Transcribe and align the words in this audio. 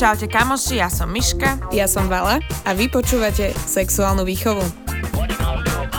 Čaute 0.00 0.32
kamoši, 0.32 0.80
ja 0.80 0.88
som 0.88 1.12
Miška. 1.12 1.68
Ja 1.68 1.84
som 1.84 2.08
Vala 2.08 2.40
a 2.64 2.72
vy 2.72 2.88
počúvate 2.88 3.52
Sexuálnu 3.52 4.24
výchovu. 4.24 4.64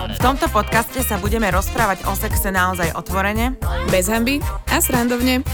V 0.09 0.17
tomto 0.17 0.49
podcaste 0.49 0.97
sa 1.05 1.21
budeme 1.21 1.53
rozprávať 1.53 2.01
o 2.09 2.17
sexe 2.17 2.49
naozaj 2.49 2.97
otvorene, 2.97 3.53
Bez 3.93 4.09
hamby 4.09 4.41
a 4.73 4.81
srandovne. 4.81 5.45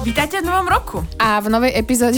Vítajte 0.00 0.40
v 0.40 0.48
novom 0.48 0.72
roku. 0.72 1.04
A 1.20 1.44
v 1.44 1.52
novej 1.52 1.76
epizóde 1.76 2.16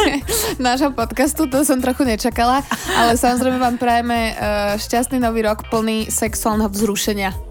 nášho 0.58 0.90
podcastu, 0.90 1.46
to 1.46 1.62
som 1.62 1.78
trochu 1.78 2.02
nečakala, 2.02 2.66
ale 2.98 3.14
samozrejme 3.14 3.62
vám 3.62 3.78
prajeme 3.78 4.34
uh, 4.34 4.74
šťastný 4.74 5.22
nový 5.22 5.46
rok 5.46 5.70
plný 5.70 6.10
sexuálneho 6.10 6.66
vzrušenia. 6.66 7.43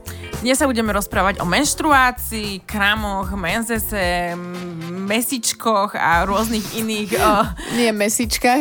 Dnes 0.43 0.59
sa 0.59 0.67
budeme 0.67 0.91
rozprávať 0.91 1.39
o 1.39 1.47
menštruácii, 1.47 2.67
kramoch, 2.67 3.31
menzese, 3.31 4.35
mesičkoch 5.07 5.95
a 5.95 6.27
rôznych 6.27 6.83
iných 6.83 7.15
o, 7.15 7.47
Nie 7.79 7.95
mesičkách, 7.95 8.59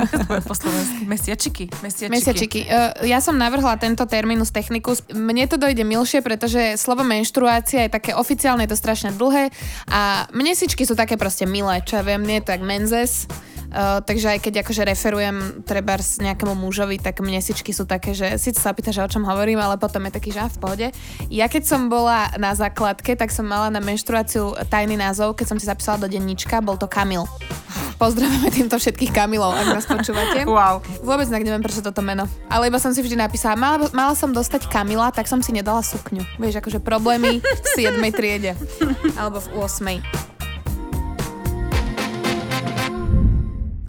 ale. 0.00 0.08
To 0.16 0.24
bude 0.24 0.40
po 0.48 0.56
slovensky. 0.56 1.04
Mesiačiky. 1.04 1.64
Mesiačiky. 1.84 2.12
Mesiačiky. 2.16 2.60
Uh, 2.64 3.04
ja 3.04 3.20
som 3.20 3.36
navrhla 3.36 3.76
tento 3.76 4.08
terminus 4.08 4.48
technicus. 4.48 5.04
Mne 5.12 5.44
to 5.44 5.60
dojde 5.60 5.84
milšie, 5.84 6.24
pretože 6.24 6.80
slovo 6.80 7.04
menštruácia 7.04 7.84
je 7.84 7.92
také 7.92 8.16
oficiálne, 8.16 8.64
je 8.64 8.72
to 8.72 8.80
strašne 8.80 9.12
dlhé 9.12 9.52
a 9.92 10.24
mnesičky 10.32 10.88
sú 10.88 10.96
také 10.96 11.20
proste 11.20 11.44
milé, 11.44 11.84
čo 11.84 12.00
ja 12.00 12.02
viem, 12.02 12.24
nie 12.24 12.40
je 12.40 12.48
to 12.48 12.56
tak 12.56 12.64
menzes. 12.64 13.28
Uh, 13.74 13.98
takže 14.06 14.38
aj 14.38 14.38
keď 14.38 14.54
akože 14.62 14.82
referujem 14.86 15.66
treba 15.66 15.98
s 15.98 16.22
nejakému 16.22 16.54
mužovi, 16.54 17.02
tak 17.02 17.18
mnesičky 17.18 17.74
sú 17.74 17.90
také, 17.90 18.14
že 18.14 18.38
síce 18.38 18.62
sa 18.62 18.70
pýta, 18.70 18.94
že 18.94 19.02
o 19.02 19.10
čom 19.10 19.26
hovorím, 19.26 19.58
ale 19.58 19.74
potom 19.82 20.06
je 20.06 20.14
taký, 20.14 20.30
že 20.30 20.46
v 20.46 20.58
pohode. 20.62 20.86
Ja 21.26 21.50
keď 21.50 21.66
som 21.66 21.90
bola 21.90 22.30
na 22.38 22.54
základke, 22.54 23.18
tak 23.18 23.34
som 23.34 23.50
mala 23.50 23.74
na 23.74 23.82
menštruáciu 23.82 24.54
tajný 24.70 24.94
názov, 24.94 25.34
keď 25.34 25.46
som 25.50 25.58
si 25.58 25.66
zapísala 25.66 25.98
do 25.98 26.06
denníčka, 26.06 26.62
bol 26.62 26.78
to 26.78 26.86
Kamil. 26.86 27.26
Pozdravujeme 28.02 28.50
týmto 28.54 28.78
všetkých 28.78 29.10
Kamilov, 29.10 29.58
ak 29.58 29.66
nás 29.74 29.86
počúvate. 29.90 30.46
Wow. 30.54 30.86
Vôbec 31.02 31.26
neviem, 31.34 31.58
prečo 31.58 31.82
toto 31.82 31.98
meno. 31.98 32.30
Ale 32.46 32.70
iba 32.70 32.78
som 32.78 32.94
si 32.94 33.02
vždy 33.02 33.18
napísala, 33.18 33.58
mala, 33.58 33.90
mala 33.90 34.14
som 34.14 34.30
dostať 34.30 34.70
Kamila, 34.70 35.10
tak 35.10 35.26
som 35.26 35.42
si 35.42 35.50
nedala 35.50 35.82
sukňu. 35.82 36.22
Vieš, 36.38 36.62
akože 36.62 36.78
problémy 36.78 37.42
v 37.42 37.66
7. 37.74 37.98
triede. 38.14 38.54
Alebo 39.18 39.42
v 39.42 39.66
8. 39.66 40.53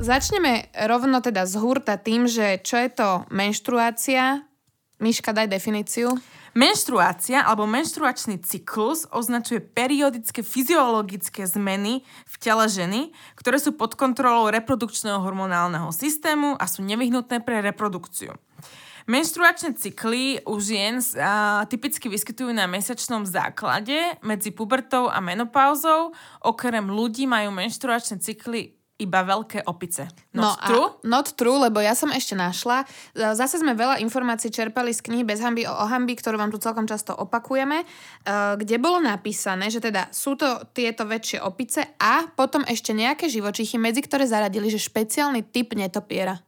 Začneme 0.06 0.70
rovno 0.86 1.18
teda 1.18 1.50
z 1.50 1.58
hurta 1.58 1.98
tým, 1.98 2.30
že 2.30 2.62
čo 2.62 2.78
je 2.78 2.94
to 2.94 3.26
menštruácia. 3.34 4.46
Miška, 5.02 5.34
daj 5.34 5.50
definíciu. 5.50 6.14
Menštruácia 6.54 7.42
alebo 7.42 7.66
menštruačný 7.66 8.38
cyklus 8.46 9.10
označuje 9.10 9.66
periodické 9.66 10.46
fyziologické 10.46 11.50
zmeny 11.50 12.06
v 12.06 12.36
tele 12.38 12.70
ženy, 12.70 13.02
ktoré 13.34 13.58
sú 13.58 13.74
pod 13.74 13.98
kontrolou 13.98 14.54
reprodukčného 14.54 15.26
hormonálneho 15.26 15.90
systému 15.90 16.54
a 16.54 16.70
sú 16.70 16.86
nevyhnutné 16.86 17.42
pre 17.42 17.66
reprodukciu. 17.66 18.38
Menštruačné 19.10 19.74
cykly 19.74 20.46
u 20.46 20.62
žien 20.62 21.02
sa 21.02 21.66
typicky 21.66 22.14
vyskytujú 22.14 22.54
na 22.54 22.70
mesačnom 22.70 23.26
základe 23.26 24.22
medzi 24.22 24.54
pubertou 24.54 25.10
a 25.10 25.18
menopauzou. 25.18 26.14
Okrem 26.46 26.94
ľudí 26.94 27.26
majú 27.26 27.50
menštruačné 27.58 28.22
cykly 28.22 28.85
iba 28.96 29.28
veľké 29.28 29.68
opice. 29.68 30.08
Not 30.32 30.56
a- 30.64 30.68
true? 30.72 30.88
Not 31.04 31.36
true, 31.36 31.60
lebo 31.60 31.84
ja 31.84 31.92
som 31.92 32.16
ešte 32.16 32.32
našla. 32.32 32.88
Zase 33.12 33.60
sme 33.60 33.76
veľa 33.76 34.00
informácií 34.00 34.48
čerpali 34.48 34.96
z 34.96 35.04
knihy 35.04 35.28
Bez 35.28 35.44
hamby 35.44 35.68
o 35.68 35.74
ohamby, 35.76 36.16
ktorú 36.16 36.40
vám 36.40 36.52
tu 36.52 36.60
celkom 36.64 36.88
často 36.88 37.12
opakujeme, 37.12 37.84
eh, 37.84 38.56
kde 38.56 38.80
bolo 38.80 39.04
napísané, 39.04 39.68
že 39.68 39.84
teda 39.84 40.08
sú 40.16 40.40
to 40.40 40.64
tieto 40.72 41.04
väčšie 41.04 41.44
opice 41.44 41.84
a 42.00 42.32
potom 42.32 42.64
ešte 42.64 42.96
nejaké 42.96 43.28
živočichy, 43.28 43.76
medzi 43.76 44.00
ktoré 44.00 44.24
zaradili, 44.24 44.72
že 44.72 44.80
špeciálny 44.80 45.44
typ 45.52 45.76
netopiera. 45.76 46.40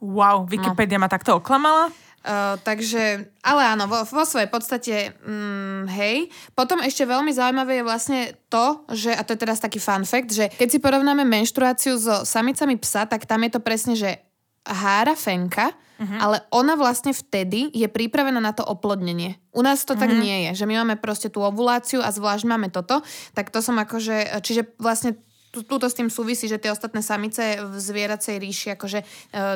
Wow, 0.00 0.48
Wikipedia 0.48 0.96
ma 0.96 1.12
takto 1.12 1.36
oklamala. 1.36 1.92
Uh, 2.20 2.60
takže, 2.60 3.32
ale 3.40 3.62
áno, 3.64 3.88
vo, 3.88 4.04
vo 4.04 4.24
svojej 4.28 4.52
podstate, 4.52 5.16
mm, 5.24 5.88
hej. 5.88 6.28
Potom 6.52 6.84
ešte 6.84 7.08
veľmi 7.08 7.32
zaujímavé 7.32 7.80
je 7.80 7.88
vlastne 7.88 8.20
to, 8.52 8.84
že, 8.92 9.16
a 9.16 9.24
to 9.24 9.32
je 9.32 9.40
teraz 9.40 9.56
taký 9.56 9.80
fun 9.80 10.04
fact, 10.04 10.28
že 10.36 10.52
keď 10.52 10.68
si 10.68 10.78
porovnáme 10.84 11.24
menštruáciu 11.24 11.96
so 11.96 12.28
samicami 12.28 12.76
psa, 12.76 13.08
tak 13.08 13.24
tam 13.24 13.40
je 13.48 13.50
to 13.56 13.60
presne, 13.64 13.96
že 13.96 14.20
hára 14.68 15.16
fenka, 15.16 15.72
uh-huh. 15.72 16.18
ale 16.20 16.36
ona 16.52 16.76
vlastne 16.76 17.16
vtedy 17.16 17.72
je 17.72 17.88
pripravená 17.88 18.36
na 18.36 18.52
to 18.52 18.68
oplodnenie. 18.68 19.40
U 19.56 19.64
nás 19.64 19.88
to 19.88 19.96
uh-huh. 19.96 20.04
tak 20.04 20.12
nie 20.12 20.52
je, 20.52 20.60
že 20.60 20.68
my 20.68 20.84
máme 20.84 21.00
proste 21.00 21.32
tú 21.32 21.40
ovuláciu 21.40 22.04
a 22.04 22.12
zvlášť 22.12 22.44
máme 22.44 22.68
toto, 22.68 23.00
tak 23.32 23.48
to 23.48 23.64
som 23.64 23.80
akože, 23.80 24.44
čiže 24.44 24.76
vlastne 24.76 25.16
túto 25.50 25.86
s 25.90 25.98
tým 25.98 26.06
súvisí, 26.06 26.46
že 26.46 26.62
tie 26.62 26.70
ostatné 26.70 27.02
samice 27.02 27.58
v 27.58 27.74
zvieracej 27.74 28.38
ríši 28.38 28.68
akože 28.78 29.02
e, 29.02 29.06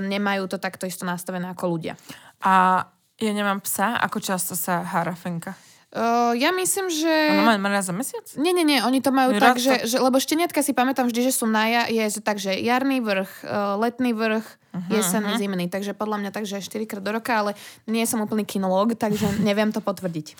nemajú 0.02 0.50
to 0.50 0.58
takto 0.58 0.90
isto 0.90 1.06
nastavené 1.06 1.54
ako 1.54 1.78
ľudia. 1.78 1.94
A 2.42 2.84
ja 3.22 3.32
nemám 3.32 3.62
psa, 3.62 3.94
ako 4.02 4.18
často 4.18 4.58
sa 4.58 4.82
hára 4.82 5.14
fenka? 5.14 5.54
Uh, 5.94 6.34
ja 6.34 6.50
myslím, 6.50 6.90
že... 6.90 7.06
Ono 7.38 7.46
má, 7.46 7.54
má 7.54 7.70
raz 7.70 7.86
za 7.86 7.94
mesiac? 7.94 8.26
Nie, 8.34 8.50
nie, 8.50 8.66
nie, 8.66 8.82
oni 8.82 8.98
to 8.98 9.14
majú 9.14 9.38
Raz 9.38 9.54
tak, 9.54 9.54
to- 9.54 9.62
že, 9.62 9.74
že, 9.94 9.96
lebo 10.02 10.18
šteniatka 10.18 10.58
si 10.58 10.74
pamätám 10.74 11.06
vždy, 11.06 11.30
že 11.30 11.32
sú 11.38 11.46
na 11.46 11.70
ja, 11.70 11.82
je 11.86 12.18
tak, 12.18 12.42
že 12.42 12.50
jarný 12.50 12.98
vrch, 12.98 13.46
uh, 13.46 13.78
letný 13.78 14.10
vrch, 14.10 14.42
uh-huh, 14.42 14.90
jesenný, 14.90 15.30
uh-huh. 15.30 15.38
zimný, 15.38 15.70
takže 15.70 15.94
podľa 15.94 16.26
mňa 16.26 16.30
tak, 16.34 16.50
že 16.50 16.58
4 16.58 16.90
krát 16.90 16.98
do 16.98 17.14
roka, 17.14 17.30
ale 17.30 17.54
nie 17.86 18.02
som 18.10 18.18
úplný 18.18 18.42
kinológ, 18.42 18.98
takže 18.98 19.38
neviem 19.46 19.70
to 19.70 19.78
potvrdiť. 19.78 20.34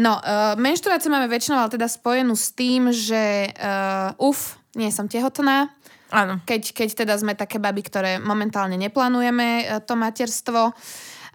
No, 0.00 0.16
uh, 0.16 0.56
menštruáciu 0.56 1.12
máme 1.12 1.28
väčšinou 1.28 1.60
ale 1.60 1.76
teda 1.76 1.92
spojenú 1.92 2.32
s 2.32 2.56
tým, 2.56 2.88
že 2.88 3.52
uh, 3.52 4.16
uf, 4.16 4.56
nie 4.76 4.92
som 4.92 5.08
tehotná, 5.08 5.72
Áno. 6.12 6.38
keď, 6.44 6.76
keď 6.76 6.88
teda 7.04 7.14
sme 7.16 7.32
také 7.32 7.56
baby, 7.56 7.82
ktoré 7.82 8.20
momentálne 8.20 8.76
neplánujeme 8.76 9.48
e, 9.64 9.64
to 9.82 9.96
materstvo. 9.96 10.76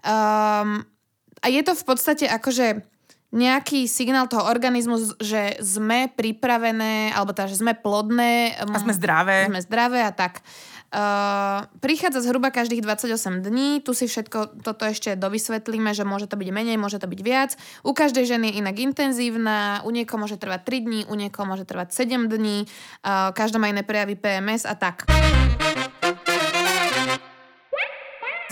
Um, 0.02 0.86
a 1.42 1.46
je 1.50 1.60
to 1.66 1.74
v 1.74 1.84
podstate 1.84 2.30
akože 2.30 2.86
nejaký 3.32 3.88
signál 3.88 4.28
toho 4.28 4.44
organizmu, 4.44 5.16
že 5.16 5.56
sme 5.64 6.12
pripravené, 6.12 7.16
alebo 7.16 7.32
teda, 7.32 7.48
že 7.48 7.64
sme 7.64 7.72
plodné. 7.72 8.60
A 8.60 8.76
sme 8.76 8.92
zdravé. 8.92 9.48
Sme 9.48 9.64
zdravé 9.64 10.04
a 10.04 10.12
tak. 10.12 10.44
Prichádza 11.80 12.20
zhruba 12.20 12.52
každých 12.52 12.84
28 12.84 13.40
dní, 13.40 13.80
tu 13.80 13.96
si 13.96 14.04
všetko 14.04 14.60
toto 14.60 14.84
ešte 14.84 15.16
dovysvetlíme, 15.16 15.96
že 15.96 16.04
môže 16.04 16.28
to 16.28 16.36
byť 16.36 16.48
menej, 16.52 16.76
môže 16.76 17.00
to 17.00 17.08
byť 17.08 17.20
viac. 17.24 17.56
U 17.80 17.96
každej 17.96 18.28
ženy 18.28 18.52
je 18.52 18.60
inak 18.60 18.76
intenzívna, 18.76 19.80
u 19.88 19.90
niekoho 19.90 20.20
môže 20.20 20.36
trvať 20.36 20.68
3 20.68 20.84
dní, 20.84 21.00
u 21.08 21.16
niekoho 21.16 21.48
môže 21.48 21.64
trvať 21.64 21.96
7 21.96 22.28
dní, 22.28 22.68
uh, 22.68 23.32
každá 23.32 23.56
má 23.56 23.72
iné 23.72 23.80
prejavy 23.80 24.20
PMS 24.20 24.68
a 24.68 24.76
tak. 24.76 25.08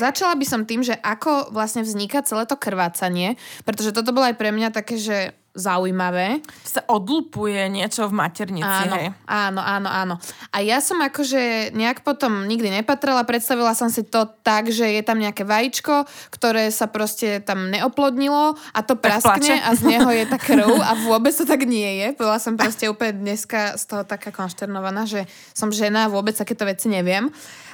Začala 0.00 0.32
by 0.32 0.46
som 0.48 0.64
tým, 0.64 0.80
že 0.80 0.96
ako 0.96 1.52
vlastne 1.52 1.84
vzniká 1.84 2.24
celé 2.24 2.48
to 2.48 2.56
krvácanie, 2.56 3.36
pretože 3.68 3.92
toto 3.92 4.16
bolo 4.16 4.32
aj 4.32 4.40
pre 4.40 4.48
mňa 4.48 4.72
také, 4.72 4.96
že 4.96 5.36
zaujímavé. 5.50 6.38
Sa 6.62 6.86
odlupuje 6.86 7.66
niečo 7.66 8.06
v 8.06 8.14
maternici, 8.14 8.62
Áno, 8.62 8.94
hej. 8.94 9.10
áno, 9.26 9.58
áno, 9.58 9.88
áno. 9.90 10.14
A 10.54 10.62
ja 10.62 10.78
som 10.78 10.98
akože 10.98 11.74
nejak 11.74 12.06
potom 12.06 12.46
nikdy 12.46 12.70
nepatrala, 12.70 13.26
predstavila 13.26 13.74
som 13.74 13.90
si 13.90 14.06
to 14.06 14.30
tak, 14.40 14.70
že 14.70 14.86
je 14.86 15.02
tam 15.02 15.18
nejaké 15.18 15.42
vajíčko, 15.42 16.06
ktoré 16.30 16.70
sa 16.70 16.86
proste 16.86 17.42
tam 17.42 17.66
neoplodnilo 17.66 18.54
a 18.54 18.80
to 18.80 18.94
Tak 18.94 19.02
praskne 19.02 19.58
plače. 19.58 19.66
a 19.66 19.70
z 19.74 19.82
neho 19.90 20.10
je 20.10 20.24
tá 20.26 20.38
krv 20.38 20.70
a 20.78 20.92
vôbec 21.10 21.34
to 21.34 21.42
tak 21.42 21.66
nie 21.66 21.98
je. 21.98 22.06
Bola 22.14 22.38
som 22.38 22.54
proste 22.54 22.86
úplne 22.86 23.18
dneska 23.18 23.74
z 23.74 23.84
toho 23.90 24.02
taká 24.06 24.30
konšternovaná, 24.30 25.02
že 25.04 25.26
som 25.50 25.74
žena 25.74 26.06
a 26.06 26.12
vôbec 26.12 26.32
takéto 26.32 26.62
veci 26.62 26.86
neviem. 26.86 27.26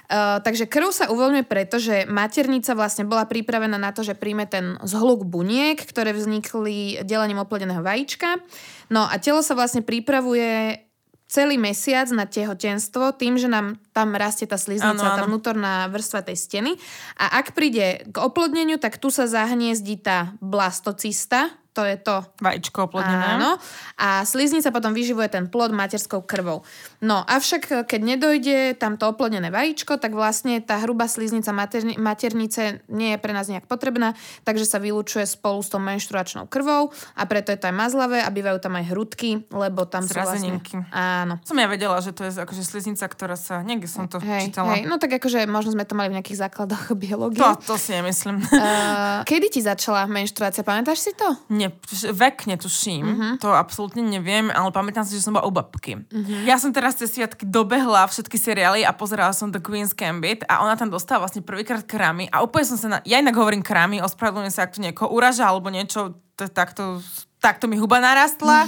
Uh, 0.07 0.39
takže 0.39 0.71
krv 0.71 0.95
sa 0.95 1.11
uvoľňuje 1.11 1.45
preto, 1.51 1.83
že 1.83 2.07
maternica 2.07 2.79
vlastne 2.79 3.03
bola 3.03 3.27
pripravená 3.27 3.75
na 3.75 3.91
to, 3.91 4.07
že 4.07 4.15
príjme 4.15 4.47
ten 4.47 4.79
zhluk 4.87 5.27
buniek, 5.27 5.75
ktoré 5.83 6.15
vznikli 6.15 7.03
delením 7.03 7.43
oplodeného 7.43 7.83
vajíčka. 7.83 8.39
No 8.87 9.03
a 9.03 9.19
telo 9.19 9.43
sa 9.43 9.59
vlastne 9.59 9.83
pripravuje 9.83 10.79
celý 11.27 11.59
mesiac 11.59 12.07
na 12.15 12.23
tehotenstvo 12.23 13.19
tým, 13.19 13.35
že 13.35 13.51
nám 13.51 13.83
tam 13.91 14.15
rastie 14.15 14.47
tá 14.47 14.55
sliznica, 14.55 14.95
Áno, 14.95 15.03
áno. 15.03 15.19
tá 15.19 15.23
vnútorná 15.27 15.91
vrstva 15.91 16.23
tej 16.23 16.39
steny. 16.39 16.79
A 17.19 17.43
ak 17.43 17.51
príde 17.59 18.07
k 18.07 18.17
oplodneniu, 18.23 18.79
tak 18.79 19.03
tu 19.03 19.11
sa 19.11 19.27
zahniezdí 19.27 19.99
tá 19.99 20.39
blastocista, 20.39 21.51
to 21.77 21.85
je 21.85 22.01
to 22.01 22.25
Vajíčko 22.41 22.89
oplodnené. 22.89 23.37
Áno. 23.37 23.61
A 24.01 24.25
sliznica 24.25 24.73
potom 24.73 24.97
vyživuje 24.97 25.29
ten 25.29 25.45
plod 25.53 25.77
materskou 25.77 26.25
krvou. 26.25 26.65
No, 27.05 27.21
avšak 27.21 27.85
keď 27.85 28.01
nedojde 28.01 28.81
tamto 28.81 29.05
oplodnené 29.13 29.53
vajíčko, 29.53 30.01
tak 30.01 30.17
vlastne 30.17 30.65
tá 30.65 30.81
hrubá 30.81 31.05
sliznica 31.05 31.53
materni- 31.53 32.01
maternice 32.01 32.81
nie 32.89 33.13
je 33.13 33.19
pre 33.21 33.37
nás 33.37 33.53
nejak 33.53 33.69
potrebná, 33.69 34.17
takže 34.49 34.65
sa 34.65 34.81
vylučuje 34.81 35.29
spolu 35.29 35.61
s 35.61 35.69
tou 35.69 35.77
menštruačnou 35.77 36.49
krvou 36.49 36.89
a 37.13 37.23
preto 37.29 37.53
je 37.53 37.61
to 37.61 37.69
aj 37.69 37.77
mazlavé 37.77 38.25
a 38.25 38.33
bývajú 38.33 38.57
tam 38.65 38.81
aj 38.81 38.85
hrudky, 38.89 39.45
lebo 39.53 39.85
tam 39.85 40.09
sú 40.09 40.17
vlastne... 40.17 40.57
Zrazeninky. 40.57 40.81
Áno. 40.97 41.37
Som 41.45 41.61
ja 41.61 41.69
vedela, 41.69 42.01
že 42.01 42.17
to 42.17 42.25
je 42.25 42.33
akože 42.33 42.65
sliznica, 42.65 43.05
ktorá 43.05 43.37
sa... 43.37 43.61
Niekde 43.61 43.89
som 43.91 44.09
to 44.09 44.17
Hej, 44.25 44.49
čítala. 44.49 44.73
hej, 44.73 44.89
no 44.89 44.97
tak 44.97 45.21
akože 45.21 45.45
možno 45.45 45.77
sme 45.77 45.85
to 45.85 45.93
mali 45.93 46.09
v 46.09 46.17
nejakých 46.23 46.49
základoch 46.49 46.95
biológie. 47.05 47.45
To, 47.45 47.75
to 47.75 47.77
si 47.77 47.93
nemyslím. 47.93 48.41
Uh, 48.49 49.21
kedy 49.29 49.53
ti 49.53 49.61
začala 49.61 50.09
menštruácia, 50.09 50.65
pamätáš 50.65 51.05
si 51.05 51.13
to? 51.13 51.29
Ne, 51.67 51.71
vek 52.15 52.47
netuším, 52.47 53.05
uh-huh. 53.05 53.33
to 53.43 53.51
absolútne 53.51 54.07
neviem, 54.07 54.49
ale 54.55 54.71
pamätám 54.71 55.03
si, 55.03 55.19
že 55.19 55.27
som 55.27 55.35
bola 55.35 55.45
u 55.45 55.53
babky. 55.53 56.07
Uh-huh. 56.07 56.47
Ja 56.47 56.57
som 56.63 56.71
teraz 56.71 56.97
cez 56.97 57.13
sviatky 57.13 57.45
dobehla 57.45 58.07
všetky 58.07 58.39
seriály 58.39 58.87
a 58.87 58.95
pozerala 58.95 59.35
som 59.35 59.51
The 59.51 59.59
Queen's 59.59 59.93
Gambit 59.93 60.47
a 60.47 60.63
ona 60.63 60.79
tam 60.79 60.89
dostala 60.89 61.27
vlastne 61.27 61.43
prvýkrát 61.43 61.83
krámy 61.83 62.31
a 62.31 62.47
úplne 62.47 62.67
som 62.71 62.79
sa 62.79 62.89
na... 62.89 62.99
Ja 63.03 63.19
inak 63.19 63.35
hovorím 63.35 63.67
krámy, 63.67 63.99
ospravedlňujem 64.01 64.55
sa, 64.55 64.65
ak 64.65 64.79
to 64.79 64.85
niekoho 64.85 65.11
uraža 65.11 65.45
alebo 65.51 65.69
niečo, 65.69 66.17
takto 66.37 67.01
takto 67.47 67.71
mi 67.71 67.79
huba 67.79 68.03
narastla, 68.03 68.67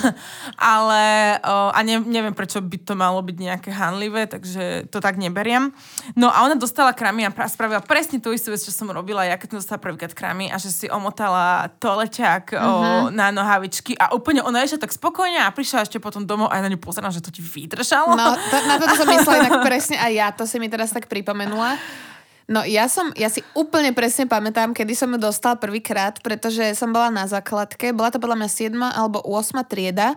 ale 0.78 1.02
o, 1.42 1.74
a 1.74 1.78
ne, 1.82 1.98
neviem, 1.98 2.30
prečo 2.30 2.62
by 2.62 2.78
to 2.86 2.94
malo 2.94 3.18
byť 3.18 3.34
nejaké 3.34 3.70
hanlivé, 3.74 4.30
takže 4.30 4.86
to 4.94 5.02
tak 5.02 5.18
neberiem. 5.18 5.74
No 6.14 6.30
a 6.30 6.46
ona 6.46 6.54
dostala 6.54 6.94
kramy 6.94 7.26
a 7.26 7.34
pra, 7.34 7.50
spravila 7.50 7.82
presne 7.82 8.22
tú 8.22 8.30
istú 8.30 8.54
vec, 8.54 8.62
čo 8.62 8.70
som 8.70 8.86
robila 8.94 9.26
ja, 9.26 9.34
keď 9.34 9.58
som 9.58 9.58
dostala 9.58 9.82
prvýkrát 9.82 10.14
kramy 10.14 10.54
a 10.54 10.56
že 10.62 10.70
si 10.70 10.86
omotala 10.86 11.66
toaleťak 11.82 12.54
uh-huh. 12.54 12.62
o, 12.62 12.70
mhm. 12.70 13.18
na 13.18 13.34
nohavičky 13.34 13.98
a 13.98 14.14
úplne 14.14 14.46
ona 14.46 14.62
ešte 14.62 14.86
tak 14.86 14.94
spokojne 14.94 15.42
a 15.42 15.50
prišla 15.50 15.90
ešte 15.90 15.98
potom 15.98 16.22
domov 16.22 16.46
a 16.54 16.62
ja 16.62 16.62
na 16.62 16.70
ňu 16.70 16.78
pozerám, 16.78 17.10
že 17.10 17.18
to 17.18 17.34
ti 17.34 17.42
vydržalo. 17.42 18.14
No, 18.14 18.38
to, 18.38 18.56
na 18.70 18.78
to 18.78 18.86
som 18.94 19.10
myslela 19.10 19.50
inak 19.50 19.58
presne 19.66 19.98
a 19.98 20.06
ja, 20.06 20.30
to 20.30 20.46
si 20.46 20.62
mi 20.62 20.70
teraz 20.70 20.94
tak 20.94 21.10
pripomenula. 21.10 21.74
No 22.52 22.60
ja 22.68 22.84
som, 22.84 23.08
ja 23.16 23.32
si 23.32 23.40
úplne 23.56 23.96
presne 23.96 24.28
pamätám, 24.28 24.76
kedy 24.76 24.92
som 24.92 25.08
ju 25.08 25.16
dostal 25.16 25.56
prvýkrát, 25.56 26.20
pretože 26.20 26.76
som 26.76 26.92
bola 26.92 27.08
na 27.08 27.24
základke, 27.24 27.96
bola 27.96 28.12
to 28.12 28.20
podľa 28.20 28.44
mňa 28.44 28.50
7 28.52 28.76
alebo 28.76 29.24
8 29.24 29.64
trieda 29.64 30.12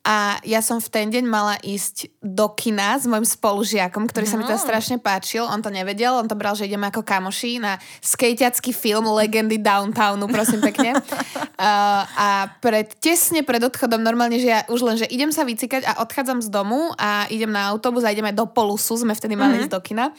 a 0.00 0.40
ja 0.48 0.64
som 0.64 0.80
v 0.80 0.88
ten 0.88 1.12
deň 1.12 1.28
mala 1.28 1.60
ísť 1.60 2.08
do 2.24 2.48
kina 2.56 2.96
s 2.96 3.04
môjim 3.04 3.28
spolužiakom, 3.28 4.08
ktorý 4.08 4.24
sa 4.24 4.40
mi 4.40 4.48
to 4.48 4.56
strašne 4.56 4.96
páčil. 4.96 5.44
On 5.44 5.60
to 5.60 5.68
nevedel, 5.68 6.16
on 6.16 6.24
to 6.24 6.32
bral, 6.32 6.56
že 6.56 6.64
ideme 6.64 6.88
ako 6.88 7.04
kamoši 7.04 7.60
na 7.60 7.76
skejťacký 8.00 8.72
film 8.72 9.04
Legendy 9.12 9.60
Downtownu, 9.60 10.24
prosím 10.32 10.64
pekne. 10.64 10.96
uh, 10.96 12.02
a 12.16 12.48
pred, 12.64 12.96
tesne 12.96 13.44
pred 13.44 13.60
odchodom 13.60 14.00
normálne, 14.00 14.40
že 14.40 14.48
ja 14.48 14.64
už 14.72 14.80
len, 14.80 14.96
že 14.96 15.04
idem 15.12 15.28
sa 15.28 15.44
vycikať 15.44 15.84
a 15.84 16.00
odchádzam 16.00 16.40
z 16.40 16.48
domu 16.48 16.96
a 16.96 17.28
idem 17.28 17.52
na 17.52 17.68
autobus 17.68 18.00
a 18.00 18.10
ideme 18.16 18.32
do 18.32 18.48
Polusu, 18.48 18.96
sme 18.96 19.12
vtedy 19.12 19.36
mali 19.36 19.60
mm-hmm. 19.60 19.68
ísť 19.68 19.72
do 19.76 19.80
kina 19.84 20.16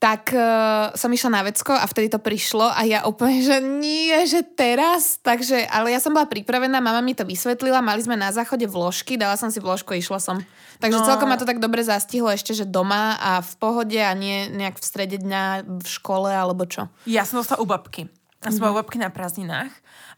tak 0.00 0.32
uh, 0.32 0.96
som 0.96 1.12
išla 1.12 1.28
na 1.28 1.42
vecko 1.44 1.76
a 1.76 1.84
vtedy 1.84 2.08
to 2.08 2.16
prišlo 2.16 2.72
a 2.72 2.88
ja 2.88 3.04
úplne, 3.04 3.44
že 3.44 3.60
nie, 3.60 4.16
že 4.24 4.40
teraz. 4.40 5.20
Takže, 5.20 5.68
ale 5.68 5.92
ja 5.92 6.00
som 6.00 6.16
bola 6.16 6.24
pripravená, 6.24 6.80
mama 6.80 7.04
mi 7.04 7.12
to 7.12 7.28
vysvetlila, 7.28 7.84
mali 7.84 8.00
sme 8.00 8.16
na 8.16 8.32
záchode 8.32 8.64
vložky, 8.64 9.20
dala 9.20 9.36
som 9.36 9.52
si 9.52 9.60
vložku, 9.60 9.92
išla 9.92 10.16
som. 10.16 10.40
Takže 10.80 10.98
no. 10.98 11.04
celkom 11.04 11.28
ma 11.28 11.36
to 11.36 11.44
tak 11.44 11.60
dobre 11.60 11.84
zastihlo 11.84 12.32
ešte, 12.32 12.56
že 12.56 12.64
doma 12.64 13.20
a 13.20 13.44
v 13.44 13.52
pohode 13.60 14.00
a 14.00 14.16
nie 14.16 14.48
nejak 14.48 14.80
v 14.80 14.88
strede 14.88 15.20
dňa 15.20 15.68
v 15.68 15.84
škole 15.84 16.32
alebo 16.32 16.64
čo. 16.64 16.88
Ja 17.04 17.28
som 17.28 17.44
dostala 17.44 17.60
u 17.60 17.68
babky. 17.68 18.08
Ja 18.40 18.48
som 18.48 18.64
mm-hmm. 18.64 18.72
u 18.72 18.80
babky 18.80 18.96
na 18.96 19.12
prázdninách 19.12 19.72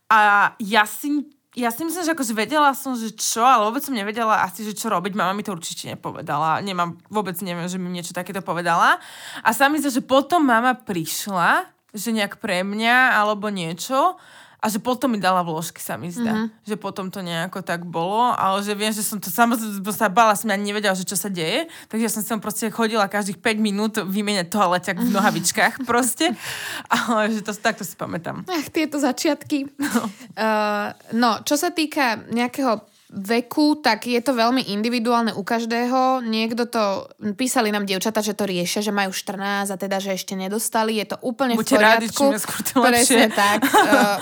a 0.06 0.54
ja 0.62 0.86
si 0.86 1.26
ja 1.52 1.68
si 1.68 1.84
myslím, 1.84 2.00
že 2.00 2.16
akože 2.16 2.32
vedela 2.32 2.72
som, 2.72 2.96
že 2.96 3.12
čo, 3.12 3.44
ale 3.44 3.68
vôbec 3.68 3.84
som 3.84 3.92
nevedela 3.92 4.40
asi, 4.40 4.64
že 4.64 4.72
čo 4.72 4.88
robiť. 4.88 5.12
Mama 5.12 5.36
mi 5.36 5.44
to 5.44 5.52
určite 5.52 5.92
nepovedala. 5.92 6.64
Nemám, 6.64 6.96
vôbec 7.12 7.36
neviem, 7.44 7.68
že 7.68 7.76
mi 7.76 7.92
niečo 7.92 8.16
takéto 8.16 8.40
povedala. 8.40 8.96
A 9.44 9.52
sa 9.52 9.68
mi 9.68 9.76
že 9.76 10.00
potom 10.00 10.48
mama 10.48 10.72
prišla, 10.72 11.68
že 11.92 12.08
nejak 12.16 12.40
pre 12.40 12.64
mňa 12.64 13.20
alebo 13.20 13.52
niečo 13.52 14.16
a 14.62 14.70
že 14.70 14.78
potom 14.78 15.10
mi 15.10 15.18
dala 15.18 15.42
vložky, 15.42 15.82
sa 15.82 15.98
mi 15.98 16.06
zdá. 16.06 16.46
Mm-hmm. 16.46 16.70
Že 16.70 16.76
potom 16.78 17.10
to 17.10 17.18
nejako 17.18 17.66
tak 17.66 17.82
bolo, 17.82 18.30
ale 18.30 18.62
že 18.62 18.78
viem, 18.78 18.94
že 18.94 19.02
som 19.02 19.18
to 19.18 19.26
samozrejme 19.26 19.82
sa 19.90 20.06
bala, 20.06 20.38
som 20.38 20.54
ani 20.54 20.70
nevedela, 20.70 20.94
že 20.94 21.02
čo 21.02 21.18
sa 21.18 21.26
deje, 21.26 21.66
takže 21.90 22.04
ja 22.06 22.12
som 22.14 22.22
tam 22.22 22.38
proste 22.38 22.70
chodila 22.70 23.10
každých 23.10 23.42
5 23.42 23.58
minút 23.58 23.98
vymieňať 23.98 24.54
toaleťak 24.54 25.02
v 25.02 25.10
nohavičkách 25.10 25.74
proste, 25.90 26.30
ale 26.86 27.34
že 27.34 27.42
to 27.42 27.50
takto 27.58 27.82
si 27.82 27.98
pamätám. 27.98 28.46
Ach, 28.46 28.66
tieto 28.70 29.02
začiatky. 29.02 29.66
No. 29.82 30.06
Uh, 30.38 30.94
no, 31.22 31.42
čo 31.42 31.58
sa 31.58 31.74
týka 31.74 32.22
nejakého 32.30 32.91
veku, 33.12 33.76
tak 33.76 34.08
je 34.08 34.16
to 34.24 34.32
veľmi 34.32 34.72
individuálne 34.72 35.36
u 35.36 35.44
každého. 35.44 36.24
Niekto 36.24 36.64
to, 36.64 37.12
písali 37.36 37.68
nám 37.68 37.84
dievčata, 37.84 38.24
že 38.24 38.32
to 38.32 38.48
riešia, 38.48 38.80
že 38.80 38.88
majú 38.88 39.12
14 39.12 39.68
a 39.68 39.76
teda, 39.76 40.00
že 40.00 40.16
ešte 40.16 40.32
nedostali. 40.32 40.96
Je 40.96 41.12
to 41.12 41.20
úplne 41.20 41.52
Buďte 41.52 41.76
v 41.76 41.78
poriadku. 41.78 42.24
Rádi, 42.32 42.72
Presne 42.72 43.28
tak. 43.28 43.60
Eh, 43.82 44.18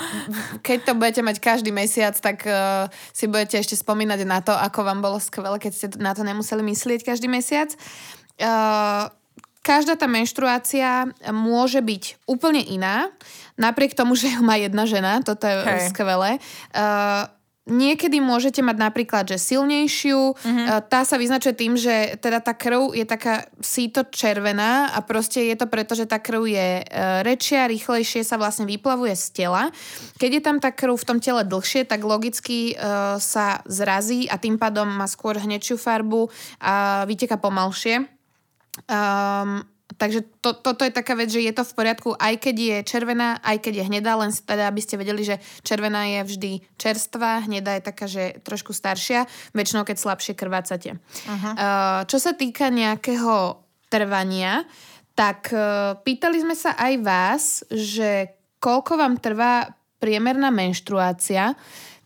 keď 0.65 0.79
to 0.83 0.93
budete 0.97 1.21
mať 1.21 1.37
každý 1.37 1.71
mesiac, 1.71 2.17
tak 2.17 2.43
eh, 2.43 2.89
si 3.15 3.29
budete 3.29 3.55
ešte 3.55 3.77
spomínať 3.77 4.19
na 4.27 4.43
to, 4.43 4.51
ako 4.51 4.83
vám 4.83 4.99
bolo 4.99 5.21
skvelé, 5.21 5.55
keď 5.61 5.71
ste 5.71 5.87
na 6.01 6.11
to 6.11 6.25
nemuseli 6.25 6.65
myslieť 6.65 7.05
každý 7.05 7.31
mesiac. 7.31 7.71
Eh, 8.41 9.05
každá 9.61 9.93
tá 9.95 10.09
menštruácia 10.09 11.13
môže 11.29 11.79
byť 11.79 12.25
úplne 12.25 12.59
iná, 12.65 13.13
napriek 13.55 13.93
tomu, 13.93 14.17
že 14.19 14.33
ju 14.33 14.41
má 14.41 14.57
jedna 14.57 14.83
žena, 14.89 15.21
toto 15.21 15.45
je 15.45 15.61
Hej. 15.61 15.93
skvelé. 15.93 16.41
Uh, 16.73 17.29
Niekedy 17.71 18.19
môžete 18.19 18.59
mať 18.59 18.77
napríklad, 18.77 19.23
že 19.31 19.39
silnejšiu, 19.39 20.35
mm-hmm. 20.35 20.91
tá 20.91 21.07
sa 21.07 21.15
vyznačuje 21.15 21.55
tým, 21.55 21.73
že 21.79 22.19
teda 22.19 22.43
tá 22.43 22.51
krv 22.51 22.91
je 22.91 23.07
taká 23.07 23.47
síto 23.63 24.03
červená 24.11 24.91
a 24.91 24.99
proste 24.99 25.47
je 25.47 25.55
to 25.55 25.71
preto, 25.71 25.95
že 25.95 26.03
tá 26.03 26.19
krv 26.19 26.51
je 26.51 26.83
e, 26.83 26.85
rečia, 27.23 27.71
rýchlejšie 27.71 28.27
sa 28.27 28.35
vlastne 28.35 28.67
vyplavuje 28.67 29.15
z 29.15 29.25
tela. 29.31 29.71
Keď 30.19 30.31
je 30.35 30.41
tam 30.43 30.59
tá 30.59 30.75
krv 30.75 30.99
v 30.99 31.07
tom 31.07 31.17
tele 31.23 31.47
dlhšie, 31.47 31.87
tak 31.87 32.03
logicky 32.03 32.75
uh, 32.75 33.15
sa 33.17 33.63
zrazí 33.65 34.27
a 34.27 34.35
tým 34.35 34.59
pádom 34.59 34.85
má 34.85 35.07
skôr 35.07 35.39
hnečšiu 35.39 35.79
farbu 35.79 36.27
a 36.59 37.07
vyteka 37.07 37.39
pomalšie. 37.39 38.05
Um, 38.87 39.63
Takže 39.97 40.23
to, 40.39 40.55
toto 40.55 40.87
je 40.87 40.93
taká 40.93 41.15
vec, 41.19 41.31
že 41.31 41.43
je 41.43 41.51
to 41.51 41.67
v 41.67 41.75
poriadku, 41.75 42.09
aj 42.15 42.39
keď 42.39 42.55
je 42.55 42.77
červená, 42.87 43.39
aj 43.43 43.57
keď 43.59 43.83
je 43.83 43.87
hnedá, 43.91 44.15
len 44.15 44.31
teda, 44.31 44.71
aby 44.71 44.81
ste 44.83 44.95
vedeli, 44.95 45.23
že 45.23 45.39
červená 45.65 46.07
je 46.07 46.21
vždy 46.27 46.51
čerstvá, 46.79 47.47
hnedá 47.47 47.79
je 47.79 47.83
taká, 47.83 48.05
že 48.07 48.39
trošku 48.45 48.71
staršia, 48.71 49.27
väčšinou 49.51 49.83
keď 49.83 49.97
slabšie 49.99 50.33
krvácate. 50.37 50.95
Uh-huh. 50.95 51.51
Uh, 51.55 52.01
čo 52.07 52.17
sa 52.21 52.31
týka 52.31 52.71
nejakého 52.71 53.59
trvania, 53.91 54.63
tak 55.17 55.51
uh, 55.51 55.99
pýtali 55.99 56.39
sme 56.39 56.55
sa 56.55 56.71
aj 56.79 56.93
vás, 57.03 57.43
že 57.67 58.31
koľko 58.63 58.95
vám 58.95 59.19
trvá 59.19 59.75
priemerná 59.99 60.49
menštruácia, 60.49 61.53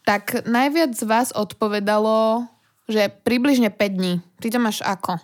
tak 0.05 0.45
najviac 0.45 0.93
z 0.93 1.03
vás 1.05 1.29
odpovedalo, 1.33 2.45
že 2.85 3.09
približne 3.09 3.73
5 3.73 3.97
dní. 3.97 4.13
Ty 4.37 4.47
to 4.53 4.59
máš 4.61 4.79
ako? 4.85 5.17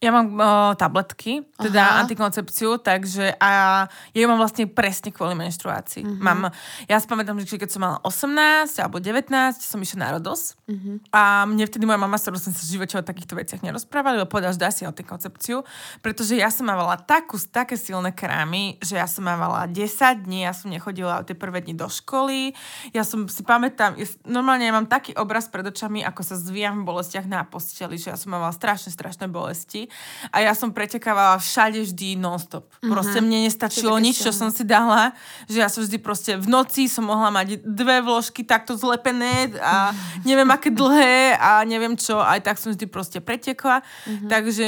Ja 0.00 0.16
mám 0.16 0.32
uh, 0.32 0.72
tabletky, 0.80 1.44
teda 1.60 1.84
Aha. 1.84 2.00
antikoncepciu, 2.00 2.80
takže 2.80 3.36
a 3.36 3.84
ja 4.16 4.18
ju 4.24 4.24
mám 4.32 4.40
vlastne 4.40 4.64
presne 4.64 5.12
kvôli 5.12 5.36
menštruácii. 5.36 6.08
Uh-huh. 6.08 6.24
Mám, 6.24 6.48
ja 6.88 6.96
si 6.96 7.04
pamätám, 7.04 7.36
že 7.36 7.60
keď 7.60 7.68
som 7.68 7.84
mala 7.84 8.00
18 8.08 8.80
alebo 8.80 8.96
19, 8.96 9.60
som 9.60 9.76
išla 9.76 10.00
na 10.00 10.08
Rodos 10.16 10.56
uh-huh. 10.64 11.04
a 11.12 11.44
mne 11.44 11.68
vtedy 11.68 11.84
moja 11.84 12.00
mama, 12.00 12.16
s 12.16 12.24
ktorou 12.24 12.40
som 12.40 12.48
sa 12.48 12.64
v 12.64 12.80
živote 12.80 12.96
o 12.96 13.04
takýchto 13.04 13.36
veciach 13.36 13.60
nerozprávali, 13.60 14.24
lebo 14.24 14.32
povedala, 14.32 14.56
že 14.56 14.64
dá 14.64 14.72
si 14.72 14.88
antikoncepciu, 14.88 15.68
pretože 16.00 16.32
ja 16.32 16.48
som 16.48 16.64
mávala 16.64 16.96
takú, 16.96 17.36
také 17.36 17.76
silné 17.76 18.16
krámy, 18.16 18.80
že 18.80 18.96
ja 18.96 19.04
som 19.04 19.28
mávala 19.28 19.68
10 19.68 19.84
dní, 20.24 20.48
ja 20.48 20.56
som 20.56 20.72
nechodila 20.72 21.28
tie 21.28 21.36
prvé 21.36 21.60
dni 21.60 21.76
do 21.76 21.92
školy, 21.92 22.56
ja 22.96 23.04
som 23.04 23.28
si 23.28 23.44
pamätám, 23.44 24.00
ja, 24.00 24.08
normálne 24.24 24.64
ja 24.64 24.72
mám 24.72 24.88
taký 24.88 25.12
obraz 25.20 25.44
pred 25.52 25.68
očami, 25.68 26.00
ako 26.08 26.24
sa 26.24 26.40
zvíjam 26.40 26.88
v 26.88 26.88
bolestiach 26.88 27.28
na 27.28 27.44
posteli, 27.44 28.00
že 28.00 28.08
ja 28.08 28.16
som 28.16 28.32
mávala 28.32 28.56
strašne, 28.56 28.88
strašné 28.88 29.28
bolesti 29.28 29.89
a 30.28 30.36
ja 30.42 30.52
som 30.54 30.70
pretekávala 30.70 31.40
všade 31.40 31.82
vždy 31.86 32.16
non-stop. 32.16 32.66
Mm-hmm. 32.68 32.90
Proste 32.90 33.18
mne 33.20 33.48
nestačilo 33.48 33.96
nič, 34.00 34.20
čo 34.22 34.32
som 34.32 34.48
si 34.48 34.62
dala, 34.64 35.12
že 35.50 35.60
ja 35.60 35.68
som 35.68 35.82
vždy 35.82 35.98
proste 36.00 36.32
v 36.36 36.46
noci 36.48 36.86
som 36.86 37.06
mohla 37.06 37.28
mať 37.32 37.62
dve 37.64 38.00
vložky 38.04 38.42
takto 38.46 38.74
zlepené 38.74 39.52
a 39.60 39.90
mm-hmm. 39.90 40.24
neviem 40.26 40.50
aké 40.50 40.68
dlhé 40.72 41.36
a 41.36 41.62
neviem 41.64 41.94
čo, 41.96 42.18
aj 42.18 42.40
tak 42.44 42.56
som 42.56 42.72
vždy 42.72 42.86
proste 42.88 43.18
pretekla. 43.20 43.80
Mm-hmm. 43.82 44.28
Takže 44.28 44.66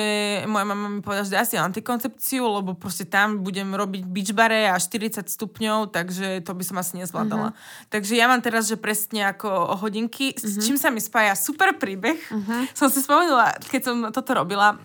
moja 0.49 0.67
mama 0.67 0.87
mi 0.88 1.00
povedala, 1.00 1.29
že 1.29 1.38
asi 1.38 1.55
antikoncepciu, 1.57 2.45
lebo 2.45 2.76
proste 2.76 3.05
tam 3.09 3.41
budem 3.41 3.73
robiť 3.73 4.02
beachbare 4.07 4.69
a 4.69 4.76
40 4.76 5.26
stupňov, 5.26 5.95
takže 5.95 6.45
to 6.45 6.52
by 6.52 6.64
som 6.64 6.76
asi 6.81 7.00
nezvládala. 7.00 7.52
Mm-hmm. 7.52 7.91
Takže 7.91 8.12
ja 8.19 8.26
mám 8.29 8.41
teraz, 8.45 8.69
že 8.69 8.76
presne 8.76 9.29
ako 9.31 9.79
hodinky, 9.81 10.33
mm-hmm. 10.33 10.49
s 10.49 10.55
mhm. 10.59 10.62
čím 10.62 10.76
sa 10.76 10.88
mi 10.93 11.00
spája 11.00 11.35
super 11.38 11.75
príbeh. 11.76 12.19
Mm-hmm. 12.29 12.61
Som 12.76 12.88
si 12.93 13.00
spomenula, 13.00 13.57
keď 13.69 13.81
som 13.83 13.97
toto 14.14 14.37
robila, 14.37 14.79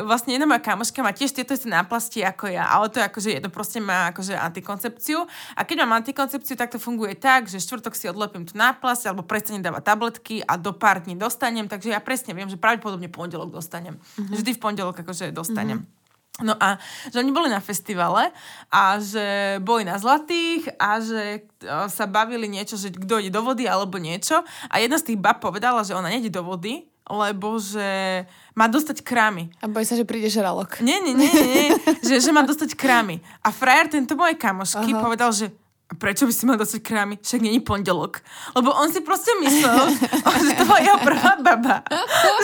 vlastne 0.00 0.34
jedna 0.34 0.46
moja 0.48 0.62
kamoška 0.62 1.00
má 1.04 1.12
tiež 1.12 1.34
tieto 1.34 1.54
isté 1.54 1.68
náplasti 1.68 2.24
ako 2.24 2.50
ja, 2.50 2.66
ale 2.68 2.88
to 2.88 2.98
je 3.00 3.04
akože 3.06 3.28
jedno 3.38 3.50
proste 3.52 3.78
má 3.78 4.10
akože 4.10 4.34
antikoncepciu 4.36 5.24
a 5.56 5.60
keď 5.62 5.76
mám 5.84 6.00
antikoncepciu, 6.00 6.54
tak 6.56 6.72
to 6.72 6.78
funguje 6.78 7.14
tak, 7.16 7.46
že 7.46 7.60
štvrtok 7.62 7.94
si 7.94 8.06
odlepím 8.10 8.48
tú 8.48 8.56
náplasť 8.56 9.10
alebo 9.10 9.26
prestanem 9.26 9.62
dávať 9.62 9.82
tabletky 9.86 10.36
a 10.44 10.56
do 10.56 10.72
pár 10.74 11.04
dní 11.04 11.16
dostanem, 11.16 11.66
takže 11.66 11.92
ja 11.92 12.00
presne 12.02 12.32
viem, 12.32 12.48
že 12.48 12.60
pravdepodobne 12.60 13.12
pondelok 13.12 13.50
dostanem. 13.52 13.96
Mm-hmm. 13.96 14.34
Vždy 14.36 14.50
v 14.56 14.60
pondelok 14.60 14.96
akože 15.02 15.30
dostanem. 15.30 15.82
Mm-hmm. 15.82 15.98
No 16.40 16.56
a 16.56 16.80
že 17.12 17.20
oni 17.20 17.32
boli 17.36 17.52
na 17.52 17.60
festivale 17.60 18.32
a 18.72 18.96
že 18.96 19.58
boli 19.60 19.84
na 19.84 20.00
Zlatých 20.00 20.72
a 20.80 20.96
že 21.02 21.22
e, 21.36 21.68
sa 21.92 22.04
bavili 22.08 22.48
niečo, 22.48 22.80
že 22.80 22.88
kto 22.94 23.20
ide 23.20 23.28
do 23.34 23.44
vody 23.44 23.68
alebo 23.68 24.00
niečo 24.00 24.40
a 24.72 24.74
jedna 24.80 24.96
z 24.96 25.12
tých 25.12 25.18
bab 25.20 25.38
povedala, 25.42 25.84
že 25.84 25.92
ona 25.92 26.08
nejde 26.08 26.32
do 26.32 26.40
vody, 26.40 26.88
lebo 27.10 27.58
že 27.58 28.22
má 28.54 28.70
dostať 28.70 29.02
krámy. 29.02 29.50
A 29.62 29.66
bojí 29.66 29.86
sa, 29.86 29.98
že 29.98 30.06
príde 30.06 30.30
žralok. 30.30 30.78
Nie, 30.82 31.02
nie, 31.02 31.14
nie, 31.14 31.30
nie, 31.30 31.66
že, 32.06 32.22
že 32.22 32.30
má 32.30 32.46
dostať 32.46 32.78
krámy. 32.78 33.18
A 33.42 33.50
frajer, 33.50 33.90
tento 33.90 34.14
mojej 34.14 34.38
kamošky, 34.38 34.94
Aha. 34.94 35.02
povedal, 35.02 35.30
že 35.34 35.50
a 35.90 35.98
prečo 35.98 36.22
by 36.22 36.30
si 36.30 36.46
mal 36.46 36.54
dostať 36.54 36.86
krámy? 36.86 37.18
Však 37.18 37.42
není 37.42 37.58
pondelok. 37.58 38.22
Lebo 38.54 38.70
on 38.70 38.94
si 38.94 39.02
proste 39.02 39.34
myslel, 39.42 39.90
že 40.46 40.52
to 40.54 40.62
bola 40.62 40.80
jeho 40.86 40.98
prvá 41.02 41.32
baba. 41.42 41.82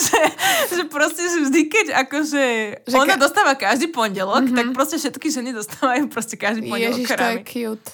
že, 0.03 0.21
že 0.75 0.83
proste, 0.91 1.23
že 1.31 1.39
vždy, 1.47 1.61
keď 1.71 1.87
akože 2.07 2.45
že 2.91 2.97
ona 2.99 3.15
ka... 3.15 3.23
dostáva 3.23 3.55
každý 3.55 3.95
pondelok, 3.95 4.51
mm-hmm. 4.51 4.59
tak 4.59 4.67
proste 4.75 4.99
všetky 4.99 5.31
ženy 5.31 5.55
dostávajú 5.55 6.11
proste 6.11 6.35
každý 6.35 6.67
pondelok 6.67 6.99
Ježiš, 6.99 7.07
krámy. 7.07 7.23
to 7.23 7.31
je 7.31 7.39
cute. 7.47 7.89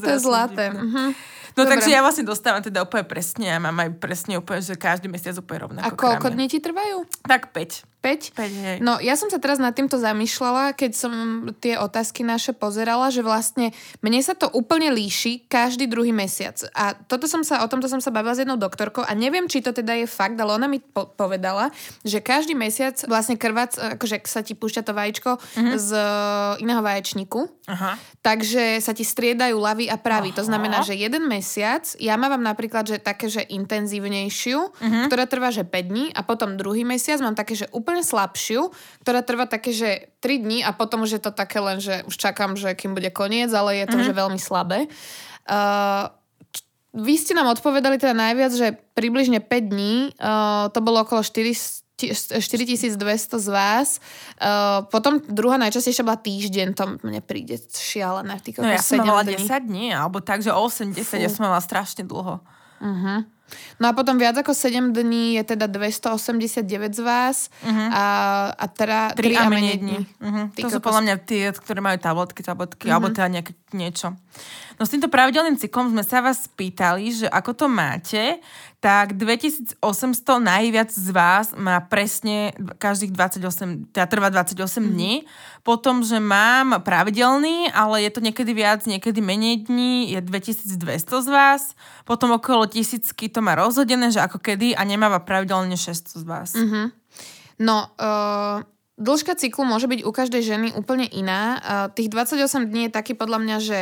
to 0.00 0.08
je 0.08 0.18
zlaté. 0.24 0.72
Mm-hmm. 0.72 1.31
No 1.52 1.68
Dobre. 1.68 1.76
takže 1.76 1.90
ja 1.92 2.00
vlastne 2.00 2.24
dostávam 2.24 2.64
teda 2.64 2.80
úplne 2.82 3.04
presne 3.04 3.52
a 3.52 3.60
mám 3.60 3.76
aj 3.76 3.90
presne 4.00 4.40
úplne, 4.40 4.64
že 4.64 4.74
každý 4.76 5.06
mesiac 5.12 5.36
úplne 5.36 5.68
rovnako. 5.68 5.86
A 5.86 5.92
koľko 5.92 6.32
dní 6.32 6.48
ti 6.48 6.58
trvajú? 6.64 7.04
Tak 7.28 7.52
5. 7.52 7.91
5? 8.02 8.34
5 8.34 8.66
hej. 8.66 8.76
No 8.82 8.98
ja 8.98 9.14
som 9.14 9.30
sa 9.30 9.38
teraz 9.38 9.62
nad 9.62 9.70
týmto 9.72 9.94
zamýšľala, 9.94 10.74
keď 10.74 10.92
som 10.92 11.12
tie 11.62 11.78
otázky 11.78 12.26
naše 12.26 12.50
pozerala, 12.50 13.14
že 13.14 13.22
vlastne 13.22 13.70
mne 14.02 14.18
sa 14.18 14.34
to 14.34 14.50
úplne 14.50 14.90
líši 14.90 15.46
každý 15.46 15.86
druhý 15.86 16.10
mesiac. 16.10 16.58
A 16.74 16.98
toto 16.98 17.30
som 17.30 17.46
sa, 17.46 17.62
o 17.62 17.70
tomto 17.70 17.86
som 17.86 18.02
sa 18.02 18.10
bavila 18.10 18.34
s 18.34 18.42
jednou 18.42 18.58
doktorkou 18.58 19.06
a 19.06 19.14
neviem, 19.14 19.46
či 19.46 19.62
to 19.62 19.70
teda 19.70 19.94
je 20.02 20.10
fakt, 20.10 20.34
ale 20.34 20.58
ona 20.58 20.66
mi 20.66 20.82
po- 20.82 21.14
povedala, 21.14 21.70
že 22.02 22.18
každý 22.18 22.58
mesiac 22.58 22.98
vlastne 23.06 23.38
krvac, 23.38 23.78
akože 23.78 24.26
sa 24.26 24.42
ti 24.42 24.58
púšťa 24.58 24.82
to 24.82 24.92
vajíčko 24.96 25.38
mm-hmm. 25.38 25.74
z 25.78 25.88
iného 26.58 26.82
vaječníku. 26.82 27.46
Aha. 27.70 27.94
Takže 28.22 28.82
sa 28.82 28.90
ti 28.90 29.06
striedajú 29.06 29.54
ľavý 29.54 29.86
a 29.86 29.94
pravý. 29.94 30.34
Aha. 30.34 30.38
To 30.42 30.44
znamená, 30.46 30.82
že 30.82 30.98
jeden 30.98 31.30
mesiac, 31.30 31.86
ja 32.02 32.18
mám 32.18 32.42
napríklad, 32.42 32.82
že 32.86 32.96
také, 32.98 33.30
že 33.30 33.46
intenzívnejšiu, 33.46 34.58
mm-hmm. 34.58 35.04
ktorá 35.06 35.30
trvá, 35.30 35.54
že 35.54 35.62
5 35.62 35.90
dní 35.92 36.06
a 36.10 36.26
potom 36.26 36.58
druhý 36.58 36.82
mesiac 36.82 37.22
mám 37.22 37.38
také, 37.38 37.54
že 37.54 37.70
úplne 37.70 37.91
úplne 37.92 38.08
slabšiu, 38.08 38.72
ktorá 39.04 39.20
trvá 39.20 39.44
také, 39.44 39.76
že 39.76 40.08
3 40.24 40.40
dní 40.48 40.64
a 40.64 40.72
potom 40.72 41.04
už 41.04 41.20
je 41.20 41.22
to 41.22 41.28
také 41.28 41.60
len, 41.60 41.76
že 41.76 42.00
už 42.08 42.16
čakám, 42.16 42.56
že 42.56 42.72
kým 42.72 42.96
bude 42.96 43.12
koniec, 43.12 43.52
ale 43.52 43.84
je 43.84 43.86
to, 43.92 44.00
mm-hmm. 44.00 44.08
že 44.08 44.20
veľmi 44.24 44.40
slabé. 44.40 44.88
Uh, 45.44 46.08
vy 46.96 47.20
ste 47.20 47.36
nám 47.36 47.52
odpovedali 47.52 48.00
teda 48.00 48.16
najviac, 48.16 48.56
že 48.56 48.80
približne 48.96 49.44
5 49.44 49.72
dní, 49.76 50.16
uh, 50.16 50.72
to 50.72 50.80
bolo 50.80 51.04
okolo 51.04 51.20
4 51.20 51.84
4200 52.02 52.98
z 53.38 53.48
vás. 53.52 54.02
Uh, 54.40 54.82
potom 54.90 55.22
druhá 55.22 55.54
najčastejšia 55.60 56.02
bola 56.02 56.18
týždeň, 56.18 56.74
to 56.74 56.98
mne 57.04 57.22
príde 57.22 57.62
šialené. 57.70 58.42
no 58.58 58.66
ja 58.66 58.82
som 58.82 59.04
mala 59.04 59.22
10 59.22 59.38
dní, 59.68 59.94
alebo 59.94 60.18
tak, 60.18 60.42
že 60.42 60.50
8, 60.50 60.96
10, 60.96 60.98
Fú. 60.98 61.14
ja 61.20 61.30
som 61.30 61.46
mala 61.46 61.62
strašne 61.62 62.02
dlho. 62.02 62.42
Uh-huh. 62.82 63.22
No 63.80 63.90
a 63.90 63.92
potom 63.92 64.16
viac 64.20 64.38
ako 64.38 64.54
7 64.54 64.92
dní 64.92 65.40
je 65.40 65.42
teda 65.56 65.66
289 65.66 66.94
z 66.94 67.00
vás 67.02 67.50
uh-huh. 67.66 67.88
a, 67.90 68.04
a 68.54 68.64
teda 68.70 69.12
3, 69.18 69.22
3 69.22 69.36
a 69.36 69.42
menej 69.50 69.76
dní. 69.82 69.98
Uh-huh. 70.20 70.46
To 70.54 70.68
sú 70.68 70.80
podľa 70.80 71.02
mňa 71.02 71.16
tie, 71.26 71.44
ktoré 71.50 71.80
majú 71.82 71.98
tabletky, 71.98 72.40
tabletky, 72.46 72.86
uh-huh. 72.88 72.96
alebo 72.98 73.10
teda 73.10 73.28
nejaké 73.28 73.52
niečo. 73.74 74.14
No 74.82 74.90
s 74.90 74.98
týmto 74.98 75.06
pravidelným 75.06 75.62
cyklom 75.62 75.94
sme 75.94 76.02
sa 76.02 76.18
vás 76.18 76.50
pýtali, 76.58 77.14
že 77.14 77.30
ako 77.30 77.54
to 77.54 77.66
máte, 77.70 78.42
tak 78.82 79.14
2800 79.14 79.78
najviac 80.42 80.90
z 80.90 81.08
vás 81.14 81.54
má 81.54 81.78
presne 81.86 82.50
každých 82.82 83.14
28, 83.14 83.94
teda 83.94 84.10
trvá 84.10 84.26
28 84.34 84.58
mm. 84.58 84.90
dní. 84.90 85.14
Potom, 85.62 86.02
že 86.02 86.18
mám 86.18 86.82
pravidelný, 86.82 87.70
ale 87.70 88.02
je 88.02 88.10
to 88.10 88.26
niekedy 88.26 88.50
viac, 88.50 88.82
niekedy 88.82 89.22
menej 89.22 89.70
dní, 89.70 90.10
je 90.10 90.18
2200 90.18 90.74
z 90.98 91.28
vás. 91.30 91.78
Potom 92.02 92.34
okolo 92.34 92.66
tisícky 92.66 93.30
to 93.30 93.38
má 93.38 93.54
rozhodené, 93.54 94.10
že 94.10 94.18
ako 94.18 94.42
kedy 94.42 94.74
a 94.74 94.82
nemáva 94.82 95.22
pravidelne 95.22 95.78
600 95.78 96.10
z 96.10 96.24
vás. 96.26 96.58
Mm-hmm. 96.58 96.86
No, 97.62 97.86
uh, 98.02 98.66
dĺžka 98.98 99.38
cyklu 99.38 99.62
môže 99.62 99.86
byť 99.86 100.02
u 100.02 100.10
každej 100.10 100.42
ženy 100.42 100.68
úplne 100.74 101.06
iná. 101.06 101.62
Uh, 101.62 101.86
tých 101.94 102.10
28 102.10 102.66
dní 102.66 102.90
je 102.90 102.96
taký 102.98 103.14
podľa 103.14 103.38
mňa, 103.46 103.58
že 103.62 103.78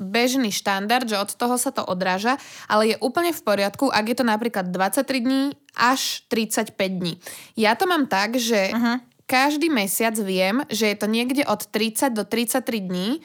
bežný 0.00 0.48
štandard, 0.48 1.04
že 1.04 1.20
od 1.20 1.28
toho 1.36 1.60
sa 1.60 1.68
to 1.68 1.84
odráža, 1.84 2.40
ale 2.64 2.96
je 2.96 2.96
úplne 3.04 3.36
v 3.36 3.40
poriadku, 3.44 3.92
ak 3.92 4.04
je 4.08 4.16
to 4.16 4.24
napríklad 4.24 4.72
23 4.72 5.04
dní 5.20 5.44
až 5.76 6.24
35 6.32 6.72
dní. 6.74 7.20
Ja 7.60 7.76
to 7.76 7.84
mám 7.84 8.08
tak, 8.08 8.40
že 8.40 8.72
uh-huh. 8.72 9.04
každý 9.28 9.68
mesiac 9.68 10.16
viem, 10.16 10.64
že 10.72 10.88
je 10.88 10.96
to 10.96 11.06
niekde 11.06 11.44
od 11.44 11.68
30 11.68 12.16
do 12.16 12.24
33 12.24 12.64
dní, 12.80 13.20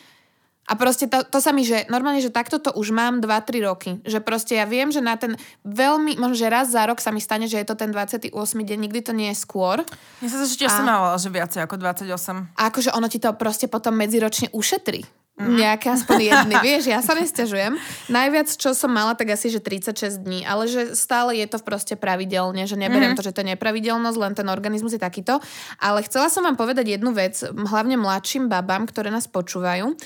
a 0.65 0.73
proste 0.73 1.05
to, 1.05 1.21
to 1.21 1.37
sa 1.37 1.53
mi, 1.53 1.61
že 1.61 1.85
normálne, 1.93 2.17
že 2.17 2.33
takto 2.33 2.57
to 2.57 2.73
už 2.73 2.89
mám 2.89 3.21
2-3 3.21 3.69
roky. 3.69 3.91
Že 4.01 4.19
proste 4.25 4.57
ja 4.57 4.65
viem, 4.65 4.89
že 4.89 4.97
na 4.97 5.13
ten 5.13 5.37
veľmi, 5.61 6.17
možno, 6.17 6.33
že 6.33 6.49
raz 6.49 6.73
za 6.73 6.81
rok 6.89 6.97
sa 6.97 7.13
mi 7.13 7.21
stane, 7.21 7.45
že 7.45 7.61
je 7.61 7.67
to 7.69 7.77
ten 7.77 7.93
28. 7.93 8.33
deň, 8.33 8.77
nikdy 8.81 8.99
to 9.05 9.13
nie 9.13 9.29
je 9.29 9.37
skôr. 9.37 9.85
Ja 10.25 10.27
sa 10.33 10.41
že 10.41 10.65
som 10.65 10.89
mala, 10.89 11.21
že 11.21 11.29
viacej 11.29 11.69
ako 11.69 11.77
28. 11.77 12.57
A 12.57 12.61
akože 12.73 12.89
ono 12.97 13.05
ti 13.05 13.21
to 13.21 13.29
proste 13.37 13.69
potom 13.69 13.93
medziročne 13.93 14.49
ušetrí. 14.57 15.05
Nejaké 15.35 15.91
aspoň 15.91 16.17
jedny, 16.31 16.55
vieš, 16.67 16.87
ja 16.87 17.03
sa 17.03 17.11
nestiažujem. 17.11 17.75
Najviac, 18.07 18.47
čo 18.55 18.71
som 18.71 18.87
mala, 18.87 19.19
tak 19.19 19.35
asi, 19.35 19.51
že 19.51 19.59
36 19.59 20.23
dní, 20.23 20.47
ale 20.47 20.71
že 20.71 20.95
stále 20.95 21.35
je 21.35 21.47
to 21.51 21.59
proste 21.59 21.99
pravidelne, 21.99 22.63
že 22.63 22.79
neberiem 22.79 23.11
mm. 23.11 23.17
to, 23.19 23.25
že 23.27 23.35
to 23.35 23.43
je 23.43 23.51
nepravidelnosť, 23.51 24.15
len 24.15 24.31
ten 24.31 24.47
organizmus 24.47 24.95
je 24.95 25.01
takýto. 25.03 25.43
Ale 25.83 26.07
chcela 26.07 26.31
som 26.31 26.47
vám 26.47 26.55
povedať 26.55 26.95
jednu 26.95 27.11
vec, 27.11 27.35
hlavne 27.51 27.99
mladším 27.99 28.47
babám, 28.47 28.87
ktoré 28.87 29.11
nás 29.11 29.27
počúvajú. 29.27 29.99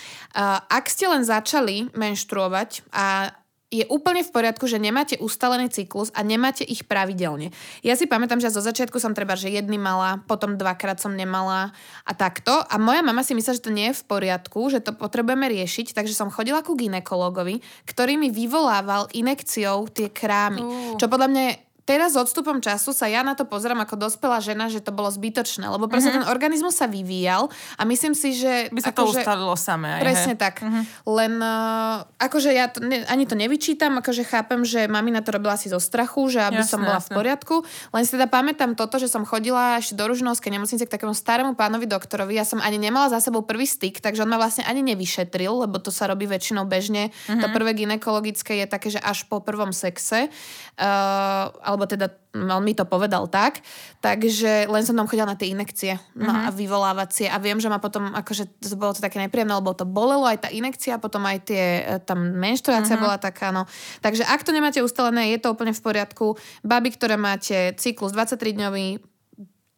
Ak 0.65 0.89
ste 0.89 1.05
len 1.05 1.21
začali 1.21 1.93
menštruovať 1.93 2.89
a 2.89 3.37
je 3.69 3.85
úplne 3.85 4.25
v 4.25 4.33
poriadku, 4.33 4.65
že 4.65 4.81
nemáte 4.81 5.21
ustalený 5.21 5.69
cyklus 5.69 6.09
a 6.17 6.25
nemáte 6.25 6.65
ich 6.65 6.89
pravidelne. 6.89 7.53
Ja 7.85 7.93
si 7.93 8.09
pamätám, 8.09 8.41
že 8.41 8.49
zo 8.49 8.65
začiatku 8.65 8.97
som 8.97 9.13
treba, 9.13 9.37
že 9.37 9.53
jedny 9.53 9.77
mala, 9.77 10.25
potom 10.25 10.57
dvakrát 10.57 10.97
som 10.97 11.13
nemala 11.13 11.69
a 12.01 12.11
takto. 12.17 12.49
A 12.49 12.75
moja 12.81 13.05
mama 13.05 13.21
si 13.21 13.37
myslela, 13.37 13.61
že 13.61 13.65
to 13.69 13.73
nie 13.73 13.93
je 13.93 14.01
v 14.01 14.07
poriadku, 14.09 14.73
že 14.73 14.81
to 14.81 14.97
potrebujeme 14.97 15.45
riešiť, 15.45 15.93
takže 15.93 16.17
som 16.17 16.33
chodila 16.33 16.65
ku 16.65 16.73
ginekologovi, 16.73 17.61
ktorý 17.85 18.17
mi 18.17 18.33
vyvolával 18.33 19.13
inekciou 19.13 19.85
tie 19.93 20.09
krámy. 20.09 20.61
Uh. 20.65 20.97
Čo 20.97 21.05
podľa 21.05 21.29
mňa 21.29 21.41
je 21.45 21.68
teraz 21.89 22.13
s 22.13 22.21
odstupom 22.21 22.61
času 22.61 22.93
sa 22.93 23.09
ja 23.09 23.25
na 23.25 23.33
to 23.33 23.49
pozerám 23.49 23.81
ako 23.81 23.97
dospelá 23.97 24.37
žena, 24.37 24.69
že 24.69 24.77
to 24.77 24.93
bolo 24.93 25.09
zbytočné, 25.09 25.65
lebo 25.65 25.89
proste 25.89 26.13
mm-hmm. 26.13 26.29
ten 26.29 26.29
organizmus 26.29 26.77
sa 26.77 26.85
vyvíjal 26.85 27.49
a 27.49 27.81
myslím 27.89 28.13
si, 28.13 28.37
že... 28.37 28.69
By 28.69 28.85
sa 28.85 28.93
to 28.93 29.09
že, 29.09 29.25
ustalilo 29.25 29.57
samé. 29.57 29.97
Aj, 29.97 30.01
presne 30.05 30.37
he? 30.37 30.37
tak. 30.37 30.61
Mm-hmm. 30.61 30.83
Len 31.09 31.33
uh, 31.41 32.05
akože 32.21 32.53
ja 32.53 32.69
to, 32.69 32.85
ne, 32.85 33.01
ani 33.09 33.25
to 33.25 33.33
nevyčítam, 33.33 33.97
akože 33.97 34.21
chápem, 34.21 34.61
že 34.61 34.85
mamina 34.85 35.25
to 35.25 35.33
robila 35.33 35.57
asi 35.57 35.73
zo 35.73 35.81
strachu, 35.81 36.29
že 36.29 36.45
aby 36.45 36.61
jasne, 36.61 36.69
som 36.69 36.79
bola 36.85 37.01
jasne. 37.01 37.09
v 37.09 37.17
poriadku. 37.17 37.55
Len 37.89 38.03
si 38.05 38.13
teda 38.13 38.29
pamätám 38.29 38.77
toto, 38.77 39.01
že 39.01 39.09
som 39.09 39.25
chodila 39.25 39.81
ešte 39.81 39.97
do 39.97 40.05
Ružnovskej 40.05 40.53
nemocnice 40.53 40.85
k 40.85 40.93
takému 40.93 41.17
starému 41.17 41.57
pánovi 41.57 41.89
doktorovi. 41.89 42.37
Ja 42.37 42.45
som 42.45 42.61
ani 42.61 42.77
nemala 42.77 43.09
za 43.09 43.17
sebou 43.17 43.41
prvý 43.41 43.65
styk, 43.65 43.97
takže 43.97 44.21
on 44.21 44.29
ma 44.29 44.37
vlastne 44.37 44.61
ani 44.69 44.85
nevyšetril, 44.93 45.65
lebo 45.65 45.81
to 45.81 45.89
sa 45.89 46.05
robí 46.05 46.29
väčšinou 46.29 46.69
bežne. 46.69 47.09
Mm-hmm. 47.09 47.41
To 47.41 47.47
prvé 47.49 47.71
ginekologické 47.73 48.61
je 48.61 48.67
také, 48.69 48.93
že 48.93 49.01
až 49.01 49.25
po 49.25 49.41
prvom 49.41 49.73
sexe. 49.73 50.29
Uh, 50.77 51.49
alebo 51.79 51.87
teda 51.87 52.11
on 52.35 52.59
mi 52.59 52.75
to 52.75 52.83
povedal 52.83 53.31
tak, 53.31 53.63
takže 54.03 54.67
len 54.67 54.83
som 54.83 54.99
tam 54.99 55.07
chodila 55.07 55.31
na 55.31 55.39
tie 55.39 55.55
inekcie 55.55 55.95
no, 56.19 56.27
uh-huh. 56.27 56.51
a 56.51 56.53
vyvolávacie 56.53 57.31
a 57.31 57.39
viem, 57.39 57.55
že 57.55 57.71
ma 57.71 57.79
potom, 57.79 58.11
akože 58.11 58.59
to 58.59 58.75
bolo 58.75 58.91
to 58.91 58.99
také 58.99 59.15
nepríjemné, 59.23 59.55
lebo 59.55 59.71
to 59.71 59.87
bolelo 59.87 60.27
aj 60.27 60.43
tá 60.43 60.49
inekcia, 60.51 60.99
potom 60.99 61.23
aj 61.23 61.47
tie, 61.47 61.63
e, 61.87 62.03
tam 62.03 62.19
menštruácia 62.35 62.99
uh-huh. 62.99 63.05
bola 63.07 63.15
taká, 63.15 63.55
no. 63.55 63.63
Takže 64.03 64.27
ak 64.27 64.43
to 64.43 64.51
nemáte 64.51 64.83
ustalené, 64.83 65.31
je 65.31 65.39
to 65.39 65.55
úplne 65.55 65.71
v 65.71 65.79
poriadku. 65.79 66.35
Baby, 66.67 66.99
ktoré 66.99 67.15
máte 67.15 67.71
cyklus 67.79 68.11
23-dňový, 68.11 68.99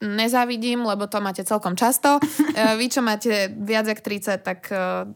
nezávidím, 0.01 0.81
lebo 0.81 1.05
to 1.05 1.21
máte 1.21 1.45
celkom 1.45 1.77
často. 1.77 2.17
E, 2.51 2.75
vy, 2.75 2.91
čo 2.91 2.99
máte 2.99 3.47
viac 3.53 3.87
jak 3.87 4.03
30, 4.03 4.43
tak 4.43 4.67
uh, 4.75 5.07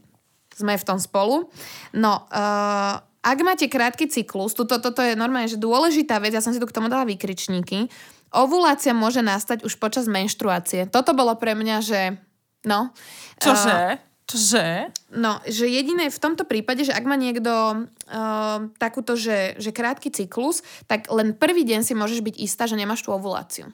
sme 0.55 0.79
v 0.79 0.87
tom 0.87 0.95
spolu. 1.03 1.51
No, 1.91 2.23
uh, 2.31 3.03
ak 3.25 3.37
máte 3.41 3.65
krátky 3.65 4.05
cyklus, 4.05 4.53
toto, 4.53 4.77
toto 4.77 5.01
je 5.01 5.17
normálne, 5.17 5.49
že 5.49 5.57
dôležitá 5.57 6.21
vec, 6.21 6.37
ja 6.37 6.45
som 6.45 6.53
si 6.53 6.61
tu 6.61 6.69
k 6.69 6.75
tomu 6.77 6.93
dala 6.93 7.09
výkričníky, 7.09 7.89
ovulácia 8.29 8.93
môže 8.93 9.25
nastať 9.25 9.65
už 9.65 9.81
počas 9.81 10.05
menštruácie. 10.05 10.85
Toto 10.85 11.17
bolo 11.17 11.33
pre 11.33 11.57
mňa, 11.57 11.77
že 11.81 11.99
no. 12.69 12.93
Čože? 13.41 13.73
Uh, 13.73 14.13
Čože? 14.25 14.89
No, 15.13 15.37
že 15.45 15.69
jediné 15.69 16.09
v 16.09 16.21
tomto 16.21 16.49
prípade, 16.49 16.81
že 16.81 16.93
ak 16.93 17.05
má 17.05 17.13
niekto 17.13 17.85
uh, 17.85 18.57
takúto, 18.81 19.13
že, 19.13 19.53
že 19.61 19.69
krátky 19.69 20.09
cyklus, 20.09 20.65
tak 20.89 21.09
len 21.13 21.37
prvý 21.37 21.61
deň 21.61 21.81
si 21.85 21.93
môžeš 21.93 22.25
byť 22.25 22.35
istá, 22.41 22.65
že 22.65 22.77
nemáš 22.77 23.05
tú 23.05 23.13
ovuláciu. 23.13 23.69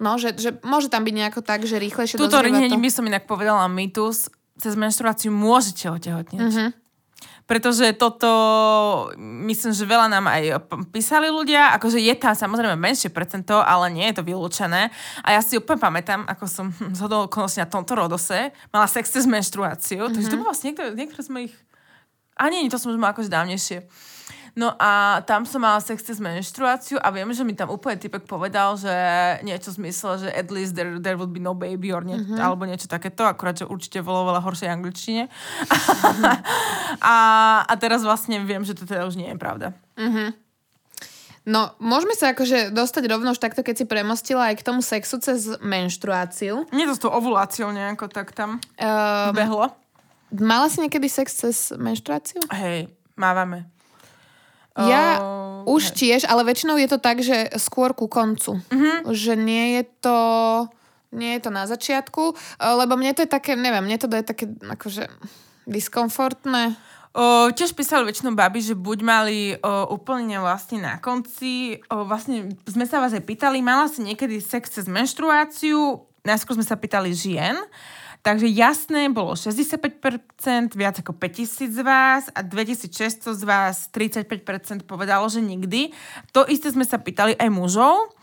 No, 0.00 0.16
že, 0.16 0.32
že 0.38 0.56
môže 0.62 0.88
tam 0.88 1.04
byť 1.04 1.14
nejako 1.14 1.40
tak, 1.44 1.66
že 1.68 1.76
rýchlejšie 1.76 2.16
Tuto 2.16 2.38
to. 2.38 2.78
by 2.80 2.90
som 2.92 3.04
inak 3.04 3.26
povedala 3.28 3.66
mýtus, 3.68 4.30
cez 4.56 4.72
menštruáciu 4.78 5.34
môžete 5.34 5.90
otehotnieť. 5.90 6.40
Uh-huh. 6.40 6.70
Pretože 7.48 7.96
toto, 7.96 8.28
myslím, 9.16 9.72
že 9.72 9.88
veľa 9.88 10.12
nám 10.12 10.28
aj 10.28 10.68
písali 10.92 11.32
ľudia, 11.32 11.72
akože 11.80 11.96
je 11.96 12.12
tam 12.12 12.36
samozrejme 12.36 12.76
menšie 12.76 13.08
percento, 13.08 13.56
ale 13.56 13.88
nie 13.88 14.04
je 14.12 14.20
to 14.20 14.28
vylúčené. 14.28 14.92
A 15.24 15.28
ja 15.32 15.40
si 15.40 15.56
úplne 15.56 15.80
pamätám, 15.80 16.28
ako 16.28 16.44
som 16.44 16.66
zhodol 16.98 17.24
okolností 17.24 17.64
na 17.64 17.72
tomto 17.72 17.96
rodose, 17.96 18.52
mala 18.68 18.84
sex 18.84 19.08
s 19.16 19.24
menštruáciou, 19.24 20.06
mm-hmm. 20.06 20.12
takže 20.12 20.28
to 20.28 20.36
mhm. 20.36 20.40
bolo 20.44 20.50
vlastne 20.52 20.66
niektoré, 20.68 20.88
niektoré 20.92 21.22
sme 21.24 21.38
ich... 21.48 21.54
A 22.36 22.52
nie, 22.52 22.68
to 22.68 22.76
som 22.76 22.92
už 22.92 23.00
mala 23.00 23.16
akože 23.16 23.32
dávnejšie. 23.32 23.88
No 24.58 24.74
a 24.74 25.22
tam 25.22 25.46
som 25.46 25.62
mala 25.62 25.78
sex 25.78 26.02
cez 26.02 26.18
menštruáciu 26.18 26.98
a 26.98 27.14
viem, 27.14 27.30
že 27.30 27.46
mi 27.46 27.54
tam 27.54 27.70
úplne 27.70 27.94
typek 27.94 28.26
povedal, 28.26 28.74
že 28.74 28.90
niečo 29.46 29.70
zmysle, 29.70 30.26
že 30.26 30.28
at 30.34 30.50
least 30.50 30.74
there, 30.74 30.98
there 30.98 31.14
would 31.14 31.30
be 31.30 31.38
no 31.38 31.54
baby 31.54 31.94
or 31.94 32.02
nie, 32.02 32.18
mm-hmm. 32.18 32.42
alebo 32.42 32.66
niečo 32.66 32.90
takéto, 32.90 33.22
akurát, 33.22 33.54
že 33.54 33.70
určite 33.70 34.02
bolo 34.02 34.26
veľa 34.34 34.42
horšej 34.42 34.66
angličtine. 34.66 35.30
Mm-hmm. 35.30 36.34
a, 37.14 37.16
a 37.70 37.72
teraz 37.78 38.02
vlastne 38.02 38.42
viem, 38.42 38.66
že 38.66 38.74
to 38.74 38.82
teda 38.82 39.06
už 39.06 39.14
nie 39.14 39.30
je 39.30 39.38
pravda. 39.38 39.78
Mm-hmm. 39.94 40.28
No, 41.46 41.78
môžeme 41.78 42.18
sa 42.18 42.34
akože 42.34 42.74
dostať 42.74 43.06
rovno 43.06 43.30
už 43.30 43.38
takto, 43.38 43.62
keď 43.62 43.74
si 43.78 43.84
premostila 43.86 44.50
aj 44.50 44.58
k 44.58 44.66
tomu 44.66 44.82
sexu 44.82 45.22
cez 45.22 45.54
menštruáciu. 45.62 46.66
Nie 46.74 46.90
to 46.90 46.98
s 46.98 47.00
tou 47.00 47.14
ovuláciou 47.14 47.70
nejako 47.70 48.10
tak 48.10 48.34
tam 48.34 48.58
um, 48.58 49.30
behlo. 49.30 49.70
Mala 50.34 50.66
si 50.66 50.82
niekedy 50.82 51.06
sex 51.06 51.46
cez 51.46 51.70
menštruáciu? 51.78 52.42
Hej, 52.50 52.90
mávame. 53.14 53.77
Ja 54.78 55.18
uh, 55.18 55.66
už 55.66 55.90
hej. 55.90 55.94
tiež, 55.98 56.20
ale 56.30 56.46
väčšinou 56.46 56.78
je 56.78 56.88
to 56.88 56.98
tak, 57.02 57.18
že 57.18 57.50
skôr 57.58 57.90
ku 57.98 58.06
koncu. 58.06 58.62
Uh-huh. 58.62 58.98
Že 59.10 59.32
nie 59.34 59.64
je 59.80 59.84
to 59.98 60.18
nie 61.08 61.40
je 61.40 61.48
to 61.48 61.50
na 61.50 61.64
začiatku, 61.64 62.36
lebo 62.60 62.92
mne 63.00 63.16
to 63.16 63.24
je 63.24 63.30
také, 63.32 63.56
neviem, 63.56 63.80
mne 63.80 63.96
to 63.96 64.12
je 64.12 64.24
také 64.28 64.44
akože 64.60 65.08
diskomfortné. 65.64 66.76
O, 67.16 67.48
tiež 67.48 67.72
písali 67.72 68.04
väčšinou 68.04 68.36
baby, 68.36 68.60
že 68.60 68.76
buď 68.76 68.98
mali 69.00 69.56
o, 69.56 69.96
úplne 69.96 70.36
vlastne 70.44 70.84
na 70.84 71.00
konci, 71.00 71.80
o, 71.88 72.04
vlastne 72.04 72.52
sme 72.68 72.84
sa 72.84 73.00
vás 73.00 73.16
aj 73.16 73.24
pýtali, 73.24 73.64
mala 73.64 73.88
si 73.88 74.04
niekedy 74.04 74.36
sex 74.44 74.76
cez 74.76 74.84
menštruáciu, 74.84 76.04
najskôr 76.28 76.60
sme 76.60 76.68
sa 76.68 76.76
pýtali 76.76 77.16
žien, 77.16 77.56
Takže 78.22 78.50
jasné, 78.50 79.08
bolo 79.14 79.38
65%, 79.38 80.74
viac 80.74 80.98
ako 81.00 81.14
5000 81.14 81.70
z 81.70 81.80
vás 81.86 82.24
a 82.34 82.42
2600 82.42 83.30
z 83.32 83.42
vás 83.46 83.88
35% 83.94 84.82
povedalo, 84.84 85.30
že 85.30 85.38
nikdy. 85.38 85.94
To 86.34 86.42
isté 86.50 86.74
sme 86.74 86.82
sa 86.82 86.98
pýtali 86.98 87.38
aj 87.38 87.48
mužov. 87.48 88.17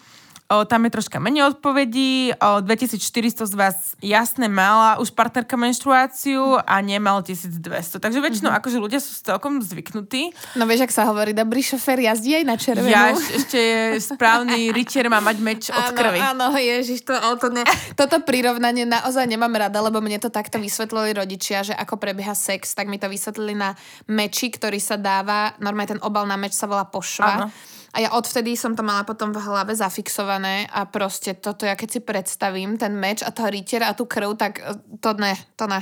O, 0.45 0.61
tam 0.61 0.85
je 0.85 0.93
troška 0.93 1.17
menej 1.17 1.57
odpovedí. 1.57 2.29
O, 2.37 2.61
2400 2.61 3.49
z 3.49 3.53
vás 3.57 3.97
jasne 3.97 4.45
mala 4.45 5.01
už 5.01 5.09
partnerka 5.17 5.57
menštruáciu 5.57 6.61
a 6.61 6.85
nemal 6.85 7.25
1200. 7.25 7.97
Takže 7.97 8.21
väčšinou 8.21 8.53
mm-hmm. 8.53 8.61
akože 8.61 8.77
ľudia 8.77 9.01
sú 9.01 9.25
celkom 9.25 9.57
zvyknutí. 9.65 10.29
No 10.53 10.69
vieš, 10.69 10.85
ak 10.85 10.93
sa 10.93 11.09
hovorí, 11.09 11.33
dobrý 11.33 11.65
šofér 11.65 11.97
jazdí 12.13 12.37
aj 12.37 12.45
na 12.45 12.55
červenú. 12.61 12.93
Ja 12.93 13.09
ešte 13.17 13.57
je 13.57 13.97
správny 14.05 14.69
rytier 14.69 15.09
má 15.09 15.17
mať 15.17 15.37
meč 15.41 15.61
od 15.73 15.81
áno, 15.81 15.97
krvi. 15.97 16.19
Áno, 16.21 16.45
ježiš, 16.53 17.09
to, 17.09 17.17
to 17.41 17.49
ne, 17.49 17.65
toto 17.97 18.21
prirovnanie 18.21 18.85
naozaj 18.85 19.25
nemám 19.25 19.53
rada, 19.57 19.81
lebo 19.81 19.97
mne 19.97 20.21
to 20.21 20.29
takto 20.29 20.61
vysvetlili 20.61 21.17
rodičia, 21.17 21.65
že 21.65 21.73
ako 21.73 21.97
prebieha 21.97 22.37
sex, 22.37 22.77
tak 22.77 22.85
mi 22.85 23.01
to 23.01 23.09
vysvetlili 23.09 23.57
na 23.57 23.73
meči, 24.05 24.53
ktorý 24.53 24.77
sa 24.77 24.93
dáva, 24.93 25.57
normálne 25.57 25.97
ten 25.97 26.01
obal 26.05 26.29
na 26.29 26.37
meč 26.37 26.53
sa 26.53 26.69
volá 26.69 26.85
pošva. 26.85 27.49
Áno 27.49 27.49
a 27.95 27.97
ja 28.03 28.11
odvtedy 28.11 28.59
som 28.59 28.75
to 28.75 28.83
mala 28.83 29.07
potom 29.07 29.31
v 29.31 29.39
hlave 29.39 29.71
zafixované 29.71 30.67
a 30.67 30.83
proste 30.83 31.31
toto, 31.31 31.63
ja 31.63 31.79
keď 31.79 31.89
si 31.95 31.99
predstavím 32.03 32.75
ten 32.75 32.91
meč 32.91 33.23
a 33.23 33.31
toho 33.31 33.47
rytiera 33.47 33.87
a 33.87 33.95
tú 33.95 34.03
krv, 34.03 34.35
tak 34.35 34.59
e, 34.59 34.75
to 34.99 35.15
ne, 35.15 35.31
to 35.55 35.63
ne. 35.71 35.79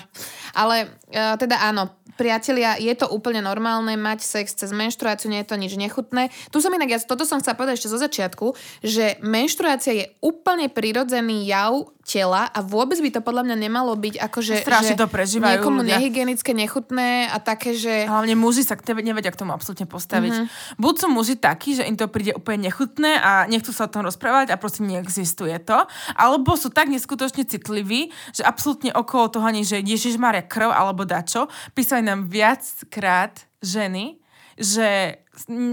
Ale 0.54 0.94
uh, 1.10 1.34
teda 1.42 1.58
áno, 1.66 1.90
priatelia, 2.14 2.78
je 2.78 2.94
to 2.94 3.10
úplne 3.10 3.42
normálne 3.42 3.98
mať 3.98 4.22
sex 4.22 4.54
cez 4.54 4.70
menštruáciu, 4.70 5.34
nie 5.34 5.42
je 5.42 5.50
to 5.50 5.58
nič 5.58 5.74
nechutné. 5.74 6.30
Tu 6.54 6.62
som 6.62 6.70
inak, 6.70 6.94
ja 6.94 7.00
toto 7.02 7.26
som 7.26 7.42
chcela 7.42 7.58
povedať 7.58 7.82
ešte 7.82 7.94
zo 7.94 7.98
začiatku, 7.98 8.46
že 8.86 9.18
menštruácia 9.26 9.94
je 9.98 10.06
úplne 10.22 10.70
prirodzený 10.70 11.50
jav 11.50 11.90
tela 12.04 12.52
a 12.52 12.60
vôbec 12.60 13.00
by 13.00 13.10
to 13.16 13.22
podľa 13.24 13.48
mňa 13.48 13.56
nemalo 13.64 13.96
byť 13.96 14.20
akože 14.20 14.60
Strašne 14.60 15.00
to 15.00 15.08
prežívajú 15.08 15.56
niekomu 15.56 15.82
ľudia. 15.82 15.98
nehygienické, 15.98 16.52
nechutné 16.52 17.32
a 17.32 17.40
také, 17.40 17.72
že... 17.80 18.04
Hlavne 18.12 18.36
muži 18.36 18.68
sa 18.68 18.76
k 18.76 18.84
tebe 18.84 19.00
nevedia 19.00 19.32
k 19.32 19.40
tomu 19.40 19.56
absolútne 19.56 19.88
postaviť. 19.88 20.34
Mm-hmm. 20.36 20.84
Buď 20.84 20.94
sú 21.00 21.08
muži 21.08 21.40
takí, 21.40 21.80
že 21.80 21.88
im 21.88 21.96
to 21.96 22.12
príde 22.12 22.36
úplne 22.36 22.68
nechutné 22.68 23.24
a 23.24 23.48
nechcú 23.48 23.72
sa 23.72 23.88
o 23.88 23.92
tom 23.92 24.04
rozprávať 24.04 24.52
a 24.52 24.60
proste 24.60 24.84
neexistuje 24.84 25.56
to, 25.64 25.80
alebo 26.20 26.60
sú 26.60 26.68
tak 26.68 26.92
neskutočne 26.92 27.48
citliví, 27.48 28.12
že 28.36 28.44
absolútne 28.44 28.92
okolo 28.92 29.32
toho 29.32 29.48
ani, 29.48 29.64
že 29.64 29.80
Ježiš 29.80 30.20
Maria 30.20 30.44
krv 30.44 30.76
alebo 30.76 31.08
dačo, 31.08 31.48
písali 31.72 32.04
nám 32.04 32.28
viackrát 32.28 33.48
ženy, 33.64 34.20
že 34.60 35.23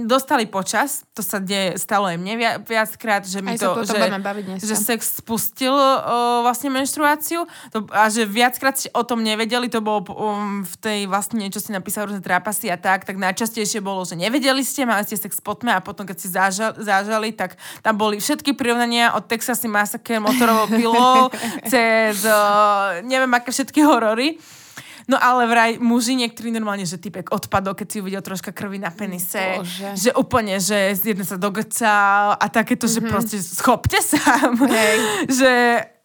dostali 0.09 0.49
počas, 0.49 1.05
to 1.13 1.21
sa 1.21 1.37
deje, 1.37 1.77
stalo 1.77 2.09
aj 2.09 2.17
mne 2.17 2.35
viac, 2.41 2.57
viackrát, 2.65 3.23
že 3.29 3.45
mi 3.45 3.61
to, 3.61 3.77
to, 3.85 3.93
že, 3.93 4.01
že 4.57 4.75
sex 4.75 5.21
spustil 5.21 5.77
uh, 5.77 6.41
vlastne 6.41 6.73
menštruáciu 6.73 7.45
to, 7.69 7.85
a 7.93 8.09
že 8.09 8.25
viackrát 8.25 8.81
si 8.81 8.89
o 8.97 9.05
tom 9.05 9.21
nevedeli, 9.21 9.69
to 9.69 9.85
bolo 9.85 10.09
um, 10.17 10.65
v 10.65 10.75
tej 10.81 10.99
vlastne 11.05 11.45
niečo 11.45 11.61
si 11.61 11.77
napísal 11.77 12.09
rôzne 12.09 12.25
trápasy 12.25 12.73
a 12.73 12.81
tak, 12.81 13.05
tak 13.05 13.21
najčastejšie 13.21 13.85
bolo, 13.85 14.09
že 14.09 14.17
nevedeli 14.17 14.65
ste, 14.65 14.89
mali 14.89 15.05
ste 15.05 15.21
sex 15.21 15.45
po 15.45 15.53
tme 15.53 15.77
a 15.77 15.85
potom 15.85 16.09
keď 16.09 16.17
si 16.17 16.29
zážali, 16.33 16.75
zážali 16.81 17.29
tak 17.37 17.61
tam 17.85 18.01
boli 18.01 18.17
všetky 18.17 18.57
prirovnania 18.57 19.13
od 19.13 19.29
Texasy 19.29 19.69
Massacre, 19.69 20.25
motorovo 20.25 20.73
pilo, 20.73 21.29
cez 21.73 22.25
uh, 22.25 23.05
neviem 23.05 23.31
aké 23.37 23.53
všetky 23.53 23.85
horory. 23.85 24.41
No 25.11 25.19
ale 25.19 25.51
vraj 25.51 25.71
muži 25.83 26.15
niektorí 26.15 26.55
normálne, 26.55 26.87
že 26.87 27.03
typek 27.03 27.35
odpadol, 27.35 27.75
keď 27.75 27.87
si 27.91 27.97
uvidel 27.99 28.23
troška 28.23 28.55
krvi 28.55 28.79
na 28.79 28.95
penise. 28.95 29.59
Bože. 29.59 29.91
Že 29.99 30.11
úplne, 30.15 30.63
že 30.63 30.95
jeden 30.95 31.27
sa 31.27 31.35
dogrcal 31.35 32.39
a 32.39 32.47
takéto, 32.47 32.87
mm-hmm. 32.87 32.95
že 32.95 33.01
mhm. 33.03 33.11
proste 33.11 33.37
schopte 33.43 33.99
sa. 33.99 34.23
Hej. 34.55 34.97
že 35.43 35.53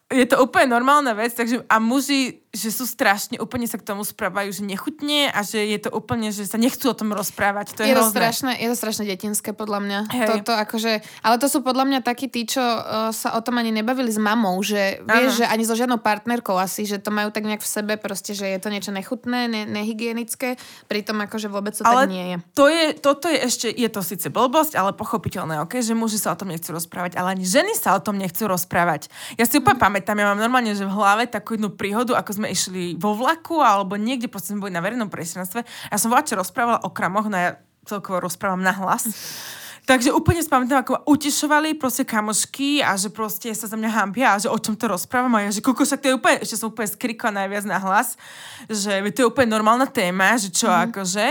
je 0.10 0.26
to 0.30 0.42
úplne 0.42 0.70
normálna 0.70 1.18
vec, 1.18 1.34
takže 1.34 1.66
a 1.66 1.78
muži 1.82 2.45
že 2.56 2.72
sú 2.72 2.88
strašne, 2.88 3.36
úplne 3.38 3.68
sa 3.68 3.76
k 3.76 3.84
tomu 3.84 4.08
správajú, 4.08 4.50
že 4.50 4.64
nechutne 4.64 5.28
a 5.30 5.44
že 5.44 5.60
je 5.60 5.80
to 5.84 5.92
úplne, 5.92 6.32
že 6.32 6.48
sa 6.48 6.56
nechcú 6.56 6.90
o 6.90 6.96
tom 6.96 7.12
rozprávať. 7.12 7.76
To 7.76 7.84
je, 7.84 7.92
je, 7.92 7.96
to 8.00 8.08
strašné, 8.08 8.56
je 8.58 8.68
to 8.72 8.78
strašne 8.80 9.04
detinské 9.04 9.52
podľa 9.52 9.80
mňa. 9.84 10.00
Hej. 10.16 10.28
Toto 10.40 10.56
akože, 10.56 11.04
ale 11.22 11.36
to 11.38 11.48
sú 11.52 11.60
podľa 11.62 11.86
mňa 11.86 12.00
takí 12.02 12.32
tí, 12.32 12.48
čo 12.48 12.64
uh, 12.64 13.12
sa 13.12 13.36
o 13.36 13.44
tom 13.44 13.60
ani 13.60 13.76
nebavili 13.76 14.10
s 14.10 14.18
mamou, 14.18 14.56
že 14.64 15.04
vieš, 15.04 15.44
že 15.44 15.46
ani 15.46 15.68
so 15.68 15.76
žiadnou 15.76 16.00
partnerkou 16.00 16.56
asi, 16.56 16.88
že 16.88 17.04
to 17.04 17.12
majú 17.12 17.30
tak 17.30 17.44
nejak 17.44 17.62
v 17.62 17.70
sebe 17.70 17.94
proste, 18.00 18.32
že 18.32 18.48
je 18.48 18.60
to 18.64 18.72
niečo 18.72 18.96
nechutné, 18.96 19.52
ne, 19.52 19.68
nehygienické, 19.68 20.56
pritom 20.88 21.20
akože 21.28 21.52
vôbec 21.52 21.76
to 21.76 21.84
ale 21.84 22.08
tak 22.08 22.16
nie 22.16 22.26
je. 22.32 22.38
To 22.56 22.66
je. 22.72 22.86
Toto 22.96 23.28
je 23.28 23.38
ešte, 23.44 23.68
je 23.68 23.90
to 23.92 24.00
síce 24.00 24.32
blbosť, 24.32 24.80
ale 24.80 24.96
pochopiteľné, 24.96 25.60
okay, 25.60 25.84
že 25.84 25.92
muži 25.92 26.18
sa 26.18 26.32
o 26.32 26.40
tom 26.40 26.50
nechcú 26.50 26.72
rozprávať, 26.72 27.20
ale 27.20 27.36
ani 27.36 27.44
ženy 27.44 27.76
sa 27.76 27.94
o 27.94 28.02
tom 28.02 28.16
nechcú 28.16 28.48
rozprávať. 28.48 29.12
Ja 29.36 29.44
si 29.44 29.60
úplne 29.60 29.78
mm. 29.78 29.84
pamätám, 29.84 30.16
ja 30.16 30.32
mám 30.32 30.40
normálne, 30.40 30.72
že 30.72 30.88
v 30.88 30.96
hlave 30.96 31.28
takú 31.28 31.60
jednu 31.60 31.74
príhodu, 31.74 32.16
ako 32.16 32.32
sme 32.32 32.45
sme 32.46 32.54
išli 32.54 32.84
vo 33.02 33.18
vlaku 33.18 33.66
alebo 33.66 33.98
niekde, 33.98 34.30
proste 34.30 34.54
sme 34.54 34.70
boli 34.70 34.74
na 34.78 34.86
verejnom 34.86 35.10
priestranstve. 35.10 35.66
Ja 35.66 35.98
som 35.98 36.14
voľače 36.14 36.38
rozprávala 36.38 36.86
o 36.86 36.94
kramoch, 36.94 37.26
no 37.26 37.34
ja 37.34 37.58
celkovo 37.90 38.22
rozprávam 38.22 38.62
na 38.62 38.70
hlas. 38.70 39.10
Takže 39.90 40.10
úplne 40.10 40.42
spamätám, 40.42 40.82
ako 40.82 41.06
utešovali 41.06 41.78
proste 41.78 42.10
kamošky 42.10 42.82
a 42.82 42.98
že 42.98 43.14
proste 43.14 43.54
sa 43.54 43.70
za 43.70 43.78
mňa 43.78 43.90
hambia 43.94 44.34
a 44.34 44.42
že 44.42 44.50
o 44.50 44.58
čom 44.58 44.74
to 44.74 44.90
rozprávam 44.90 45.38
a 45.38 45.46
ja, 45.46 45.54
že 45.54 45.62
koľko 45.62 45.86
sa 45.86 45.94
to 45.94 46.10
je 46.10 46.18
úplne, 46.18 46.42
ešte 46.42 46.58
som 46.58 46.74
úplne 46.74 46.90
skrikla 46.90 47.30
najviac 47.30 47.70
na 47.70 47.78
hlas, 47.78 48.18
že 48.66 48.98
to 49.14 49.22
je 49.22 49.30
úplne 49.30 49.54
normálna 49.54 49.86
téma, 49.86 50.42
že 50.42 50.50
čo 50.50 50.66
mm-hmm. 50.66 50.86
akože, 50.90 51.28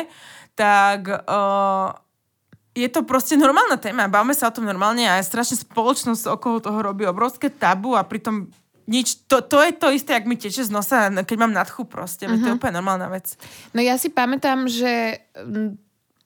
tak 0.55 1.01
uh, 1.11 1.99
je 2.79 2.87
to 2.87 3.03
proste 3.03 3.35
normálna 3.35 3.75
téma, 3.75 4.07
bavme 4.07 4.39
sa 4.39 4.51
o 4.51 4.55
tom 4.55 4.71
normálne 4.71 5.03
a 5.03 5.19
strašne 5.19 5.59
spoločnosť 5.59 6.31
okolo 6.31 6.63
toho 6.63 6.79
robí 6.79 7.03
obrovské 7.11 7.51
tabu 7.51 7.99
a 7.99 8.07
pritom 8.07 8.55
nič, 8.85 9.25
to, 9.29 9.41
to 9.41 9.65
je 9.65 9.73
to 9.73 9.89
isté, 9.93 10.13
ak 10.17 10.29
mi 10.29 10.37
teče 10.37 10.69
z 10.69 10.71
nosa, 10.73 11.09
keď 11.09 11.37
mám 11.41 11.53
nadchu 11.53 11.89
proste, 11.89 12.29
uh-huh. 12.29 12.37
to 12.37 12.47
je 12.47 12.53
mhm. 12.53 12.59
úplne 12.61 12.75
normálna 12.81 13.09
vec. 13.09 13.37
No 13.73 13.81
ja 13.81 13.97
si 13.97 14.13
pamätám, 14.13 14.69
že 14.69 15.25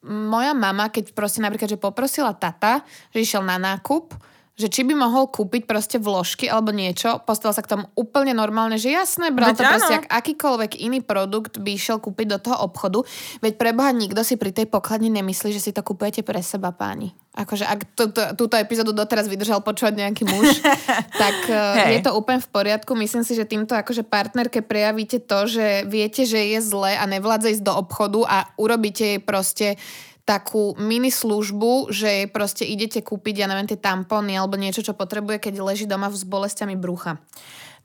moja 0.03 0.55
mama, 0.55 0.87
keď 0.87 1.11
proste 1.11 1.43
napríklad, 1.43 1.75
že 1.75 1.79
poprosila 1.79 2.31
tata, 2.31 2.87
že 3.11 3.23
išiel 3.23 3.43
na 3.43 3.59
nákup, 3.59 4.15
že 4.59 4.67
či 4.67 4.83
by 4.83 4.91
mohol 4.91 5.31
kúpiť 5.31 5.63
proste 5.63 5.97
vložky 6.03 6.51
alebo 6.51 6.75
niečo, 6.75 7.23
postavil 7.23 7.55
sa 7.55 7.63
k 7.63 7.79
tomu 7.79 7.87
úplne 7.95 8.35
normálne, 8.35 8.75
že 8.75 8.91
jasné, 8.91 9.31
bral 9.31 9.55
to 9.55 9.63
proste 9.63 10.03
ak 10.03 10.11
akýkoľvek 10.11 10.83
iný 10.83 10.99
produkt 10.99 11.63
by 11.63 11.79
išiel 11.79 12.03
kúpiť 12.03 12.27
do 12.35 12.37
toho 12.43 12.67
obchodu, 12.67 13.07
veď 13.39 13.55
preboha 13.55 13.95
nikto 13.95 14.19
si 14.27 14.35
pri 14.35 14.51
tej 14.51 14.67
pokladni 14.67 15.07
nemyslí, 15.07 15.55
že 15.55 15.63
si 15.63 15.71
to 15.71 15.79
kúpujete 15.79 16.27
pre 16.27 16.43
seba, 16.43 16.75
páni. 16.75 17.15
Akože 17.39 17.63
ak 17.63 17.95
túto, 17.95 18.21
túto 18.35 18.59
epizódu 18.59 18.91
doteraz 18.91 19.31
vydržal 19.31 19.63
počúvať 19.63 19.95
nejaký 19.95 20.27
muž, 20.27 20.59
tak 21.23 21.37
uh, 21.47 21.87
je 21.87 22.03
to 22.03 22.11
úplne 22.11 22.43
v 22.43 22.49
poriadku. 22.51 22.99
Myslím 22.99 23.23
si, 23.23 23.31
že 23.31 23.47
týmto 23.47 23.79
akože 23.79 24.03
partnerke 24.03 24.59
prejavíte 24.59 25.23
to, 25.23 25.47
že 25.47 25.87
viete, 25.87 26.27
že 26.27 26.41
je 26.51 26.59
zle 26.59 26.99
a 26.99 27.03
nevládze 27.07 27.55
ísť 27.55 27.63
do 27.63 27.73
obchodu 27.79 28.27
a 28.27 28.37
urobíte 28.59 29.15
jej 29.15 29.21
proste 29.23 29.79
takú 30.29 30.77
mini 30.77 31.09
službu, 31.09 31.89
že 31.89 32.29
proste 32.29 32.61
idete 32.61 33.01
kúpiť, 33.01 33.41
ja 33.41 33.49
neviem, 33.49 33.65
tie 33.65 33.81
tampóny 33.81 34.37
alebo 34.37 34.61
niečo, 34.61 34.85
čo 34.85 34.93
potrebuje, 34.93 35.41
keď 35.41 35.65
leží 35.65 35.89
doma 35.89 36.13
s 36.13 36.21
bolestiami 36.21 36.77
brucha. 36.77 37.17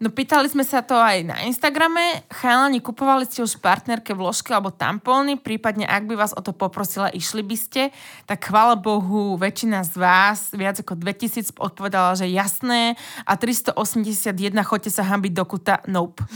No 0.04 0.12
pýtali 0.12 0.52
sme 0.52 0.68
sa 0.68 0.84
to 0.84 1.00
aj 1.00 1.24
na 1.24 1.48
Instagrame. 1.48 2.28
Chalani, 2.28 2.84
kupovali 2.84 3.24
ste 3.24 3.40
už 3.40 3.56
partnerke 3.56 4.12
vložky 4.12 4.52
alebo 4.52 4.68
tampóny, 4.68 5.40
prípadne 5.40 5.88
ak 5.88 6.04
by 6.04 6.20
vás 6.20 6.36
o 6.36 6.44
to 6.44 6.52
poprosila, 6.52 7.08
išli 7.08 7.40
by 7.40 7.56
ste. 7.56 7.88
Tak 8.28 8.52
chvála 8.52 8.76
Bohu, 8.76 9.40
väčšina 9.40 9.80
z 9.80 9.96
vás, 9.96 10.52
viac 10.52 10.76
ako 10.76 11.00
2000 11.00 11.56
odpovedala, 11.56 12.20
že 12.20 12.28
jasné 12.28 13.00
a 13.24 13.32
381 13.40 14.36
chodte 14.68 14.92
sa 14.92 15.08
hambiť 15.08 15.32
do 15.32 15.44
kuta, 15.48 15.80
nope. 15.88 16.20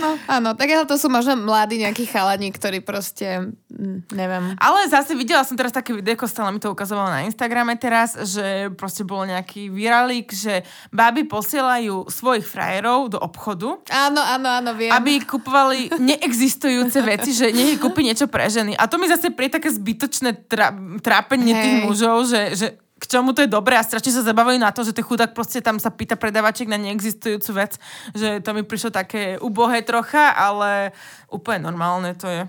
no 0.00 0.16
áno, 0.32 0.56
tak 0.56 0.72
to 0.88 0.96
sú 0.96 1.12
možno 1.12 1.36
mladí 1.36 1.76
nejakí 1.76 2.08
chalani, 2.08 2.56
ktorí 2.56 2.80
proste, 2.80 3.52
mm, 3.68 4.16
neviem. 4.16 4.56
Ale 4.64 4.88
zase 4.88 5.12
videla 5.12 5.44
som 5.44 5.60
teraz 5.60 5.76
také 5.76 5.92
videjko, 5.92 6.24
stále 6.24 6.56
mi 6.56 6.56
to 6.56 6.72
ukazovalo 6.72 7.12
na 7.12 7.28
Instagrame 7.28 7.76
teraz, 7.76 8.16
že 8.24 8.72
proste 8.72 9.04
bol 9.04 9.28
nejaký 9.28 9.68
viralík, 9.68 10.32
že 10.32 10.64
baby 10.88 11.28
posielajú 11.28 11.65
posielajú 11.66 12.06
svojich 12.06 12.46
frajerov 12.46 13.10
do 13.10 13.18
obchodu. 13.18 13.82
Áno, 13.90 14.22
áno, 14.22 14.48
áno, 14.62 14.70
viem. 14.78 14.94
Aby 14.94 15.18
kupovali 15.26 15.90
neexistujúce 15.98 17.02
veci, 17.02 17.34
že 17.34 17.50
nech 17.50 17.82
kúpi 17.82 18.06
niečo 18.06 18.30
pre 18.30 18.46
ženy. 18.46 18.78
A 18.78 18.86
to 18.86 19.02
mi 19.02 19.10
zase 19.10 19.34
pri 19.34 19.50
také 19.50 19.74
zbytočné 19.74 20.46
tra- 20.46 20.74
trápenie 21.02 21.50
hey. 21.50 21.62
tých 21.62 21.76
mužov, 21.82 22.30
že, 22.30 22.54
že 22.54 22.66
k 22.96 23.04
čomu 23.10 23.34
to 23.34 23.42
je 23.42 23.50
dobré 23.50 23.74
a 23.76 23.84
strašne 23.84 24.14
sa 24.14 24.22
zabavajú 24.22 24.56
na 24.62 24.70
to, 24.70 24.86
že 24.86 24.94
ten 24.94 25.04
chudák 25.04 25.34
proste 25.34 25.58
tam 25.58 25.76
sa 25.82 25.90
pýta 25.90 26.14
predavaček 26.14 26.70
na 26.70 26.78
neexistujúcu 26.78 27.50
vec, 27.58 27.76
že 28.14 28.40
to 28.40 28.54
mi 28.54 28.62
prišlo 28.62 28.94
také 28.94 29.36
ubohé 29.42 29.82
trocha, 29.82 30.32
ale 30.32 30.94
úplne 31.28 31.66
normálne 31.66 32.14
to 32.14 32.30
je. 32.30 32.46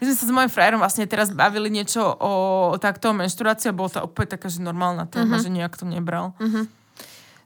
My 0.00 0.02
sme 0.08 0.16
sa 0.16 0.24
s 0.24 0.32
mojim 0.32 0.48
frajerom 0.48 0.80
vlastne 0.80 1.04
teraz 1.04 1.28
bavili 1.34 1.68
niečo 1.68 2.00
o, 2.00 2.32
o 2.72 2.78
takto 2.80 3.12
menštruácii 3.12 3.68
a 3.68 3.76
bolo 3.76 3.90
to 3.92 4.00
úplne 4.00 4.32
taká, 4.32 4.48
že 4.48 4.62
normálna 4.62 5.04
téma, 5.04 5.36
uh-huh. 5.36 5.44
že 5.44 5.52
nejak 5.52 5.76
to 5.76 5.84
nebral. 5.84 6.32
Uh-huh. 6.40 6.64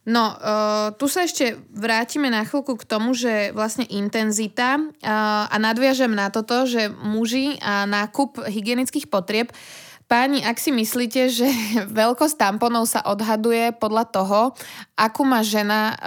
No, 0.04 0.36
uh, 0.36 0.92
tu 1.00 1.08
sa 1.08 1.24
ešte 1.24 1.56
vrátime 1.72 2.28
na 2.28 2.44
chvíľku 2.44 2.76
k 2.76 2.84
tomu, 2.84 3.16
že 3.16 3.56
vlastne 3.56 3.88
intenzita 3.88 4.76
uh, 4.76 5.48
a 5.48 5.56
nadviažem 5.56 6.12
na 6.12 6.28
toto, 6.28 6.68
že 6.68 6.92
muži 6.92 7.56
a 7.64 7.88
nákup 7.88 8.44
hygienických 8.44 9.08
potrieb 9.08 9.48
Páni, 10.14 10.46
ak 10.46 10.62
si 10.62 10.70
myslíte, 10.70 11.26
že 11.26 11.50
veľkosť 11.90 12.38
tamponov 12.38 12.86
sa 12.86 13.02
odhaduje 13.02 13.74
podľa 13.74 14.04
toho, 14.14 14.40
akú 14.94 15.26
má 15.26 15.42
žena 15.42 15.90
uh, 15.90 15.98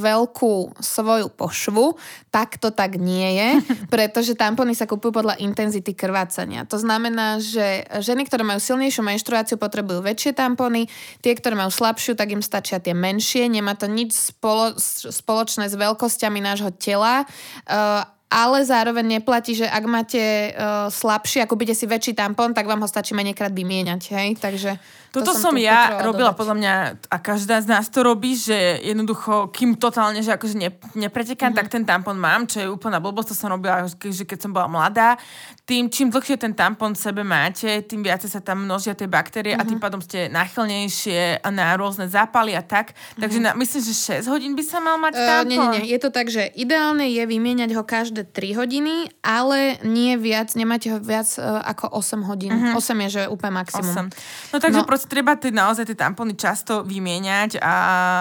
veľkú 0.00 0.80
svoju 0.80 1.28
pošvu, 1.28 1.92
tak 2.32 2.56
to 2.56 2.72
tak 2.72 2.96
nie 2.96 3.36
je, 3.36 3.48
pretože 3.92 4.32
tampony 4.32 4.72
sa 4.72 4.88
kupujú 4.88 5.12
podľa 5.12 5.36
intenzity 5.44 5.92
krvácania. 5.92 6.64
To 6.72 6.80
znamená, 6.80 7.36
že 7.36 7.84
ženy, 8.00 8.24
ktoré 8.32 8.48
majú 8.48 8.64
silnejšiu 8.64 9.04
menštruáciu, 9.04 9.60
potrebujú 9.60 10.00
väčšie 10.08 10.32
tampony, 10.32 10.88
tie, 11.20 11.36
ktoré 11.36 11.52
majú 11.52 11.68
slabšiu, 11.68 12.16
tak 12.16 12.32
im 12.32 12.40
stačia 12.40 12.80
tie 12.80 12.96
menšie. 12.96 13.44
Nemá 13.44 13.76
to 13.76 13.84
nič 13.92 14.16
spolo- 14.16 14.80
spoločné 15.12 15.68
s 15.68 15.76
veľkosťami 15.76 16.40
nášho 16.40 16.72
tela. 16.80 17.28
Uh, 17.68 18.08
ale 18.30 18.62
zároveň 18.62 19.18
neplatí, 19.18 19.58
že 19.58 19.66
ak 19.66 19.84
máte 19.90 20.54
uh, 20.54 20.86
slabší 20.86 21.42
a 21.42 21.50
kúpite 21.50 21.74
si 21.74 21.90
väčší 21.90 22.14
tampon, 22.14 22.54
tak 22.54 22.70
vám 22.70 22.78
ho 22.78 22.86
stačí 22.86 23.10
menejkrát 23.10 23.50
vymieňať, 23.50 24.02
hej? 24.14 24.28
Takže 24.38 24.78
toto 25.10 25.34
to 25.34 25.42
som, 25.42 25.50
som 25.50 25.54
ja 25.58 26.06
robila 26.06 26.30
dodať. 26.30 26.38
podľa 26.38 26.54
mňa 26.54 26.74
a 27.10 27.16
každá 27.18 27.58
z 27.58 27.66
nás 27.66 27.90
to 27.90 28.06
robí, 28.06 28.38
že 28.38 28.78
jednoducho, 28.86 29.50
kým 29.50 29.74
totálne, 29.74 30.22
že 30.22 30.30
akože 30.38 30.54
ne, 30.54 30.70
nepretekám, 30.94 31.50
mm-hmm. 31.50 31.58
tak 31.58 31.66
ten 31.66 31.82
tampon 31.82 32.14
mám, 32.14 32.46
čo 32.46 32.62
je 32.62 32.70
úplná 32.70 33.02
blbosť, 33.02 33.34
to 33.34 33.36
som 33.42 33.50
robila, 33.50 33.90
že 33.90 34.22
keď 34.22 34.38
som 34.46 34.54
bola 34.54 34.70
mladá. 34.70 35.18
Tým, 35.66 35.90
čím 35.90 36.14
dlhšie 36.14 36.38
ten 36.38 36.54
tampon 36.54 36.94
v 36.94 37.02
sebe 37.02 37.26
máte, 37.26 37.82
tým 37.90 38.06
viac 38.06 38.22
sa 38.22 38.38
tam 38.38 38.62
množia 38.62 38.94
tie 38.94 39.10
baktérie 39.10 39.58
mm-hmm. 39.58 39.66
a 39.66 39.70
tým 39.70 39.78
mhm. 39.82 39.84
pádom 39.90 40.00
ste 40.02 40.30
náchylnejšie 40.30 41.42
na 41.50 41.74
rôzne 41.74 42.06
zápaly 42.06 42.54
a 42.54 42.62
tak. 42.62 42.94
Takže 43.18 43.42
mm-hmm. 43.42 43.54
na, 43.54 43.58
myslím, 43.58 43.82
že 43.82 44.22
6 44.22 44.30
hodín 44.30 44.54
by 44.54 44.62
sa 44.62 44.78
mal 44.78 44.94
mať 45.02 45.14
uh, 45.18 45.26
tampon. 45.26 45.50
Nie, 45.50 45.58
nie, 45.58 45.74
nie. 45.74 45.84
Je 45.90 45.98
to 45.98 46.14
tak, 46.14 46.30
že 46.30 46.46
ideálne 46.54 47.10
je 47.10 47.22
vymieňať 47.26 47.70
ho 47.74 47.82
každé 47.82 48.19
3 48.26 48.58
hodiny, 48.58 49.08
ale 49.20 49.80
nie 49.86 50.16
viac, 50.16 50.52
nemáte 50.58 50.90
ho 50.90 50.98
viac 50.98 51.28
uh, 51.38 51.62
ako 51.64 51.92
8 51.96 52.28
hodín. 52.28 52.52
Mm-hmm. 52.52 52.76
8 52.76 53.04
je, 53.04 53.08
že 53.08 53.22
úplne 53.30 53.60
maximum. 53.60 54.10
8. 54.10 54.52
No 54.52 54.56
takže 54.58 54.80
no, 54.82 54.88
proste 54.88 55.08
treba 55.08 55.36
tie, 55.36 55.54
naozaj 55.54 55.88
tie 55.88 55.98
tampony 55.98 56.34
často 56.34 56.82
vymieňať 56.84 57.60
a, 57.60 57.74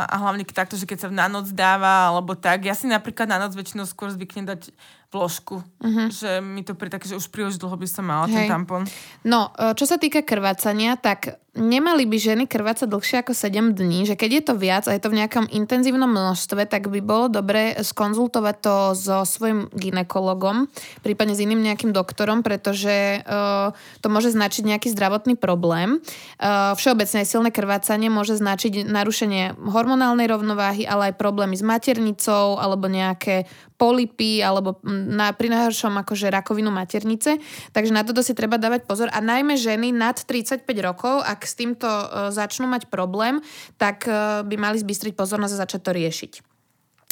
a 0.05 0.15
hlavne 0.23 0.43
takto, 0.47 0.79
že 0.79 0.87
keď 0.87 0.97
sa 0.97 1.07
na 1.09 1.27
noc 1.27 1.51
dáva 1.51 2.11
alebo 2.11 2.35
tak. 2.35 2.67
Ja 2.67 2.75
si 2.75 2.85
napríklad 2.85 3.27
na 3.27 3.39
noc 3.39 3.55
väčšinou 3.55 3.87
skôr 3.87 4.11
zvyknem 4.11 4.47
dať 4.47 4.71
vložku. 5.09 5.65
Uh-huh. 5.81 6.07
Že 6.13 6.41
mi 6.45 6.61
to 6.61 6.77
pri 6.77 6.93
také, 6.93 7.09
že 7.09 7.17
už 7.17 7.33
príliš 7.33 7.57
dlho 7.57 7.73
by 7.73 7.87
som 7.89 8.05
mala 8.05 8.29
Hej. 8.29 8.45
ten 8.45 8.61
tampon. 8.61 8.85
No, 9.25 9.49
e, 9.57 9.73
čo 9.73 9.89
sa 9.89 9.97
týka 9.97 10.21
krvácania, 10.21 11.01
tak 11.01 11.41
nemali 11.57 12.05
by 12.05 12.17
ženy 12.17 12.43
krvácať 12.45 12.85
dlhšie 12.85 13.17
ako 13.25 13.33
7 13.33 13.73
dní, 13.73 14.05
že 14.05 14.13
keď 14.13 14.29
je 14.29 14.43
to 14.45 14.53
viac 14.57 14.85
a 14.85 14.93
je 14.93 15.01
to 15.01 15.09
v 15.09 15.17
nejakom 15.23 15.45
intenzívnom 15.49 16.09
množstve, 16.09 16.69
tak 16.69 16.91
by 16.91 16.99
bolo 17.01 17.31
dobre 17.31 17.73
skonzultovať 17.79 18.55
to 18.61 18.75
so 18.93 19.17
svojim 19.25 19.71
ginekologom, 19.73 20.69
prípadne 21.01 21.33
s 21.33 21.43
iným 21.43 21.61
nejakým 21.65 21.89
doktorom, 21.89 22.45
pretože 22.45 23.23
uh, 23.25 23.73
to 24.03 24.07
môže 24.11 24.33
značiť 24.33 24.63
nejaký 24.65 24.87
zdravotný 24.93 25.33
problém. 25.39 26.01
Uh, 26.37 26.77
všeobecne 26.77 27.25
silné 27.25 27.49
krvácanie 27.49 28.11
môže 28.11 28.37
značiť 28.37 28.85
narušenie 28.85 29.57
hormonálnej 29.57 30.29
rovnováhy, 30.29 30.85
ale 30.85 31.13
aj 31.13 31.19
problémy 31.21 31.57
s 31.57 31.65
maternicou 31.65 32.61
alebo 32.61 32.85
nejaké 32.85 33.49
polipy 33.79 34.43
alebo 34.43 34.75
na, 34.83 35.31
pri 35.31 35.47
najhoršom 35.55 35.95
akože 36.03 36.27
rakovinu 36.27 36.67
maternice. 36.67 37.39
Takže 37.71 37.95
na 37.95 38.03
toto 38.03 38.19
si 38.19 38.35
treba 38.35 38.59
dávať 38.59 38.83
pozor. 38.83 39.07
A 39.15 39.23
najmä 39.23 39.55
ženy 39.55 39.95
nad 39.95 40.19
35 40.19 40.67
rokov, 40.83 41.23
ak 41.23 41.38
s 41.45 41.53
týmto 41.59 41.87
uh, 41.87 42.31
začnú 42.33 42.67
mať 42.67 42.87
problém, 42.87 43.43
tak 43.79 44.07
uh, 44.07 44.41
by 44.47 44.55
mali 44.55 44.77
zbystriť 44.79 45.13
pozornosť 45.15 45.53
a 45.55 45.61
začať 45.63 45.81
to 45.83 45.91
riešiť. 45.91 46.33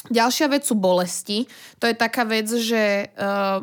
Ďalšia 0.08 0.48
vec 0.48 0.64
sú 0.64 0.80
bolesti. 0.80 1.50
To 1.84 1.86
je 1.90 1.96
taká 1.98 2.24
vec, 2.24 2.48
že 2.48 3.12
uh, 3.20 3.60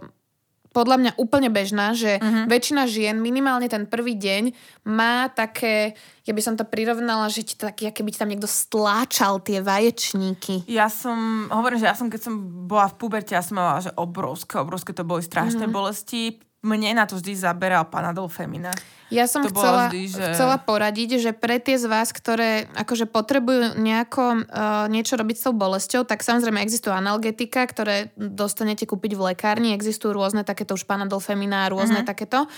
podľa 0.75 0.97
mňa 0.99 1.13
úplne 1.23 1.49
bežná, 1.55 1.95
že 1.95 2.19
uh-huh. 2.19 2.51
väčšina 2.51 2.91
žien 2.91 3.15
minimálne 3.23 3.71
ten 3.71 3.87
prvý 3.87 4.19
deň 4.19 4.51
má 4.91 5.31
také, 5.31 5.95
ja 6.27 6.35
by 6.35 6.43
som 6.43 6.59
to 6.59 6.67
prirovnala, 6.67 7.31
že 7.31 7.47
ti 7.47 7.55
tak, 7.55 7.79
keby 7.79 8.11
ti 8.11 8.19
tam 8.19 8.29
niekto 8.35 8.51
stláčal 8.51 9.39
tie 9.39 9.63
vaječníky. 9.63 10.67
Ja 10.67 10.91
som, 10.91 11.47
hovorím, 11.47 11.79
že 11.79 11.87
ja 11.87 11.95
som, 11.95 12.11
keď 12.11 12.21
som 12.27 12.35
bola 12.67 12.91
v 12.91 12.99
puberte, 12.99 13.39
ja 13.39 13.47
som 13.47 13.55
mala, 13.63 13.79
že 13.79 13.95
obrovské, 13.95 14.59
obrovské 14.59 14.91
to 14.91 15.07
boli 15.07 15.23
strašné 15.23 15.71
uh-huh. 15.71 15.79
bolesti. 15.79 16.43
Mne 16.65 16.97
na 16.97 17.05
to 17.05 17.21
vždy 17.21 17.37
zaberal 17.37 17.85
Panadol 17.93 18.33
Femina. 18.33 18.73
Ja 19.13 19.29
som 19.29 19.45
chcela, 19.45 19.93
vždy, 19.93 20.03
že... 20.11 20.25
chcela 20.33 20.57
poradiť, 20.57 21.21
že 21.21 21.31
pre 21.37 21.61
tie 21.61 21.77
z 21.77 21.87
vás, 21.87 22.11
ktoré 22.11 22.67
akože 22.73 23.05
potrebujú 23.05 23.77
nejako 23.77 24.49
uh, 24.49 24.89
niečo 24.89 25.21
robiť 25.21 25.37
s 25.37 25.45
tou 25.45 25.55
bolesťou, 25.55 26.09
tak 26.09 26.25
samozrejme 26.25 26.65
existujú 26.65 26.97
analgetika, 26.97 27.69
ktoré 27.69 28.11
dostanete 28.17 28.89
kúpiť 28.89 29.13
v 29.15 29.37
lekárni, 29.37 29.77
existujú 29.77 30.17
rôzne 30.17 30.43
takéto 30.43 30.75
už 30.75 30.89
panadol 30.89 31.21
femina, 31.21 31.69
rôzne 31.69 32.03
uh-huh. 32.03 32.11
takéto. 32.11 32.49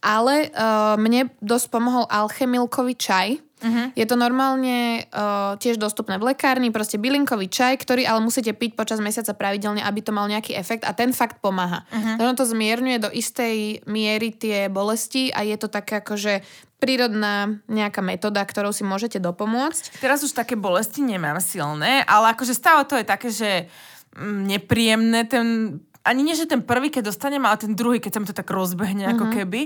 Ale 0.00 0.48
uh, 0.50 0.96
mne 0.96 1.28
dosť 1.44 1.66
pomohol 1.68 2.08
alchemilkový 2.08 2.96
čaj, 2.96 3.28
Uh-huh. 3.60 3.92
Je 3.92 4.08
to 4.08 4.16
normálne 4.16 5.04
uh, 5.12 5.54
tiež 5.60 5.76
dostupné 5.76 6.16
v 6.16 6.32
lekárni, 6.32 6.72
proste 6.72 6.96
bylinkový 6.96 7.52
čaj, 7.52 7.76
ktorý 7.80 8.08
ale 8.08 8.24
musíte 8.24 8.56
piť 8.56 8.74
počas 8.74 8.98
mesiaca 9.04 9.36
pravidelne, 9.36 9.84
aby 9.84 10.00
to 10.00 10.16
mal 10.16 10.24
nejaký 10.26 10.56
efekt 10.56 10.88
a 10.88 10.96
ten 10.96 11.12
fakt 11.12 11.44
pomáha. 11.44 11.84
Uh-huh. 11.92 12.24
Ono 12.24 12.32
to 12.32 12.48
zmierňuje 12.48 12.98
do 12.98 13.10
istej 13.12 13.84
miery 13.84 14.32
tie 14.32 14.72
bolesti 14.72 15.28
a 15.28 15.44
je 15.44 15.56
to 15.60 15.68
také 15.68 16.00
akože 16.00 16.40
prírodná 16.80 17.60
nejaká 17.68 18.00
metóda, 18.00 18.40
ktorou 18.40 18.72
si 18.72 18.82
môžete 18.82 19.20
dopomôcť. 19.20 20.00
Teraz 20.00 20.24
už 20.24 20.32
také 20.32 20.56
bolesti 20.56 21.04
nemám 21.04 21.38
silné, 21.38 22.00
ale 22.08 22.32
akože 22.32 22.56
stále 22.56 22.88
to 22.88 22.96
je 22.96 23.04
také, 23.04 23.28
že 23.28 23.68
mm, 24.16 24.40
nepríjemné 24.48 25.28
ten 25.28 25.78
ani 26.10 26.26
nie, 26.26 26.34
že 26.34 26.50
ten 26.50 26.58
prvý, 26.58 26.90
keď 26.90 27.14
dostanem, 27.14 27.38
ale 27.46 27.54
ten 27.54 27.70
druhý, 27.78 28.02
keď 28.02 28.10
sa 28.10 28.18
mi 28.18 28.26
to 28.26 28.34
tak 28.34 28.50
rozbehne 28.50 29.06
mm-hmm. 29.06 29.14
ako 29.14 29.24
mhm. 29.30 29.34
keby, 29.38 29.60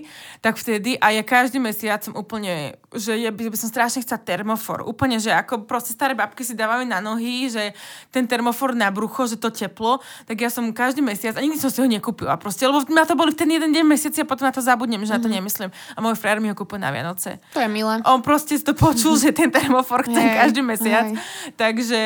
tak 0.44 0.60
vtedy 0.60 1.00
a 1.00 1.16
ja 1.16 1.24
každý 1.24 1.56
mesiac 1.56 2.04
som 2.04 2.12
úplne, 2.12 2.76
že 2.92 3.16
ja 3.16 3.32
by, 3.32 3.56
som 3.56 3.72
strašne 3.72 4.04
chcela 4.04 4.20
termofor. 4.20 4.84
Úplne, 4.84 5.16
že 5.16 5.32
ako 5.32 5.64
proste 5.64 5.96
staré 5.96 6.12
babky 6.12 6.44
si 6.44 6.52
dávajú 6.52 6.84
na 6.84 7.00
nohy, 7.00 7.48
že 7.48 7.72
ten 8.12 8.28
termofor 8.28 8.76
na 8.76 8.92
brucho, 8.92 9.24
že 9.24 9.40
to 9.40 9.48
teplo, 9.48 10.04
tak 10.28 10.36
ja 10.36 10.52
som 10.52 10.68
každý 10.68 11.00
mesiac, 11.00 11.32
a 11.32 11.40
nikdy 11.40 11.56
som 11.56 11.72
si 11.72 11.80
ho 11.80 11.88
nekúpila 11.88 12.36
proste, 12.36 12.68
lebo 12.68 12.84
ma 12.92 13.08
to 13.08 13.16
boli 13.16 13.32
v 13.32 13.40
ten 13.40 13.48
jeden 13.48 13.72
deň 13.72 13.84
mesiaci 13.88 14.20
a 14.20 14.26
potom 14.28 14.44
na 14.44 14.52
to 14.52 14.60
zabudnem, 14.60 15.00
že 15.00 15.16
mm-hmm. 15.16 15.16
na 15.16 15.24
to 15.24 15.28
mhm. 15.32 15.36
nemyslím. 15.40 15.70
A 15.96 15.98
môj 16.04 16.20
frajer 16.20 16.44
mi 16.44 16.52
ho 16.52 16.56
kúpil 16.58 16.76
na 16.76 16.92
Vianoce. 16.92 17.40
To 17.56 17.64
je 17.64 17.70
milé. 17.72 18.04
On 18.04 18.20
proste 18.20 18.60
to 18.60 18.76
počul, 18.76 19.16
že 19.16 19.32
ten 19.32 19.48
termofor 19.48 20.04
chce 20.04 20.20
hey, 20.20 20.36
každý 20.44 20.60
mesiac. 20.60 21.08
Hey. 21.08 21.56
Takže 21.56 22.00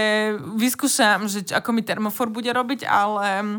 vyskúšam, 0.55 1.27
že 1.27 1.43
ako 1.51 1.75
mi 1.75 1.83
termofor 1.83 2.31
bude 2.31 2.53
robiť, 2.53 2.87
ale 2.87 3.59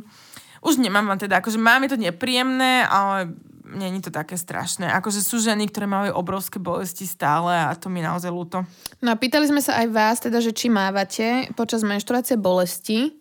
už 0.63 0.77
nemám 0.79 1.07
vám 1.07 1.19
teda, 1.19 1.39
akože 1.39 1.59
mám 1.59 1.83
je 1.87 1.95
to 1.95 1.99
nepríjemné, 1.99 2.87
ale 2.87 3.33
není 3.69 4.01
to 4.01 4.09
také 4.09 4.37
strašné. 4.37 4.89
Akože 4.89 5.21
sú 5.21 5.37
ženy, 5.37 5.69
ktoré 5.69 5.85
majú 5.85 6.17
obrovské 6.17 6.57
bolesti 6.57 7.05
stále 7.05 7.53
a 7.53 7.77
to 7.77 7.87
mi 7.87 8.01
naozaj 8.01 8.31
ľúto. 8.33 8.65
No 8.99 9.13
a 9.13 9.19
pýtali 9.19 9.45
sme 9.45 9.61
sa 9.61 9.77
aj 9.77 9.87
vás, 9.93 10.17
teda, 10.17 10.41
že 10.41 10.55
či 10.55 10.73
mávate 10.73 11.53
počas 11.53 11.85
menštruácie 11.85 12.35
bolesti, 12.39 13.13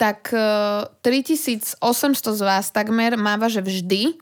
tak 0.00 0.32
uh, 0.32 0.88
e, 1.04 1.76
3800 1.76 1.76
z 2.32 2.40
vás 2.40 2.72
takmer 2.72 3.20
máva, 3.20 3.52
že 3.52 3.60
vždy. 3.60 4.16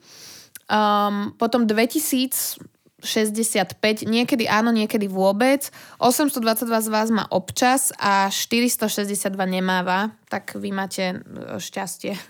Um, 0.66 1.32
potom 1.38 1.64
2000 1.64 2.58
65, 2.98 3.78
niekedy 4.10 4.50
áno, 4.50 4.74
niekedy 4.74 5.06
vôbec. 5.06 5.70
822 6.02 6.66
z 6.66 6.88
vás 6.90 7.08
má 7.14 7.30
občas 7.30 7.94
a 7.94 8.26
462 8.26 9.30
nemáva, 9.46 10.10
tak 10.28 10.54
vy 10.60 10.70
máte 10.70 11.04
e, 11.16 11.58
šťastie. 11.58 12.12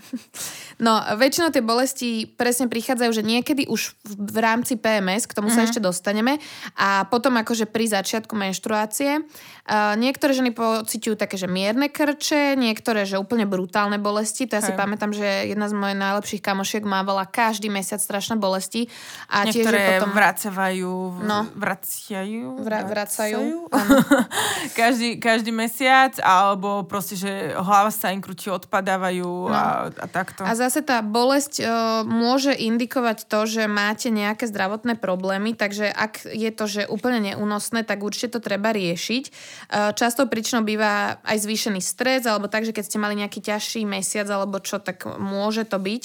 No, 0.79 0.95
väčšinou 1.19 1.51
tie 1.51 1.59
bolesti 1.59 2.23
presne 2.39 2.71
prichádzajú, 2.71 3.11
že 3.11 3.27
niekedy 3.27 3.67
už 3.67 3.99
v, 3.99 4.31
v 4.31 4.39
rámci 4.39 4.79
PMS, 4.79 5.27
k 5.27 5.35
tomu 5.35 5.51
mm-hmm. 5.51 5.59
sa 5.59 5.67
mhm. 5.67 5.69
ešte 5.75 5.81
dostaneme, 5.83 6.39
a 6.79 7.03
potom 7.11 7.35
akože 7.35 7.67
pri 7.67 7.91
začiatku 7.91 8.39
menštruácie. 8.39 9.27
Uh, 9.67 9.99
niektoré 9.99 10.39
ženy 10.39 10.55
pociťujú 10.55 11.19
také, 11.19 11.35
že 11.35 11.51
mierne 11.51 11.91
krče, 11.91 12.55
niektoré, 12.55 13.11
že 13.11 13.19
úplne 13.19 13.43
brutálne 13.43 13.99
bolesti. 13.99 14.47
To 14.47 14.57
ja 14.57 14.63
si 14.63 14.71
pamätám, 14.71 15.11
že 15.11 15.51
jedna 15.51 15.67
z 15.67 15.75
mojich 15.75 15.99
najlepších 15.99 16.43
kamošiek 16.47 16.87
mávala 16.87 17.27
každý 17.27 17.75
mesiac 17.75 17.99
strašné 17.99 18.39
bolesti. 18.39 18.87
A 19.27 19.51
niektoré 19.51 19.99
tiež 19.99 20.07
potom... 20.07 20.15
vracajú, 20.15 20.95
no. 21.27 21.51
vraciajú, 21.59 22.63
Vra, 22.63 22.87
vracajú. 22.87 23.67
každý, 24.79 25.19
každý 25.19 25.51
mesiac, 25.51 26.15
alebo 26.23 26.87
proste, 26.87 27.19
že 27.19 27.53
hlava 27.59 27.88
sa 27.95 28.13
im 28.13 28.21
krúti, 28.21 28.53
odpadávajú 28.53 29.49
no. 29.49 29.55
a, 29.55 29.89
a 29.89 30.07
takto. 30.07 30.45
A 30.45 30.53
zase 30.53 30.85
tá 30.85 31.01
bolesť 31.01 31.63
uh, 31.63 31.67
môže 32.05 32.53
indikovať 32.53 33.27
to, 33.29 33.49
že 33.49 33.65
máte 33.67 34.13
nejaké 34.13 34.45
zdravotné 34.49 35.01
problémy, 35.01 35.57
takže 35.57 35.89
ak 35.89 36.29
je 36.29 36.51
to, 36.53 36.65
že 36.69 36.83
úplne 36.91 37.33
neúnosné, 37.33 37.83
tak 37.85 38.05
určite 38.05 38.37
to 38.37 38.41
treba 38.41 38.73
riešiť. 38.73 39.25
Uh, 39.73 39.91
často 39.97 40.29
príčinou 40.29 40.63
býva 40.65 41.19
aj 41.25 41.39
zvýšený 41.45 41.81
stres, 41.83 42.25
alebo 42.29 42.47
tak, 42.51 42.69
že 42.69 42.75
keď 42.77 42.85
ste 42.85 43.03
mali 43.03 43.15
nejaký 43.19 43.41
ťažší 43.41 43.83
mesiac 43.89 44.29
alebo 44.29 44.61
čo, 44.61 44.79
tak 44.79 45.05
môže 45.19 45.65
to 45.65 45.81
byť. 45.81 46.03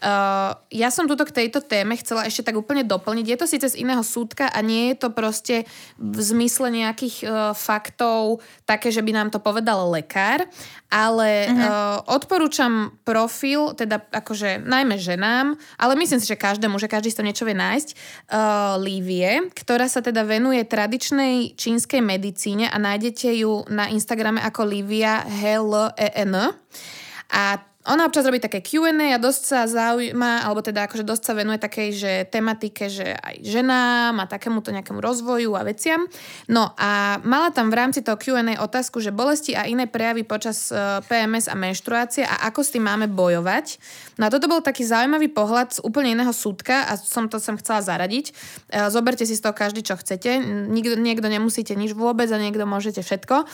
Uh, 0.00 0.54
ja 0.70 0.88
som 0.94 1.10
tuto 1.10 1.26
k 1.26 1.44
tejto 1.44 1.64
téme 1.64 1.98
chcela 1.98 2.26
ešte 2.28 2.46
tak 2.46 2.56
úplne 2.58 2.86
doplniť. 2.86 3.26
Je 3.26 3.38
to 3.38 3.46
síce 3.50 3.66
z 3.74 3.80
iného 3.80 4.02
súdka 4.04 4.48
a 4.48 4.58
nie 4.62 4.92
je 4.92 4.96
to 5.02 5.08
proste 5.10 5.66
v 5.98 6.20
zmysle 6.20 6.70
nejakých 6.70 7.16
uh, 7.24 7.30
faktov 7.56 8.44
také, 8.68 8.92
že 8.94 9.02
by 9.02 9.12
nám 9.12 9.28
to 9.34 9.42
povedal 9.42 9.90
lekár, 9.90 10.46
ale 10.94 11.23
uh-huh. 11.26 11.58
uh, 11.58 11.98
odporúčam 12.12 12.94
profil, 13.02 13.74
teda 13.74 14.00
akože 14.12 14.62
najmä 14.62 14.96
ženám, 15.00 15.58
ale 15.80 15.92
myslím 15.98 16.20
si, 16.22 16.30
že 16.30 16.38
každému, 16.38 16.78
že 16.78 16.90
každý 16.90 17.10
si 17.10 17.18
to 17.18 17.26
niečo 17.26 17.44
vie 17.48 17.56
nájsť, 17.56 17.88
uh, 17.92 18.76
Lívie, 18.80 19.50
ktorá 19.52 19.90
sa 19.90 20.00
teda 20.00 20.22
venuje 20.22 20.62
tradičnej 20.64 21.58
čínskej 21.58 22.00
medicíne 22.00 22.70
a 22.70 22.76
nájdete 22.76 23.32
ju 23.40 23.66
na 23.72 23.90
Instagrame 23.90 24.40
ako 24.42 24.66
Lívia 24.66 25.24
HLEN. 25.24 26.34
A 27.34 27.73
ona 27.84 28.08
občas 28.08 28.24
robí 28.24 28.40
také 28.40 28.64
Q&A 28.64 29.12
a 29.12 29.20
dosť 29.20 29.42
sa 29.44 29.60
zaujíma, 29.68 30.48
alebo 30.48 30.64
teda 30.64 30.88
akože 30.88 31.04
dosť 31.04 31.22
sa 31.22 31.32
venuje 31.36 31.60
takej, 31.60 31.88
že 31.92 32.12
tematike, 32.32 32.88
že 32.88 33.12
aj 33.12 33.44
ženám 33.44 34.24
a 34.24 34.24
takémuto 34.24 34.72
nejakému 34.72 35.04
rozvoju 35.04 35.52
a 35.52 35.68
veciam. 35.68 36.08
No 36.48 36.72
a 36.80 37.20
mala 37.20 37.52
tam 37.52 37.68
v 37.68 37.76
rámci 37.76 38.00
toho 38.00 38.16
Q&A 38.16 38.56
otázku, 38.56 39.04
že 39.04 39.12
bolesti 39.12 39.52
a 39.52 39.68
iné 39.68 39.84
prejavy 39.84 40.24
počas 40.24 40.72
e, 40.72 41.04
PMS 41.04 41.52
a 41.52 41.54
menštruácie 41.60 42.24
a 42.24 42.48
ako 42.48 42.64
s 42.64 42.72
tým 42.72 42.88
máme 42.88 43.04
bojovať. 43.12 43.76
No 44.18 44.26
a 44.26 44.32
toto 44.32 44.46
bol 44.46 44.62
taký 44.62 44.86
zaujímavý 44.86 45.30
pohľad 45.30 45.78
z 45.78 45.82
úplne 45.82 46.14
iného 46.14 46.30
súdka 46.30 46.86
a 46.86 46.94
som 46.94 47.26
to 47.26 47.42
sem 47.42 47.58
chcela 47.58 47.82
zaradiť. 47.82 48.30
E, 48.30 48.32
zoberte 48.90 49.26
si 49.26 49.34
z 49.34 49.42
toho 49.42 49.54
každý, 49.54 49.82
čo 49.82 49.98
chcete. 49.98 50.38
Niekto, 50.70 50.94
niekto 50.98 51.26
nemusíte 51.26 51.74
nič 51.74 51.92
vôbec 51.98 52.30
a 52.30 52.38
niekto 52.38 52.62
môžete 52.68 53.02
všetko. 53.02 53.36
E, 53.42 53.46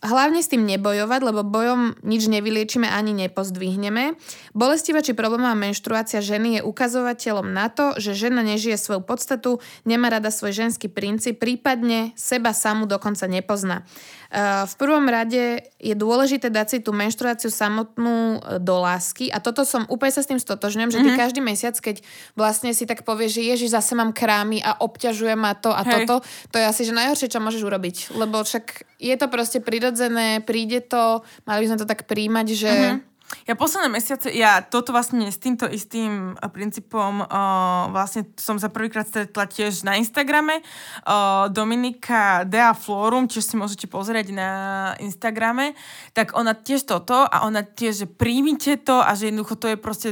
hlavne 0.00 0.40
s 0.40 0.48
tým 0.48 0.64
nebojovať, 0.64 1.20
lebo 1.20 1.44
bojom 1.44 2.00
nič 2.00 2.26
nevyliečime 2.32 2.88
ani 2.88 3.12
nepozdvihneme. 3.28 4.16
Bolestivá 4.56 5.04
či 5.04 5.12
problémová 5.12 5.52
menštruácia 5.52 6.24
ženy 6.24 6.60
je 6.60 6.66
ukazovateľom 6.66 7.52
na 7.52 7.68
to, 7.68 7.96
že 8.00 8.16
žena 8.16 8.40
nežije 8.40 8.80
svoju 8.80 9.04
podstatu, 9.04 9.60
nemá 9.84 10.08
rada 10.08 10.32
svoj 10.32 10.56
ženský 10.56 10.88
princíp, 10.88 11.36
prípadne 11.40 12.16
seba 12.16 12.56
samu 12.56 12.88
dokonca 12.88 13.28
nepozná. 13.28 13.84
Eh, 14.30 14.62
v 14.62 14.74
prvom 14.78 15.02
rade 15.10 15.58
je 15.82 15.90
dôležité 15.98 16.54
dať 16.54 16.66
si 16.70 16.78
tú 16.78 16.94
menštruáciu 16.94 17.50
samotnú 17.50 18.38
eh, 18.38 18.62
do 18.62 18.78
lásky 18.78 19.26
a 19.26 19.42
toto 19.42 19.66
som 19.66 19.82
úplne 19.90 20.14
sa 20.14 20.22
s 20.22 20.30
tým 20.30 20.38
stotožňujem, 20.38 20.90
že 20.94 20.98
ty 21.02 21.10
mm-hmm. 21.10 21.18
každý 21.18 21.40
mesiac, 21.42 21.74
keď 21.74 21.98
vlastne 22.38 22.70
si 22.70 22.86
tak 22.86 23.02
povieš, 23.02 23.42
že 23.42 23.42
ježiš, 23.42 23.74
zase 23.74 23.98
mám 23.98 24.14
krámy 24.14 24.62
a 24.62 24.78
obťažuje 24.86 25.34
ma 25.34 25.58
to 25.58 25.74
a 25.74 25.82
Hej. 25.82 26.06
toto, 26.06 26.22
to 26.54 26.62
je 26.62 26.64
asi, 26.70 26.86
že 26.86 26.94
najhoršie, 26.94 27.26
čo 27.26 27.42
môžeš 27.42 27.66
urobiť, 27.66 28.14
lebo 28.14 28.38
však 28.46 28.86
je 29.02 29.14
to 29.18 29.26
proste 29.26 29.66
prirodzené, 29.66 30.38
príde 30.46 30.78
to, 30.78 31.26
mali 31.42 31.66
by 31.66 31.74
sme 31.74 31.80
to 31.82 31.90
tak 31.90 32.06
príjmať, 32.06 32.46
že 32.54 32.70
mm-hmm 32.70 33.09
ja 33.46 33.54
posledné 33.58 33.88
mesiace, 33.90 34.30
ja 34.30 34.62
toto 34.62 34.94
vlastne 34.94 35.30
s 35.30 35.38
týmto 35.38 35.66
istým 35.66 36.34
eh, 36.34 36.48
princípom 36.50 37.24
uh, 37.24 37.90
vlastne 37.90 38.26
som 38.38 38.58
sa 38.58 38.70
prvýkrát 38.70 39.06
stretla 39.06 39.46
tiež 39.46 39.86
na 39.86 39.98
Instagrame. 39.98 40.62
Uh, 41.06 41.46
Dominika 41.50 42.46
Dea 42.46 42.74
Florum, 42.74 43.30
tiež 43.30 43.42
si 43.42 43.54
môžete 43.58 43.86
pozrieť 43.86 44.34
na 44.34 44.50
Instagrame, 44.98 45.74
tak 46.14 46.34
ona 46.34 46.54
tiež 46.54 46.86
toto 46.86 47.26
a 47.26 47.46
ona 47.46 47.62
tiež, 47.62 48.04
že 48.04 48.06
príjmite 48.06 48.82
to 48.82 48.98
a 48.98 49.14
že 49.14 49.30
jednoducho 49.30 49.56
to 49.58 49.66
je 49.72 49.76
proste 49.78 50.10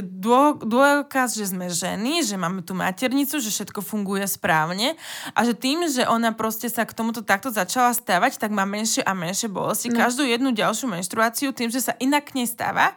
dôkaz, 0.63 1.35
že 1.35 1.51
sme 1.51 1.71
ženy, 1.71 2.23
že 2.23 2.35
máme 2.39 2.63
tú 2.63 2.75
maternicu, 2.75 3.39
že 3.39 3.51
všetko 3.51 3.83
funguje 3.83 4.25
správne 4.27 4.95
a 5.35 5.39
že 5.43 5.55
tým, 5.55 5.87
že 5.87 6.07
ona 6.07 6.31
proste 6.35 6.67
sa 6.71 6.87
k 6.87 6.95
tomuto 6.95 7.23
takto 7.23 7.51
začala 7.51 7.91
stávať, 7.95 8.39
tak 8.39 8.51
má 8.51 8.63
menšie 8.63 9.03
a 9.03 9.11
menšie 9.15 9.51
bolesti. 9.51 9.91
No. 9.91 9.99
Každú 9.99 10.23
jednu 10.23 10.51
ďalšiu 10.55 10.87
menštruáciu 10.87 11.51
tým, 11.51 11.69
že 11.71 11.83
sa 11.83 11.93
inak 11.99 12.31
nestáva, 12.33 12.95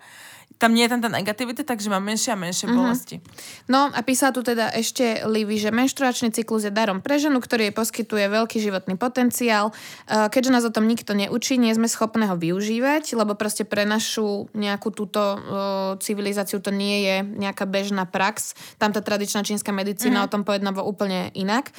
tam 0.63 0.79
nie 0.79 0.87
je 0.87 0.95
tam 0.95 1.03
tá 1.03 1.11
negativita, 1.11 1.67
takže 1.67 1.91
mám 1.91 2.07
menšie 2.07 2.31
a 2.31 2.39
menšie 2.39 2.71
mm-hmm. 2.71 2.79
bolesti. 2.79 3.17
No 3.67 3.91
a 3.91 3.99
písala 4.07 4.31
tu 4.31 4.47
teda 4.47 4.71
ešte 4.71 5.27
Livy, 5.27 5.59
že 5.59 5.75
menštruačný 5.75 6.31
cyklus 6.31 6.63
je 6.63 6.71
darom 6.71 7.03
pre 7.03 7.19
ženu, 7.19 7.43
ktorý 7.43 7.67
jej 7.67 7.75
poskytuje 7.75 8.31
veľký 8.31 8.63
životný 8.63 8.95
potenciál. 8.95 9.75
E, 10.07 10.31
keďže 10.31 10.55
nás 10.55 10.63
o 10.63 10.71
tom 10.71 10.87
nikto 10.87 11.19
neučí, 11.19 11.59
nie 11.59 11.75
sme 11.75 11.91
schopné 11.91 12.31
ho 12.31 12.39
využívať, 12.39 13.19
lebo 13.19 13.35
proste 13.35 13.67
pre 13.67 13.83
našu 13.83 14.47
nejakú 14.55 14.95
túto 14.95 15.19
uh, 15.19 15.99
civilizáciu 15.99 16.63
to 16.63 16.71
nie 16.71 17.03
je 17.03 17.17
nejaká 17.25 17.67
bežná 17.67 18.07
prax. 18.07 18.55
Tam 18.79 18.95
tá 18.95 19.03
tradičná 19.03 19.43
čínska 19.43 19.75
medicína 19.75 20.23
mm-hmm. 20.23 20.29
o 20.31 20.33
tom 20.33 20.43
pojednáva 20.47 20.87
úplne 20.87 21.35
inak. 21.35 21.75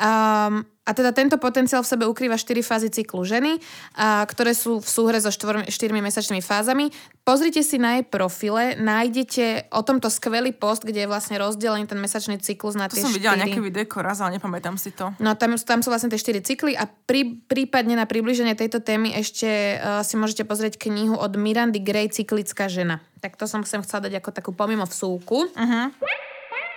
Um, 0.00 0.64
a 0.82 0.98
teda 0.98 1.14
tento 1.14 1.38
potenciál 1.38 1.86
v 1.86 1.90
sebe 1.94 2.04
ukrýva 2.10 2.34
4 2.34 2.58
fázy 2.58 2.90
cyklu 2.90 3.22
ženy, 3.22 3.62
a, 3.94 4.26
ktoré 4.26 4.50
sú 4.50 4.82
v 4.82 4.88
súhre 4.90 5.22
so 5.22 5.30
4, 5.30 5.70
4 5.70 5.70
mesačnými 5.94 6.42
fázami. 6.42 6.90
Pozrite 7.22 7.62
si 7.62 7.78
na 7.78 8.02
jej 8.02 8.04
profile, 8.10 8.74
nájdete 8.82 9.70
o 9.70 9.86
tomto 9.86 10.10
skvelý 10.10 10.50
post, 10.50 10.82
kde 10.82 11.06
je 11.06 11.08
vlastne 11.10 11.38
rozdelený 11.38 11.86
ten 11.86 12.02
mesačný 12.02 12.42
cyklus 12.42 12.74
na 12.74 12.90
to 12.90 12.98
tie 12.98 13.06
4. 13.06 13.06
Som 13.06 13.14
videla 13.14 13.38
nejaké 13.38 13.62
videjko 13.62 14.02
raz, 14.02 14.18
ale 14.18 14.42
nepamätám 14.42 14.74
si 14.74 14.90
to. 14.90 15.14
No 15.22 15.38
tam, 15.38 15.54
tam 15.54 15.86
sú 15.86 15.88
vlastne 15.94 16.10
tie 16.10 16.18
4 16.18 16.42
cykly 16.42 16.74
a 16.74 16.90
pri, 16.90 17.30
prípadne 17.46 17.94
na 17.94 18.10
približenie 18.10 18.58
tejto 18.58 18.82
témy 18.82 19.14
ešte 19.14 19.78
uh, 19.78 20.02
si 20.02 20.18
môžete 20.18 20.42
pozrieť 20.42 20.82
knihu 20.82 21.14
od 21.14 21.30
Mirandy 21.38 21.78
Gray 21.78 22.10
Cyklická 22.10 22.66
žena. 22.66 22.98
Tak 23.22 23.38
to 23.38 23.46
som 23.46 23.62
sem 23.62 23.86
chcela 23.86 24.10
dať 24.10 24.18
ako 24.18 24.30
takú 24.34 24.50
pomimo 24.50 24.82
vsúku. 24.82 25.46
Uh-huh. 25.46 25.94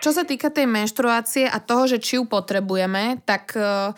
Čo 0.06 0.14
sa 0.14 0.22
týka 0.22 0.54
tej 0.54 0.70
menštruácie 0.70 1.50
a 1.50 1.58
toho, 1.58 1.90
že 1.90 1.98
či 1.98 2.22
ju 2.22 2.30
potrebujeme, 2.30 3.26
tak 3.26 3.58
uh, 3.58 3.90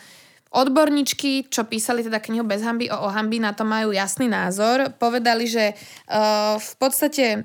Odborníčky, 0.47 1.51
čo 1.51 1.67
písali 1.67 2.07
teda 2.07 2.23
knihu 2.23 2.47
Bez 2.47 2.63
hamby 2.63 2.87
o 2.87 3.11
ohamby, 3.11 3.43
na 3.43 3.51
to 3.51 3.67
majú 3.67 3.91
jasný 3.91 4.31
názor. 4.31 4.95
Povedali, 4.95 5.43
že 5.43 5.75
uh, 5.75 6.55
v 6.55 6.73
podstate 6.79 7.43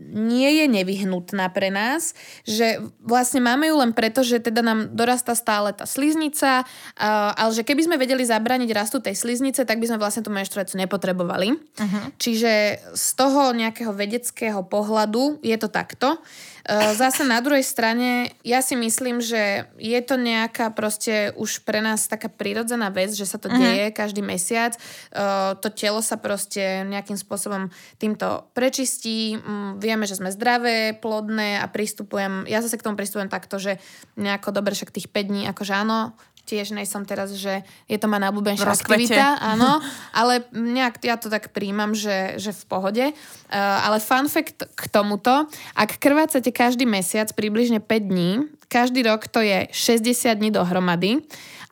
nie 0.00 0.50
je 0.58 0.66
nevyhnutná 0.66 1.52
pre 1.52 1.68
nás, 1.68 2.16
že 2.42 2.80
vlastne 3.04 3.44
máme 3.44 3.68
ju 3.68 3.76
len 3.78 3.92
preto, 3.92 4.24
že 4.24 4.40
teda 4.40 4.64
nám 4.64 4.96
dorastá 4.96 5.36
stále 5.36 5.76
tá 5.76 5.84
sliznica, 5.84 6.64
uh, 6.64 7.36
ale 7.36 7.52
že 7.52 7.62
keby 7.62 7.86
sme 7.86 8.00
vedeli 8.00 8.24
zabrániť 8.24 8.70
rastu 8.72 9.04
tej 9.04 9.14
sliznice, 9.20 9.68
tak 9.68 9.76
by 9.76 9.92
sme 9.92 10.00
vlastne 10.00 10.24
tú 10.24 10.32
menštruáciu 10.32 10.80
nepotrebovali. 10.80 11.54
Uh-huh. 11.54 12.04
Čiže 12.16 12.80
z 12.96 13.08
toho 13.14 13.52
nejakého 13.52 13.92
vedeckého 13.92 14.64
pohľadu 14.64 15.44
je 15.44 15.56
to 15.60 15.68
takto. 15.68 16.16
Uh, 16.16 16.53
zase 16.96 17.28
na 17.28 17.44
druhej 17.44 17.60
strane, 17.60 18.32
ja 18.40 18.64
si 18.64 18.72
myslím, 18.72 19.20
že 19.20 19.68
je 19.76 20.00
to 20.00 20.16
nejaká 20.16 20.72
proste 20.72 21.36
už 21.36 21.60
pre 21.60 21.84
nás 21.84 22.08
taká 22.08 22.32
prirodzená 22.32 22.88
vec, 22.88 23.12
že 23.12 23.28
sa 23.28 23.36
to 23.36 23.52
uh-huh. 23.52 23.60
deje 23.60 23.92
každý 23.92 24.24
mesiac. 24.24 24.72
Eh, 25.12 25.52
to 25.60 25.68
telo 25.68 26.00
sa 26.00 26.16
proste 26.16 26.88
nejakým 26.88 27.20
spôsobom 27.20 27.68
týmto 28.00 28.48
prečistí. 28.56 29.36
Mm, 29.36 29.76
vieme, 29.76 30.08
že 30.08 30.16
sme 30.16 30.32
zdravé, 30.32 30.96
plodné 30.96 31.60
a 31.60 31.68
pristupujem, 31.68 32.48
ja 32.48 32.64
zase 32.64 32.80
k 32.80 32.86
tomu 32.88 32.96
pristupujem 32.96 33.28
takto, 33.28 33.60
že 33.60 33.76
nejako 34.16 34.56
dobre 34.56 34.72
však 34.72 34.88
tých 34.88 35.12
5 35.12 35.30
dní, 35.30 35.42
akože 35.52 35.74
áno, 35.76 36.16
tiež 36.44 36.76
nej 36.76 36.84
som 36.84 37.02
teraz, 37.08 37.32
že 37.34 37.64
je 37.88 37.98
to 37.98 38.06
má 38.06 38.20
najobľúbenejšia 38.20 38.68
aktivita, 38.68 39.26
áno, 39.56 39.80
ale 40.12 40.44
nejak 40.52 41.00
ja 41.00 41.16
to 41.16 41.32
tak 41.32 41.50
príjmam, 41.50 41.96
že, 41.96 42.36
že 42.36 42.52
v 42.52 42.64
pohode. 42.68 43.04
Uh, 43.10 43.86
ale 43.88 43.98
fun 43.98 44.28
fact 44.28 44.68
k 44.76 44.82
tomuto, 44.92 45.48
ak 45.74 45.96
krvácate 45.98 46.52
každý 46.52 46.84
mesiac 46.84 47.32
približne 47.32 47.80
5 47.80 48.10
dní, 48.12 48.30
každý 48.68 49.02
rok 49.04 49.26
to 49.26 49.40
je 49.40 49.68
60 49.72 50.38
dní 50.38 50.50
dohromady 50.52 51.24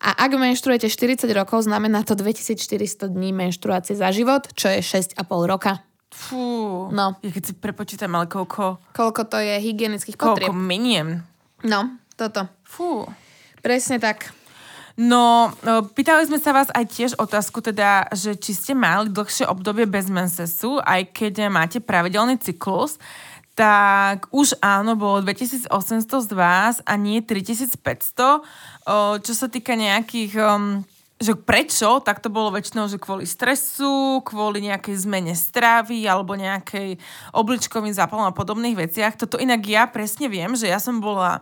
a 0.03 0.11
ak 0.11 0.35
menštruujete 0.35 0.91
40 0.91 1.31
rokov, 1.31 1.63
znamená 1.63 2.03
to 2.03 2.11
2400 2.19 3.07
dní 3.07 3.31
menštruácie 3.31 3.95
za 3.95 4.11
život, 4.11 4.51
čo 4.51 4.67
je 4.67 4.83
6,5 4.83 5.15
roka. 5.47 5.79
Fú, 6.13 6.91
no. 6.93 7.17
ja 7.25 7.31
keď 7.33 7.43
si 7.49 7.53
prepočítam, 7.57 8.13
ale 8.13 8.29
koľko... 8.29 8.93
Koľko 8.93 9.21
to 9.25 9.41
je 9.41 9.57
hygienických 9.63 10.19
potrieb. 10.19 10.51
Koľko 10.51 10.59
miniem. 10.59 11.25
No, 11.65 11.97
toto. 12.19 12.45
Fú. 12.61 13.07
Presne 13.63 13.97
tak. 13.97 14.29
No, 14.93 15.49
no, 15.65 15.89
pýtali 15.89 16.29
sme 16.29 16.37
sa 16.37 16.53
vás 16.53 16.69
aj 16.69 16.85
tiež 16.85 17.11
otázku, 17.17 17.65
teda, 17.65 18.13
že 18.13 18.37
či 18.37 18.53
ste 18.53 18.73
mali 18.77 19.09
dlhšie 19.09 19.49
obdobie 19.49 19.89
bez 19.89 20.05
mensesu, 20.05 20.77
aj 20.85 21.09
keď 21.09 21.49
máte 21.49 21.81
pravidelný 21.81 22.37
cyklus, 22.37 23.01
tak 23.57 24.29
už 24.29 24.57
áno, 24.61 24.93
bolo 24.93 25.25
2800 25.25 25.69
z 26.05 26.31
vás 26.37 26.75
a 26.85 26.93
nie 26.97 27.25
3500. 27.25 28.45
Čo 29.21 29.33
sa 29.33 29.47
týka 29.49 29.73
nejakých 29.73 30.33
že 31.23 31.39
prečo, 31.39 32.03
tak 32.03 32.19
to 32.19 32.27
bolo 32.27 32.51
väčšinou, 32.51 32.91
že 32.91 32.99
kvôli 32.99 33.23
stresu, 33.23 34.19
kvôli 34.27 34.59
nejakej 34.67 35.07
zmene 35.07 35.31
strávy 35.31 36.03
alebo 36.03 36.35
nejakej 36.35 36.99
obličkovým 37.31 37.95
zápalom 37.95 38.27
a 38.27 38.35
podobných 38.35 38.75
veciach. 38.75 39.15
Toto 39.15 39.39
inak 39.39 39.63
ja 39.63 39.87
presne 39.87 40.27
viem, 40.27 40.51
že 40.59 40.67
ja 40.67 40.83
som 40.83 40.99
bola 40.99 41.39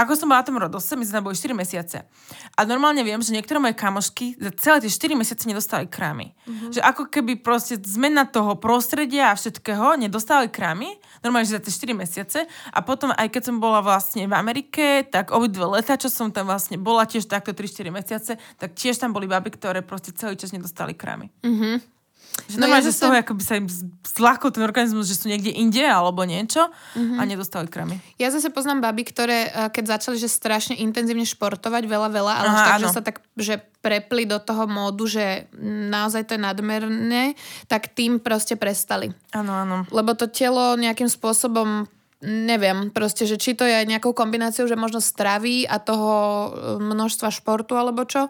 ako 0.00 0.16
som 0.16 0.32
bola 0.32 0.40
na 0.40 0.48
tom 0.48 0.56
rodose, 0.56 0.96
my 0.96 1.04
sme 1.04 1.20
boli 1.20 1.36
4 1.36 1.52
mesiace. 1.52 2.08
A 2.56 2.64
normálne 2.64 3.04
viem, 3.04 3.20
že 3.20 3.36
niektoré 3.36 3.60
moje 3.60 3.76
kamošky 3.76 4.40
za 4.40 4.50
celé 4.56 4.88
tie 4.88 5.12
4 5.12 5.20
mesiace 5.20 5.44
nedostali 5.44 5.84
krámy. 5.84 6.32
Mm-hmm. 6.32 6.72
Že 6.72 6.80
ako 6.80 7.02
keby 7.12 7.44
proste 7.44 7.76
zmena 7.84 8.24
toho 8.24 8.56
prostredia 8.56 9.28
a 9.30 9.36
všetkého 9.36 10.00
nedostali 10.00 10.48
krámy, 10.48 10.96
normálne, 11.20 11.44
že 11.44 11.60
za 11.60 11.62
tie 11.62 11.92
4 11.92 12.00
mesiace. 12.00 12.38
A 12.72 12.78
potom, 12.80 13.12
aj 13.12 13.28
keď 13.28 13.52
som 13.52 13.56
bola 13.60 13.84
vlastne 13.84 14.24
v 14.24 14.32
Amerike, 14.32 15.04
tak 15.04 15.36
obidve 15.36 15.68
leta, 15.68 16.00
čo 16.00 16.08
som 16.08 16.32
tam 16.32 16.48
vlastne 16.48 16.80
bola, 16.80 17.04
tiež 17.04 17.28
takto 17.28 17.52
3-4 17.52 17.92
mesiace, 17.92 18.32
tak 18.56 18.72
tiež 18.72 18.96
tam 18.96 19.12
boli 19.12 19.28
baby, 19.28 19.52
ktoré 19.52 19.84
proste 19.84 20.16
celý 20.16 20.40
čas 20.40 20.56
nedostali 20.56 20.96
krámy. 20.96 21.28
Mm-hmm. 21.44 21.99
Že 22.48 22.56
no 22.56 22.66
ja 22.70 22.80
že 22.80 22.94
z 22.94 22.98
toho 23.02 23.14
ako 23.16 23.32
by 23.36 23.42
sa 23.44 23.54
im 23.60 23.68
zľahkol 24.06 24.50
ten 24.54 24.64
organizmus, 24.64 25.10
že 25.10 25.18
sú 25.18 25.28
niekde 25.28 25.52
inde 25.52 25.84
alebo 25.84 26.24
niečo 26.24 26.70
mm-hmm. 26.70 27.18
a 27.18 27.22
nedostali 27.28 27.68
kramy. 27.68 28.00
Ja 28.16 28.32
zase 28.32 28.48
poznám 28.48 28.84
baby, 28.86 29.04
ktoré 29.08 29.38
eh, 29.50 29.68
keď 29.68 29.98
začali, 29.98 30.16
že 30.16 30.30
strašne 30.30 30.78
intenzívne 30.78 31.28
športovať, 31.28 31.82
veľa, 31.84 32.08
veľa, 32.08 32.32
ale 32.40 32.48
Aha, 32.48 32.64
tak, 32.64 32.80
že 32.80 32.88
sa 32.88 33.02
tak 33.04 33.16
že 33.36 33.60
prepli 33.80 34.28
do 34.28 34.36
toho 34.40 34.68
módu, 34.68 35.08
že 35.08 35.48
naozaj 35.90 36.28
to 36.28 36.36
je 36.36 36.40
nadmerné, 36.40 37.34
tak 37.68 37.92
tým 37.92 38.20
proste 38.20 38.56
prestali. 38.56 39.12
Áno, 39.32 39.52
áno. 39.56 39.76
Lebo 39.88 40.12
to 40.12 40.28
telo 40.28 40.76
nejakým 40.76 41.08
spôsobom 41.08 41.88
neviem, 42.20 42.92
proste, 42.92 43.24
že 43.24 43.40
či 43.40 43.56
to 43.56 43.64
je 43.64 43.88
nejakou 43.88 44.12
kombináciou, 44.12 44.68
že 44.68 44.76
možno 44.76 45.00
stravy 45.00 45.64
a 45.64 45.80
toho 45.80 46.12
eh, 46.12 46.50
množstva 46.80 47.28
športu 47.32 47.76
alebo 47.76 48.04
čo, 48.04 48.28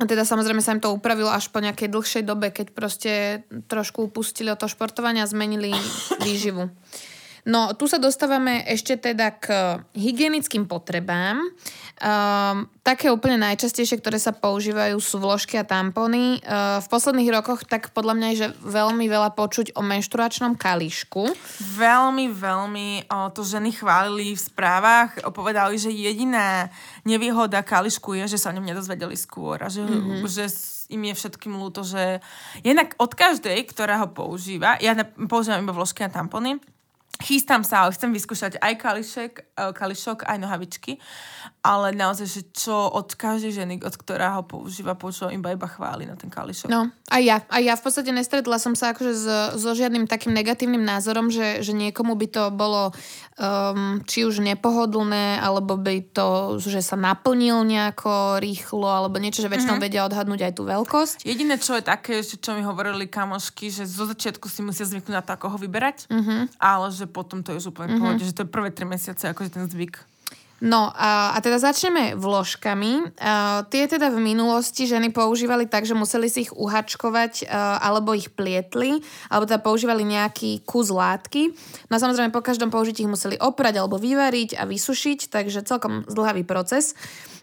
a 0.00 0.08
teda 0.08 0.24
samozrejme 0.24 0.64
sa 0.64 0.72
im 0.72 0.80
to 0.80 0.88
upravilo 0.88 1.28
až 1.28 1.52
po 1.52 1.60
nejakej 1.60 1.92
dlhšej 1.92 2.24
dobe, 2.24 2.48
keď 2.48 2.72
proste 2.72 3.12
trošku 3.68 4.08
upustili 4.08 4.48
od 4.48 4.56
toho 4.56 4.72
športovania 4.72 5.28
a 5.28 5.30
zmenili 5.30 5.76
výživu. 6.24 6.72
No, 7.48 7.72
tu 7.72 7.88
sa 7.88 7.96
dostávame 7.96 8.64
ešte 8.68 9.00
teda 9.00 9.32
k 9.40 9.46
hygienickým 9.96 10.68
potrebám. 10.68 11.40
Um, 12.00 12.64
také 12.80 13.12
úplne 13.12 13.36
najčastejšie, 13.40 14.00
ktoré 14.00 14.16
sa 14.16 14.32
používajú 14.32 14.96
sú 15.00 15.20
vložky 15.20 15.60
a 15.60 15.68
tampony. 15.68 16.40
Uh, 16.40 16.80
v 16.80 16.86
posledných 16.88 17.32
rokoch 17.32 17.68
tak 17.68 17.92
podľa 17.92 18.16
mňa 18.16 18.26
je 18.32 18.38
že 18.40 18.48
veľmi 18.64 19.04
veľa 19.04 19.36
počuť 19.36 19.76
o 19.76 19.84
menštruačnom 19.84 20.56
kališku. 20.56 21.28
Veľmi, 21.76 22.32
veľmi 22.32 23.04
o, 23.04 23.28
to 23.36 23.44
ženy 23.44 23.76
chválili 23.76 24.32
v 24.32 24.40
správach. 24.40 25.12
Povedali, 25.28 25.76
že 25.76 25.92
jediná 25.92 26.72
nevýhoda 27.04 27.60
kališku 27.60 28.16
je, 28.16 28.36
že 28.36 28.40
sa 28.40 28.48
o 28.48 28.56
ňom 28.56 28.64
nedozvedeli 28.64 29.12
skôr 29.12 29.60
a 29.60 29.68
že, 29.68 29.84
mm-hmm. 29.84 30.24
že 30.24 30.48
im 30.90 31.02
je 31.06 31.14
všetkým 31.14 31.54
ľúto, 31.54 31.86
že 31.86 32.18
jednak 32.64 32.96
od 32.98 33.12
každej, 33.14 33.60
ktorá 33.70 34.02
ho 34.02 34.08
používa, 34.10 34.80
ja 34.82 34.96
používam 35.28 35.62
iba 35.62 35.76
vložky 35.76 36.02
a 36.02 36.10
tampony, 36.10 36.58
Chystám 37.18 37.66
sa, 37.66 37.84
ale 37.84 37.92
chcem 37.92 38.14
vyskúšať 38.14 38.62
aj 38.62 38.74
kališek, 38.80 39.32
e, 39.52 39.62
kališok, 39.74 40.24
aj 40.30 40.38
nohavičky, 40.40 40.96
ale 41.60 41.92
naozaj, 41.92 42.24
že 42.24 42.42
čo 42.54 42.72
od 42.72 43.12
každej 43.12 43.52
ženy, 43.52 43.74
od 43.84 43.92
ktorá 43.92 44.40
ho 44.40 44.42
používa, 44.46 44.96
počujem 44.96 45.36
iba 45.36 45.52
iba 45.52 45.68
chváli 45.68 46.08
na 46.08 46.16
ten 46.16 46.32
kališok. 46.32 46.72
No, 46.72 46.88
aj 47.12 47.20
ja. 47.20 47.36
A 47.52 47.60
ja 47.60 47.76
v 47.76 47.84
podstate 47.84 48.08
nestretla 48.08 48.56
som 48.56 48.72
sa 48.72 48.96
akože 48.96 49.12
so, 49.12 49.38
so 49.60 49.70
žiadnym 49.76 50.08
takým 50.08 50.32
negatívnym 50.32 50.80
názorom, 50.80 51.28
že, 51.28 51.60
že 51.60 51.76
niekomu 51.76 52.16
by 52.16 52.26
to 52.32 52.44
bolo 52.56 52.88
um, 53.36 54.00
či 54.08 54.24
už 54.24 54.40
nepohodlné, 54.40 55.44
alebo 55.44 55.76
by 55.76 56.16
to, 56.16 56.56
že 56.56 56.80
sa 56.80 56.96
naplnil 56.96 57.68
nejako 57.68 58.40
rýchlo, 58.40 58.88
alebo 58.88 59.20
niečo, 59.20 59.44
že 59.44 59.52
väčšinou 59.52 59.76
mm-hmm. 59.76 59.84
vedia 59.92 60.08
odhadnúť 60.08 60.40
aj 60.48 60.52
tú 60.56 60.62
veľkosť. 60.64 61.16
Jediné, 61.28 61.60
čo 61.60 61.76
je 61.76 61.84
také, 61.84 62.24
čo 62.24 62.56
mi 62.56 62.64
hovorili 62.64 63.04
kamošky, 63.12 63.68
že 63.68 63.84
zo 63.84 64.08
začiatku 64.08 64.48
si 64.48 64.64
musia 64.64 64.88
zvyknúť 64.88 65.12
na 65.12 65.20
to, 65.20 65.36
ako 65.36 65.52
ho 65.52 65.58
vyberať, 65.60 66.08
mm-hmm. 66.08 66.56
ale 66.56 66.88
že 66.88 66.99
potom 67.06 67.40
to 67.40 67.54
je 67.54 67.62
úplne 67.68 67.96
mm-hmm. 67.96 68.02
pohode, 68.02 68.22
že 68.26 68.34
to 68.34 68.42
je 68.44 68.50
prvé 68.50 68.68
tri 68.74 68.84
mesiace 68.84 69.30
akože 69.30 69.54
ten 69.54 69.64
zvyk. 69.70 70.02
No 70.60 70.92
a, 70.92 71.32
a 71.32 71.40
teda 71.40 71.56
začneme 71.56 72.20
vložkami. 72.20 73.16
Uh, 73.16 73.64
tie 73.72 73.88
teda 73.88 74.12
v 74.12 74.20
minulosti 74.20 74.84
ženy 74.84 75.08
používali 75.08 75.64
tak, 75.64 75.88
že 75.88 75.96
museli 75.96 76.28
si 76.28 76.44
ich 76.44 76.52
uhačkovať 76.52 77.48
uh, 77.48 77.80
alebo 77.80 78.12
ich 78.12 78.28
plietli, 78.28 79.00
alebo 79.32 79.48
teda 79.48 79.64
používali 79.64 80.04
nejaký 80.04 80.60
kus 80.68 80.92
látky. 80.92 81.56
No 81.88 81.96
a 81.96 82.02
samozrejme 82.04 82.28
po 82.28 82.44
každom 82.44 82.68
použití 82.68 83.08
ich 83.08 83.12
museli 83.12 83.40
oprať 83.40 83.80
alebo 83.80 83.96
vyvariť 83.96 84.60
a 84.60 84.68
vysušiť, 84.68 85.32
takže 85.32 85.64
celkom 85.64 86.04
zdlhavý 86.04 86.44
proces. 86.44 86.92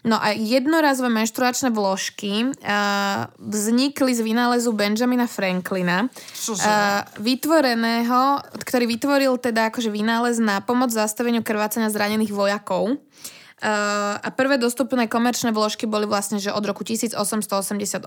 No 0.06 0.18
a 0.18 0.30
jednorazové 0.30 1.10
menštruačné 1.10 1.74
vložky 1.74 2.46
uh, 2.46 3.26
vznikli 3.38 4.14
z 4.14 4.20
vynálezu 4.22 4.70
Benjamina 4.70 5.26
Franklina, 5.26 6.06
uh, 6.06 6.58
vytvoreného, 7.18 8.38
ktorý 8.62 8.84
vytvoril 8.86 9.32
teda 9.42 9.74
akože 9.74 9.90
vynález 9.90 10.38
na 10.38 10.62
pomoc 10.62 10.94
zastaveniu 10.94 11.42
krvácania 11.42 11.90
zranených 11.90 12.30
vojakov. 12.30 12.94
Uh, 13.58 14.14
a 14.22 14.30
prvé 14.30 14.54
dostupné 14.54 15.10
komerčné 15.10 15.50
vložky 15.50 15.90
boli 15.90 16.06
vlastne, 16.06 16.38
že 16.38 16.54
od 16.54 16.62
roku 16.62 16.86
1888 16.86 18.06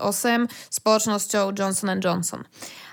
spoločnosťou 0.72 1.52
Johnson 1.52 2.00
Johnson. 2.00 2.40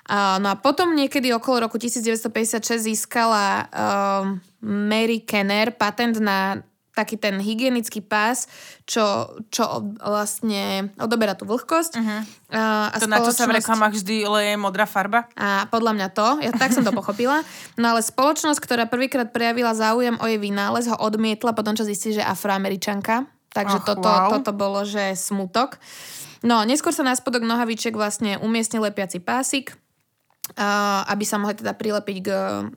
Uh, 0.09 0.41
no 0.43 0.51
a 0.51 0.55
potom 0.59 0.91
niekedy 0.91 1.31
okolo 1.31 1.71
roku 1.71 1.79
1956 1.79 2.83
získala 2.83 3.63
uh, 3.63 4.35
Mary 4.59 5.23
Kenner 5.23 5.71
patent 5.71 6.19
na 6.19 6.59
taký 6.99 7.15
ten 7.15 7.39
hygienický 7.39 8.03
pás, 8.03 8.51
čo, 8.83 9.39
čo 9.47 9.95
vlastne 10.03 10.91
odoberá 10.99 11.39
tú 11.39 11.47
vlhkosť. 11.47 11.93
Uh-huh. 11.95 12.21
A, 12.51 12.91
to, 12.99 13.07
spoločnosť... 13.07 13.07
na 13.07 13.17
čo 13.23 13.31
sa 13.31 13.47
v 13.47 13.55
reklamách 13.55 13.93
vždy 14.03 14.15
leje 14.27 14.53
modrá 14.59 14.83
farba? 14.83 15.31
A 15.39 15.63
podľa 15.71 15.95
mňa 15.95 16.07
to, 16.12 16.27
ja 16.43 16.51
tak 16.51 16.75
som 16.75 16.83
to 16.83 16.91
pochopila. 16.91 17.39
No 17.79 17.95
ale 17.95 18.03
spoločnosť, 18.03 18.59
ktorá 18.59 18.83
prvýkrát 18.91 19.31
prejavila 19.31 19.71
záujem 19.71 20.19
o 20.19 20.25
jej 20.27 20.41
vynález, 20.41 20.91
ho 20.91 20.99
odmietla 20.99 21.55
potom, 21.55 21.71
čo 21.71 21.88
zistí, 21.88 22.12
že 22.12 22.23
afroameričanka. 22.25 23.23
Takže 23.49 23.81
Ach, 23.81 23.85
toto, 23.88 24.09
wow. 24.09 24.29
toto 24.29 24.51
bolo, 24.53 24.85
že 24.85 25.15
smutok. 25.17 25.81
No, 26.45 26.63
neskôr 26.63 26.93
sa 26.93 27.01
na 27.03 27.17
spodok 27.17 27.43
nohavičiek 27.43 27.91
vlastne 27.91 28.38
umiestnil 28.39 28.85
lepiaci 28.85 29.19
pásik, 29.19 29.75
uh, 30.55 31.03
aby 31.09 31.23
sa 31.25 31.41
mohli 31.41 31.57
teda 31.57 31.73
prilepiť 31.75 32.17
k 32.23 32.27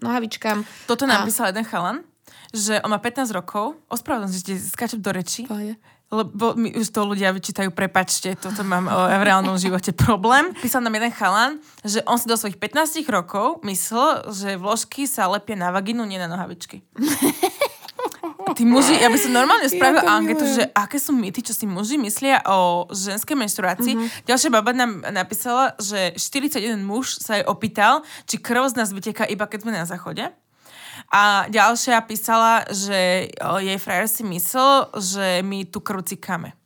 nohavičkám. 0.00 0.64
Toto 0.88 1.04
napísal 1.06 1.48
a... 1.48 1.54
jeden 1.54 1.66
chalan? 1.68 1.96
Že 2.52 2.78
on 2.84 2.92
má 2.92 3.00
15 3.00 3.32
rokov, 3.32 3.80
ospravedlňujem, 3.88 4.44
že 4.44 4.76
skáčem 4.76 5.00
do 5.00 5.08
reči, 5.08 5.48
Poje. 5.48 5.80
lebo 6.12 6.52
mi 6.52 6.76
už 6.76 6.92
to 6.92 7.08
ľudia 7.08 7.32
vyčítajú, 7.32 7.72
prepačte, 7.72 8.36
toto 8.36 8.60
mám 8.62 8.84
o, 8.86 9.08
v 9.08 9.24
reálnom 9.24 9.56
živote 9.56 9.96
problém. 9.96 10.52
Písal 10.60 10.84
nám 10.84 11.00
jeden 11.00 11.12
chalan, 11.16 11.52
že 11.80 12.04
on 12.04 12.20
si 12.20 12.28
do 12.28 12.36
svojich 12.36 12.60
15 12.60 13.02
rokov 13.08 13.64
myslel, 13.64 14.28
že 14.28 14.60
vložky 14.60 15.08
sa 15.08 15.26
lepia 15.32 15.56
na 15.56 15.72
vaginu, 15.72 16.04
nie 16.04 16.20
na 16.20 16.28
nohavičky. 16.28 16.84
Tí 18.52 18.68
muži, 18.68 19.00
ja 19.00 19.08
by 19.08 19.18
som 19.18 19.32
normálne 19.32 19.64
spravil 19.70 20.04
ja 20.04 20.12
anketu, 20.12 20.44
že 20.44 20.68
aké 20.76 21.00
sú 21.00 21.16
mýty, 21.16 21.40
čo 21.40 21.56
si 21.56 21.64
muži 21.64 21.96
myslia 21.96 22.44
o 22.44 22.84
ženskej 22.92 23.32
menštruácii. 23.38 23.94
Uh-huh. 23.96 24.28
Ďalšia 24.28 24.50
baba 24.52 24.76
nám 24.76 25.00
napísala, 25.08 25.72
že 25.80 26.12
41 26.20 26.76
muž 26.84 27.16
sa 27.16 27.40
jej 27.40 27.46
opýtal, 27.48 28.04
či 28.28 28.36
krv 28.36 28.68
z 28.68 28.76
nás 28.76 28.92
vyteká 28.92 29.24
iba 29.24 29.48
keď 29.48 29.58
sme 29.64 29.72
na 29.72 29.88
záchode. 29.88 30.28
A 31.12 31.44
ďalšia 31.52 32.00
písala, 32.08 32.64
že 32.72 33.28
jej 33.36 33.78
frajer 33.78 34.08
si 34.08 34.24
myslel, 34.24 34.88
že 34.96 35.44
my 35.44 35.68
tu 35.68 35.84
krucikáme. 35.84 36.56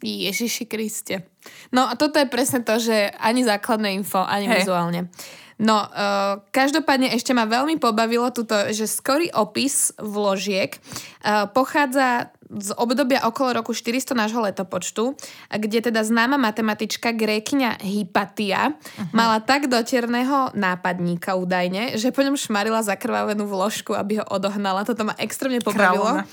Ježiši 0.00 0.64
Kriste. 0.64 1.28
No 1.74 1.90
a 1.90 1.98
toto 1.98 2.16
je 2.16 2.30
presne 2.30 2.62
to, 2.62 2.78
že 2.78 3.12
ani 3.18 3.44
základné 3.44 3.92
info, 3.98 4.22
ani 4.22 4.46
hey. 4.46 4.62
vizuálne. 4.62 5.10
No, 5.58 5.74
uh, 5.74 6.38
každopádne 6.54 7.10
ešte 7.10 7.34
ma 7.34 7.42
veľmi 7.42 7.82
pobavilo 7.82 8.30
tuto, 8.30 8.54
že 8.70 8.86
skorý 8.86 9.26
opis 9.34 9.90
vložiek 9.98 10.70
uh, 10.70 11.50
pochádza 11.50 12.30
z 12.48 12.72
obdobia 12.80 13.28
okolo 13.28 13.60
roku 13.60 13.76
400 13.76 14.16
nášho 14.16 14.40
letopočtu, 14.40 15.12
kde 15.52 15.78
teda 15.84 16.00
známa 16.00 16.40
matematička 16.40 17.12
grékňa 17.12 17.84
Hypatia 17.84 18.72
uh-huh. 18.72 19.12
mala 19.12 19.44
tak 19.44 19.68
doterného 19.68 20.56
nápadníka 20.56 21.36
údajne, 21.36 22.00
že 22.00 22.08
po 22.08 22.24
ňom 22.24 22.40
šmarila 22.40 22.80
zakrvavenú 22.80 23.44
vložku, 23.44 23.92
aby 23.92 24.24
ho 24.24 24.26
odohnala. 24.32 24.88
Toto 24.88 25.04
ma 25.04 25.14
extrémne 25.20 25.60
pobavilo. 25.60 26.24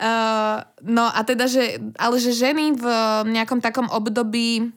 Uh, 0.00 0.64
no 0.80 1.08
a 1.08 1.20
teda, 1.24 1.44
že, 1.44 1.76
ale 2.00 2.16
že 2.16 2.32
ženy 2.32 2.76
v 2.76 2.84
nejakom 3.28 3.60
takom 3.60 3.88
období 3.92 4.72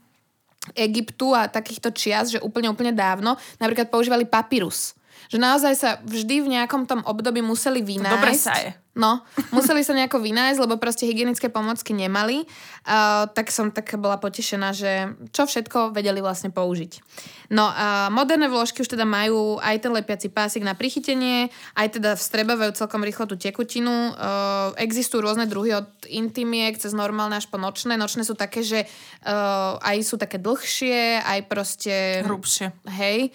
Egyptu 0.76 1.36
a 1.36 1.52
takýchto 1.52 1.91
čias, 1.91 2.32
že 2.32 2.39
úplne, 2.39 2.72
úplne 2.72 2.96
dávno, 2.96 3.36
napríklad 3.60 3.91
používali 3.91 4.24
papyrus 4.24 4.96
Že 5.34 5.41
naozaj 5.41 5.73
sa 5.73 5.89
vždy 6.05 6.45
v 6.45 6.51
nejakom 6.61 6.86
tom 6.86 7.01
období 7.09 7.41
museli 7.41 7.81
vynájsť. 7.81 8.13
dobre 8.13 8.34
sa 8.38 8.53
je. 8.61 8.69
No, 8.93 9.25
museli 9.49 9.81
sa 9.81 9.97
nejako 9.97 10.21
vynájsť, 10.21 10.61
lebo 10.61 10.77
proste 10.77 11.09
hygienické 11.09 11.49
pomocky 11.49 11.97
nemali. 11.97 12.45
Uh, 12.86 13.25
tak 13.34 13.49
som 13.49 13.73
tak 13.73 13.89
bola 13.97 14.21
potešená, 14.21 14.69
že 14.69 15.17
čo 15.34 15.49
všetko 15.49 15.97
vedeli 15.97 16.21
vlastne 16.21 16.53
použiť. 16.53 17.01
No 17.49 17.73
a 17.73 18.13
moderné 18.13 18.45
vložky 18.45 18.86
už 18.86 18.93
teda 18.93 19.01
majú 19.01 19.57
aj 19.65 19.81
ten 19.81 19.89
lepiaci 19.89 20.29
pásik 20.29 20.61
na 20.61 20.77
prichytenie, 20.77 21.49
aj 21.73 21.97
teda 21.97 22.13
vstrebávajú 22.13 22.77
celkom 22.77 23.01
rýchlo 23.01 23.25
tú 23.25 23.34
tekutinu. 23.34 24.13
Uh, 24.13 24.77
existujú 24.77 25.25
rôzne 25.25 25.49
druhy 25.49 25.73
od 25.73 25.89
intimiek 26.13 26.77
cez 26.77 26.93
normálne 26.93 27.34
až 27.34 27.49
po 27.49 27.57
nočné. 27.57 27.97
Nočné 27.97 28.21
sú 28.21 28.38
také, 28.38 28.61
že 28.61 28.86
uh, 29.25 29.81
aj 29.81 30.05
sú 30.05 30.21
také 30.21 30.38
dlhšie, 30.38 31.17
aj 31.17 31.39
proste... 31.49 32.21
Hrubšie. 32.21 32.69
Hej. 32.93 33.34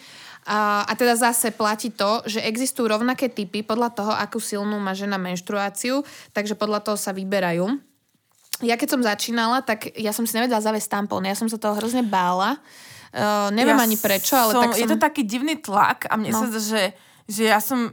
A, 0.49 0.89
a 0.89 0.93
teda 0.97 1.13
zase 1.13 1.53
platí 1.53 1.93
to, 1.93 2.25
že 2.25 2.41
existujú 2.41 2.89
rovnaké 2.89 3.29
typy 3.29 3.61
podľa 3.61 3.93
toho, 3.93 4.13
akú 4.17 4.41
silnú 4.41 4.81
má 4.81 4.97
žena 4.97 5.21
menštruáciu, 5.21 6.01
takže 6.33 6.57
podľa 6.57 6.81
toho 6.81 6.97
sa 6.97 7.13
vyberajú. 7.13 7.69
Ja 8.65 8.81
keď 8.81 8.89
som 8.97 9.01
začínala, 9.05 9.61
tak 9.61 9.93
ja 9.95 10.11
som 10.17 10.25
si 10.25 10.33
nevedela 10.35 10.65
zaviesť 10.65 10.89
tampón. 10.89 11.29
Ja 11.29 11.37
som 11.37 11.47
sa 11.53 11.61
toho 11.61 11.77
hrozne 11.77 12.01
bála. 12.01 12.57
Uh, 13.13 13.53
neviem 13.53 13.77
Ja 13.77 13.85
ani 13.85 14.01
prečo, 14.01 14.35
ale 14.35 14.53
som, 14.57 14.63
tak 14.65 14.73
som... 14.75 14.81
Je 14.81 14.87
to 14.89 14.97
taký 14.97 15.23
divný 15.29 15.61
tlak 15.61 16.09
a 16.09 16.17
mne 16.17 16.33
No. 16.33 16.41
sa 16.43 16.47
zdá, 16.49 16.61
že, 16.61 16.83
že 17.29 17.43
ja 17.49 17.61
som 17.61 17.93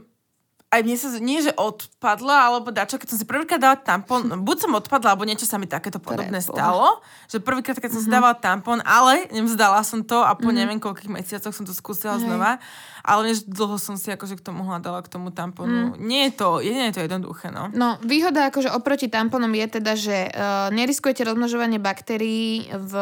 aj 0.66 0.80
mne 0.82 0.96
sa, 0.96 1.08
nie 1.16 1.38
že 1.38 1.54
odpadla, 1.54 2.50
alebo 2.50 2.68
dačo, 2.68 2.98
keď 2.98 3.08
som 3.08 3.18
si 3.18 3.24
prvýkrát 3.24 3.56
dala 3.56 3.78
tampon, 3.78 4.26
buď 4.42 4.56
som 4.66 4.74
odpadla, 4.74 5.14
alebo 5.14 5.22
niečo 5.22 5.46
sa 5.46 5.56
mi 5.56 5.64
takéto 5.64 5.96
podobné 5.96 6.38
Preboha. 6.38 6.52
stalo, 6.52 6.86
že 7.26 7.38
prvýkrát, 7.38 7.78
keď 7.78 7.90
som 7.92 8.02
Mhm. 8.02 8.06
si 8.06 8.10
dávala 8.10 8.34
tampon, 8.34 8.78
ale 8.82 9.30
nevzdala 9.30 9.80
som 9.80 10.02
to 10.02 10.20
a 10.20 10.34
po 10.34 10.50
neviem 10.50 10.76
koľkých 10.76 11.08
mesiacoch 11.08 11.54
som 11.54 11.62
to 11.62 11.70
skúsila 11.70 12.18
Hej. 12.18 12.26
znova, 12.26 12.58
ale 13.00 13.30
než 13.30 13.46
dlho 13.46 13.78
som 13.78 13.94
si 13.94 14.10
akože 14.10 14.34
k 14.34 14.42
tomu 14.42 14.66
hľadala, 14.66 15.00
k 15.00 15.08
tomu 15.08 15.30
tamponu. 15.30 15.94
Nie 15.96 16.28
je 16.28 16.32
to, 16.34 16.58
je, 16.58 16.68
nie 16.68 16.90
je 16.90 16.98
to 16.98 17.02
jednoduché, 17.06 17.54
no. 17.54 17.70
No, 17.70 17.96
výhoda 18.02 18.50
akože 18.50 18.68
oproti 18.68 19.06
tamponom 19.06 19.54
je 19.54 19.66
teda, 19.70 19.92
že 19.94 20.26
uh, 20.26 20.68
neriskujete 20.74 21.22
rozmnožovanie 21.22 21.78
baktérií 21.78 22.66
v, 22.68 22.92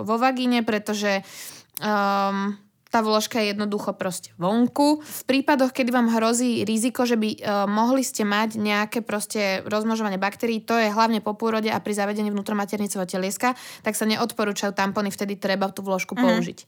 vo 0.00 0.14
vagíne, 0.16 0.62
pretože 0.62 1.26
um, 1.82 2.54
tá 2.94 3.02
vložka 3.02 3.42
je 3.42 3.50
jednoducho 3.50 3.90
proste 3.98 4.30
vonku. 4.38 5.02
V 5.02 5.22
prípadoch, 5.26 5.74
kedy 5.74 5.90
vám 5.90 6.14
hrozí 6.14 6.62
riziko, 6.62 7.02
že 7.02 7.18
by 7.18 7.30
uh, 7.34 7.66
mohli 7.66 8.06
ste 8.06 8.22
mať 8.22 8.54
nejaké 8.54 9.02
proste 9.02 9.66
rozmnožovanie 9.66 10.14
baktérií, 10.14 10.62
to 10.62 10.78
je 10.78 10.94
hlavne 10.94 11.18
po 11.18 11.34
pôrode 11.34 11.66
a 11.66 11.82
pri 11.82 11.98
zavedení 11.98 12.30
vnútromaternicového 12.30 13.10
telieska, 13.10 13.58
tak 13.82 13.98
sa 13.98 14.06
neodporúčajú 14.06 14.70
tampony, 14.70 15.10
vtedy 15.10 15.34
treba 15.34 15.66
tú 15.74 15.82
vložku 15.82 16.14
použiť. 16.14 16.58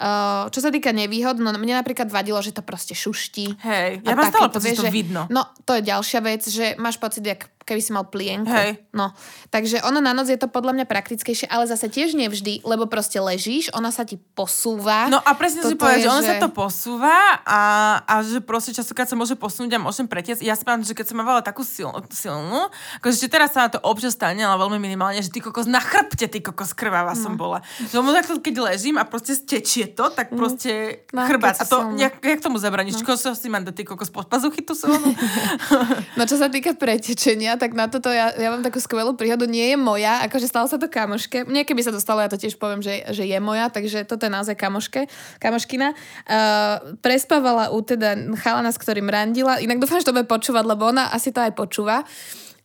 Uh, 0.00 0.48
čo 0.48 0.64
sa 0.64 0.72
týka 0.72 0.96
nevýhod, 0.96 1.36
no 1.36 1.52
mne 1.52 1.76
napríklad 1.76 2.08
vadilo, 2.08 2.40
že 2.40 2.56
to 2.56 2.64
proste 2.64 2.96
šuští. 2.96 3.60
Hej, 3.60 4.00
ja 4.00 4.16
mám 4.16 4.32
stále 4.32 4.48
pocit, 4.48 4.80
že 4.80 4.88
to 4.88 4.88
vidno. 4.88 5.28
No, 5.28 5.44
to 5.68 5.76
je 5.76 5.82
ďalšia 5.84 6.20
vec, 6.24 6.40
že 6.48 6.78
máš 6.80 6.96
pocit, 6.96 7.26
jak 7.26 7.52
keby 7.66 7.82
si 7.82 7.90
mal 7.90 8.06
plienku. 8.06 8.46
Hej. 8.46 8.78
No, 8.94 9.10
takže 9.50 9.82
ono 9.82 9.98
na 9.98 10.14
noc 10.14 10.30
je 10.30 10.38
to 10.38 10.46
podľa 10.46 10.72
mňa 10.72 10.86
praktickejšie, 10.86 11.50
ale 11.50 11.66
zase 11.66 11.90
tiež 11.90 12.14
nevždy, 12.14 12.62
lebo 12.62 12.86
proste 12.86 13.18
ležíš, 13.18 13.74
ona 13.74 13.90
sa 13.90 14.06
ti 14.06 14.16
posúva. 14.16 15.10
No 15.10 15.18
a 15.18 15.34
presne 15.34 15.60
si 15.60 15.74
Toto 15.74 15.82
povedať, 15.82 15.98
je, 15.98 16.04
že 16.06 16.10
ono 16.10 16.22
že- 16.22 16.28
sa 16.30 16.34
to 16.38 16.48
posúva 16.48 17.18
a, 17.42 17.60
a 18.00 18.14
že 18.22 18.38
proste 18.38 18.70
častokrát 18.70 19.04
sa 19.04 19.14
môže 19.14 19.34
posunúť 19.34 19.74
a 19.74 19.82
môžem 19.82 20.06
pretiesť. 20.06 20.40
Ja 20.40 20.54
si 20.54 20.62
pamätám, 20.62 20.86
že 20.86 20.94
keď 20.94 21.06
som 21.08 21.18
mávala 21.18 21.42
takú 21.42 21.60
silnú, 21.60 21.98
silnú 22.08 22.70
akože 22.96 23.26
teraz 23.26 23.50
sa 23.50 23.66
na 23.66 23.74
to 23.74 23.82
občas 23.82 24.14
stane, 24.14 24.38
ale 24.38 24.54
veľmi 24.56 24.78
minimálne, 24.78 25.18
že 25.18 25.28
ty 25.28 25.42
kokos 25.42 25.66
na 25.66 25.82
chrbte, 25.82 26.24
ty 26.24 26.38
kokos 26.38 26.70
krváva 26.70 27.12
som 27.12 27.34
No. 27.34 27.42
bola. 27.42 27.58
Že 27.82 27.98
ono 27.98 28.14
takto, 28.14 28.38
keď 28.38 28.54
ležím 28.64 28.94
a 28.94 29.04
proste 29.04 29.34
stečie 29.34 29.90
to, 29.90 30.06
tak 30.08 30.30
proste 30.30 31.02
No, 31.10 31.26
chrbát. 31.26 31.58
A 31.58 31.64
si 31.64 31.68
to, 31.68 31.90
jak, 31.96 32.14
jak 32.16 32.38
tomu 32.38 32.56
zabraníš? 32.56 33.02
No. 33.02 33.16
Čo 33.16 33.34
si 33.34 33.48
mám 33.48 33.60
dať, 33.60 33.74
ty 33.74 33.82
kokos 33.82 34.08
pod 34.08 34.24
pazuchy 34.26 34.62
tú 34.62 34.72
silnú? 34.72 35.10
No 36.16 36.22
čo 36.24 36.36
sa 36.36 36.46
týka 36.46 36.72
pretečenia, 36.72 37.55
tak 37.56 37.76
na 37.76 37.90
toto 37.90 38.08
ja, 38.08 38.32
ja 38.36 38.48
mám 38.52 38.62
takú 38.62 38.78
skvelú 38.78 39.16
príhodu. 39.16 39.44
Nie 39.48 39.74
je 39.74 39.78
moja, 39.80 40.22
akože 40.28 40.46
stalo 40.48 40.70
sa 40.70 40.76
to 40.76 40.86
kamoške. 40.86 41.44
Mne 41.48 41.64
keby 41.64 41.82
sa 41.82 41.92
to 41.92 42.00
stalo, 42.00 42.22
ja 42.22 42.30
to 42.30 42.40
tiež 42.40 42.56
poviem, 42.56 42.80
že, 42.80 43.02
že 43.12 43.24
je 43.24 43.38
moja, 43.42 43.68
takže 43.68 44.04
toto 44.04 44.28
je 44.28 44.32
naozaj 44.32 44.54
kamoške, 44.54 45.10
kamoškina. 45.40 45.92
Uh, 45.92 46.96
prespávala 47.00 47.74
u 47.74 47.82
teda 47.82 48.16
chalana, 48.40 48.70
s 48.70 48.78
ktorým 48.80 49.08
randila. 49.10 49.58
Inak 49.58 49.82
dúfam, 49.82 49.98
že 49.98 50.08
to 50.08 50.16
bude 50.16 50.28
počúvať, 50.28 50.64
lebo 50.64 50.88
ona 50.88 51.10
asi 51.10 51.34
to 51.34 51.42
aj 51.42 51.52
počúva. 51.56 52.06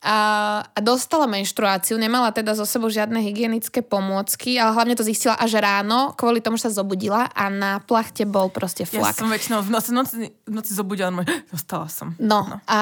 A, 0.01 0.17
a 0.65 0.79
dostala 0.81 1.29
menštruáciu, 1.29 1.93
nemala 1.93 2.33
teda 2.33 2.57
zo 2.57 2.65
sebou 2.65 2.89
žiadne 2.89 3.21
hygienické 3.21 3.85
pomôcky, 3.85 4.57
ale 4.57 4.73
hlavne 4.73 4.97
to 4.97 5.05
zistila 5.05 5.37
až 5.37 5.61
ráno, 5.61 6.17
kvôli 6.17 6.41
tomu, 6.41 6.57
že 6.57 6.73
sa 6.73 6.81
zobudila 6.81 7.29
a 7.29 7.53
na 7.53 7.77
plachte 7.85 8.25
bol 8.25 8.49
proste 8.49 8.81
Ja 8.89 8.97
flak. 8.97 9.13
som 9.13 9.29
väčšinou 9.29 9.61
v 9.61 9.69
noci, 9.69 9.93
noci, 9.93 10.15
v 10.33 10.53
noci 10.57 10.73
zobudila, 10.73 11.13
môj, 11.21 11.29
dostala 11.53 11.85
som. 11.85 12.17
No, 12.17 12.49
no. 12.49 12.57
a 12.65 12.79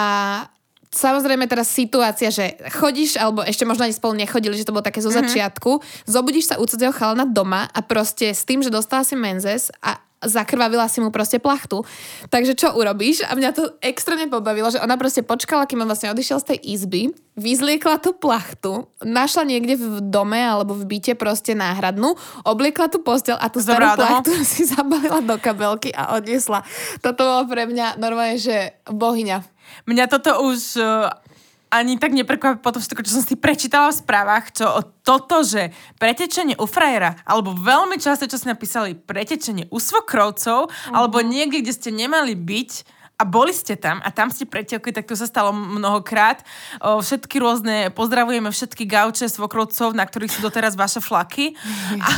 samozrejme 0.90 1.46
teraz 1.46 1.70
situácia, 1.70 2.34
že 2.34 2.58
chodíš, 2.74 3.18
alebo 3.18 3.46
ešte 3.46 3.66
možno 3.66 3.86
ani 3.86 3.94
spolu 3.94 4.18
nechodili, 4.18 4.58
že 4.58 4.66
to 4.66 4.74
bolo 4.74 4.86
také 4.86 5.02
zo 5.02 5.14
začiatku, 5.14 5.82
zobudíš 6.10 6.54
sa 6.54 6.56
u 6.58 6.66
cudzieho 6.66 6.94
chalana 6.94 7.30
doma 7.30 7.70
a 7.70 7.80
proste 7.86 8.34
s 8.34 8.46
tým, 8.46 8.66
že 8.66 8.74
dostala 8.74 9.06
si 9.06 9.14
menzes 9.14 9.70
a 9.86 10.02
zakrvavila 10.20 10.92
si 10.92 11.00
mu 11.00 11.16
proste 11.16 11.40
plachtu. 11.40 11.88
Takže 12.28 12.52
čo 12.60 12.76
urobíš? 12.76 13.24
A 13.24 13.40
mňa 13.40 13.56
to 13.56 13.80
extrémne 13.80 14.28
pobavilo, 14.28 14.68
že 14.68 14.84
ona 14.84 15.00
proste 15.00 15.24
počkala, 15.24 15.64
kým 15.64 15.80
on 15.80 15.88
vlastne 15.88 16.12
odišiel 16.12 16.44
z 16.44 16.48
tej 16.56 16.60
izby, 16.76 17.02
vyzliekla 17.40 18.04
tú 18.04 18.12
plachtu, 18.12 18.92
našla 19.00 19.48
niekde 19.48 19.80
v 19.80 20.04
dome 20.04 20.44
alebo 20.44 20.76
v 20.76 20.84
byte 20.84 21.16
proste 21.16 21.56
náhradnú, 21.56 22.20
obliekla 22.44 22.92
tú 22.92 23.00
postel 23.00 23.40
a 23.40 23.48
tú 23.48 23.64
starú 23.64 23.96
domov? 23.96 24.28
plachtu 24.28 24.32
si 24.52 24.68
zabalila 24.68 25.24
do 25.24 25.40
kabelky 25.40 25.96
a 25.96 26.20
odniesla. 26.20 26.68
Toto 27.00 27.24
bolo 27.24 27.48
pre 27.48 27.64
mňa 27.64 27.96
normálne, 27.96 28.36
že 28.36 28.76
bohyňa. 28.92 29.59
Mňa 29.86 30.06
toto 30.08 30.44
už 30.44 30.78
uh, 30.78 31.10
ani 31.70 32.02
tak 32.02 32.18
neprekvapí 32.18 32.66
potom 32.66 32.82
všetko, 32.82 33.06
čo 33.06 33.22
som 33.22 33.24
si 33.24 33.38
prečítala 33.38 33.94
v 33.94 34.02
správach, 34.02 34.50
čo 34.50 34.66
o 34.66 34.82
toto, 35.06 35.46
že 35.46 35.70
pretečenie 36.02 36.58
u 36.58 36.66
frajera, 36.66 37.14
alebo 37.26 37.54
veľmi 37.54 38.02
často, 38.02 38.26
čo 38.26 38.42
si 38.42 38.50
napísali, 38.50 38.98
pretečenie 38.98 39.70
u 39.70 39.78
svokrovcov, 39.78 40.70
Mhm. 40.70 40.94
alebo 40.98 41.22
niekde, 41.22 41.62
kde 41.62 41.74
ste 41.74 41.90
nemali 41.94 42.34
byť, 42.34 42.98
a 43.20 43.28
boli 43.28 43.52
ste 43.52 43.76
tam 43.76 44.00
a 44.00 44.16
tam 44.16 44.32
ste 44.32 44.48
pretekli, 44.48 44.96
tak 44.96 45.04
to 45.04 45.12
sa 45.12 45.28
stalo 45.28 45.52
mnohokrát. 45.52 46.40
O, 46.80 47.04
všetky 47.04 47.36
rôzne, 47.44 47.92
pozdravujeme 47.92 48.48
všetky 48.48 48.88
gauče 48.88 49.28
svokrovcov, 49.28 49.92
na 49.92 50.08
ktorých 50.08 50.32
sú 50.32 50.40
doteraz 50.40 50.80
vaše 50.80 51.04
flaky. 51.04 51.52
A, 52.00 52.10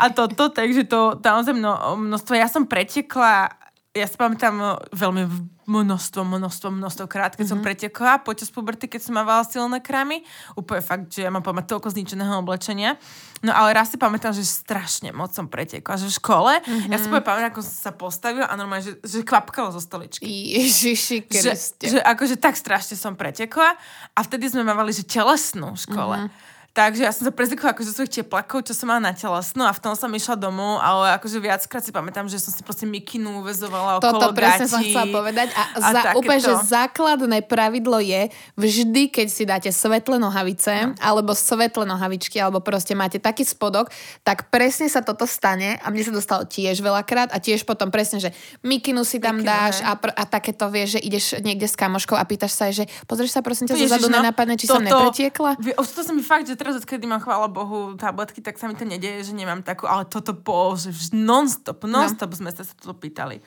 a 0.00 0.04
toto, 0.08 0.48
takže 0.48 0.88
to 0.88 1.20
naozaj 1.20 1.52
mno, 1.52 2.00
množstvo. 2.00 2.32
Ja 2.40 2.48
som 2.48 2.64
pretekla 2.64 3.52
ja 3.96 4.06
si 4.06 4.16
pamätám 4.20 4.54
o, 4.60 4.70
veľmi 4.92 5.24
množstvo, 5.66 6.22
množstvo, 6.22 6.68
množstvo 6.70 7.04
krát, 7.10 7.34
keď 7.34 7.42
mm-hmm. 7.42 7.50
som 7.50 7.64
pretekla 7.64 8.22
počas 8.22 8.52
puberty, 8.52 8.86
keď 8.86 9.00
som 9.02 9.18
mávala 9.18 9.42
silné 9.42 9.82
krámy. 9.82 10.22
Úplne 10.54 10.82
fakt, 10.84 11.10
že 11.10 11.26
ja 11.26 11.30
mám 11.32 11.42
pamäť 11.42 11.74
toľko 11.74 11.90
zničeného 11.90 12.38
oblečenia. 12.38 12.94
No 13.42 13.50
ale 13.50 13.74
raz 13.74 13.90
si 13.90 13.98
pamätám, 13.98 14.30
že 14.30 14.46
strašne 14.46 15.10
moc 15.10 15.34
som 15.34 15.50
pretekla. 15.50 15.98
Že 15.98 16.12
v 16.12 16.16
škole, 16.22 16.52
mm-hmm. 16.60 16.92
ja 16.92 16.96
si 17.00 17.08
úplne 17.10 17.26
pamätám, 17.26 17.50
ako 17.56 17.62
som 17.64 17.76
sa 17.88 17.92
postavila 17.96 18.46
a 18.46 18.54
normálne, 18.54 18.86
že, 18.86 18.92
že 19.02 19.26
kvapkalo 19.26 19.74
zo 19.74 19.82
stoličky. 19.82 20.28
Ježiši 20.28 21.18
Že, 21.26 21.52
Kriste. 21.52 21.84
že 21.90 21.98
akože 21.98 22.36
tak 22.38 22.54
strašne 22.54 22.94
som 22.94 23.18
pretekla 23.18 23.74
a 24.14 24.18
vtedy 24.22 24.52
sme 24.52 24.62
mávali, 24.62 24.94
že 24.94 25.02
telesnú 25.02 25.74
v 25.74 25.80
škole. 25.82 26.16
Mm-hmm. 26.22 26.54
Takže 26.76 27.08
ja 27.08 27.08
som 27.08 27.24
sa 27.24 27.32
prezykla 27.32 27.72
akože 27.72 27.88
svojich 27.88 28.20
teplakov, 28.20 28.60
čo 28.68 28.76
som 28.76 28.92
mala 28.92 29.08
na 29.08 29.16
telesnú 29.16 29.64
a 29.64 29.72
v 29.72 29.80
tom 29.80 29.96
som 29.96 30.12
išla 30.12 30.36
domov, 30.36 30.76
ale 30.84 31.16
akože 31.16 31.40
viackrát 31.40 31.80
si 31.80 31.88
pamätám, 31.88 32.28
že 32.28 32.36
som 32.36 32.52
si 32.52 32.60
proste 32.60 32.84
mikinu 32.84 33.40
uvezovala 33.40 33.96
okolo 33.96 34.20
Toto 34.20 34.36
presne 34.36 34.68
som 34.68 34.84
gatí 34.84 34.92
chcela 34.92 35.08
povedať. 35.08 35.48
A, 35.56 35.62
a 35.72 35.88
za, 35.88 36.00
úplne, 36.12 36.36
že 36.36 36.52
základné 36.68 37.48
pravidlo 37.48 37.96
je, 38.04 38.28
vždy, 38.60 39.08
keď 39.08 39.26
si 39.32 39.48
dáte 39.48 39.70
svetlé 39.72 40.20
nohavice, 40.20 40.92
no. 40.92 40.92
alebo 41.00 41.32
svetlé 41.32 41.88
nohavičky, 41.88 42.36
alebo 42.36 42.60
proste 42.60 42.92
máte 42.92 43.16
taký 43.16 43.48
spodok, 43.48 43.88
tak 44.20 44.52
presne 44.52 44.92
sa 44.92 45.00
toto 45.00 45.24
stane 45.24 45.80
a 45.80 45.88
mne 45.88 46.04
sa 46.04 46.12
dostalo 46.12 46.44
tiež 46.44 46.84
veľakrát 46.84 47.32
a 47.32 47.40
tiež 47.40 47.64
potom 47.64 47.88
presne, 47.88 48.20
že 48.20 48.36
mikinu 48.60 49.00
si 49.08 49.16
tam 49.16 49.40
Mikinu, 49.40 49.48
dáš 49.48 49.80
a, 49.80 49.96
pr- 49.96 50.12
a 50.12 50.28
takéto 50.28 50.68
vieš, 50.68 51.00
že 51.00 51.08
ideš 51.08 51.24
niekde 51.40 51.72
s 51.72 51.76
kamoškou 51.80 52.20
a 52.20 52.24
pýtaš 52.28 52.52
sa 52.52 52.68
že 52.68 52.84
pozrieš 53.08 53.32
sa 53.32 53.40
prosím 53.40 53.64
ťa 53.64 53.80
Ježiš, 53.80 53.88
zozadu 53.88 54.12
no, 54.12 54.20
nenapadne, 54.20 54.60
či 54.60 54.68
som 54.68 54.84
nepretiekla. 54.84 55.56
Už 55.56 55.88
to 55.96 56.04
sa 56.04 56.12
mi 56.12 56.20
fakt, 56.20 56.50
že 56.50 56.65
teraz, 56.66 56.82
odkedy 56.82 57.06
mám 57.06 57.22
chvála 57.22 57.46
Bohu 57.46 57.94
tabletky, 57.94 58.42
tak 58.42 58.58
sa 58.58 58.66
mi 58.66 58.74
to 58.74 58.82
nedieje, 58.82 59.30
že 59.30 59.38
nemám 59.38 59.62
takú, 59.62 59.86
ale 59.86 60.02
toto 60.10 60.34
bolo, 60.34 60.74
že 60.74 60.90
vž- 60.90 61.14
non-stop, 61.14 61.86
non-stop 61.86 62.34
no. 62.34 62.38
sme 62.42 62.50
sa 62.50 62.66
toto 62.66 62.98
pýtali. 62.98 63.38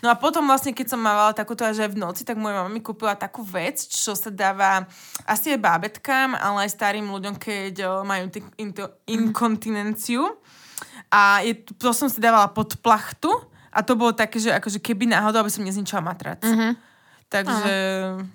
No 0.00 0.08
a 0.08 0.16
potom 0.16 0.48
vlastne, 0.48 0.72
keď 0.72 0.96
som 0.96 1.00
mávala 1.04 1.36
takúto 1.36 1.68
že 1.68 1.84
aj 1.84 1.92
v 1.92 2.00
noci, 2.00 2.24
tak 2.24 2.40
moja 2.40 2.64
mama 2.64 2.72
mi 2.72 2.80
kúpila 2.80 3.12
takú 3.12 3.44
vec, 3.44 3.76
čo 3.84 4.16
sa 4.16 4.32
dáva 4.32 4.88
asi 5.28 5.52
aj 5.52 5.60
bábetkám, 5.60 6.32
ale 6.32 6.64
aj 6.64 6.70
starým 6.72 7.04
ľuďom, 7.12 7.36
keď 7.36 7.74
o, 7.84 7.90
majú 8.08 8.32
t- 8.32 8.40
into, 8.56 8.88
inkontinenciu. 9.04 10.24
A 11.12 11.44
je, 11.44 11.60
to 11.76 11.92
som 11.92 12.08
si 12.08 12.24
dávala 12.24 12.48
pod 12.48 12.80
plachtu 12.80 13.28
a 13.68 13.84
to 13.84 13.92
bolo 13.92 14.16
také, 14.16 14.40
že 14.40 14.48
akože 14.48 14.80
keby 14.80 15.12
náhodou, 15.12 15.44
aby 15.44 15.52
som 15.52 15.60
nezničila 15.60 16.00
matrac. 16.00 16.40
Mm-hmm. 16.40 16.91
Takže 17.32 17.72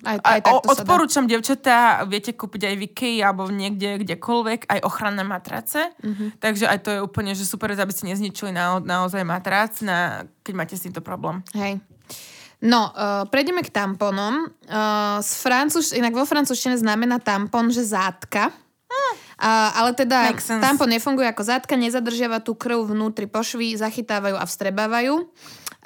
Aj- 0.01 0.17
aj, 0.17 0.17
aj 0.25 0.39
dá. 0.41 0.51
odporúčam, 0.73 1.29
devčatá, 1.29 2.01
viete 2.09 2.33
kúpiť 2.33 2.73
aj 2.73 2.75
v 2.75 2.81
Ikei 2.89 3.17
alebo 3.21 3.45
niekde, 3.45 4.01
kdekoľvek, 4.01 4.65
aj 4.65 4.79
ochranné 4.81 5.21
matrace. 5.21 5.93
Mhm. 6.01 6.05
Mm-hmm. 6.07 6.29
Takže 6.41 6.65
aj 6.65 6.79
to 6.81 6.89
je 6.97 6.99
úplne, 7.05 7.31
že 7.37 7.45
super, 7.45 7.69
aby 7.69 7.93
ste 7.93 8.09
nezničili 8.09 8.49
na, 8.49 8.81
naozaj 8.81 9.21
matrac, 9.21 9.77
na, 9.85 10.25
keď 10.41 10.53
máte 10.57 10.73
s 10.73 10.81
týmto 10.81 11.05
problém. 11.05 11.45
Hej. 11.53 11.77
No, 12.57 12.89
uh, 12.89 13.29
prejdeme 13.29 13.61
k 13.61 13.69
tamponom. 13.69 14.49
Uh, 14.65 15.21
z 15.21 15.31
francúz, 15.45 15.93
inak 15.93 16.17
vo 16.17 16.25
francúzštine 16.25 16.73
znamená 16.81 17.21
tampon, 17.21 17.69
že 17.69 17.85
zátka. 17.85 18.49
Uh, 19.37 19.69
ale 19.77 19.93
teda 19.93 20.33
tampon 20.57 20.89
nefunguje 20.89 21.29
ako 21.29 21.45
zátka, 21.45 21.77
nezadržiava 21.77 22.41
tú 22.41 22.57
krv 22.57 22.89
vnútri 22.89 23.29
pošvy, 23.29 23.77
zachytávajú 23.77 24.33
a 24.33 24.49
vstrebávajú. 24.49 25.29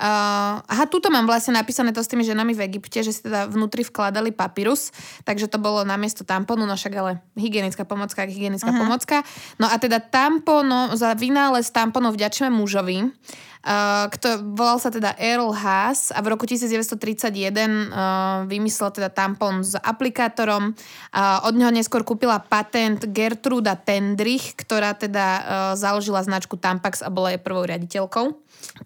Uh, 0.01 0.63
aha, 0.65 0.89
tuto 0.89 1.11
mám 1.13 1.29
vlastne 1.29 1.53
napísané 1.53 1.93
to 1.93 2.01
s 2.01 2.09
tými 2.09 2.25
ženami 2.25 2.55
v 2.57 2.65
Egypte, 2.71 3.03
že 3.05 3.11
si 3.13 3.21
teda 3.21 3.45
vnútri 3.51 3.85
vkladali 3.85 4.33
papyrus, 4.33 4.89
takže 5.27 5.51
to 5.51 5.61
bolo 5.61 5.85
namiesto 5.85 6.25
tamponu, 6.25 6.65
no 6.65 6.73
však 6.73 6.93
ale 6.95 7.11
hygienická 7.37 7.85
pomocka, 7.85 8.25
hygienická 8.25 8.71
uh-huh. 8.71 8.81
pomocka. 8.81 9.21
No 9.61 9.69
a 9.69 9.75
teda 9.77 10.01
tampono, 10.01 10.95
za 10.97 11.13
vynález 11.13 11.69
tamponov 11.69 12.17
vďačíme 12.17 12.49
mužovi, 12.49 13.03
uh, 13.03 14.07
kto, 14.09 14.57
volal 14.57 14.81
sa 14.81 14.89
teda 14.89 15.13
Earl 15.21 15.53
Haas 15.53 16.09
a 16.09 16.19
v 16.25 16.33
roku 16.33 16.49
1931 16.49 16.97
uh, 16.97 18.47
vymyslel 18.49 18.89
teda 18.89 19.13
tampon 19.13 19.61
s 19.61 19.77
aplikátorom. 19.77 20.73
Uh, 21.13 21.45
od 21.45 21.53
neho 21.53 21.69
neskôr 21.69 22.01
kúpila 22.01 22.41
patent 22.41 23.05
Gertruda 23.11 23.77
Tendrich, 23.77 24.57
ktorá 24.57 24.97
teda 24.97 25.25
uh, 25.27 25.43
založila 25.77 26.25
značku 26.25 26.57
Tampax 26.57 27.05
a 27.05 27.13
bola 27.13 27.37
jej 27.37 27.41
prvou 27.41 27.67
riaditeľkou. 27.69 28.25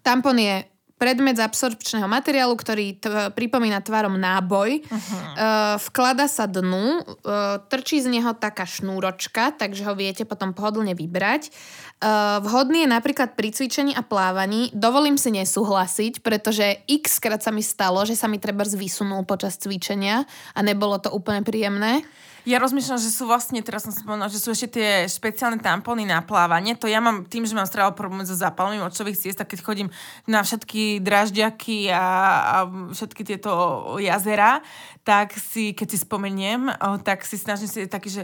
Tampon 0.04 0.36
je 0.36 0.75
predmet 0.96 1.36
z 1.36 1.44
absorpčného 1.44 2.08
materiálu, 2.08 2.56
ktorý 2.56 2.96
t- 2.96 3.30
pripomína 3.36 3.84
tvarom 3.84 4.16
náboj. 4.16 4.80
Uh-huh. 4.80 5.12
Uh, 5.36 5.76
vklada 5.88 6.24
sa 6.24 6.48
dnu, 6.48 7.04
uh, 7.04 7.60
trčí 7.68 8.00
z 8.00 8.08
neho 8.08 8.32
taká 8.32 8.64
šnúročka, 8.64 9.52
takže 9.52 9.84
ho 9.84 9.92
viete 9.92 10.24
potom 10.24 10.56
pohodlne 10.56 10.96
vybrať. 10.96 11.52
Uh, 12.00 12.40
vhodný 12.44 12.84
je 12.84 12.90
napríklad 12.92 13.36
pri 13.36 13.52
cvičení 13.52 13.92
a 13.92 14.00
plávaní. 14.00 14.72
Dovolím 14.72 15.20
si 15.20 15.32
nesúhlasiť, 15.32 16.24
pretože 16.24 16.84
x 16.88 17.20
krát 17.20 17.44
sa 17.44 17.52
mi 17.52 17.60
stalo, 17.60 18.00
že 18.08 18.16
sa 18.16 18.28
mi 18.28 18.40
treba 18.40 18.64
vysunul 18.64 19.28
počas 19.28 19.60
cvičenia 19.60 20.24
a 20.56 20.60
nebolo 20.64 20.96
to 20.96 21.12
úplne 21.12 21.44
príjemné. 21.44 22.04
Ja 22.46 22.62
rozmýšľam, 22.62 23.02
že 23.02 23.10
sú 23.10 23.26
vlastne, 23.26 23.58
teraz 23.58 23.82
som 23.82 23.90
spomenula, 23.90 24.30
že 24.30 24.38
sú 24.38 24.54
ešte 24.54 24.78
tie 24.78 25.10
špeciálne 25.10 25.58
tampony 25.58 26.06
na 26.06 26.22
plávanie. 26.22 26.78
To 26.78 26.86
ja 26.86 27.02
mám 27.02 27.26
tým, 27.26 27.42
že 27.42 27.58
mám 27.58 27.66
strávil 27.66 27.98
problém 27.98 28.22
so 28.22 28.38
zápalmi 28.38 28.78
močových 28.78 29.18
ciest, 29.18 29.42
tak 29.42 29.50
keď 29.50 29.66
chodím 29.66 29.88
na 30.30 30.46
všetky 30.46 31.02
dražďaky 31.02 31.90
a, 31.90 32.06
a 32.38 32.56
všetky 32.94 33.26
tieto 33.26 33.50
jazera, 33.98 34.62
tak 35.02 35.34
si, 35.34 35.74
keď 35.74 35.86
si 35.90 35.98
spomeniem, 35.98 36.70
tak 37.02 37.26
si 37.26 37.34
snažím 37.34 37.66
si 37.66 37.90
taký, 37.90 38.14
že 38.14 38.22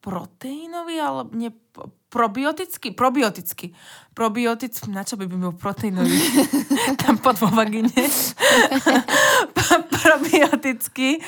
proteínový, 0.00 0.96
alebo 1.04 1.28
nie, 1.36 1.52
probiotický, 2.08 2.96
probiotický. 2.96 3.76
Probiotický, 4.16 4.88
na 4.88 5.04
čo 5.04 5.20
by 5.20 5.28
bol 5.28 5.52
proteínový? 5.52 6.16
Tam 7.04 7.20
pod 7.20 7.36
vo 7.36 7.52
vagíne. 7.52 7.92
probiotický. 10.08 11.20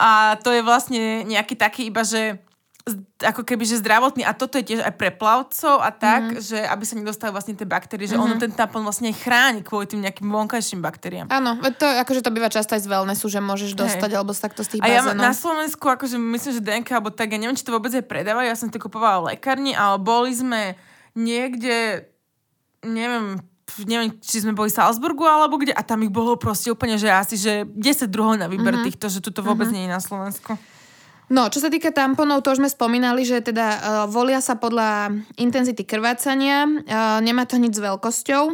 A 0.00 0.40
to 0.40 0.50
je 0.50 0.64
vlastne 0.64 1.28
nejaký 1.28 1.54
taký 1.54 1.92
iba, 1.92 2.00
že 2.02 2.40
ako 3.22 3.46
keby, 3.46 3.62
že 3.62 3.78
zdravotný 3.78 4.26
a 4.26 4.34
toto 4.34 4.58
je 4.58 4.74
tiež 4.74 4.82
aj 4.82 4.98
pre 4.98 5.14
plavcov 5.14 5.78
a 5.78 5.94
tak, 5.94 6.34
mm-hmm. 6.34 6.42
že 6.42 6.58
aby 6.66 6.82
sa 6.82 6.98
nedostali 6.98 7.30
vlastne 7.30 7.54
tie 7.54 7.62
baktérie, 7.62 8.10
že 8.10 8.18
mm-hmm. 8.18 8.34
ono 8.34 8.42
ten 8.42 8.50
tampon 8.50 8.82
vlastne 8.82 9.14
chráni 9.14 9.62
kvôli 9.62 9.86
tým 9.86 10.02
nejakým 10.02 10.26
vonkajším 10.26 10.82
baktériám. 10.82 11.30
Áno, 11.30 11.62
to 11.78 11.86
akože 11.86 12.26
to 12.26 12.34
býva 12.34 12.50
často 12.50 12.74
aj 12.74 12.82
z 12.82 12.90
wellnessu, 12.90 13.30
že 13.30 13.38
môžeš 13.38 13.78
dostať 13.78 14.10
hey. 14.10 14.18
alebo 14.18 14.34
z 14.34 14.40
takto 14.42 14.66
z 14.66 14.68
tých 14.74 14.80
A 14.82 14.90
ja 14.90 15.00
na 15.14 15.30
Slovensku 15.30 15.86
akože 15.86 16.18
myslím, 16.18 16.52
že 16.58 16.62
DNK 16.62 16.90
alebo 16.90 17.14
tak, 17.14 17.30
ja 17.30 17.38
neviem, 17.38 17.54
či 17.54 17.62
to 17.62 17.70
vôbec 17.70 17.94
aj 17.94 18.02
predávajú, 18.02 18.50
ja 18.50 18.58
som 18.58 18.66
to 18.66 18.82
kupovala 18.82 19.30
v 19.30 19.38
lekárni, 19.38 19.78
ale 19.78 20.02
boli 20.02 20.34
sme 20.34 20.74
niekde, 21.14 22.10
neviem, 22.82 23.38
neviem, 23.84 24.12
či 24.20 24.42
sme 24.42 24.52
boli 24.56 24.68
v 24.68 24.78
Salzburgu 24.78 25.24
alebo 25.24 25.56
kde 25.56 25.72
a 25.72 25.82
tam 25.84 26.04
ich 26.04 26.12
bolo 26.12 26.36
proste 26.36 26.68
úplne, 26.72 26.96
že 27.00 27.08
asi, 27.08 27.36
že 27.38 27.64
10 27.64 28.12
druhov 28.12 28.36
na 28.36 28.48
výber 28.48 28.76
mm-hmm. 28.76 28.86
týchto, 28.88 29.06
že 29.08 29.24
tu 29.24 29.32
to 29.32 29.40
vôbec 29.40 29.68
mm-hmm. 29.68 29.76
nie 29.76 29.88
je 29.88 29.94
na 29.96 30.02
Slovensku. 30.02 30.52
No, 31.32 31.48
čo 31.48 31.64
sa 31.64 31.72
týka 31.72 31.88
tamponov, 31.94 32.44
to 32.44 32.52
už 32.52 32.60
sme 32.60 32.68
spomínali, 32.68 33.24
že 33.24 33.40
teda 33.40 33.66
uh, 33.66 33.80
volia 34.04 34.44
sa 34.44 34.60
podľa 34.60 35.16
intenzity 35.40 35.80
krvácania, 35.80 36.68
uh, 36.68 37.24
nemá 37.24 37.48
to 37.48 37.56
nič 37.56 37.78
s 37.78 37.80
veľkosťou. 37.80 38.44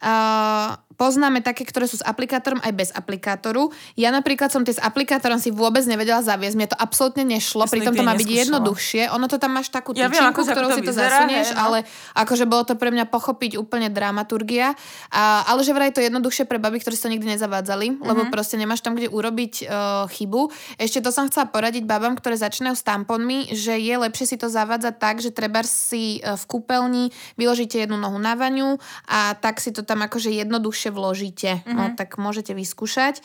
Uh, 0.00 0.76
poznáme 0.94 1.42
také, 1.42 1.66
ktoré 1.66 1.90
sú 1.90 2.00
s 2.00 2.04
aplikátorom 2.04 2.62
aj 2.62 2.72
bez 2.72 2.88
aplikátoru. 2.94 3.70
Ja 3.98 4.14
napríklad 4.14 4.50
som 4.50 4.62
tie 4.62 4.74
s 4.74 4.82
aplikátorom 4.82 5.38
si 5.38 5.50
vôbec 5.50 5.82
nevedela 5.86 6.22
zaviesť, 6.22 6.56
mne 6.56 6.68
to 6.70 6.78
absolútne 6.78 7.24
nešlo, 7.26 7.66
pritom 7.66 7.94
to 7.94 8.02
má 8.06 8.14
byť 8.14 8.30
jednoduchšie. 8.46 9.10
Ono 9.12 9.26
to 9.26 9.36
tam 9.38 9.58
máš 9.58 9.70
takú 9.70 9.92
ja 9.94 10.10
viem, 10.10 10.24
ktorou 10.30 10.70
to 10.70 10.78
si 10.78 10.82
to 10.82 10.92
vyzerá, 10.94 11.22
zasunieš, 11.22 11.48
hej, 11.52 11.56
no. 11.56 11.62
ale 11.62 11.78
akože 12.18 12.44
bolo 12.46 12.62
to 12.66 12.74
pre 12.78 12.90
mňa 12.94 13.06
pochopiť 13.10 13.58
úplne 13.58 13.90
dramaturgia. 13.90 14.74
A, 15.10 15.46
ale 15.46 15.66
že 15.66 15.74
vraj 15.74 15.90
to 15.94 16.02
jednoduchšie 16.02 16.46
pre 16.46 16.58
baby, 16.58 16.80
ktorí 16.82 16.94
to 16.96 17.10
nikdy 17.10 17.36
nezavádzali, 17.36 17.86
mm-hmm. 17.94 18.06
lebo 18.06 18.20
proste 18.30 18.58
nemáš 18.58 18.80
tam 18.80 18.94
kde 18.94 19.10
urobiť 19.10 19.66
uh, 19.66 20.06
chybu. 20.08 20.50
Ešte 20.78 21.02
to 21.02 21.10
som 21.10 21.26
chcela 21.28 21.50
poradiť 21.50 21.84
babám, 21.86 22.14
ktoré 22.16 22.38
začínajú 22.38 22.74
s 22.78 22.84
tamponmi, 22.86 23.52
že 23.52 23.76
je 23.76 23.94
lepšie 23.94 24.34
si 24.34 24.36
to 24.38 24.48
zavádzať 24.48 24.94
tak, 24.96 25.18
že 25.20 25.30
treba 25.34 25.62
si 25.64 26.20
uh, 26.20 26.34
v 26.34 26.44
kúpeľni 26.46 27.14
vyložíte 27.38 27.78
jednu 27.80 27.96
nohu 27.96 28.18
na 28.18 28.34
vaňu 28.34 28.76
a 29.08 29.34
tak 29.38 29.62
si 29.62 29.70
to 29.70 29.86
tam 29.86 30.02
akože 30.04 30.28
jednoduchšie 30.28 30.83
vložíte. 30.90 31.62
Mm-hmm. 31.62 31.76
No 31.76 31.84
tak 31.94 32.18
môžete 32.18 32.52
vyskúšať. 32.52 33.22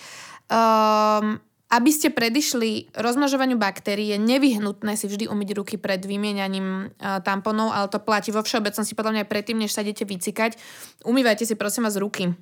Um, 0.51 1.41
aby 1.70 1.91
ste 1.93 2.10
predišli 2.10 2.89
rozmnožovaniu 2.97 3.62
baktérií, 3.62 4.18
je 4.18 4.18
nevyhnutné 4.18 4.97
si 4.97 5.05
vždy 5.05 5.30
umyť 5.30 5.49
ruky 5.53 5.76
pred 5.78 6.01
vymienianím 6.01 6.89
uh, 6.89 7.22
tamponov, 7.22 7.70
ale 7.70 7.86
to 7.93 8.01
platí 8.01 8.34
vo 8.34 8.41
všeobecnosti 8.41 8.97
podľa 8.97 9.12
mňa 9.14 9.22
aj 9.26 9.30
predtým, 9.30 9.57
než 9.62 9.78
sa 9.78 9.86
idete 9.86 10.05
vycikať. 10.05 10.57
Umývajte 11.05 11.45
si 11.45 11.53
prosím 11.53 11.86
vás 11.86 11.97
ruky. 12.01 12.34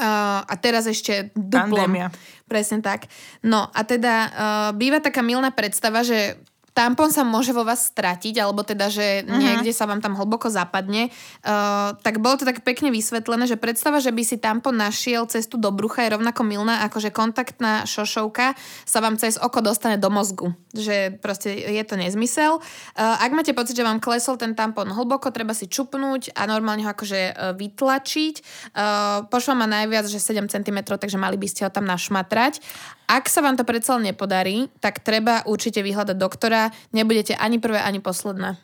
Uh, 0.00 0.40
a 0.40 0.54
teraz 0.56 0.88
ešte 0.88 1.28
duplom. 1.36 1.76
Pandémia. 1.76 2.08
Presne 2.48 2.80
tak. 2.80 3.12
No 3.44 3.68
a 3.68 3.80
teda 3.84 4.14
uh, 4.16 4.32
býva 4.72 5.04
taká 5.04 5.20
milná 5.20 5.52
predstava, 5.52 6.00
že 6.00 6.40
tampon 6.80 7.12
sa 7.12 7.28
môže 7.28 7.52
vo 7.52 7.60
vás 7.60 7.92
stratiť, 7.92 8.40
alebo 8.40 8.64
teda, 8.64 8.88
že 8.88 9.20
uh-huh. 9.20 9.36
niekde 9.36 9.68
sa 9.76 9.84
vám 9.84 10.00
tam 10.00 10.16
hlboko 10.16 10.48
zapadne, 10.48 11.12
uh, 11.44 11.92
tak 12.00 12.24
bolo 12.24 12.40
to 12.40 12.48
tak 12.48 12.64
pekne 12.64 12.88
vysvetlené, 12.88 13.44
že 13.44 13.60
predstava, 13.60 14.00
že 14.00 14.08
by 14.08 14.22
si 14.24 14.40
tampon 14.40 14.72
našiel 14.72 15.28
cestu 15.28 15.60
do 15.60 15.68
brucha 15.68 16.08
je 16.08 16.16
rovnako 16.16 16.40
milná, 16.48 16.80
ako 16.88 17.04
že 17.04 17.12
kontaktná 17.12 17.84
šošovka 17.84 18.56
sa 18.88 18.98
vám 19.04 19.20
cez 19.20 19.36
oko 19.36 19.60
dostane 19.60 20.00
do 20.00 20.08
mozgu. 20.08 20.56
Že 20.72 21.20
proste 21.20 21.52
je 21.52 21.84
to 21.84 22.00
nezmysel. 22.00 22.64
Uh, 22.96 23.20
ak 23.20 23.36
máte 23.36 23.52
pocit, 23.52 23.76
že 23.76 23.84
vám 23.84 24.00
klesol 24.00 24.40
ten 24.40 24.56
tampon 24.56 24.88
hlboko, 24.88 25.28
treba 25.28 25.52
si 25.52 25.68
čupnúť 25.68 26.32
a 26.32 26.48
normálne 26.48 26.88
ho 26.88 26.90
akože 26.96 27.20
uh, 27.20 27.52
vytlačiť. 27.52 28.34
Uh, 28.72 29.28
pošla 29.28 29.52
ma 29.52 29.68
najviac, 29.68 30.08
že 30.08 30.16
7 30.16 30.48
cm, 30.48 30.96
takže 30.96 31.20
mali 31.20 31.36
by 31.36 31.44
ste 31.44 31.68
ho 31.68 31.70
tam 31.70 31.84
našmatrať. 31.84 32.64
Ak 33.10 33.26
sa 33.26 33.42
vám 33.42 33.58
to 33.58 33.66
predsa 33.66 33.98
nepodarí, 33.98 34.70
tak 34.78 35.02
treba 35.02 35.42
určite 35.42 35.82
vyhľadať 35.82 36.14
doktora. 36.14 36.69
Nebudete 36.92 37.36
ani 37.36 37.58
prvé, 37.58 37.80
ani 37.82 38.00
posledné. 38.00 38.56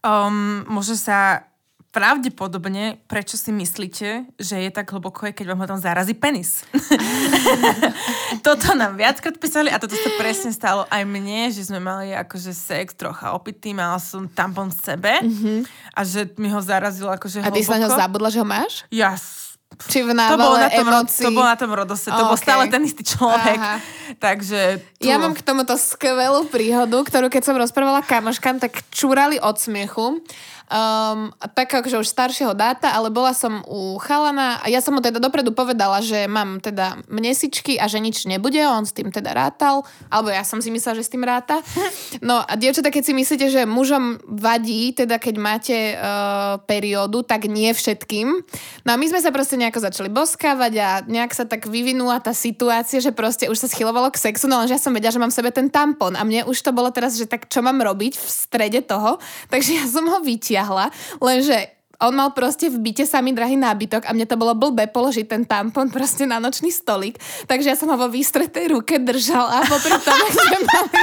Um, 0.00 0.64
môže 0.64 0.96
sa 0.96 1.50
pravdepodobne, 1.90 3.02
prečo 3.10 3.34
si 3.34 3.50
myslíte, 3.50 4.30
že 4.38 4.56
je 4.62 4.70
tak 4.70 4.94
hlboko, 4.94 5.26
keď 5.34 5.42
vám 5.50 5.66
ho 5.66 5.66
tam 5.74 5.80
zarazí 5.82 6.14
penis. 6.14 6.62
toto 8.46 8.78
nám 8.78 8.94
viackrát 8.94 9.34
písali 9.34 9.74
a 9.74 9.82
toto 9.82 9.98
sa 9.98 10.10
presne 10.14 10.54
stalo 10.54 10.86
aj 10.86 11.02
mne, 11.02 11.50
že 11.50 11.66
sme 11.66 11.82
mali 11.82 12.14
akože 12.14 12.54
sex 12.54 12.94
trocha 12.94 13.34
opitý, 13.34 13.74
mala 13.74 13.98
som 13.98 14.30
tampon 14.30 14.70
v 14.70 14.78
sebe 14.78 15.12
mm-hmm. 15.18 15.58
a 15.90 16.00
že 16.06 16.30
mi 16.38 16.46
ho 16.54 16.62
zarazilo 16.62 17.10
akože 17.10 17.42
hlboko. 17.42 17.50
A 17.50 17.58
ty 17.58 17.66
si 17.66 17.74
na 17.74 17.82
ňo 17.82 17.90
zabudla, 17.90 18.28
že 18.30 18.38
ho 18.38 18.46
máš? 18.46 18.86
Ja 18.94 19.18
či 19.88 20.04
v 20.04 20.12
to 20.12 20.36
bolo 20.36 20.60
na 20.60 20.68
tom, 20.68 20.86
emócií. 20.86 21.24
To 21.24 21.32
bolo 21.32 21.48
na 21.48 21.56
tom 21.56 21.72
rodose, 21.72 22.10
to 22.10 22.12
okay. 22.12 22.28
bol 22.28 22.36
stále 22.36 22.64
ten 22.68 22.82
istý 22.84 23.02
človek. 23.06 23.56
Aha. 23.56 23.76
Takže... 24.18 24.82
Tu... 25.00 25.08
Ja 25.08 25.16
mám 25.16 25.32
k 25.32 25.40
tomuto 25.40 25.78
skvelú 25.78 26.44
príhodu, 26.50 27.00
ktorú 27.00 27.32
keď 27.32 27.42
som 27.48 27.56
rozprávala 27.56 28.04
kamoškám, 28.04 28.60
tak 28.60 28.84
čúrali 28.92 29.40
od 29.40 29.56
smiechu 29.56 30.20
um, 30.70 31.34
tak 31.52 31.68
akože 31.74 32.00
už 32.00 32.08
staršieho 32.08 32.54
dáta, 32.54 32.94
ale 32.94 33.10
bola 33.10 33.34
som 33.34 33.60
u 33.66 33.98
chalana 33.98 34.62
a 34.62 34.66
ja 34.70 34.78
som 34.78 34.94
mu 34.94 35.02
teda 35.02 35.18
dopredu 35.18 35.50
povedala, 35.50 35.98
že 36.00 36.30
mám 36.30 36.62
teda 36.62 37.02
mnesičky 37.10 37.76
a 37.76 37.90
že 37.90 37.98
nič 37.98 38.24
nebude, 38.24 38.62
on 38.62 38.86
s 38.86 38.94
tým 38.94 39.10
teda 39.10 39.34
rátal, 39.34 39.82
alebo 40.08 40.30
ja 40.30 40.46
som 40.46 40.62
si 40.62 40.70
myslela, 40.70 41.02
že 41.02 41.06
s 41.06 41.12
tým 41.12 41.26
ráta. 41.26 41.60
No 42.20 42.44
a 42.44 42.52
dievčatá, 42.54 42.92
keď 42.92 43.02
si 43.10 43.12
myslíte, 43.16 43.46
že 43.48 43.62
mužom 43.64 44.20
vadí, 44.28 44.92
teda 44.92 45.16
keď 45.16 45.34
máte 45.40 45.76
uh, 45.96 46.60
periódu, 46.68 47.24
tak 47.24 47.48
nie 47.48 47.72
všetkým. 47.72 48.28
No 48.84 48.90
a 48.92 48.96
my 49.00 49.06
sme 49.08 49.24
sa 49.24 49.32
proste 49.32 49.56
nejako 49.56 49.80
začali 49.88 50.12
boskávať 50.12 50.72
a 50.78 50.88
nejak 51.08 51.32
sa 51.32 51.48
tak 51.48 51.64
vyvinula 51.66 52.20
tá 52.20 52.36
situácia, 52.36 53.00
že 53.00 53.10
proste 53.10 53.48
už 53.48 53.56
sa 53.56 53.68
schylovalo 53.72 54.12
k 54.12 54.20
sexu, 54.20 54.46
no 54.46 54.60
lenže 54.60 54.76
ja 54.76 54.82
som 54.82 54.92
vedela, 54.92 55.10
že 55.10 55.22
mám 55.22 55.32
v 55.32 55.38
sebe 55.40 55.50
ten 55.50 55.72
tampon 55.72 56.12
a 56.14 56.22
mne 56.22 56.44
už 56.44 56.60
to 56.60 56.70
bolo 56.76 56.92
teraz, 56.92 57.16
že 57.16 57.24
tak 57.24 57.48
čo 57.48 57.64
mám 57.64 57.80
robiť 57.80 58.20
v 58.20 58.28
strede 58.28 58.80
toho, 58.84 59.16
takže 59.48 59.80
ja 59.80 59.84
som 59.88 60.04
ho 60.06 60.20
vytiahla 60.20 60.59
vyťahla, 60.60 60.92
lenže 61.24 61.79
On 62.00 62.16
mal 62.16 62.32
proste 62.32 62.72
v 62.72 62.80
byte 62.80 63.04
samý 63.04 63.36
drahý 63.36 63.60
nábytok 63.60 64.08
a 64.08 64.16
mne 64.16 64.24
to 64.24 64.40
bolo 64.40 64.56
blbé 64.56 64.88
položiť 64.88 65.28
ten 65.28 65.44
tampon 65.44 65.92
proste 65.92 66.24
na 66.24 66.40
nočný 66.40 66.72
stolík. 66.72 67.20
Takže 67.44 67.72
ja 67.72 67.76
som 67.76 67.92
ho 67.92 67.96
vo 68.00 68.08
výstretej 68.08 68.72
ruke 68.72 68.96
držal 68.96 69.44
a 69.44 69.60
popri 69.68 69.92
tom, 70.00 70.16
jak 70.16 70.32
sme 70.32 70.58
mali, 70.72 71.02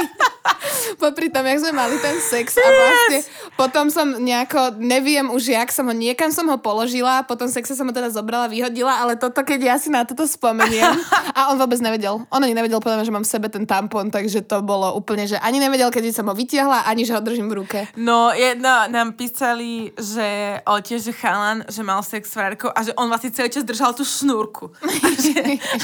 popri 0.98 1.26
tom, 1.30 1.44
jak 1.46 1.58
sme 1.62 1.72
mali 1.72 1.96
ten 2.02 2.18
sex 2.18 2.58
a 2.58 2.66
vlastne 2.66 3.18
potom 3.54 3.94
som 3.94 4.18
nejako, 4.18 4.78
neviem 4.82 5.30
už 5.30 5.54
jak 5.54 5.70
som 5.70 5.86
ho, 5.86 5.94
niekam 5.94 6.34
som 6.34 6.50
ho 6.50 6.58
položila, 6.58 7.22
potom 7.22 7.46
sexe 7.46 7.78
som 7.78 7.86
ho 7.86 7.94
teda 7.94 8.10
zobrala, 8.10 8.50
vyhodila, 8.50 8.98
ale 8.98 9.14
toto, 9.14 9.46
keď 9.46 9.60
ja 9.62 9.76
si 9.78 9.94
na 9.94 10.02
toto 10.02 10.26
spomeniem 10.26 10.98
a 11.38 11.54
on 11.54 11.62
vôbec 11.62 11.78
nevedel. 11.78 12.26
On 12.26 12.42
ani 12.42 12.58
nevedel, 12.58 12.82
povedal, 12.82 13.06
že 13.06 13.14
mám 13.14 13.22
v 13.22 13.30
sebe 13.30 13.46
ten 13.46 13.70
tampon, 13.70 14.10
takže 14.10 14.42
to 14.42 14.66
bolo 14.66 14.98
úplne, 14.98 15.30
že 15.30 15.38
ani 15.38 15.62
nevedel, 15.62 15.94
keď 15.94 16.10
som 16.10 16.26
ho 16.26 16.34
vytiahla, 16.34 16.90
ani 16.90 17.06
že 17.06 17.14
ho 17.14 17.22
držím 17.22 17.46
v 17.46 17.62
ruke. 17.62 17.78
No, 17.94 18.34
jedno 18.34 18.90
nám 18.90 19.14
písali, 19.14 19.94
že 19.94 20.58
o 20.66 20.87
tiež 20.88 21.04
že 21.04 21.12
chalan, 21.12 21.68
že 21.68 21.84
mal 21.84 22.00
sex 22.00 22.32
s 22.32 22.34
frajerkou 22.34 22.72
a 22.72 22.80
že 22.80 22.96
on 22.96 23.12
vlastne 23.12 23.28
celý 23.28 23.52
čas 23.52 23.68
držal 23.68 23.92
tú 23.92 24.08
šnúrku. 24.08 24.72
A 25.04 25.08
že, 25.12 25.40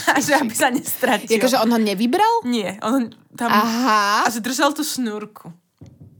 a 0.08 0.16
že 0.20 0.32
aby 0.40 0.54
sa 0.56 0.72
nestratil. 0.72 1.36
Jakože 1.36 1.60
on 1.60 1.68
ho 1.68 1.80
nevybral? 1.80 2.40
Nie, 2.48 2.80
on 2.80 3.12
tam... 3.36 3.52
Aha. 3.52 4.24
A 4.24 4.28
že 4.32 4.40
držal 4.40 4.72
tú 4.72 4.80
šnúrku. 4.80 5.52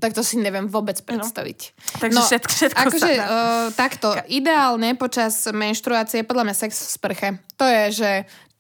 Tak 0.03 0.13
to 0.13 0.21
si 0.21 0.37
neviem 0.37 0.69
vôbec 0.69 1.01
predstaviť. 1.01 1.61
No. 1.73 2.01
Takže 2.05 2.21
všetko, 2.29 2.53
všetko 2.53 2.81
akože, 2.93 3.13
sa 3.17 3.25
uh, 3.25 3.67
takto, 3.73 4.09
ideálne 4.29 4.93
počas 5.01 5.49
menštruácie 5.49 6.21
je 6.21 6.29
podľa 6.29 6.53
mňa 6.53 6.57
sex 6.61 6.71
v 6.77 6.91
sprche. 6.93 7.29
To 7.57 7.65
je, 7.65 7.83
že 8.05 8.11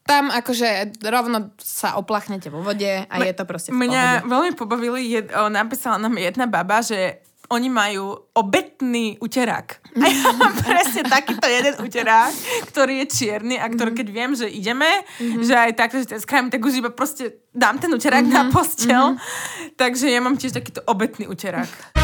tam 0.04 0.28
akože 0.28 1.00
rovno 1.08 1.52
sa 1.56 1.96
oplachnete 1.96 2.52
vo 2.52 2.60
vode 2.60 3.08
a 3.08 3.14
je 3.24 3.32
to 3.32 3.44
proste 3.48 3.72
v 3.72 3.80
Mňa 3.88 4.04
pohode. 4.20 4.30
veľmi 4.36 4.52
pobavili, 4.52 5.00
jed, 5.08 5.32
o, 5.32 5.48
napísala 5.48 5.96
nám 5.96 6.20
jedna 6.20 6.44
baba, 6.44 6.84
že 6.84 7.23
oni 7.46 7.68
majú 7.68 8.16
obetný 8.32 9.18
uterák. 9.18 9.68
A 9.94 10.06
ja 10.06 10.32
mám 10.32 10.54
presne 10.54 11.04
takýto 11.04 11.44
jeden 11.44 11.76
uterák, 11.78 12.32
ktorý 12.68 13.04
je 13.04 13.06
čierny 13.06 13.56
a 13.56 13.66
Mhm. 13.66 13.72
ktorý, 13.72 13.90
keď 13.94 14.08
viem, 14.10 14.32
že 14.32 14.46
ideme, 14.46 14.90
že 15.18 15.54
aj 15.54 15.72
takto, 15.74 15.96
že 15.98 16.18
skrajím, 16.18 16.48
tak 16.48 16.60
už 16.60 16.80
iba 16.80 16.90
proste 16.90 17.24
dám 17.50 17.78
ten 17.78 17.90
uterák 17.90 18.24
Mhm. 18.24 18.32
na 18.32 18.42
postel. 18.48 19.16
Takže 19.74 20.08
ja 20.08 20.18
mám 20.18 20.34
tiež 20.34 20.52
takýto 20.52 20.82
obetný 20.84 21.26
uterák. 21.26 21.94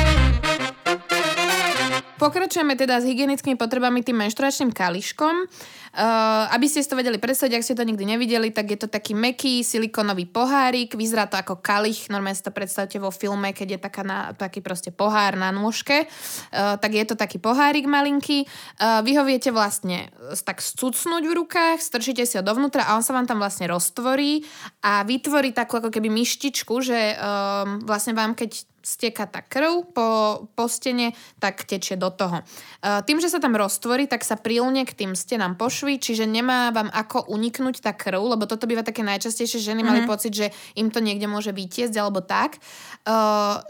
Pokračujeme 2.20 2.76
teda 2.76 3.00
s 3.00 3.08
hygienickými 3.08 3.56
potrebami 3.56 4.04
tým 4.04 4.20
menštruačným 4.20 4.76
kališkom. 4.76 5.48
Uh, 5.90 6.46
aby 6.54 6.70
ste 6.70 6.86
si 6.86 6.86
to 6.86 6.94
vedeli 6.94 7.18
predstaviť, 7.18 7.50
ak 7.50 7.66
ste 7.66 7.74
to 7.74 7.82
nikdy 7.82 8.06
nevideli, 8.06 8.54
tak 8.54 8.70
je 8.70 8.78
to 8.78 8.86
taký 8.86 9.10
meký 9.10 9.66
silikonový 9.66 10.22
pohárik, 10.22 10.94
vyzerá 10.94 11.26
to 11.26 11.34
ako 11.34 11.58
kalich, 11.58 12.06
normálne 12.06 12.38
si 12.38 12.46
to 12.46 12.54
predstavte 12.54 12.94
vo 13.02 13.10
filme, 13.10 13.50
keď 13.50 13.74
je 13.74 13.78
taká 13.82 14.06
na, 14.06 14.30
taký 14.30 14.62
proste 14.62 14.94
pohár 14.94 15.34
na 15.34 15.50
nôžke, 15.50 16.06
uh, 16.06 16.78
tak 16.78 16.94
je 16.94 17.02
to 17.02 17.18
taký 17.18 17.42
pohárik 17.42 17.90
malinký. 17.90 18.46
Uh, 18.78 19.02
vy 19.02 19.18
ho 19.18 19.26
viete 19.26 19.50
vlastne 19.50 20.14
tak 20.46 20.62
scucnúť 20.62 21.26
v 21.26 21.34
rukách, 21.42 21.82
strčíte 21.82 22.22
si 22.22 22.38
ho 22.38 22.46
dovnútra 22.46 22.86
a 22.86 22.94
on 22.94 23.02
sa 23.02 23.10
vám 23.10 23.26
tam 23.26 23.42
vlastne 23.42 23.66
roztvorí 23.66 24.46
a 24.86 25.02
vytvorí 25.02 25.50
takú 25.50 25.82
ako 25.82 25.90
keby 25.90 26.06
myštičku, 26.06 26.86
že 26.86 27.18
um, 27.18 27.82
vlastne 27.82 28.14
vám 28.14 28.38
keď 28.38 28.69
steka 28.82 29.28
tá 29.28 29.44
krv 29.44 29.92
po, 29.92 30.08
po 30.52 30.64
stene, 30.66 31.12
tak 31.38 31.64
tečie 31.68 31.96
do 31.96 32.08
toho. 32.10 32.40
Uh, 32.80 33.04
tým, 33.04 33.20
že 33.20 33.28
sa 33.28 33.38
tam 33.38 33.56
roztvorí, 33.56 34.08
tak 34.08 34.24
sa 34.24 34.40
prilne 34.40 34.82
k 34.88 34.92
tým 34.96 35.12
stenám 35.12 35.56
pošví, 35.56 36.00
čiže 36.00 36.24
nemá 36.24 36.72
vám 36.72 36.88
ako 36.88 37.28
uniknúť 37.30 37.84
tá 37.84 37.92
krv, 37.92 38.36
lebo 38.36 38.48
toto 38.48 38.64
býva 38.64 38.84
také 38.84 39.04
najčastejšie, 39.04 39.60
že 39.60 39.68
ženy 39.72 39.82
mali 39.84 40.00
pocit, 40.08 40.32
že 40.32 40.46
im 40.76 40.88
to 40.88 41.04
niekde 41.04 41.28
môže 41.28 41.52
vytiesť 41.52 41.94
alebo 41.96 42.24
tak. 42.24 42.58
Uh, 43.04 43.60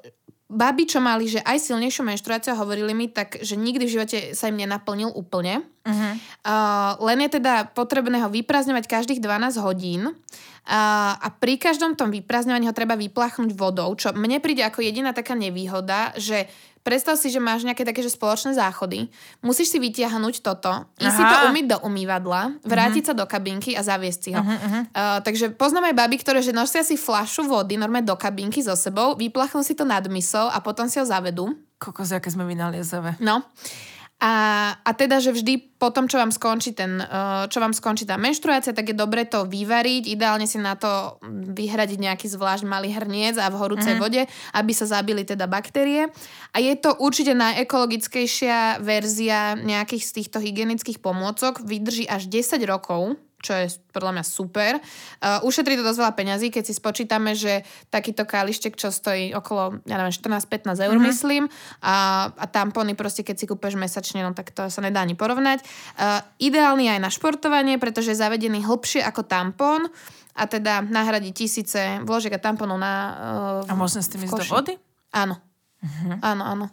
Babi, 0.50 0.82
čo 0.82 0.98
mali, 0.98 1.30
že 1.30 1.38
aj 1.46 1.62
silnejšiu 1.62 2.02
menštruáciu, 2.02 2.58
hovorili 2.58 2.90
mi, 2.90 3.06
tak, 3.06 3.38
že 3.38 3.54
nikdy 3.54 3.86
v 3.86 3.94
živote 3.94 4.18
sa 4.34 4.50
im 4.50 4.58
nenaplnil 4.58 5.14
úplne. 5.14 5.62
Uh-huh. 5.86 6.12
Uh, 6.42 6.98
len 7.06 7.22
je 7.22 7.38
teda 7.38 7.70
potrebné 7.70 8.18
ho 8.18 8.26
vyprázdňovať 8.26 8.90
každých 8.90 9.22
12 9.22 9.62
hodín 9.62 10.10
uh, 10.10 10.14
a 11.14 11.28
pri 11.38 11.54
každom 11.54 11.94
tom 11.94 12.10
vyprázdňovaní 12.10 12.66
ho 12.66 12.74
treba 12.74 12.98
vyplachnúť 12.98 13.54
vodou, 13.54 13.94
čo 13.94 14.10
mne 14.10 14.42
príde 14.42 14.66
ako 14.66 14.82
jediná 14.82 15.14
taká 15.14 15.38
nevýhoda, 15.38 16.10
že 16.18 16.50
predstav 16.90 17.14
si, 17.14 17.30
že 17.30 17.38
máš 17.38 17.62
nejaké 17.62 17.86
také 17.86 18.02
že 18.02 18.10
spoločné 18.10 18.58
záchody, 18.58 19.06
musíš 19.46 19.70
si 19.70 19.78
vytiahnuť 19.78 20.42
toto, 20.42 20.90
ísť 20.98 21.14
si 21.14 21.22
to 21.22 21.36
umyť 21.46 21.66
do 21.70 21.78
umývadla, 21.86 22.58
vrátiť 22.66 23.02
sa 23.06 23.14
do 23.14 23.22
kabinky 23.30 23.78
a 23.78 23.86
zaviesť 23.86 24.18
si 24.18 24.34
ho. 24.34 24.42
Uh, 24.42 25.22
takže 25.22 25.54
poznám 25.54 25.94
aj 25.94 25.98
baby, 26.02 26.18
ktoré 26.18 26.42
že 26.42 26.50
nosia 26.50 26.82
si 26.82 26.98
fľašu 26.98 27.46
vody 27.46 27.78
normálne 27.78 28.10
do 28.10 28.18
kabinky 28.18 28.58
so 28.58 28.74
sebou, 28.74 29.14
vyplachnú 29.14 29.62
si 29.62 29.78
to 29.78 29.86
nad 29.86 30.02
mysou 30.10 30.50
a 30.50 30.58
potom 30.58 30.90
si 30.90 30.98
ho 30.98 31.06
zavedú. 31.06 31.54
Kokos, 31.78 32.10
aké 32.10 32.26
sme 32.26 32.42
vynaliezové. 32.42 33.14
No. 33.22 33.46
A, 34.20 34.32
a 34.84 34.90
teda, 34.92 35.16
že 35.16 35.32
vždy 35.32 35.80
po 35.80 35.88
tom, 35.88 36.04
čo 36.04 36.20
vám 36.20 36.28
skončí 36.28 36.76
ten, 36.76 37.00
uh, 37.00 37.48
čo 37.48 37.56
vám 37.56 37.72
skončí 37.72 38.04
tá 38.04 38.20
menštruácia, 38.20 38.76
tak 38.76 38.92
je 38.92 38.96
dobre 38.96 39.24
to 39.24 39.48
vyvariť, 39.48 40.12
ideálne 40.12 40.44
si 40.44 40.60
na 40.60 40.76
to 40.76 41.16
vyhradiť 41.56 41.96
nejaký 41.96 42.28
zvlášť 42.28 42.68
malý 42.68 42.92
hrniec 42.92 43.40
a 43.40 43.48
v 43.48 43.56
horúcej 43.56 43.96
mm. 43.96 44.00
vode, 44.00 44.22
aby 44.52 44.72
sa 44.76 44.84
zabili 44.84 45.24
teda 45.24 45.48
baktérie. 45.48 46.12
A 46.52 46.60
je 46.60 46.76
to 46.76 47.00
určite 47.00 47.32
najekologickejšia 47.32 48.84
verzia 48.84 49.56
nejakých 49.56 50.04
z 50.04 50.12
týchto 50.20 50.36
hygienických 50.36 51.00
pomôcok, 51.00 51.64
vydrží 51.64 52.04
až 52.04 52.28
10 52.28 52.60
rokov, 52.68 53.16
čo 53.40 53.56
je 53.56 53.66
podľa 53.90 54.20
mňa 54.20 54.24
super. 54.24 54.72
Uh, 54.76 55.40
ušetrí 55.48 55.74
to 55.74 55.84
dosť 55.84 55.98
veľa 56.04 56.14
peňazí, 56.14 56.52
keď 56.52 56.64
si 56.68 56.74
spočítame, 56.76 57.32
že 57.32 57.64
takýto 57.88 58.28
kalištek, 58.28 58.76
čo 58.76 58.92
stojí 58.92 59.32
okolo, 59.32 59.80
ja 59.88 59.96
neviem, 59.96 60.12
14-15 60.12 60.76
eur, 60.76 60.96
mm-hmm. 60.96 61.08
myslím, 61.08 61.44
a, 61.80 62.28
a 62.30 62.44
tampony 62.46 62.92
proste, 62.92 63.24
keď 63.24 63.36
si 63.40 63.48
kúpeš 63.48 63.80
mesačne, 63.80 64.20
no 64.20 64.36
tak 64.36 64.52
to 64.52 64.68
sa 64.68 64.80
nedá 64.84 65.00
ani 65.00 65.16
porovnať. 65.16 65.64
Uh, 65.96 66.20
ideálny 66.36 66.92
aj 66.92 67.00
na 67.00 67.10
športovanie, 67.10 67.80
pretože 67.80 68.12
je 68.12 68.20
zavedený 68.20 68.62
hlbšie 68.62 69.00
ako 69.00 69.24
tampon 69.24 69.88
a 70.36 70.44
teda 70.46 70.84
nahradí 70.84 71.32
tisíce 71.32 71.98
vložiek 72.04 72.32
a 72.36 72.40
tamponov 72.40 72.78
na... 72.78 72.92
Uh, 73.66 73.72
A 73.72 73.74
môžem 73.74 74.04
s 74.04 74.08
tým 74.12 74.24
ísť 74.28 74.36
do 74.36 74.46
vody? 74.46 74.74
Áno. 75.10 75.40
Áno, 76.20 76.44
áno. 76.44 76.66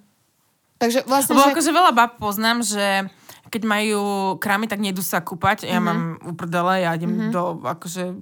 Takže 0.78 1.09
vlastne, 1.09 1.34
Lebo 1.34 1.49
že... 1.49 1.53
akože 1.57 1.72
veľa 1.74 1.91
bab 1.95 2.11
poznám, 2.22 2.61
že 2.61 3.09
keď 3.48 3.64
majú 3.64 4.02
krámy, 4.38 4.68
tak 4.68 4.84
nejdú 4.84 5.00
sa 5.00 5.24
kúpať. 5.24 5.68
Ja 5.68 5.80
mám 5.80 6.20
uprdele, 6.24 6.84
ja 6.84 6.91
idem 6.95 7.32
do, 7.32 7.64
akože... 7.64 8.14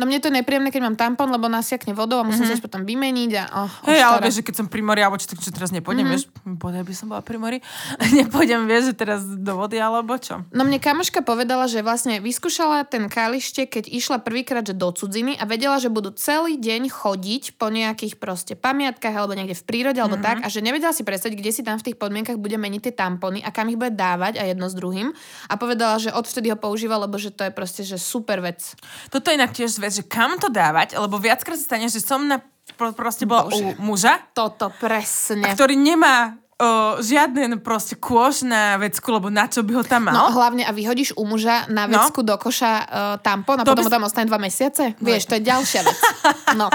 No 0.00 0.08
mne 0.08 0.24
to 0.24 0.32
je 0.32 0.40
nepríjemné, 0.40 0.72
keď 0.72 0.82
mám 0.88 0.96
tampon, 0.96 1.28
lebo 1.28 1.52
nasiakne 1.52 1.92
vodou 1.92 2.18
a 2.18 2.24
musím 2.24 2.48
mm-hmm. 2.48 2.58
sa 2.58 2.64
potom 2.64 2.82
vymeniť 2.88 3.30
a... 3.36 3.42
Oh, 3.52 3.70
Hej, 3.86 4.00
ale 4.00 4.16
oštara. 4.18 4.24
vieš, 4.24 4.34
že 4.40 4.44
keď 4.48 4.54
som 4.56 4.66
pri 4.72 4.82
mori, 4.82 5.00
alebo 5.04 5.20
čo, 5.20 5.28
tak 5.28 5.44
čo 5.44 5.52
teraz 5.52 5.68
nepôjdem, 5.68 6.08
mm-hmm. 6.08 6.32
vieš, 6.32 6.56
bodaj 6.58 6.82
by 6.82 6.94
som 6.96 7.06
bola 7.12 7.20
pri 7.20 7.36
mori, 7.36 7.58
nepôjdem, 8.24 8.64
vieš, 8.64 8.92
že 8.92 8.94
teraz 8.96 9.20
do 9.22 9.52
vody, 9.52 9.76
alebo 9.76 10.16
čo. 10.16 10.48
No 10.48 10.64
mne 10.64 10.80
kamoška 10.80 11.20
povedala, 11.20 11.68
že 11.68 11.84
vlastne 11.84 12.24
vyskúšala 12.24 12.88
ten 12.88 13.04
kalište, 13.12 13.68
keď 13.68 13.92
išla 13.92 14.24
prvýkrát 14.24 14.64
že 14.64 14.72
do 14.72 14.88
cudziny 14.88 15.36
a 15.36 15.44
vedela, 15.44 15.76
že 15.76 15.92
budú 15.92 16.08
celý 16.16 16.56
deň 16.56 16.88
chodiť 16.88 17.60
po 17.60 17.68
nejakých 17.68 18.16
proste 18.16 18.56
pamiatkách 18.56 19.12
alebo 19.12 19.36
niekde 19.36 19.60
v 19.60 19.64
prírode 19.68 20.00
alebo 20.00 20.16
mm-hmm. 20.16 20.40
tak 20.40 20.46
a 20.46 20.48
že 20.48 20.64
nevedela 20.64 20.96
si 20.96 21.04
predstaviť, 21.04 21.36
kde 21.36 21.52
si 21.52 21.60
tam 21.60 21.76
v 21.76 21.92
tých 21.92 22.00
podmienkach 22.00 22.40
bude 22.40 22.56
meniť 22.56 22.80
tie 22.88 22.94
tampony 22.96 23.44
a 23.44 23.52
kam 23.52 23.68
ich 23.68 23.76
bude 23.76 23.92
dávať 23.92 24.40
a 24.40 24.48
jedno 24.48 24.71
s 24.72 24.74
druhým. 24.74 25.12
A 25.46 25.54
povedala, 25.54 25.96
že 25.96 26.08
odvtedy 26.08 26.48
ho 26.48 26.56
používa, 26.56 26.96
lebo 26.96 27.14
že 27.14 27.28
to 27.28 27.44
je 27.44 27.52
proste 27.52 27.82
že 27.82 27.94
super 27.94 28.40
vec. 28.40 28.72
Toto 29.06 29.28
je 29.28 29.36
inak 29.36 29.52
tiež 29.52 29.76
vec, 29.76 29.92
že 29.92 30.02
kam 30.02 30.34
to 30.36 30.48
dávať, 30.48 30.96
lebo 30.96 31.16
viackrát 31.16 31.54
sa 31.54 31.68
stane, 31.68 31.86
že 31.86 32.00
som 32.00 32.24
na, 32.24 32.40
pro, 32.72 32.90
proste 32.90 33.22
bola 33.22 33.46
Bože. 33.46 33.60
u 33.60 33.84
muža, 33.84 34.16
Toto 34.32 34.72
presne. 34.74 35.52
ktorý 35.52 35.74
nemá 35.74 36.34
o, 36.54 36.68
žiaden 36.98 37.58
proste 37.58 37.94
kôž 37.94 38.42
na 38.42 38.76
vecku, 38.76 39.04
lebo 39.08 39.28
na 39.28 39.44
čo 39.44 39.60
by 39.60 39.72
ho 39.74 39.82
tam 39.82 40.08
mal. 40.08 40.14
No 40.14 40.30
hlavne 40.30 40.62
a 40.62 40.70
vyhodíš 40.70 41.12
u 41.14 41.24
muža 41.24 41.66
na 41.66 41.84
No. 41.84 42.00
vecku 42.00 42.20
do 42.20 42.32
koša 42.34 42.72
uh, 42.72 42.86
tampon 43.18 43.58
a 43.58 43.64
To 43.64 43.70
potom 43.70 43.82
by 43.82 43.88
mu 43.88 43.92
tam 43.92 44.04
ostane 44.04 44.24
dva 44.24 44.38
mesiace? 44.38 44.94
Vieš, 44.96 45.26
to 45.26 45.36
je 45.36 45.42
ďalšia 45.42 45.80
vec. 45.82 45.98
No. 46.54 46.70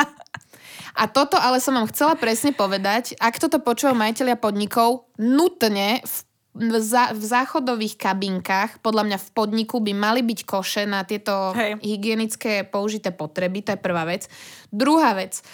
A 0.94 1.06
toto 1.06 1.38
ale 1.38 1.62
som 1.62 1.72
vám 1.72 1.86
chcela 1.88 2.18
presne 2.18 2.50
povedať, 2.52 3.14
ak 3.16 3.38
toto 3.38 3.62
počúvajú 3.62 3.94
majiteľia 3.94 4.34
podnikov, 4.34 5.06
nutne 5.16 6.02
v 6.02 6.16
v, 6.58 6.82
zá, 6.82 7.14
v 7.14 7.24
záchodových 7.24 7.96
kabinkách, 8.02 8.82
podľa 8.82 9.04
mňa 9.06 9.18
v 9.22 9.30
podniku 9.38 9.78
by 9.78 9.94
mali 9.94 10.22
byť 10.26 10.40
koše 10.44 10.84
na 10.90 11.06
tieto 11.06 11.54
Hej. 11.54 11.78
hygienické 11.86 12.66
použité 12.66 13.14
potreby, 13.14 13.62
to 13.62 13.78
je 13.78 13.80
prvá 13.80 14.04
vec. 14.10 14.26
Druhá 14.74 15.14
vec, 15.14 15.46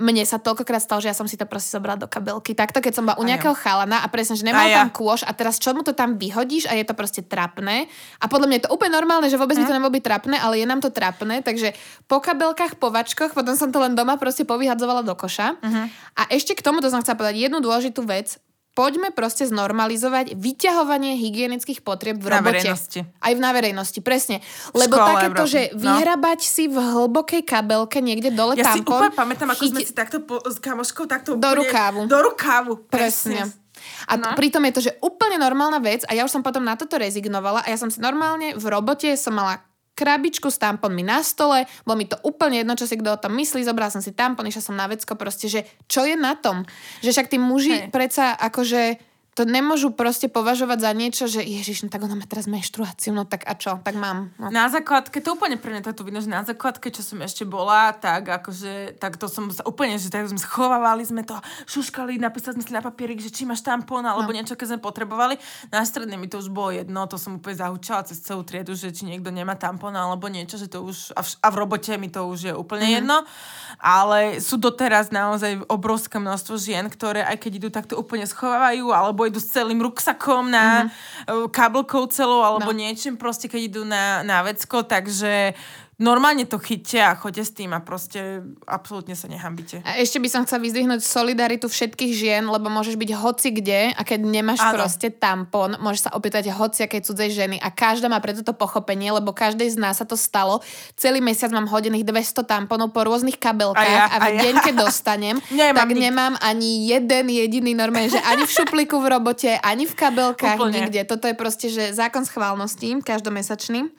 mne 0.00 0.24
sa 0.24 0.40
toľkokrát 0.40 0.80
stalo, 0.80 1.04
že 1.04 1.12
ja 1.12 1.16
som 1.16 1.28
si 1.28 1.36
to 1.36 1.44
proste 1.44 1.68
zobrala 1.68 2.00
do 2.00 2.08
kabelky. 2.08 2.56
Takto, 2.56 2.80
keď 2.80 2.92
som 2.96 3.04
bola 3.04 3.20
u 3.20 3.24
nejakého 3.28 3.52
chalana 3.52 4.00
a 4.00 4.08
presne, 4.08 4.32
že 4.32 4.48
nemal 4.48 4.64
ja. 4.64 4.80
tam 4.80 4.88
kôž 4.88 5.28
a 5.28 5.30
teraz 5.36 5.60
čo 5.60 5.76
mu 5.76 5.84
to 5.84 5.92
tam 5.92 6.16
vyhodíš 6.16 6.72
a 6.72 6.74
je 6.74 6.88
to 6.88 6.96
proste 6.96 7.28
trapné. 7.28 7.84
A 8.16 8.24
podľa 8.24 8.48
mňa 8.48 8.56
je 8.56 8.64
to 8.64 8.72
úplne 8.72 8.96
normálne, 8.96 9.28
že 9.28 9.36
vôbec 9.36 9.60
by 9.60 9.68
to 9.68 9.76
nebolo 9.76 9.92
byť 9.92 10.04
trapné, 10.04 10.36
ale 10.40 10.56
je 10.56 10.66
nám 10.66 10.80
to 10.80 10.88
trapné, 10.88 11.44
takže 11.44 11.76
po 12.08 12.24
kabelkách, 12.24 12.80
po 12.80 12.88
vačkoch, 12.88 13.36
potom 13.36 13.52
som 13.52 13.68
to 13.68 13.76
len 13.76 13.92
doma 13.92 14.16
proste 14.16 14.48
povyhadzovala 14.48 15.04
do 15.04 15.12
koša. 15.12 15.60
A 16.16 16.22
ešte 16.32 16.56
k 16.56 16.64
tomu 16.64 16.80
to 16.80 16.88
som 16.88 17.04
chcela 17.04 17.20
povedať 17.20 17.36
jednu 17.36 17.60
dôležitú 17.60 18.00
vec. 18.08 18.40
Poďme 18.70 19.10
proste 19.10 19.44
znormalizovať 19.44 20.32
vyťahovanie 20.32 21.18
hygienických 21.18 21.82
potrieb 21.82 22.16
v 22.16 22.26
Na 22.26 22.38
robote. 22.38 22.62
verejnosti. 22.62 23.00
Aj 23.02 23.32
v 23.32 23.40
na 23.40 23.50
verejnosti, 23.50 23.98
presne. 23.98 24.38
Lebo 24.70 24.94
škole, 24.94 25.10
takéto, 25.10 25.42
že 25.44 25.60
no. 25.72 25.98
vyhrabať 25.98 26.40
si 26.40 26.64
v 26.64 26.78
hlbokej 26.78 27.42
kabelke 27.42 27.98
niekde 27.98 28.30
dole 28.30 28.54
Ja 28.54 28.70
si 28.70 28.80
tampon. 28.80 29.02
úplne 29.02 29.12
pamätám, 29.12 29.50
ako 29.50 29.64
sme 29.66 29.80
si 29.82 29.90
takto 29.90 30.22
po, 30.22 30.38
s 30.40 30.56
kamoškou 30.56 31.04
takto 31.04 31.34
Do 31.34 31.42
úplne- 31.42 31.58
rukávu. 31.60 32.00
Do 32.06 32.18
rukávu, 32.22 32.72
Presne. 32.86 33.42
presne. 33.42 33.58
A 34.06 34.14
no. 34.14 34.36
pritom 34.36 34.60
je 34.62 34.72
to, 34.72 34.80
že 34.82 34.92
úplne 35.00 35.34
normálna 35.36 35.80
vec 35.80 36.04
a 36.04 36.12
ja 36.12 36.22
už 36.22 36.30
som 36.30 36.44
potom 36.44 36.60
na 36.60 36.76
toto 36.76 36.94
rezignovala 36.94 37.64
a 37.64 37.68
ja 37.68 37.76
som 37.76 37.88
si 37.88 37.96
normálne 37.96 38.52
v 38.52 38.64
robote 38.66 39.08
som 39.14 39.32
mala 39.32 39.56
krabičku 39.94 40.48
s 40.48 40.56
tamponmi 40.56 41.04
na 41.04 41.20
stole, 41.20 41.68
bolo 41.84 42.00
mi 42.00 42.06
to 42.08 42.16
úplne 42.24 42.62
jedno, 42.62 42.72
čo 42.78 42.88
si 42.88 42.96
kto 42.96 43.16
o 43.16 43.20
tom 43.20 43.36
myslí, 43.36 43.60
zobral 43.66 43.92
som 43.92 44.00
si 44.00 44.16
tampon, 44.16 44.48
išla 44.48 44.64
som 44.64 44.76
na 44.78 44.88
vecko, 44.88 45.12
proste, 45.18 45.50
že 45.50 45.66
čo 45.90 46.08
je 46.08 46.16
na 46.16 46.38
tom? 46.38 46.64
Že 47.04 47.10
však 47.12 47.28
tí 47.28 47.36
muži 47.36 47.74
hey. 47.76 47.92
predsa 47.92 48.32
akože 48.32 49.09
to 49.40 49.48
nemôžu 49.48 49.88
proste 49.96 50.28
považovať 50.28 50.84
za 50.84 50.92
niečo, 50.92 51.24
že 51.24 51.40
ježiš, 51.40 51.88
no 51.88 51.88
tak 51.88 52.04
ona 52.04 52.12
má 52.12 52.28
teraz 52.28 52.44
menštruáciu, 52.44 53.16
no 53.16 53.24
tak 53.24 53.48
a 53.48 53.56
čo, 53.56 53.80
tak 53.80 53.96
mám. 53.96 54.36
No. 54.36 54.52
Na 54.52 54.68
základke, 54.68 55.24
to 55.24 55.32
úplne 55.32 55.56
pre 55.56 55.72
mňa 55.72 55.96
to 55.96 56.04
vidno, 56.04 56.20
že 56.20 56.28
na 56.28 56.44
základke, 56.44 56.92
čo 56.92 57.00
som 57.00 57.16
ešte 57.24 57.48
bola, 57.48 57.96
tak 57.96 58.28
akože, 58.28 59.00
tak 59.00 59.16
to 59.16 59.32
som 59.32 59.48
sa 59.48 59.64
úplne, 59.64 59.96
že 59.96 60.12
tak 60.12 60.28
sme 60.28 60.36
schovávali 60.36 61.08
sme 61.08 61.24
to, 61.24 61.40
šuškali, 61.64 62.20
napísali 62.20 62.60
sme 62.60 62.64
si 62.68 62.76
na 62.76 62.84
papierik, 62.84 63.16
že 63.16 63.32
či 63.32 63.48
máš 63.48 63.64
tampón, 63.64 64.04
alebo 64.04 64.28
no. 64.28 64.36
niečo, 64.36 64.60
keď 64.60 64.76
sme 64.76 64.80
potrebovali. 64.84 65.40
Na 65.72 65.88
strednej 65.88 66.20
mi 66.20 66.28
to 66.28 66.44
už 66.44 66.52
bolo 66.52 66.76
jedno, 66.76 67.08
to 67.08 67.16
som 67.16 67.40
úplne 67.40 67.56
zahučala 67.56 68.04
cez 68.04 68.20
celú 68.20 68.44
triedu, 68.44 68.76
že 68.76 68.92
či 68.92 69.08
niekto 69.08 69.32
nemá 69.32 69.56
tampón 69.56 69.96
alebo 69.96 70.28
niečo, 70.28 70.60
že 70.60 70.68
to 70.68 70.84
už, 70.84 71.16
a 71.16 71.24
v, 71.24 71.28
a 71.40 71.48
v 71.48 71.56
robote 71.56 71.96
mi 71.96 72.12
to 72.12 72.28
už 72.28 72.52
je 72.52 72.52
úplne 72.52 72.84
mm-hmm. 72.84 72.98
jedno. 73.08 73.24
Ale 73.80 74.44
sú 74.44 74.60
doteraz 74.60 75.08
naozaj 75.08 75.64
obrovské 75.64 76.20
množstvo 76.20 76.60
žien, 76.60 76.84
ktoré 76.92 77.24
aj 77.24 77.40
keď 77.40 77.52
idú 77.56 77.68
takto 77.72 77.96
úplne 77.96 78.28
schovávajú, 78.28 78.92
alebo 78.92 79.29
idú 79.30 79.38
s 79.38 79.54
celým 79.54 79.78
ruksakom 79.78 80.50
na 80.50 80.90
mm-hmm. 80.90 81.54
kabelkou 81.54 82.10
celou 82.10 82.42
alebo 82.42 82.74
no. 82.74 82.78
niečím 82.78 83.14
proste, 83.14 83.46
keď 83.46 83.60
idú 83.62 83.82
na, 83.86 84.26
na 84.26 84.42
vecko, 84.42 84.82
takže 84.82 85.54
normálne 86.00 86.48
to 86.48 86.56
chyťte 86.56 86.98
a 87.04 87.12
choďte 87.12 87.44
s 87.44 87.52
tým 87.52 87.70
a 87.76 87.84
proste 87.84 88.40
absolútne 88.64 89.12
sa 89.12 89.28
nehambite. 89.28 89.84
A 89.84 90.00
ešte 90.00 90.16
by 90.16 90.28
som 90.32 90.42
chcela 90.48 90.64
vyzdvihnúť 90.64 91.04
solidaritu 91.04 91.68
všetkých 91.68 92.12
žien, 92.16 92.42
lebo 92.48 92.72
môžeš 92.72 92.96
byť 92.96 93.10
hoci 93.20 93.48
kde 93.52 93.92
a 93.92 94.00
keď 94.00 94.20
nemáš 94.24 94.64
ano. 94.64 94.80
proste 94.80 95.12
tampon, 95.12 95.76
môžeš 95.76 96.08
sa 96.08 96.10
opýtať 96.16 96.48
hoci 96.56 96.88
akej 96.88 97.04
cudzej 97.04 97.30
ženy 97.36 97.56
a 97.60 97.68
každá 97.68 98.08
má 98.08 98.16
preto 98.24 98.40
to 98.40 98.56
pochopenie, 98.56 99.12
lebo 99.12 99.36
každej 99.36 99.68
z 99.68 99.76
nás 99.76 100.00
sa 100.00 100.08
to 100.08 100.16
stalo. 100.16 100.64
Celý 100.96 101.20
mesiac 101.20 101.52
mám 101.52 101.68
hodených 101.68 102.08
200 102.08 102.48
tamponov 102.48 102.96
po 102.96 103.04
rôznych 103.04 103.36
kabelkách 103.36 103.84
a, 103.84 103.92
ja, 103.92 104.04
a 104.08 104.16
v 104.16 104.24
a 104.24 104.28
deň, 104.40 104.54
ja. 104.56 104.62
keď 104.64 104.74
dostanem, 104.80 105.36
tak 105.76 105.90
nik- 105.92 106.00
nemám 106.08 106.34
ani 106.40 106.88
jeden 106.88 107.28
jediný 107.28 107.76
normálne, 107.76 108.08
že 108.08 108.24
ani 108.24 108.48
v 108.48 108.52
šupliku 108.56 108.96
v 109.04 109.20
robote, 109.20 109.52
ani 109.60 109.84
v 109.84 109.92
kabelkách, 109.92 110.56
Úplne. 110.56 110.72
nikde. 110.72 111.04
Toto 111.04 111.28
je 111.28 111.36
proste, 111.36 111.68
že 111.68 111.92
zákon 111.92 112.24
schválnosti 112.24 113.04
každomesačný. 113.04 113.92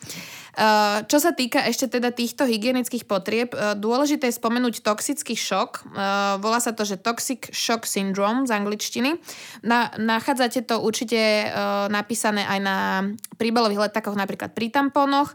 Eh, 0.52 0.98
čo 1.08 1.18
sa 1.24 1.32
týka 1.32 1.64
ešte 1.64 1.88
teda 1.88 2.12
týchto 2.12 2.44
hygienických 2.44 3.08
potrieb, 3.08 3.56
eh, 3.56 3.72
dôležité 3.80 4.28
je 4.28 4.36
spomenúť 4.36 4.84
toxický 4.84 5.40
šok. 5.40 5.72
Eh, 5.80 6.36
volá 6.44 6.60
sa 6.60 6.76
to, 6.76 6.84
že 6.84 7.00
Toxic 7.00 7.48
Shock 7.56 7.88
Syndrome 7.88 8.44
z 8.44 8.52
angličtiny. 8.52 9.16
Na, 9.64 9.96
nachádzate 9.96 10.64
to 10.68 10.84
určite 10.84 11.14
napísané 11.90 12.44
aj 12.46 12.60
na 12.60 12.78
príbalových 13.38 13.90
letákoch, 13.90 14.18
napríklad 14.18 14.54
pri 14.54 14.74
tampónoch, 14.74 15.34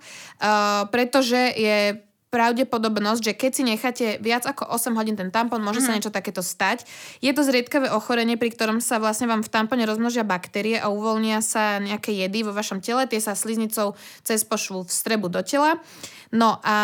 pretože 0.91 1.55
je 1.55 2.06
pravdepodobnosť, 2.37 3.23
že 3.25 3.33
keď 3.33 3.51
si 3.57 3.63
necháte 3.65 4.07
viac 4.21 4.45
ako 4.45 4.69
8 4.69 4.93
hodín 4.93 5.17
ten 5.17 5.33
tampon, 5.33 5.65
môže 5.65 5.81
mm. 5.81 5.85
sa 5.89 5.91
mhm. 5.91 5.97
niečo 5.97 6.13
takéto 6.13 6.45
stať. 6.45 6.85
Je 7.25 7.33
to 7.33 7.41
zriedkavé 7.41 7.89
ochorenie, 7.89 8.37
pri 8.37 8.53
ktorom 8.53 8.85
sa 8.85 9.01
vlastne 9.01 9.25
vám 9.25 9.41
v 9.41 9.49
tampone 9.49 9.89
rozmnožia 9.89 10.29
baktérie 10.29 10.77
a 10.77 10.93
uvoľnia 10.93 11.41
sa 11.41 11.81
nejaké 11.81 12.13
jedy 12.13 12.45
vo 12.45 12.53
vašom 12.53 12.85
tele, 12.85 13.09
tie 13.09 13.25
sa 13.25 13.33
sliznicou 13.33 13.97
cez 14.21 14.45
pošvu 14.45 14.85
vstrebu 14.85 15.33
do 15.33 15.41
tela. 15.41 15.81
No 16.29 16.61
a 16.61 16.77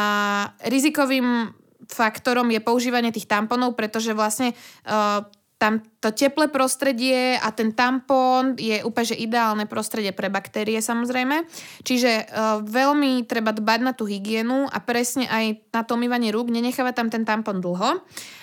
rizikovým 0.65 1.53
faktorom 1.93 2.49
je 2.49 2.65
používanie 2.65 3.13
tých 3.13 3.29
tamponov, 3.29 3.77
pretože 3.77 4.17
vlastne 4.17 4.57
uh, 4.89 5.29
tam 5.63 5.79
to 6.03 6.11
teplé 6.11 6.51
prostredie 6.51 7.39
a 7.39 7.55
ten 7.55 7.71
tampón 7.71 8.59
je 8.59 8.83
úplne 8.83 9.15
že 9.15 9.23
ideálne 9.23 9.71
prostredie 9.71 10.11
pre 10.11 10.27
baktérie 10.27 10.83
samozrejme. 10.83 11.47
Čiže 11.87 12.27
uh, 12.27 12.59
veľmi 12.67 13.23
treba 13.31 13.55
dbať 13.55 13.81
na 13.87 13.95
tú 13.95 14.11
hygienu 14.11 14.67
a 14.67 14.83
presne 14.83 15.31
aj 15.31 15.63
na 15.71 15.87
to 15.87 15.95
umývanie 15.95 16.35
rúk, 16.35 16.51
nenechávať 16.51 16.95
tam 16.99 17.09
ten 17.15 17.23
tampon 17.23 17.63
dlho. 17.63 18.03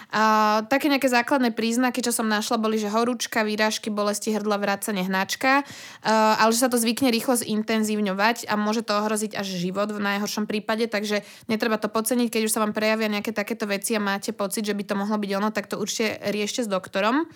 Uh, 0.09 0.65
také 0.65 0.89
nejaké 0.89 1.05
základné 1.05 1.53
príznaky, 1.53 2.01
čo 2.01 2.09
som 2.09 2.25
našla, 2.25 2.57
boli, 2.57 2.81
že 2.81 2.89
horúčka, 2.89 3.45
výražky, 3.45 3.93
bolesti 3.93 4.33
hrdla, 4.33 4.57
vracanie, 4.57 5.05
hnačka, 5.05 5.61
uh, 5.61 6.41
ale 6.41 6.49
že 6.49 6.65
sa 6.65 6.69
to 6.73 6.81
zvykne 6.81 7.13
rýchlo 7.13 7.37
zintenzívňovať 7.37 8.49
a 8.49 8.57
môže 8.57 8.81
to 8.81 8.97
ohroziť 8.97 9.37
až 9.37 9.45
život 9.45 9.93
v 9.93 10.01
najhoršom 10.01 10.49
prípade, 10.49 10.89
takže 10.89 11.21
netreba 11.45 11.77
to 11.77 11.93
podceniť, 11.93 12.25
keď 12.33 12.41
už 12.41 12.53
sa 12.57 12.65
vám 12.65 12.73
prejavia 12.73 13.05
nejaké 13.05 13.29
takéto 13.37 13.69
veci 13.69 13.93
a 13.93 14.01
máte 14.01 14.33
pocit, 14.33 14.65
že 14.65 14.73
by 14.73 14.81
to 14.81 14.97
mohlo 14.97 15.13
byť 15.13 15.31
ono, 15.37 15.53
tak 15.53 15.69
to 15.69 15.77
určite 15.77 16.17
riešte 16.33 16.65
s 16.65 16.69
doktorom. 16.73 17.29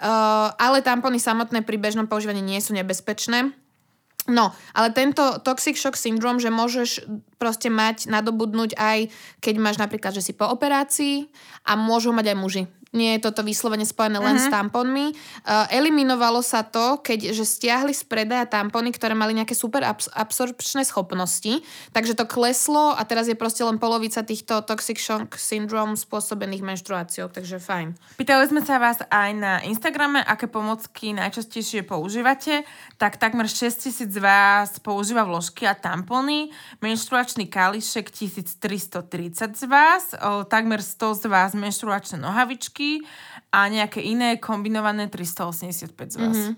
Uh, 0.00 0.56
ale 0.56 0.80
tampony 0.80 1.20
samotné 1.20 1.68
pri 1.68 1.76
bežnom 1.76 2.08
používaní 2.08 2.40
nie 2.40 2.64
sú 2.64 2.72
nebezpečné 2.72 3.52
No, 4.26 4.50
ale 4.74 4.90
tento 4.90 5.38
toxic 5.46 5.78
shock 5.78 5.94
syndrome, 5.94 6.42
že 6.42 6.50
môžeš 6.50 7.06
proste 7.38 7.70
mať, 7.70 8.10
nadobudnúť 8.10 8.74
aj, 8.74 9.06
keď 9.38 9.54
máš 9.62 9.78
napríklad, 9.78 10.10
že 10.18 10.24
si 10.24 10.32
po 10.34 10.50
operácii 10.50 11.30
a 11.62 11.78
môžu 11.78 12.10
mať 12.10 12.34
aj 12.34 12.36
muži 12.36 12.62
nie 12.96 13.14
je 13.16 13.28
toto 13.28 13.44
vyslovene 13.44 13.84
spojené 13.84 14.18
len 14.18 14.40
uh-huh. 14.40 14.44
s 14.44 14.50
mhm. 14.50 14.54
tamponmi. 14.56 15.06
Uh, 15.44 15.68
eliminovalo 15.68 16.40
sa 16.40 16.64
to, 16.64 17.04
keď 17.04 17.36
že 17.36 17.44
stiahli 17.44 17.92
z 17.92 18.02
predaja 18.08 18.48
tampony, 18.48 18.90
ktoré 18.90 19.12
mali 19.12 19.36
nejaké 19.36 19.52
super 19.52 19.84
abs- 19.84 20.08
absorpčné 20.16 20.82
schopnosti, 20.88 21.60
takže 21.92 22.16
to 22.16 22.24
kleslo 22.24 22.96
a 22.96 23.04
teraz 23.04 23.28
je 23.28 23.36
proste 23.36 23.60
len 23.60 23.76
polovica 23.76 24.24
týchto 24.24 24.64
toxic 24.64 24.96
shock 24.96 25.36
syndrome 25.36 25.94
spôsobených 25.94 26.64
menštruáciou, 26.64 27.28
takže 27.28 27.60
fajn. 27.60 27.92
Pýtali 28.16 28.44
sme 28.48 28.64
sa 28.64 28.80
vás 28.80 29.04
aj 29.12 29.30
na 29.36 29.52
Instagrame, 29.68 30.24
aké 30.24 30.48
pomocky 30.48 31.12
najčastejšie 31.12 31.84
používate, 31.84 32.64
tak 32.96 33.20
takmer 33.20 33.50
6000 33.50 34.08
z 34.08 34.18
vás 34.22 34.80
používa 34.80 35.28
vložky 35.28 35.68
a 35.68 35.76
tampony, 35.76 36.48
menštruačný 36.80 37.50
kališek 37.50 38.08
1330 38.08 39.58
z 39.58 39.64
vás, 39.68 40.14
o, 40.16 40.46
takmer 40.46 40.80
100 40.80 41.20
z 41.20 41.24
vás 41.26 41.50
menštruačné 41.52 42.16
nohavičky, 42.22 42.85
a 43.54 43.60
nejaké 43.70 44.04
iné 44.04 44.36
kombinované 44.36 45.08
385 45.08 45.92
z 46.12 46.16
vás. 46.20 46.36
Mm-hmm. 46.36 46.54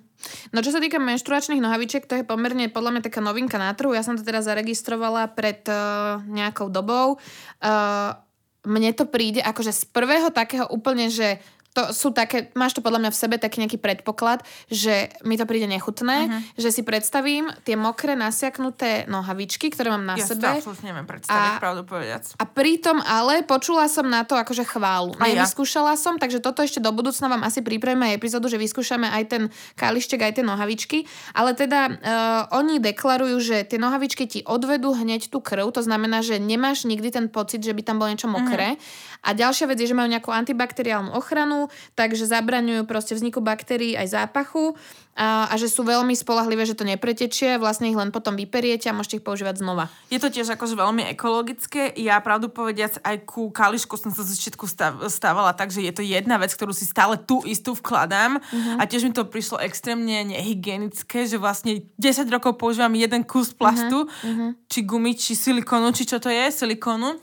No 0.51 0.59
čo 0.65 0.75
sa 0.75 0.83
týka 0.83 0.99
menštruačných 0.99 1.63
nohavičiek, 1.63 2.09
to 2.09 2.19
je 2.19 2.27
pomerne 2.27 2.67
podľa 2.73 2.99
mňa 2.99 3.03
taká 3.07 3.21
novinka 3.23 3.55
na 3.55 3.71
trhu. 3.77 3.95
Ja 3.95 4.03
som 4.03 4.19
to 4.19 4.27
teraz 4.27 4.51
zaregistrovala 4.51 5.31
pred 5.31 5.63
uh, 5.71 6.19
nejakou 6.27 6.73
dobou. 6.75 7.23
Uh, 7.63 8.19
mne 8.67 8.91
to 8.99 9.07
príde 9.07 9.39
akože 9.39 9.71
z 9.71 9.83
prvého 9.95 10.35
takého 10.35 10.67
úplne, 10.69 11.07
že 11.07 11.39
to 11.77 11.93
sú 11.95 12.11
také, 12.11 12.51
máš 12.59 12.75
to 12.75 12.83
podľa 12.83 13.07
mňa 13.07 13.11
v 13.15 13.19
sebe 13.19 13.37
taký 13.39 13.63
nejaký 13.63 13.79
predpoklad, 13.79 14.43
že 14.73 15.13
mi 15.23 15.39
to 15.39 15.47
príde 15.47 15.69
nechutné, 15.71 16.17
uh-huh. 16.27 16.41
že 16.59 16.75
si 16.75 16.83
predstavím 16.83 17.53
tie 17.63 17.79
mokré 17.79 18.19
nasiaknuté 18.19 19.07
nohavičky, 19.07 19.71
ktoré 19.71 19.95
mám 19.95 20.03
na 20.03 20.17
ja 20.19 20.27
sebe. 20.27 20.49
Ja 20.49 20.59
si 20.59 20.85
neviem 20.85 21.07
predstaviť, 21.07 21.51
a, 21.55 21.63
pravdu 21.63 21.87
povedať. 21.87 22.35
A 22.41 22.45
pritom 22.49 22.99
ale 23.05 23.47
počula 23.47 23.87
som 23.87 24.09
na 24.09 24.27
to 24.27 24.35
akože 24.35 24.67
chválu. 24.67 25.15
A 25.23 25.31
ja. 25.31 25.47
Vyskúšala 25.47 25.95
som, 25.95 26.19
takže 26.19 26.43
toto 26.43 26.65
ešte 26.65 26.83
do 26.83 26.91
budúcna 26.91 27.31
vám 27.31 27.47
asi 27.47 27.63
pripravíme 27.63 28.11
aj 28.11 28.17
epizódu, 28.17 28.51
že 28.51 28.59
vyskúšame 28.59 29.07
aj 29.07 29.23
ten 29.29 29.43
kalištek, 29.79 30.19
aj 30.25 30.33
tie 30.41 30.45
nohavičky. 30.45 30.99
Ale 31.37 31.55
teda 31.55 31.81
uh, 31.89 32.59
oni 32.59 32.83
deklarujú, 32.83 33.37
že 33.39 33.57
tie 33.69 33.79
nohavičky 33.79 34.27
ti 34.27 34.41
odvedú 34.43 34.97
hneď 34.99 35.31
tú 35.31 35.39
krv, 35.39 35.71
to 35.71 35.85
znamená, 35.85 36.25
že 36.27 36.43
nemáš 36.43 36.89
nikdy 36.89 37.15
ten 37.15 37.27
pocit, 37.31 37.63
že 37.63 37.77
by 37.77 37.83
tam 37.87 38.03
bolo 38.03 38.11
niečo 38.11 38.27
mokré. 38.27 38.75
Uh-huh. 38.75 39.17
A 39.23 39.35
ďalšia 39.35 39.67
vec 39.67 39.79
je, 39.83 39.91
že 39.91 39.99
majú 39.99 40.09
nejakú 40.09 40.31
antibakteriálnu 40.31 41.11
ochranu, 41.13 41.67
takže 41.99 42.31
zabraňujú 42.31 42.87
proste 42.87 43.19
vzniku 43.19 43.43
baktérií 43.43 43.99
aj 43.99 44.15
zápachu 44.15 44.79
a, 45.19 45.51
a 45.51 45.55
že 45.59 45.67
sú 45.67 45.83
veľmi 45.83 46.15
spolahlivé, 46.15 46.63
že 46.63 46.79
to 46.79 46.87
nepretečie, 46.87 47.59
vlastne 47.59 47.91
ich 47.91 47.99
len 47.99 48.15
potom 48.15 48.39
vyperiete 48.39 48.87
a 48.87 48.95
môžete 48.95 49.19
ich 49.19 49.27
používať 49.27 49.59
znova. 49.59 49.91
Je 50.15 50.23
to 50.23 50.31
tiež 50.31 50.55
akože 50.55 50.79
veľmi 50.79 51.11
ekologické. 51.11 51.91
Ja 51.99 52.23
pravdu 52.23 52.47
povediac 52.47 53.03
aj 53.03 53.27
ku 53.27 53.51
kališku 53.51 53.99
som 53.99 54.15
sa 54.15 54.23
z 54.23 54.39
začiatku 54.39 54.71
stávala 55.11 55.51
tak, 55.59 55.75
že 55.75 55.83
je 55.83 55.91
to 55.91 56.07
jedna 56.07 56.39
vec, 56.39 56.55
ktorú 56.55 56.71
si 56.71 56.87
stále 56.87 57.19
tú 57.19 57.43
istú 57.43 57.75
vkladám 57.75 58.39
uh-huh. 58.39 58.79
a 58.79 58.87
tiež 58.87 59.11
mi 59.11 59.13
to 59.13 59.27
prišlo 59.27 59.59
extrémne 59.59 60.23
nehygienické, 60.31 61.27
že 61.27 61.35
vlastne 61.35 61.83
10 61.99 62.31
rokov 62.31 62.55
používam 62.55 62.95
jeden 62.95 63.27
kus 63.27 63.51
plastu, 63.51 64.07
uh-huh. 64.07 64.55
či 64.71 64.87
gumy, 64.87 65.19
či 65.19 65.35
silikonu, 65.35 65.91
či 65.91 66.07
čo 66.07 66.23
to 66.23 66.31
je, 66.31 66.47
silikonu 66.55 67.19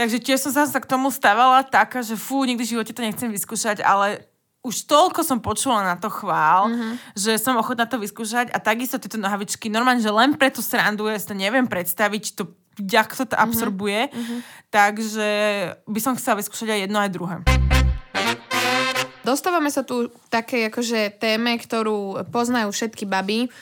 Takže 0.00 0.16
tiež 0.16 0.48
som 0.48 0.52
sa 0.56 0.80
k 0.80 0.88
tomu 0.88 1.12
stávala 1.12 1.60
taká, 1.60 2.00
že 2.00 2.16
fú, 2.16 2.48
nikdy 2.48 2.64
v 2.64 2.72
živote 2.72 2.96
to 2.96 3.04
nechcem 3.04 3.28
vyskúšať, 3.28 3.84
ale 3.84 4.24
už 4.64 4.88
toľko 4.88 5.20
som 5.20 5.44
počula 5.44 5.84
na 5.84 6.00
to 6.00 6.08
chvál, 6.08 6.72
mm-hmm. 6.72 6.92
že 7.12 7.36
som 7.36 7.60
ochotná 7.60 7.84
to 7.84 8.00
vyskúšať 8.00 8.48
a 8.48 8.56
takisto 8.64 8.96
tieto 8.96 9.20
nohavičky, 9.20 9.68
normálne, 9.68 10.00
že 10.00 10.08
len 10.08 10.40
pre 10.40 10.48
tú 10.48 10.64
srandu, 10.64 11.04
ja 11.04 11.20
si 11.20 11.28
to 11.28 11.36
neviem 11.36 11.68
predstaviť, 11.68 12.32
to, 12.32 12.48
jak 12.80 13.12
to, 13.12 13.28
to 13.28 13.36
mhm. 13.36 13.44
absorbuje, 13.44 14.00
mm-hmm. 14.08 14.38
takže 14.72 15.28
by 15.84 16.00
som 16.00 16.16
chcela 16.16 16.40
vyskúšať 16.40 16.68
aj 16.72 16.80
jedno, 16.88 16.96
aj 16.96 17.10
druhé. 17.12 17.36
Dostávame 19.20 19.68
sa 19.68 19.84
tu 19.84 20.08
také 20.32 20.72
akože 20.72 21.20
téme, 21.20 21.60
ktorú 21.60 22.24
poznajú 22.32 22.72
všetky 22.72 23.04
baby 23.04 23.52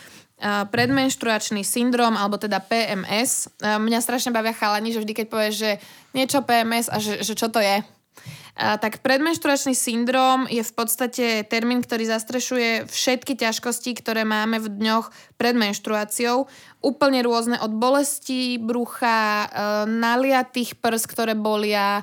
predmenštruačný 0.43 1.67
syndrom, 1.67 2.15
alebo 2.15 2.39
teda 2.39 2.63
PMS. 2.63 3.51
Mňa 3.59 3.99
strašne 3.99 4.31
bavia 4.31 4.55
chalani, 4.55 4.95
že 4.95 5.03
vždy, 5.03 5.13
keď 5.13 5.27
povieš, 5.27 5.55
že 5.59 5.71
niečo 6.15 6.47
PMS 6.47 6.87
a 6.89 7.03
že, 7.03 7.21
že 7.27 7.35
čo 7.35 7.51
to 7.51 7.59
je, 7.59 7.83
tak 8.59 9.07
predmenštruačný 9.07 9.71
syndrom 9.71 10.51
je 10.51 10.67
v 10.67 10.73
podstate 10.75 11.47
termín, 11.47 11.79
ktorý 11.79 12.11
zastrešuje 12.11 12.91
všetky 12.91 13.39
ťažkosti, 13.39 13.95
ktoré 13.95 14.27
máme 14.27 14.59
v 14.59 14.67
dňoch 14.67 15.15
pred 15.39 15.55
menštruáciou. 15.55 16.51
Úplne 16.83 17.23
rôzne 17.23 17.57
od 17.63 17.71
bolesti 17.71 18.59
brucha, 18.59 19.47
e, 19.47 19.47
naliatých 19.87 20.79
prs, 20.79 21.07
ktoré 21.07 21.39
bolia, 21.39 22.03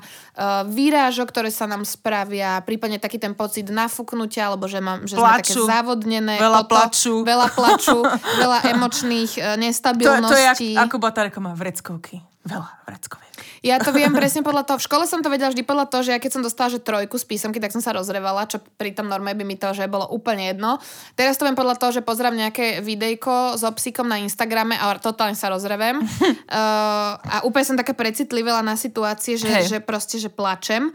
výrážok, 0.68 1.28
ktoré 1.28 1.52
sa 1.52 1.68
nám 1.68 1.84
spravia, 1.84 2.60
prípadne 2.64 2.96
taký 2.96 3.20
ten 3.20 3.36
pocit 3.36 3.68
nafúknutia, 3.68 4.48
alebo 4.48 4.64
že, 4.64 4.80
mám, 4.80 5.04
že 5.04 5.20
sme 5.20 5.44
také 5.44 5.56
závodnené. 5.60 6.40
Veľa 6.40 6.64
toto, 6.64 6.72
plaču. 6.72 7.14
Veľa 7.20 7.48
plaču, 7.52 8.00
veľa 8.44 8.58
emočných 8.72 9.60
nestabilností. 9.60 10.32
To, 10.32 10.56
to 10.56 10.64
je 10.64 10.80
ako 10.80 10.96
baterka 11.00 11.36
má 11.40 11.52
vreckovky. 11.52 12.35
Veľa 12.46 12.70
vreckoviek. 12.86 13.34
Ja 13.66 13.82
to 13.82 13.90
viem 13.90 14.14
presne 14.18 14.46
podľa 14.46 14.62
toho. 14.62 14.78
V 14.78 14.86
škole 14.86 15.04
som 15.10 15.18
to 15.18 15.26
vedela 15.26 15.50
vždy 15.50 15.66
podľa 15.66 15.90
toho, 15.90 16.06
že 16.06 16.14
ja 16.14 16.22
keď 16.22 16.38
som 16.38 16.42
dostala 16.46 16.70
že 16.70 16.78
trojku 16.78 17.18
z 17.18 17.26
písomky, 17.26 17.58
tak 17.58 17.74
som 17.74 17.82
sa 17.82 17.90
rozrevala, 17.90 18.46
čo 18.46 18.62
pri 18.78 18.94
tom 18.94 19.10
norme 19.10 19.34
by 19.34 19.42
mi 19.42 19.58
to, 19.58 19.74
že 19.74 19.90
bolo 19.90 20.06
úplne 20.14 20.54
jedno. 20.54 20.78
Teraz 21.18 21.34
to 21.34 21.44
viem 21.44 21.58
podľa 21.58 21.76
toho, 21.82 21.90
že 21.90 22.06
pozrám 22.06 22.38
nejaké 22.38 22.78
videjko 22.86 23.58
so 23.58 23.66
psíkom 23.74 24.06
na 24.06 24.22
Instagrame 24.22 24.78
a 24.78 24.94
totálne 25.02 25.34
sa 25.34 25.50
rozrevem. 25.50 25.98
uh, 26.06 27.18
a 27.18 27.36
úplne 27.42 27.66
som 27.66 27.78
taká 27.78 27.98
precitlivela 27.98 28.62
na 28.62 28.78
situácie, 28.78 29.34
že, 29.34 29.66
že 29.66 29.78
proste, 29.82 30.22
že 30.22 30.30
plačem. 30.30 30.94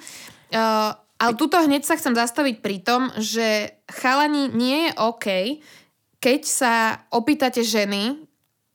Uh, 0.55 0.95
ale 1.21 1.37
tuto 1.37 1.59
hneď 1.61 1.85
sa 1.85 1.99
chcem 1.99 2.17
zastaviť 2.17 2.65
pri 2.65 2.81
tom, 2.81 3.13
že 3.19 3.77
chalani 3.85 4.49
nie 4.49 4.89
je 4.89 4.91
OK, 4.97 5.27
keď 6.17 6.41
sa 6.47 6.73
opýtate 7.13 7.61
ženy, 7.61 8.17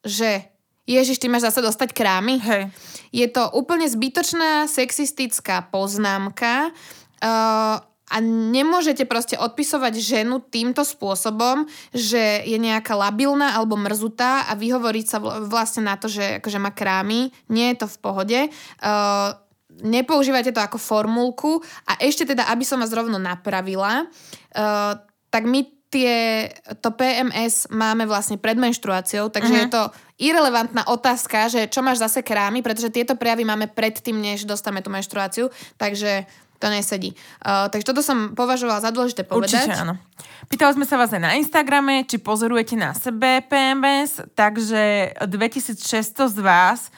že 0.07 0.56
Ježiš, 0.87 1.18
ty 1.18 1.26
máš 1.26 1.51
zase 1.51 1.66
dostať 1.66 1.91
krámy? 1.91 2.39
Hej. 2.39 2.70
Je 3.11 3.26
to 3.26 3.51
úplne 3.59 3.91
zbytočná 3.91 4.70
sexistická 4.70 5.66
poznámka 5.74 6.70
uh, 6.70 7.82
a 7.82 8.16
nemôžete 8.22 9.03
proste 9.03 9.34
odpisovať 9.34 9.99
ženu 9.99 10.39
týmto 10.39 10.87
spôsobom, 10.87 11.66
že 11.91 12.47
je 12.47 12.55
nejaká 12.55 12.95
labilná 12.95 13.59
alebo 13.59 13.74
mrzutá 13.74 14.47
a 14.47 14.55
vyhovoriť 14.55 15.07
sa 15.11 15.18
vlastne 15.43 15.91
na 15.91 15.99
to, 15.99 16.07
že 16.07 16.39
akože 16.39 16.62
má 16.62 16.70
krámy. 16.70 17.34
Nie 17.51 17.74
je 17.74 17.82
to 17.82 17.87
v 17.91 17.99
pohode. 17.99 18.41
Uh, 18.78 19.34
nepoužívajte 19.82 20.55
to 20.55 20.62
ako 20.62 20.78
formulku 20.78 21.59
a 21.91 21.99
ešte 21.99 22.30
teda, 22.30 22.47
aby 22.47 22.62
som 22.62 22.78
vás 22.78 22.95
rovno 22.95 23.18
napravila, 23.18 24.07
uh, 24.07 24.95
tak 25.34 25.43
my 25.51 25.66
tie, 25.91 26.47
to 26.82 26.91
PMS 26.95 27.70
máme 27.70 28.07
vlastne 28.07 28.37
pred 28.37 28.59
menštruáciou, 28.59 29.30
takže 29.30 29.55
uh-huh. 29.55 29.64
je 29.66 29.74
to 29.74 29.82
irrelevantná 30.17 30.89
otázka, 30.89 31.49
že 31.53 31.69
čo 31.69 31.85
máš 31.85 32.01
zase 32.01 32.25
krámy, 32.25 32.64
pretože 32.64 32.93
tieto 32.93 33.17
prejavy 33.17 33.45
máme 33.45 33.69
predtým, 33.69 34.17
než 34.17 34.49
dostame 34.49 34.81
tú 34.81 34.89
menštruáciu, 34.89 35.53
takže 35.77 36.25
to 36.57 36.73
nesedí. 36.73 37.12
Uh, 37.45 37.69
takže 37.69 37.85
toto 37.85 38.01
som 38.01 38.33
považovala 38.33 38.81
za 38.81 38.89
dôležité 38.89 39.29
povedať. 39.29 39.69
Určite 39.69 39.77
áno. 39.77 40.01
Pýtali 40.49 40.73
sme 40.73 40.89
sa 40.89 40.97
vás 40.97 41.12
aj 41.12 41.21
na 41.21 41.37
Instagrame, 41.37 42.09
či 42.09 42.17
pozorujete 42.17 42.81
na 42.81 42.97
sebe 42.97 43.45
PMS, 43.45 44.25
takže 44.33 45.12
2600 45.21 46.33
z 46.33 46.39
vás 46.41 46.89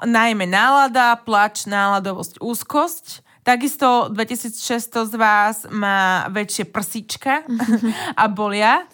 najmä 0.00 0.48
nálada, 0.48 1.12
plač, 1.20 1.68
náladovosť, 1.68 2.40
úzkosť 2.40 3.26
Takisto 3.46 4.10
2600 4.10 5.06
z 5.06 5.14
vás 5.14 5.56
má 5.70 6.26
väčšie 6.34 6.66
prsíčka 6.66 7.46
a 8.20 8.26
bolia. 8.26 8.90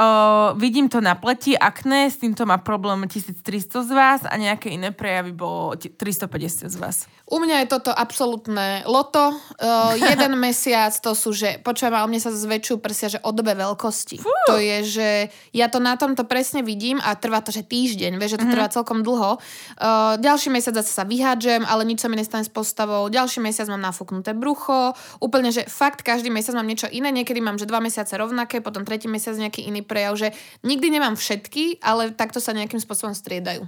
O, 0.00 0.56
vidím 0.56 0.88
to 0.88 1.04
na 1.04 1.12
pleti, 1.12 1.52
akné, 1.52 2.08
s 2.08 2.16
týmto 2.16 2.48
má 2.48 2.56
problém 2.56 3.04
1300 3.04 3.84
z 3.84 3.90
vás 3.92 4.20
a 4.24 4.32
nejaké 4.40 4.72
iné 4.72 4.96
prejavy 4.96 5.36
bolo 5.36 5.76
350 5.76 6.72
z 6.72 6.76
vás. 6.80 7.04
U 7.28 7.36
mňa 7.36 7.62
je 7.62 7.66
toto 7.68 7.92
absolútne 7.92 8.80
loto. 8.88 9.36
Uh, 9.60 9.92
jeden 10.10 10.40
mesiac 10.40 10.96
to 11.04 11.12
sú, 11.12 11.36
že 11.36 11.60
počujem, 11.60 11.92
ale 11.92 12.08
mne 12.08 12.16
sa 12.16 12.32
zväčšujú 12.32 12.80
prsia, 12.80 13.12
že 13.12 13.20
o 13.20 13.28
dobe 13.28 13.52
veľkosti. 13.52 14.24
Fú. 14.24 14.32
To 14.48 14.56
je, 14.56 14.88
že 14.88 15.08
ja 15.52 15.68
to 15.68 15.84
na 15.84 16.00
tomto 16.00 16.24
presne 16.24 16.64
vidím 16.64 16.96
a 17.04 17.12
trvá 17.12 17.44
to, 17.44 17.52
že 17.52 17.68
týždeň, 17.68 18.16
vieš, 18.16 18.34
že 18.34 18.38
to 18.40 18.48
mm-hmm. 18.48 18.56
trvá 18.56 18.72
celkom 18.72 19.04
dlho. 19.04 19.36
Uh, 19.76 20.16
ďalší 20.16 20.48
mesiac 20.48 20.80
zase 20.80 20.96
sa 20.96 21.04
vyhádžem, 21.04 21.60
ale 21.68 21.84
nič 21.84 22.00
sa 22.00 22.08
mi 22.08 22.16
nestane 22.16 22.48
s 22.48 22.48
postavou. 22.48 23.04
Ďalší 23.12 23.44
mesiac 23.44 23.68
mám 23.68 23.84
nafúknuté 23.84 24.32
brucho. 24.32 24.96
Úplne, 25.20 25.52
že 25.52 25.68
fakt 25.68 26.00
každý 26.00 26.32
mesiac 26.32 26.56
mám 26.56 26.64
niečo 26.64 26.88
iné. 26.88 27.12
Niekedy 27.12 27.44
mám, 27.44 27.60
že 27.60 27.68
dva 27.68 27.84
mesiace 27.84 28.16
rovnaké, 28.16 28.64
potom 28.64 28.88
tretí 28.88 29.12
mesiac 29.12 29.36
nejaký 29.36 29.68
iný 29.68 29.84
prejav, 29.90 30.14
že 30.14 30.30
nikdy 30.62 30.86
nemám 30.94 31.18
všetky, 31.18 31.82
ale 31.82 32.14
takto 32.14 32.38
sa 32.38 32.54
nejakým 32.54 32.78
spôsobom 32.78 33.10
striedajú. 33.10 33.66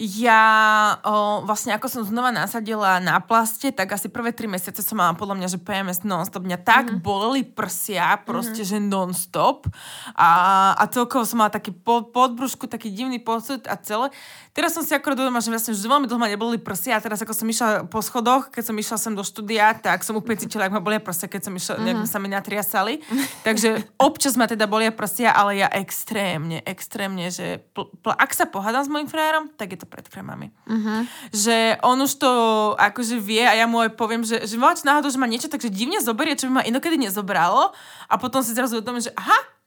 Ja 0.00 0.96
o, 1.04 1.44
vlastne 1.44 1.76
ako 1.76 1.84
som 1.92 2.00
znova 2.08 2.32
nasadila 2.32 2.96
na 3.04 3.20
plaste, 3.20 3.68
tak 3.68 3.92
asi 3.92 4.08
prvé 4.08 4.32
tri 4.32 4.48
mesiace 4.48 4.80
som 4.80 4.96
mala 4.96 5.12
podľa 5.12 5.36
mňa, 5.36 5.48
že 5.52 5.58
PMS 5.60 6.08
non-stop. 6.08 6.40
Mňa 6.40 6.58
tak 6.64 6.88
mm-hmm. 6.88 7.04
boleli 7.04 7.44
prsia, 7.44 8.16
proste, 8.24 8.64
mm-hmm. 8.64 8.80
že 8.80 8.88
non-stop. 8.88 9.68
A, 10.16 10.72
a 10.72 10.88
celkovo 10.88 11.28
som 11.28 11.44
mala 11.44 11.52
taký 11.52 11.76
pod, 11.76 12.16
podbrúšku, 12.16 12.64
taký 12.64 12.88
divný 12.88 13.20
pocit 13.20 13.68
a 13.68 13.76
celé. 13.76 14.08
Teraz 14.56 14.72
som 14.72 14.80
si 14.80 14.96
akorát 14.96 15.20
doma, 15.20 15.44
že 15.44 15.52
vlastne 15.52 15.76
už 15.76 15.84
veľmi 15.84 16.08
dlho 16.08 16.16
ma 16.16 16.32
neboli 16.32 16.56
prsia 16.56 16.96
a 16.96 17.04
teraz 17.04 17.20
ako 17.20 17.36
som 17.36 17.44
išla 17.44 17.84
po 17.84 18.00
schodoch, 18.00 18.48
keď 18.48 18.72
som 18.72 18.76
išla 18.80 18.96
sem 18.96 19.12
do 19.12 19.20
štúdia, 19.20 19.76
tak 19.76 20.00
som 20.00 20.16
úplne 20.16 20.40
cítila, 20.40 20.64
ak 20.64 20.72
ma 20.72 20.80
bolia 20.80 20.98
prsia, 20.98 21.28
keď 21.28 21.44
som 21.44 21.52
išla, 21.52 21.76
mm-hmm. 21.76 22.08
sa 22.08 22.16
mi 22.16 22.32
natriasali. 22.32 23.04
Takže 23.46 23.84
občas 24.00 24.32
ma 24.40 24.48
teda 24.48 24.64
bolia 24.64 24.96
prsia, 24.96 25.28
ale 25.36 25.60
ja 25.60 25.68
extrémne, 25.68 26.64
extrémne, 26.64 27.28
že 27.28 27.60
pl- 27.76 27.92
pl- 28.00 28.16
ak 28.16 28.32
sa 28.32 28.48
pohádam 28.48 28.80
s 28.80 28.88
mojim 28.88 29.06
frajerom, 29.06 29.52
tak 29.60 29.76
je 29.76 29.78
to 29.84 29.89
pred 29.90 30.06
krémami. 30.06 30.54
Uh-huh. 30.70 31.02
Že 31.34 31.82
on 31.82 31.98
už 32.00 32.12
to 32.22 32.32
akože 32.78 33.18
vie 33.18 33.42
a 33.42 33.58
ja 33.58 33.66
mu 33.66 33.82
aj 33.82 33.98
poviem, 33.98 34.22
že, 34.22 34.46
že 34.46 34.56
náhodou, 34.86 35.10
že 35.10 35.18
ma 35.18 35.26
niečo 35.26 35.50
takže 35.50 35.68
divne 35.68 35.98
zoberie, 35.98 36.38
čo 36.38 36.46
by 36.46 36.62
ma 36.62 36.62
inokedy 36.62 36.96
nezobralo 36.96 37.74
a 38.06 38.14
potom 38.16 38.40
si 38.40 38.54
zrazu 38.54 38.78
uvedomím, 38.78 39.02
že 39.02 39.12
aha, 39.18 39.59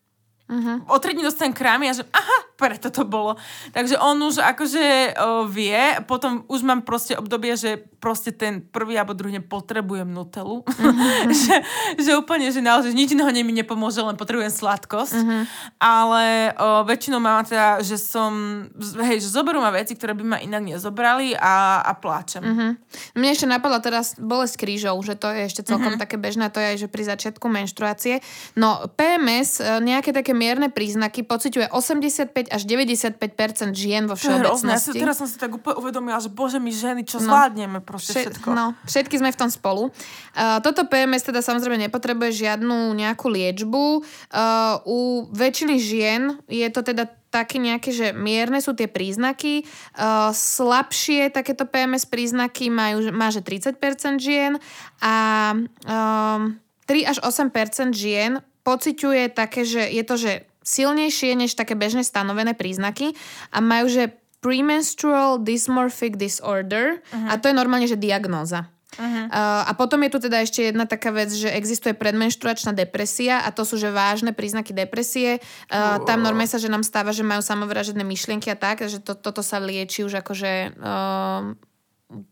Uh-huh. 0.44 0.84
O 0.91 1.00
tri 1.00 1.16
dní 1.16 1.24
dostanem 1.24 1.56
krámy 1.56 1.88
a 1.89 1.94
že 1.96 2.04
aha, 2.12 2.38
preto 2.60 2.91
to 2.91 3.08
bolo. 3.08 3.39
Takže 3.72 3.96
on 3.96 4.20
už 4.20 4.44
akože 4.44 5.16
o, 5.16 5.48
vie, 5.48 5.98
potom 6.04 6.44
už 6.52 6.68
mám 6.68 6.84
proste 6.84 7.16
obdobie, 7.16 7.56
že 7.56 7.80
proste 8.04 8.36
ten 8.36 8.60
prvý 8.60 9.00
alebo 9.00 9.16
druhý 9.16 9.39
potrebujem 9.39 10.12
nutelu. 10.12 10.68
Uh-huh. 10.68 11.32
že, 11.48 11.64
že 11.96 12.12
úplne, 12.20 12.52
že 12.52 12.60
naozaj 12.60 12.91
nič 12.91 13.16
iného 13.16 13.32
mi 13.32 13.56
nepomôže, 13.56 14.04
len 14.04 14.20
potrebujem 14.20 14.52
sladkosť. 14.52 15.16
Uh-huh. 15.16 15.41
Ale 15.80 16.52
o, 16.60 16.84
väčšinou 16.84 17.24
mám 17.24 17.48
teda, 17.48 17.80
že 17.80 17.96
som, 17.96 18.68
hej, 19.00 19.24
že 19.24 19.32
zoberú 19.32 19.64
ma 19.64 19.72
veci, 19.72 19.96
ktoré 19.96 20.12
by 20.12 20.24
ma 20.28 20.38
inak 20.44 20.76
nezobrali 20.76 21.39
a, 21.39 21.88
a 21.88 21.91
pláčem. 21.96 22.44
Uh-huh. 22.44 22.72
Mne 23.16 23.30
ešte 23.32 23.48
napadla 23.48 23.80
teraz 23.80 24.20
bolesť 24.20 24.60
krížov, 24.60 25.00
že 25.08 25.16
to 25.16 25.32
je 25.32 25.48
ešte 25.48 25.64
celkom 25.64 25.96
uh-huh. 25.96 26.04
také 26.04 26.20
bežné, 26.20 26.52
to 26.52 26.60
je 26.60 26.68
aj, 26.76 26.78
že 26.84 26.88
pri 26.91 27.04
začiatku 27.08 27.48
menštruácie. 27.48 28.20
No 28.60 28.91
PMS, 28.91 29.64
e, 29.64 29.80
nejaké 29.80 30.12
také 30.12 30.32
mierne 30.34 30.67
príznaky 30.67 31.23
pociťuje 31.23 31.71
85 31.71 32.51
až 32.51 32.61
95% 32.65 33.71
žien 33.77 34.09
vo 34.09 34.17
všeobecnosti. 34.17 34.97
Ja 34.97 35.03
teraz 35.09 35.17
som 35.21 35.27
si 35.29 35.38
tak 35.38 35.53
úplne 35.53 35.79
uvedomila, 35.79 36.19
že 36.19 36.34
bože 36.34 36.57
my 36.57 36.73
ženy, 36.73 37.01
čo 37.05 37.21
no. 37.21 37.29
zvládneme 37.29 37.79
proste 37.86 38.25
všetko. 38.25 38.51
No, 38.51 38.73
všetky 38.89 39.21
sme 39.21 39.29
v 39.29 39.38
tom 39.38 39.49
spolu. 39.53 39.93
Uh, 40.34 40.59
toto 40.59 40.89
PMS 40.89 41.23
teda 41.29 41.45
samozrejme 41.45 41.88
nepotrebuje 41.88 42.45
žiadnu 42.45 42.91
nejakú 42.97 43.29
liečbu. 43.29 43.86
Uh, 44.34 44.81
u 44.89 45.29
väčšiny 45.31 45.75
žien 45.77 46.21
je 46.49 46.67
to 46.73 46.81
teda 46.81 47.07
také 47.34 47.57
nejaké, 47.57 47.89
že 47.89 48.13
mierne 48.13 48.61
sú 48.61 48.77
tie 48.77 48.86
príznaky. 48.86 49.65
Uh, 49.97 50.29
slabšie 50.29 51.34
takéto 51.34 51.65
PMS 51.65 52.05
príznaky 52.05 52.69
majú, 52.69 53.09
má, 53.09 53.34
že 53.34 53.41
30% 53.41 53.81
žien 54.21 54.61
a 55.01 55.13
um, 55.57 56.61
3 56.86 57.09
až 57.09 57.17
8% 57.25 57.49
žien 57.97 58.38
pociťuje 58.64 59.32
také, 59.32 59.68
že 59.68 59.84
je 59.91 60.03
to, 60.03 60.16
že 60.16 60.32
silnejšie 60.64 61.36
než 61.36 61.53
také 61.59 61.76
bežne 61.76 62.01
stanovené 62.01 62.55
príznaky 62.55 63.14
a 63.51 63.59
majú, 63.59 63.91
že 63.91 64.16
premenstrual 64.43 65.39
dysmorphic 65.39 66.20
disorder 66.20 66.99
uh-huh. 66.99 67.32
a 67.32 67.39
to 67.39 67.51
je 67.51 67.55
normálne, 67.55 67.88
že 67.88 67.99
diagnóza. 67.99 68.68
Uh-huh. 68.93 69.26
Uh, 69.26 69.66
a 69.66 69.72
potom 69.74 70.05
je 70.05 70.14
tu 70.14 70.20
teda 70.22 70.45
ešte 70.45 70.70
jedna 70.70 70.86
taká 70.86 71.09
vec, 71.09 71.34
že 71.34 71.49
existuje 71.49 71.97
predmenštruačná 71.97 72.78
depresia 72.78 73.41
a 73.41 73.49
to 73.49 73.66
sú 73.66 73.80
že 73.82 73.89
vážne 73.89 74.36
príznaky 74.36 74.70
depresie. 74.76 75.41
Uh, 75.72 75.97
tam 76.05 76.22
normálne 76.22 76.51
sa, 76.51 76.61
že 76.61 76.70
nám 76.70 76.86
stáva, 76.86 77.09
že 77.09 77.26
majú 77.26 77.41
samovražedné 77.41 78.05
myšlienky 78.05 78.53
a 78.53 78.57
tak, 78.59 78.86
že 78.86 79.01
to, 79.01 79.18
toto 79.18 79.41
sa 79.41 79.57
lieči 79.57 80.05
už 80.05 80.22
akože 80.22 80.78
uh, 80.78 81.57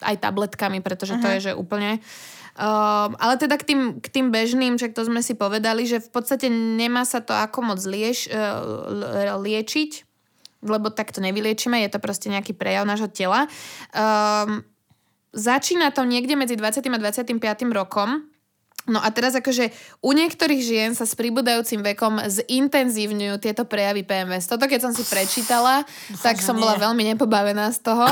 aj 0.05 0.15
tabletkami, 0.21 0.85
pretože 0.85 1.17
uh-huh. 1.17 1.23
to 1.25 1.27
je 1.37 1.39
že 1.49 1.51
úplne 1.57 1.97
Uh, 1.97 2.40
ale 3.15 3.33
teda 3.39 3.55
k 3.55 3.63
tým, 3.63 3.81
k 4.03 4.07
tým 4.11 4.27
bežným, 4.29 4.75
však 4.75 4.91
to 4.91 5.07
sme 5.07 5.23
si 5.23 5.33
povedali, 5.33 5.87
že 5.87 6.03
v 6.03 6.09
podstate 6.11 6.51
nemá 6.51 7.07
sa 7.07 7.23
to 7.23 7.31
ako 7.31 7.73
moc 7.73 7.79
lieš, 7.87 8.27
uh, 8.27 9.39
liečiť, 9.39 9.91
lebo 10.67 10.91
tak 10.91 11.15
to 11.15 11.23
nevyliečíme, 11.23 11.79
je 11.81 11.89
to 11.89 12.03
proste 12.03 12.27
nejaký 12.27 12.53
prejav 12.53 12.83
nášho 12.83 13.09
tela. 13.09 13.47
Um, 13.95 14.67
začína 15.31 15.95
to 15.95 16.03
niekde 16.03 16.35
medzi 16.35 16.59
20. 16.59 16.83
a 16.85 16.99
25. 16.99 17.39
rokom, 17.71 18.27
No 18.89 18.97
a 18.97 19.13
teraz 19.13 19.37
akože 19.37 19.69
u 20.01 20.09
niektorých 20.09 20.57
žien 20.57 20.97
sa 20.97 21.05
s 21.05 21.13
pribúdajúcim 21.13 21.85
vekom 21.85 22.17
zintenzívňujú 22.17 23.37
tieto 23.37 23.61
prejavy 23.61 24.01
PMS. 24.01 24.49
Toto 24.49 24.65
keď 24.65 24.89
som 24.89 24.93
si 24.97 25.05
prečítala, 25.05 25.85
Dúfam, 26.09 26.25
tak 26.25 26.41
som 26.41 26.57
bola 26.57 26.81
veľmi 26.81 27.13
nepobavená 27.13 27.69
z 27.77 27.79
toho. 27.85 28.09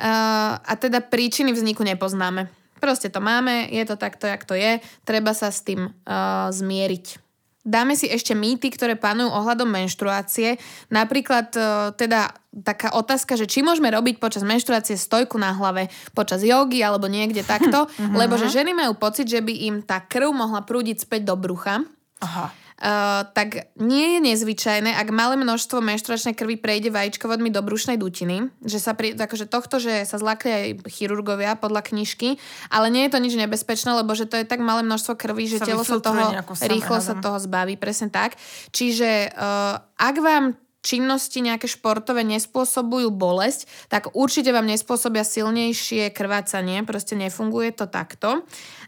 Uh, 0.00 0.56
a 0.56 0.72
teda 0.80 1.04
príčiny 1.04 1.52
vzniku 1.52 1.84
nepoznáme 1.84 2.48
Proste 2.82 3.14
to 3.14 3.22
máme, 3.22 3.70
je 3.70 3.86
to 3.86 3.94
takto, 3.94 4.26
jak 4.26 4.42
to 4.42 4.58
je, 4.58 4.82
treba 5.06 5.30
sa 5.38 5.54
s 5.54 5.62
tým 5.62 5.86
uh, 5.86 6.50
zmieriť. 6.50 7.22
Dáme 7.62 7.94
si 7.94 8.10
ešte 8.10 8.34
mýty, 8.34 8.74
ktoré 8.74 8.98
panujú 8.98 9.30
ohľadom 9.30 9.70
menštruácie. 9.70 10.58
Napríklad 10.90 11.54
uh, 11.54 11.94
teda 11.94 12.34
taká 12.50 12.90
otázka, 12.98 13.38
že 13.38 13.46
či 13.46 13.62
môžeme 13.62 13.86
robiť 13.86 14.18
počas 14.18 14.42
menštruácie 14.42 14.98
stojku 14.98 15.38
na 15.38 15.54
hlave 15.54 15.86
počas 16.10 16.42
jogy 16.42 16.82
alebo 16.82 17.06
niekde 17.06 17.46
takto, 17.46 17.86
lebo 18.18 18.34
že 18.34 18.50
ženy 18.50 18.74
majú 18.74 18.98
pocit, 18.98 19.30
že 19.30 19.38
by 19.38 19.54
im 19.70 19.76
tá 19.86 20.02
krv 20.02 20.34
mohla 20.34 20.66
prúdiť 20.66 21.06
späť 21.06 21.30
do 21.30 21.38
brucha. 21.38 21.86
Aha. 22.18 22.50
Uh, 22.82 23.22
tak 23.30 23.70
nie 23.78 24.18
je 24.18 24.20
nezvyčajné, 24.26 24.90
ak 24.98 25.14
malé 25.14 25.38
množstvo 25.38 25.78
menštruačnej 25.78 26.34
krvi 26.34 26.58
prejde 26.58 26.90
vajíčkovodmi 26.90 27.54
do 27.54 27.62
brušnej 27.62 27.94
dutiny, 27.94 28.50
že 28.66 28.82
sa 28.82 28.98
pri, 28.98 29.14
akože 29.14 29.46
tohto, 29.46 29.78
že 29.78 30.02
sa 30.02 30.18
zlakli 30.18 30.50
aj 30.50 30.66
chirurgovia 30.90 31.54
podľa 31.54 31.86
knižky, 31.94 32.42
ale 32.74 32.90
nie 32.90 33.06
je 33.06 33.14
to 33.14 33.22
nič 33.22 33.38
nebezpečné, 33.38 33.94
lebo 33.94 34.18
že 34.18 34.26
to 34.26 34.34
je 34.34 34.42
tak 34.42 34.58
malé 34.58 34.82
množstvo 34.82 35.14
krvi, 35.14 35.46
že 35.46 35.62
Sa 35.62 35.70
telo 35.70 35.86
sa 35.86 36.02
toho 36.02 36.34
rýchlo 36.58 36.98
sa 36.98 37.14
toho 37.22 37.38
zbaví, 37.38 37.78
presne 37.78 38.10
tak. 38.10 38.34
Čiže 38.74 39.30
uh, 39.30 39.78
ak 39.94 40.16
vám 40.18 40.58
činnosti 40.82 41.38
nejaké 41.38 41.70
športové 41.70 42.26
nespôsobujú 42.26 43.14
bolesť, 43.14 43.70
tak 43.86 44.12
určite 44.18 44.50
vám 44.50 44.66
nespôsobia 44.66 45.22
silnejšie 45.22 46.10
krvácanie, 46.10 46.82
proste 46.82 47.14
nefunguje 47.14 47.70
to 47.72 47.86
takto. 47.86 48.42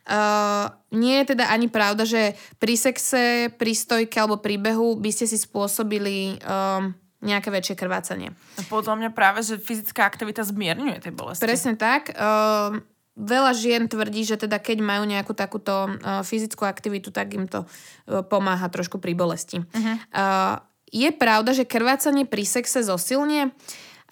Uh, 0.05 0.69
nie 0.93 1.23
je 1.23 1.33
teda 1.33 1.49
ani 1.49 1.71
pravda, 1.71 2.05
že 2.05 2.37
pri 2.61 2.75
sexe, 2.77 3.49
pri 3.55 3.73
stojke 3.73 4.19
alebo 4.21 4.43
pri 4.43 4.61
behu 4.61 4.99
by 5.01 5.11
ste 5.15 5.25
si 5.25 5.39
spôsobili 5.41 6.37
um, 6.45 6.93
nejaké 7.25 7.49
väčšie 7.49 7.79
krvácanie. 7.79 8.37
No 8.61 8.63
podľa 8.69 9.01
mňa 9.01 9.11
práve, 9.17 9.41
že 9.41 9.57
fyzická 9.57 10.05
aktivita 10.05 10.45
zmierňuje 10.45 11.01
tie 11.01 11.13
bolesti. 11.15 11.41
Presne 11.41 11.79
tak. 11.81 12.13
Um, 12.13 12.85
veľa 13.17 13.57
žien 13.57 13.89
tvrdí, 13.89 14.29
že 14.29 14.37
teda 14.37 14.61
keď 14.61 14.85
majú 14.85 15.09
nejakú 15.09 15.33
takúto 15.33 15.89
uh, 15.89 16.21
fyzickú 16.21 16.67
aktivitu, 16.69 17.09
tak 17.15 17.33
im 17.33 17.49
to 17.49 17.65
uh, 17.65 18.21
pomáha 18.27 18.69
trošku 18.69 19.01
pri 19.01 19.17
bolesti. 19.17 19.63
Uh-huh. 19.63 19.97
Uh, 20.13 20.59
je 20.95 21.11
pravda, 21.11 21.51
že 21.51 21.67
krvácanie 21.67 22.23
pri 22.23 22.47
sexe 22.47 22.87
zosilnie? 22.87 23.51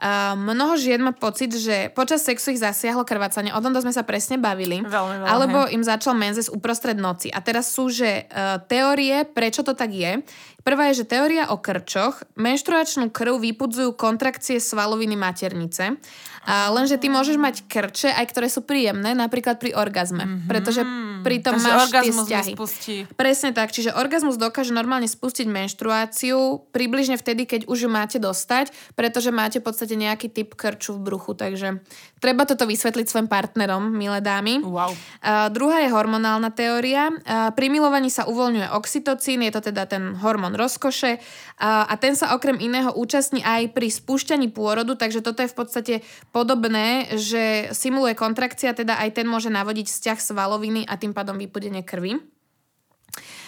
Uh, 0.02 0.34
mnoho 0.34 0.74
žien 0.74 0.98
má 0.98 1.14
pocit, 1.14 1.54
že 1.54 1.86
počas 1.94 2.26
sexu 2.26 2.50
ich 2.50 2.58
zasiahlo 2.58 3.06
krvácanie. 3.06 3.54
O 3.54 3.62
tomto 3.62 3.86
sme 3.86 3.94
sa 3.94 4.02
presne 4.02 4.34
bavili. 4.34 4.82
Veľmi 4.82 5.22
veľa, 5.22 5.28
alebo 5.30 5.70
im 5.70 5.86
začal 5.86 6.18
menzes 6.18 6.50
uprostred 6.50 6.98
noci. 6.98 7.30
A 7.30 7.38
teraz 7.38 7.70
sú, 7.70 7.86
že 7.86 8.26
uh, 8.26 8.58
teórie, 8.66 9.22
prečo 9.22 9.62
to 9.62 9.78
tak 9.78 9.94
je. 9.94 10.18
Prvá 10.62 10.90
je, 10.90 11.02
že 11.02 11.10
teória 11.10 11.50
o 11.50 11.58
krčoch. 11.58 12.22
Menštruačnú 12.38 13.10
krv 13.10 13.42
vypudzujú 13.42 13.98
kontrakcie 13.98 14.62
svaloviny 14.62 15.18
maternice. 15.18 15.98
A 16.42 16.74
lenže 16.74 16.98
ty 16.98 17.06
môžeš 17.06 17.38
mať 17.38 17.70
krče, 17.70 18.10
aj 18.10 18.26
ktoré 18.34 18.50
sú 18.50 18.66
príjemné, 18.66 19.14
napríklad 19.14 19.62
pri 19.62 19.78
orgazme. 19.78 20.26
Mm-hmm. 20.26 20.48
Pretože 20.50 20.82
pri 21.22 21.38
tom 21.38 21.54
Takže 21.54 21.70
máš 21.70 21.90
tie 21.94 22.10
vzťahy. 22.10 22.50
nespustí. 22.50 22.96
Presne 23.14 23.54
tak, 23.54 23.70
čiže 23.70 23.94
orgazmus 23.94 24.34
dokáže 24.34 24.74
normálne 24.74 25.06
spustiť 25.06 25.46
menštruáciu 25.46 26.66
približne 26.74 27.14
vtedy, 27.14 27.46
keď 27.46 27.70
už 27.70 27.86
ju 27.86 27.90
máte 27.90 28.18
dostať, 28.18 28.74
pretože 28.98 29.30
máte 29.30 29.62
v 29.62 29.70
podstate 29.70 29.94
nejaký 29.94 30.34
typ 30.34 30.58
krču 30.58 30.98
v 30.98 31.14
bruchu, 31.14 31.38
takže 31.38 31.78
treba 32.18 32.42
toto 32.42 32.66
vysvetliť 32.66 33.06
svojim 33.06 33.30
partnerom, 33.30 33.94
milé 33.94 34.18
dámy. 34.18 34.66
Wow. 34.66 34.90
Uh, 35.22 35.46
druhá 35.54 35.86
je 35.86 35.94
hormonálna 35.94 36.50
teória. 36.50 37.14
Uh, 37.22 37.54
pri 37.54 37.70
milovaní 37.70 38.10
sa 38.10 38.26
uvoľňuje 38.26 38.74
oxytocín, 38.74 39.46
je 39.46 39.52
to 39.54 39.70
teda 39.70 39.86
ten 39.86 40.18
hormón 40.18 40.51
rozkoše 40.54 41.18
uh, 41.18 41.88
a 41.88 41.94
ten 41.98 42.14
sa 42.14 42.36
okrem 42.36 42.60
iného 42.60 42.92
účastní 42.94 43.42
aj 43.42 43.72
pri 43.72 43.88
spúšťaní 43.90 44.52
pôrodu, 44.52 44.94
takže 44.94 45.24
toto 45.24 45.42
je 45.42 45.52
v 45.52 45.56
podstate 45.56 45.94
podobné, 46.30 47.12
že 47.16 47.72
simuluje 47.74 48.14
kontrakcia, 48.14 48.76
teda 48.76 49.00
aj 49.00 49.22
ten 49.22 49.26
môže 49.26 49.50
navodiť 49.50 49.88
vzťah 49.88 50.18
svaloviny 50.20 50.86
a 50.86 50.94
tým 51.00 51.16
pádom 51.16 51.36
vypudenie 51.40 51.82
krvi. 51.82 52.20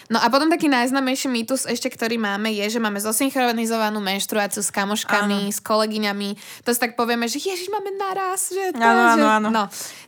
No 0.05 0.21
a 0.21 0.29
potom 0.29 0.53
taký 0.53 0.69
najznamejší 0.69 1.33
mýtus 1.33 1.65
ešte, 1.65 1.89
ktorý 1.89 2.21
máme, 2.21 2.53
je, 2.53 2.77
že 2.77 2.77
máme 2.77 3.01
zosynchronizovanú 3.01 3.97
menštruáciu 3.97 4.61
s 4.61 4.69
kamoškami, 4.69 5.49
Áno. 5.49 5.53
s 5.53 5.57
kolegyňami. 5.65 6.29
To 6.61 6.69
si 6.69 6.77
tak 6.77 6.93
povieme, 6.93 7.25
že 7.25 7.41
ježiš, 7.41 7.73
máme 7.73 7.89
naraz. 7.97 8.53
Že 8.53 8.77
to, 8.77 8.85
Áno, 8.85 9.01
že... 9.01 9.11
áno, 9.17 9.25
áno. 9.25 9.47
No, 9.49 9.63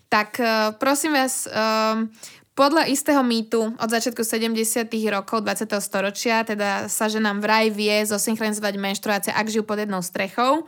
tak 0.06 0.38
uh, 0.38 0.78
prosím 0.78 1.18
vás, 1.18 1.50
um, 1.50 2.14
podľa 2.58 2.90
istého 2.90 3.22
mýtu 3.22 3.78
od 3.78 3.90
začiatku 3.90 4.26
70 4.26 4.90
rokov 5.14 5.46
20. 5.46 5.70
storočia, 5.78 6.42
teda 6.42 6.90
sa, 6.90 7.06
že 7.06 7.22
nám 7.22 7.38
vraj 7.38 7.70
vie 7.70 8.02
zosynchronizovať 8.02 8.74
menštruácia, 8.82 9.38
ak 9.38 9.46
žijú 9.46 9.62
pod 9.62 9.78
jednou 9.78 10.02
strechou. 10.02 10.66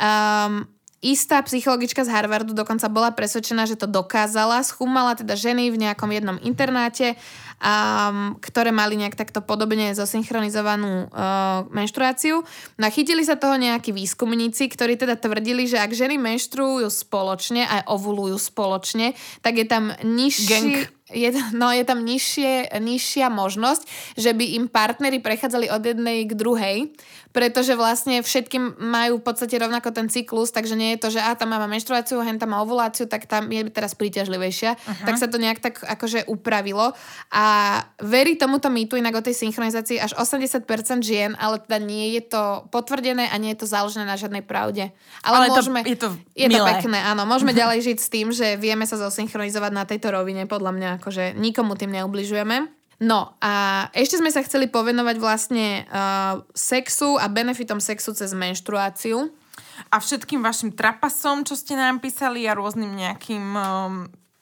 Um, 0.00 0.64
Istá 0.98 1.46
psychologička 1.46 2.02
z 2.02 2.10
Harvardu 2.10 2.58
dokonca 2.58 2.90
bola 2.90 3.14
presvedčená, 3.14 3.70
že 3.70 3.78
to 3.78 3.86
dokázala. 3.86 4.66
Schúmala 4.66 5.14
teda 5.14 5.38
ženy 5.38 5.70
v 5.70 5.78
nejakom 5.78 6.10
jednom 6.10 6.42
internáte, 6.42 7.14
um, 7.62 8.34
ktoré 8.42 8.74
mali 8.74 8.98
nejak 8.98 9.14
takto 9.14 9.38
podobne 9.38 9.94
zosynchronizovanú 9.94 11.06
uh, 11.06 11.70
menštruáciu. 11.70 12.42
No 12.82 12.82
a 12.82 12.90
chytili 12.90 13.22
sa 13.22 13.38
toho 13.38 13.54
nejakí 13.54 13.94
výskumníci, 13.94 14.66
ktorí 14.66 14.98
teda 14.98 15.14
tvrdili, 15.14 15.70
že 15.70 15.78
ak 15.78 15.94
ženy 15.94 16.18
menštruujú 16.18 16.90
spoločne 16.90 17.62
a 17.62 17.86
ovulujú 17.94 18.34
spoločne, 18.34 19.14
tak 19.38 19.54
je 19.54 19.66
tam 19.70 19.94
nižší... 20.02 20.50
Gang. 20.50 20.97
Je, 21.08 21.32
no, 21.56 21.72
je 21.72 21.84
tam 21.88 22.04
nižšie, 22.04 22.76
nižšia 22.76 23.32
možnosť, 23.32 23.82
že 24.20 24.36
by 24.36 24.60
im 24.60 24.68
partnery 24.68 25.24
prechádzali 25.24 25.72
od 25.72 25.80
jednej 25.80 26.28
k 26.28 26.32
druhej, 26.36 26.92
pretože 27.38 27.78
vlastne 27.78 28.18
všetkým 28.18 28.82
majú 28.82 29.22
v 29.22 29.24
podstate 29.30 29.54
rovnako 29.62 29.94
ten 29.94 30.10
cyklus, 30.10 30.50
takže 30.50 30.74
nie 30.74 30.98
je 30.98 31.06
to, 31.06 31.08
že 31.14 31.22
a 31.22 31.38
tam 31.38 31.54
má 31.54 31.62
menštruáciu, 31.70 32.18
hen 32.18 32.34
tam 32.34 32.50
má 32.50 32.58
ovuláciu, 32.66 33.06
tak 33.06 33.30
tam 33.30 33.46
je 33.46 33.70
teraz 33.70 33.94
príťažlivejšia. 33.94 34.74
Uh-huh. 34.74 35.06
Tak 35.06 35.22
sa 35.22 35.30
to 35.30 35.38
nejak 35.38 35.62
tak 35.62 35.78
akože 35.78 36.26
upravilo. 36.26 36.98
A 37.30 37.46
verí 38.02 38.34
tomuto 38.34 38.66
mýtu 38.74 38.98
inak 38.98 39.14
o 39.14 39.22
tej 39.22 39.38
synchronizácii 39.38 40.02
až 40.02 40.18
80% 40.18 40.66
žien, 41.06 41.38
ale 41.38 41.62
teda 41.62 41.78
nie 41.78 42.18
je 42.18 42.26
to 42.26 42.66
potvrdené 42.74 43.30
a 43.30 43.38
nie 43.38 43.54
je 43.54 43.62
to 43.62 43.70
založené 43.70 44.02
na 44.02 44.18
žiadnej 44.18 44.42
pravde. 44.42 44.90
Ale, 45.22 45.46
Ale 45.46 45.54
to- 45.54 45.62
môžeme, 45.62 45.86
je 45.86 45.94
to 45.94 46.08
je 46.34 46.50
to 46.50 46.58
pekné, 46.66 46.98
áno. 47.06 47.22
Môžeme 47.22 47.54
ďalej 47.62 47.94
žiť 47.94 47.98
s 48.02 48.08
tým, 48.10 48.34
že 48.34 48.58
vieme 48.58 48.82
sa 48.82 48.98
zosynchronizovať 48.98 49.70
na 49.70 49.86
tejto 49.86 50.10
rovine, 50.10 50.50
podľa 50.50 50.74
mňa, 50.74 50.88
akože 50.98 51.38
nikomu 51.38 51.78
tým 51.78 51.94
neubližujeme. 51.94 52.77
No 52.98 53.38
a 53.38 53.86
ešte 53.94 54.18
sme 54.18 54.34
sa 54.34 54.42
chceli 54.42 54.66
povenovať 54.66 55.16
vlastne 55.22 55.86
uh, 55.86 56.42
sexu 56.50 57.14
a 57.14 57.30
benefitom 57.30 57.78
sexu 57.78 58.10
cez 58.10 58.34
menštruáciu. 58.34 59.30
A 59.94 60.02
všetkým 60.02 60.42
vašim 60.42 60.74
trapasom, 60.74 61.46
čo 61.46 61.54
ste 61.54 61.78
nám 61.78 62.02
písali 62.02 62.50
a 62.50 62.58
rôznym 62.58 62.90
nejakým 62.98 63.46
um, 63.54 63.62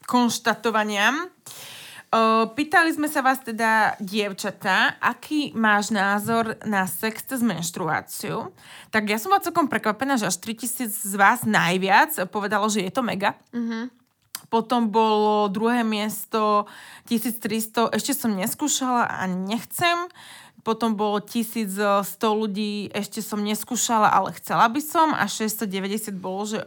konštatovaniam. 0.08 1.28
Uh, 2.08 2.48
pýtali 2.56 2.96
sme 2.96 3.12
sa 3.12 3.20
vás 3.20 3.44
teda, 3.44 4.00
dievčatá, 4.00 4.96
aký 5.04 5.52
máš 5.52 5.92
názor 5.92 6.56
na 6.64 6.88
sex 6.88 7.28
cez 7.28 7.44
menštruáciu. 7.44 8.56
Tak 8.88 9.04
ja 9.04 9.20
som 9.20 9.36
bola 9.36 9.44
celkom 9.44 9.68
prekvapená, 9.68 10.16
že 10.16 10.32
až 10.32 10.40
3000 10.40 10.88
z 10.88 11.14
vás 11.20 11.44
najviac 11.44 12.16
povedalo, 12.32 12.72
že 12.72 12.88
je 12.88 12.92
to 12.94 13.04
mega. 13.04 13.36
Potom 14.46 14.88
bolo 14.94 15.50
druhé 15.50 15.82
miesto 15.82 16.70
1300, 17.10 17.90
ešte 17.94 18.12
som 18.14 18.34
neskúšala 18.34 19.06
a 19.06 19.26
nechcem. 19.26 20.06
Potom 20.66 20.98
bolo 20.98 21.22
1100 21.22 22.18
ľudí, 22.26 22.90
ešte 22.90 23.22
som 23.22 23.38
neskúšala, 23.38 24.10
ale 24.10 24.34
chcela 24.38 24.66
by 24.66 24.82
som. 24.82 25.14
A 25.14 25.30
690 25.30 26.14
bolo, 26.18 26.46
že 26.46 26.66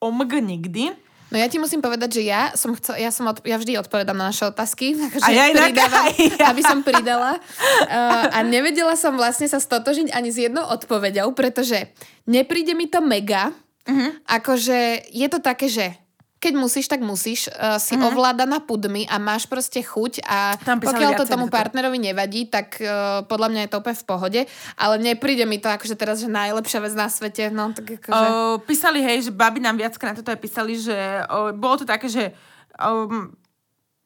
omg 0.00 0.28
nikdy. 0.28 0.92
No 1.28 1.36
ja 1.36 1.44
ti 1.44 1.60
musím 1.60 1.84
povedať, 1.84 2.20
že 2.20 2.22
ja 2.24 2.56
som 2.56 2.72
chcel, 2.72 3.04
ja, 3.04 3.12
som 3.12 3.28
od, 3.28 3.44
ja 3.44 3.60
vždy 3.60 3.76
odpovedám 3.76 4.16
na 4.16 4.32
naše 4.32 4.48
otázky, 4.48 4.96
takže 5.12 5.28
A 5.28 5.32
ja 5.32 5.52
inak 5.52 5.76
pridávam, 5.76 6.04
aj 6.08 6.12
ja. 6.16 6.44
aby 6.48 6.62
som 6.64 6.80
pridala. 6.80 7.36
Uh, 7.84 8.24
a 8.32 8.38
nevedela 8.40 8.96
som 8.96 9.12
vlastne 9.20 9.44
sa 9.44 9.60
stotožiť 9.60 10.08
ani 10.16 10.32
s 10.32 10.40
jednou 10.40 10.64
odpoveďou, 10.64 11.36
pretože 11.36 11.92
nepríde 12.24 12.72
mi 12.72 12.88
to 12.88 13.04
mega, 13.04 13.52
uh-huh. 13.84 14.10
akože 14.24 15.12
je 15.12 15.26
to 15.28 15.38
také, 15.44 15.68
že 15.68 15.92
keď 16.38 16.52
musíš, 16.54 16.86
tak 16.86 17.02
musíš. 17.02 17.50
Uh, 17.50 17.76
si 17.82 17.98
uh-huh. 17.98 18.14
ovládaná 18.14 18.62
pudmi 18.62 19.04
a 19.10 19.18
máš 19.18 19.50
proste 19.50 19.82
chuť 19.82 20.22
a 20.22 20.38
Mhm. 20.58 20.64
Tam 20.64 20.78
pokiaľ 20.78 21.10
to 21.18 21.26
tomu 21.26 21.46
partnerovi 21.50 21.98
nevadí, 21.98 22.46
tak 22.46 22.78
uh, 22.80 23.26
podľa 23.26 23.48
mňa 23.50 23.60
je 23.66 23.70
to 23.70 23.78
úplne 23.82 23.98
v 23.98 24.06
pohode. 24.06 24.40
Ale 24.78 24.94
nepríde 25.02 25.44
mi 25.44 25.58
to 25.58 25.68
akože 25.68 25.98
teraz, 25.98 26.22
že 26.22 26.30
najlepšia 26.30 26.80
vec 26.82 26.94
na 26.94 27.08
svete. 27.10 27.50
No, 27.50 27.74
tak 27.74 27.98
akože... 27.98 28.26
Uh, 28.30 28.56
písali, 28.62 29.02
hej, 29.02 29.28
že 29.28 29.32
babi 29.34 29.58
nám 29.58 29.76
viackrát 29.76 30.14
toto 30.14 30.30
aj 30.30 30.40
písali, 30.40 30.78
že 30.78 30.94
uh, 31.26 31.50
bolo 31.54 31.82
to 31.82 31.86
také, 31.88 32.06
že 32.06 32.30
um, 32.78 33.34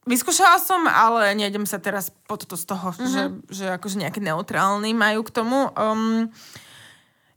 vyskúšala 0.09 0.59
som, 0.59 0.83
ale 0.89 1.37
nejdem 1.37 1.69
sa 1.69 1.79
teraz 1.79 2.11
po 2.27 2.41
toto 2.41 2.57
z 2.57 2.65
toho, 2.65 2.91
uh-huh. 2.91 3.07
že, 3.07 3.23
že 3.53 3.65
akože 3.77 4.03
nejaký 4.03 4.21
neutrálny 4.25 4.91
majú 4.97 5.21
k 5.27 5.35
tomu. 5.35 5.69
Um, 5.77 6.33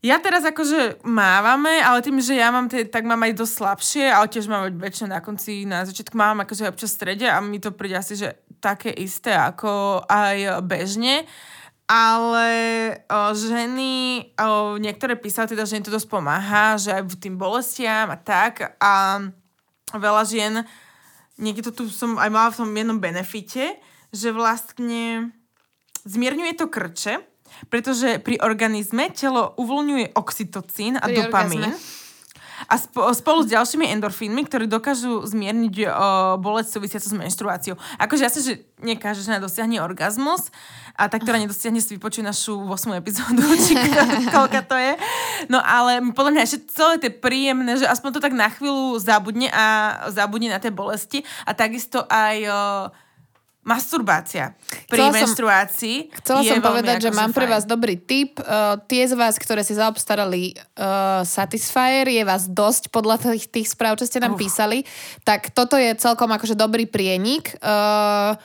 ja 0.04 0.20
teraz 0.22 0.46
akože 0.46 1.06
mávame, 1.08 1.82
ale 1.82 2.04
tým, 2.04 2.20
že 2.22 2.38
ja 2.38 2.52
mám, 2.54 2.70
tie, 2.70 2.86
tak 2.86 3.08
mám 3.08 3.22
aj 3.24 3.38
dosť 3.38 3.54
slabšie, 3.54 4.06
ale 4.12 4.28
tiež 4.30 4.46
mám 4.48 4.70
väčšinou 4.76 5.10
na 5.10 5.22
konci, 5.24 5.66
na 5.66 5.88
začiatku 5.88 6.14
mám 6.14 6.44
akože 6.46 6.70
občas 6.70 6.94
v 6.94 6.98
strede 7.00 7.28
a 7.30 7.40
mi 7.42 7.58
to 7.58 7.74
príde 7.74 7.98
asi, 7.98 8.20
že 8.20 8.38
také 8.62 8.94
isté 8.94 9.34
ako 9.34 10.04
aj 10.06 10.62
bežne. 10.66 11.26
Ale 11.86 12.50
o, 13.06 13.38
ženy, 13.38 14.26
o, 14.42 14.82
niektoré 14.82 15.14
písali 15.14 15.54
teda, 15.54 15.70
že 15.70 15.78
im 15.78 15.86
to 15.86 15.94
dosť 15.94 16.10
pomáha, 16.10 16.82
že 16.82 16.90
aj 16.98 17.06
v 17.06 17.14
tým 17.22 17.38
bolestiam 17.38 18.10
a 18.10 18.18
tak. 18.18 18.74
A 18.82 19.22
veľa 19.94 20.26
žien 20.26 20.66
niekde 21.38 21.72
to 21.72 21.72
tu 21.72 21.84
som 21.92 22.16
aj 22.16 22.30
mala 22.32 22.50
v 22.52 22.60
tom 22.64 22.72
jednom 22.72 23.00
benefite, 23.00 23.76
že 24.16 24.32
vlastne 24.32 25.36
zmierňuje 26.08 26.54
to 26.56 26.66
krče, 26.72 27.20
pretože 27.68 28.20
pri 28.20 28.40
organizme 28.40 29.10
telo 29.12 29.54
uvoľňuje 29.58 30.14
oxytocín 30.14 30.98
a 30.98 31.06
Pri 31.08 31.16
dopamín. 31.26 31.66
orgazme? 31.68 32.04
A 32.72 32.80
spo, 32.80 33.12
spolu 33.12 33.44
s 33.44 33.52
ďalšími 33.52 33.92
endorfínmi, 34.00 34.48
ktoré 34.48 34.64
dokážu 34.64 35.28
zmierniť 35.28 35.76
o, 35.86 35.90
bolesť 36.40 36.80
súvisiacu 36.80 37.08
s 37.12 37.14
menštruáciou. 37.14 37.76
Akože 38.00 38.26
jasne, 38.26 38.42
že 38.42 38.54
nie 38.80 38.96
každá 38.96 39.28
žena 39.28 39.40
dosiahne 39.44 39.84
orgazmus 39.84 40.50
a 40.96 41.12
tá, 41.12 41.20
ktorá 41.20 41.36
nedosiahne, 41.36 41.84
si 41.84 42.00
vypočuje 42.00 42.24
našu 42.24 42.56
8. 42.56 42.96
epizódu, 42.96 43.44
či 43.68 43.76
koľka 44.32 44.64
to 44.72 44.80
je. 44.80 44.96
No 45.52 45.60
ale 45.60 46.00
podľa 46.16 46.32
mňa 46.32 46.42
ešte 46.48 46.72
celé 46.72 46.96
tie 47.04 47.12
príjemné, 47.12 47.76
že 47.76 47.92
aspoň 47.92 48.10
to 48.18 48.24
tak 48.24 48.32
na 48.32 48.48
chvíľu 48.48 49.04
zabudne 49.04 49.52
a 49.52 49.66
zabudne 50.16 50.48
na 50.48 50.58
tie 50.64 50.72
bolesti 50.72 51.28
a 51.44 51.52
takisto 51.52 52.08
aj 52.08 52.36
o, 52.48 52.60
masturbácia 53.66 54.54
pri 54.88 55.02
Chcela 55.02 55.10
som- 55.10 55.18
menštruácii 55.18 55.98
Chcela 56.22 56.42
je 56.46 56.52
som 56.54 56.62
povedať, 56.62 57.10
že 57.10 57.12
mám 57.12 57.34
pre 57.34 57.50
vás 57.50 57.66
dobrý 57.66 57.98
tip. 57.98 58.38
Uh, 58.38 58.78
tie 58.86 59.10
z 59.10 59.18
vás, 59.18 59.42
ktoré 59.42 59.66
si 59.66 59.74
zaobstarali 59.74 60.54
uh, 60.54 61.26
Satisfyer, 61.26 62.06
je 62.06 62.22
vás 62.22 62.46
dosť 62.46 62.94
podľa 62.94 63.18
tých, 63.34 63.50
tých 63.50 63.68
správ, 63.74 63.98
čo 63.98 64.06
ste 64.06 64.22
nám 64.22 64.38
Uf. 64.38 64.42
písali. 64.46 64.86
Tak 65.26 65.52
toto 65.58 65.76
je 65.82 65.98
celkom 65.98 66.30
akože 66.30 66.54
dobrý 66.54 66.86
prienik. 66.86 67.58
Uh, 67.60 68.38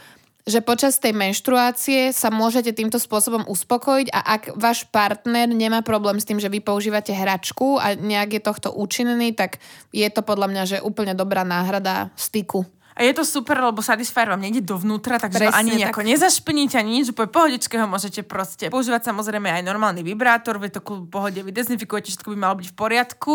že 0.48 0.64
počas 0.64 0.96
tej 0.96 1.12
menštruácie 1.12 2.16
sa 2.16 2.32
môžete 2.32 2.72
týmto 2.72 2.96
spôsobom 2.96 3.44
uspokojiť 3.44 4.08
a 4.10 4.20
ak 4.40 4.42
váš 4.56 4.88
partner 4.88 5.46
nemá 5.46 5.84
problém 5.84 6.16
s 6.16 6.26
tým, 6.26 6.40
že 6.40 6.48
vy 6.48 6.64
používate 6.64 7.12
hračku 7.12 7.76
a 7.76 7.92
nejak 7.94 8.40
je 8.40 8.42
tohto 8.42 8.68
účinný, 8.72 9.36
tak 9.36 9.60
je 9.92 10.08
to 10.08 10.24
podľa 10.24 10.48
mňa, 10.48 10.62
že 10.66 10.82
úplne 10.82 11.12
dobrá 11.12 11.44
náhrada 11.44 12.08
styku. 12.16 12.64
A 13.00 13.08
je 13.08 13.16
to 13.16 13.24
super, 13.24 13.56
lebo 13.56 13.80
Satisfyer 13.80 14.28
vám 14.28 14.44
nejde 14.44 14.60
dovnútra, 14.60 15.16
takže 15.16 15.40
Presne 15.40 15.56
to 15.56 15.56
ani 15.56 15.72
tak. 15.72 15.80
nejako 15.80 16.02
nezašpiníte, 16.04 16.76
ani 16.76 17.00
nič, 17.00 17.16
úplne 17.16 17.32
pohodičke 17.32 17.80
ho 17.80 17.88
môžete 17.88 18.20
proste 18.28 18.68
používať 18.68 19.08
samozrejme 19.08 19.48
aj 19.48 19.64
normálny 19.64 20.04
vibrátor, 20.04 20.60
to 20.68 20.84
ku 20.84 21.08
pohode 21.08 21.40
vy 21.40 21.48
dezinfikujete, 21.48 22.12
všetko 22.12 22.36
by 22.36 22.36
malo 22.36 22.60
byť 22.60 22.68
v 22.68 22.76
poriadku. 22.76 23.32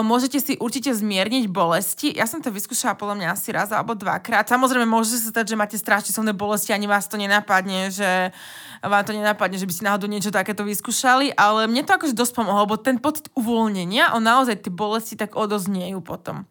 Môžete 0.00 0.40
si 0.40 0.52
určite 0.56 0.96
zmierniť 0.96 1.52
bolesti. 1.52 2.16
Ja 2.16 2.24
som 2.24 2.40
to 2.40 2.48
vyskúšala 2.48 2.96
podľa 2.96 3.20
mňa 3.20 3.28
asi 3.36 3.52
raz 3.52 3.68
alebo 3.76 3.92
dvakrát. 3.92 4.48
Samozrejme 4.48 4.88
môže 4.88 5.20
sa 5.20 5.28
stať, 5.36 5.52
že 5.52 5.60
máte 5.60 5.76
strašne 5.76 6.08
silné 6.08 6.32
bolesti, 6.32 6.72
ani 6.72 6.88
vás 6.88 7.04
to 7.04 7.20
nenapadne, 7.20 7.92
že 7.92 8.32
vám 8.80 9.04
to 9.04 9.12
nenapadne, 9.12 9.60
že 9.60 9.68
by 9.68 9.72
ste 9.76 9.84
náhodou 9.84 10.08
niečo 10.08 10.32
takéto 10.32 10.64
vyskúšali, 10.64 11.36
ale 11.36 11.68
mne 11.68 11.84
to 11.84 11.92
akože 11.92 12.16
dosť 12.16 12.40
pomohlo, 12.40 12.64
lebo 12.64 12.80
ten 12.80 12.96
pocit 12.96 13.28
uvoľnenia, 13.36 14.16
on 14.16 14.24
naozaj 14.24 14.64
tie 14.64 14.72
bolesti 14.72 15.12
tak 15.12 15.36
odozniejú 15.36 16.00
potom. 16.00 16.48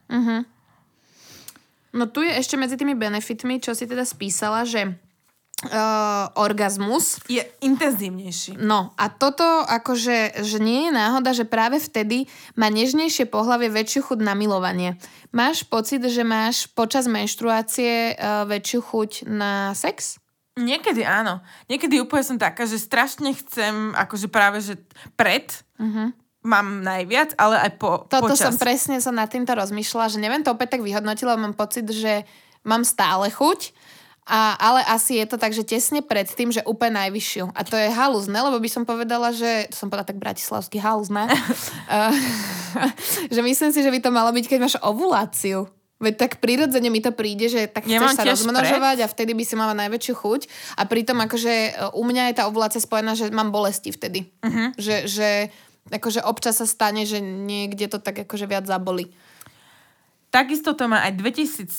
No 1.94 2.10
tu 2.10 2.26
je 2.26 2.34
ešte 2.34 2.58
medzi 2.58 2.74
tými 2.74 2.98
benefitmi, 2.98 3.62
čo 3.62 3.78
si 3.78 3.86
teda 3.86 4.02
spísala, 4.02 4.66
že 4.66 4.98
uh, 5.70 6.34
orgazmus. 6.36 7.22
Je 7.30 7.46
intenzívnejší. 7.62 8.58
No 8.60 8.92
a 8.98 9.08
toto 9.14 9.46
akože, 9.46 10.42
že 10.44 10.58
nie 10.58 10.90
je 10.90 10.92
náhoda, 10.92 11.32
že 11.32 11.46
práve 11.46 11.78
vtedy 11.80 12.26
má 12.58 12.68
nežnejšie 12.74 13.30
pohlavie 13.30 13.70
väčšiu 13.70 14.10
chuť 14.10 14.20
na 14.26 14.34
milovanie. 14.34 14.98
Máš 15.32 15.64
pocit, 15.64 16.02
že 16.04 16.26
máš 16.26 16.68
počas 16.74 17.06
menštruácie 17.06 18.18
uh, 18.18 18.44
väčšiu 18.50 18.80
chuť 18.82 19.12
na 19.30 19.72
sex? 19.78 20.18
Niekedy 20.54 21.02
áno. 21.02 21.42
Niekedy 21.66 21.98
úplne 21.98 22.22
som 22.22 22.38
taká, 22.38 22.70
že 22.70 22.78
strašne 22.78 23.34
chcem, 23.34 23.94
akože 23.98 24.30
práve, 24.30 24.62
že 24.62 24.78
pred 25.18 25.50
mám 26.44 26.84
najviac, 26.84 27.34
ale 27.40 27.56
aj 27.58 27.72
po, 27.80 28.06
Toto 28.06 28.36
počas. 28.36 28.52
som 28.52 28.56
presne 28.60 29.00
sa 29.00 29.10
nad 29.16 29.32
týmto 29.32 29.56
rozmýšľala, 29.56 30.12
že 30.12 30.22
neviem 30.22 30.44
to 30.44 30.52
opäť 30.52 30.78
tak 30.78 30.86
vyhodnotila, 30.86 31.40
mám 31.40 31.56
pocit, 31.56 31.88
že 31.88 32.28
mám 32.68 32.84
stále 32.84 33.32
chuť, 33.32 33.72
a, 34.24 34.56
ale 34.56 34.80
asi 34.88 35.20
je 35.20 35.28
to 35.28 35.36
tak, 35.36 35.52
že 35.52 35.68
tesne 35.68 36.00
pred 36.00 36.24
tým, 36.24 36.48
že 36.48 36.64
úplne 36.64 36.96
najvyššiu. 36.96 37.52
A 37.52 37.62
to 37.68 37.76
je 37.76 37.92
halúzne, 37.92 38.40
lebo 38.40 38.56
by 38.56 38.70
som 38.72 38.88
povedala, 38.88 39.36
že, 39.36 39.68
to 39.68 39.76
som 39.76 39.92
povedala 39.92 40.16
tak 40.16 40.20
bratislavsky 40.20 40.80
halúzne, 40.80 41.28
uh, 41.92 42.14
že 43.28 43.42
myslím 43.44 43.76
si, 43.76 43.84
že 43.84 43.92
by 43.92 44.00
to 44.00 44.16
malo 44.16 44.32
byť, 44.32 44.46
keď 44.48 44.60
máš 44.64 44.80
ovuláciu. 44.80 45.68
Veď 46.04 46.16
tak 46.20 46.32
prirodzene 46.44 46.92
mi 46.92 47.00
to 47.00 47.16
príde, 47.16 47.48
že 47.48 47.68
tak 47.72 47.88
Ja 47.88 48.04
chceš 48.04 48.20
sa 48.20 48.28
rozmnožovať 48.28 49.08
a 49.08 49.12
vtedy 49.12 49.32
by 49.36 49.44
si 49.48 49.56
mala 49.56 49.72
najväčšiu 49.72 50.14
chuť. 50.20 50.42
A 50.76 50.84
pritom 50.84 51.16
akože 51.16 51.54
e, 51.54 51.72
u 51.96 52.04
mňa 52.04 52.24
je 52.28 52.36
tá 52.36 52.44
ovulácia 52.52 52.84
spojená, 52.84 53.16
že 53.16 53.32
mám 53.32 53.56
bolesti 53.56 53.96
vtedy. 53.96 54.28
Uh-huh. 54.44 54.76
Že, 54.76 54.96
že 55.08 55.30
akože 55.92 56.24
občas 56.24 56.62
sa 56.62 56.68
stane, 56.70 57.04
že 57.04 57.20
niekde 57.20 57.92
to 57.92 58.00
tak 58.00 58.24
akože 58.24 58.48
viac 58.48 58.64
zabolí. 58.64 59.12
Takisto 60.34 60.74
to 60.74 60.90
má 60.90 61.06
aj 61.06 61.14
2112 61.22 61.70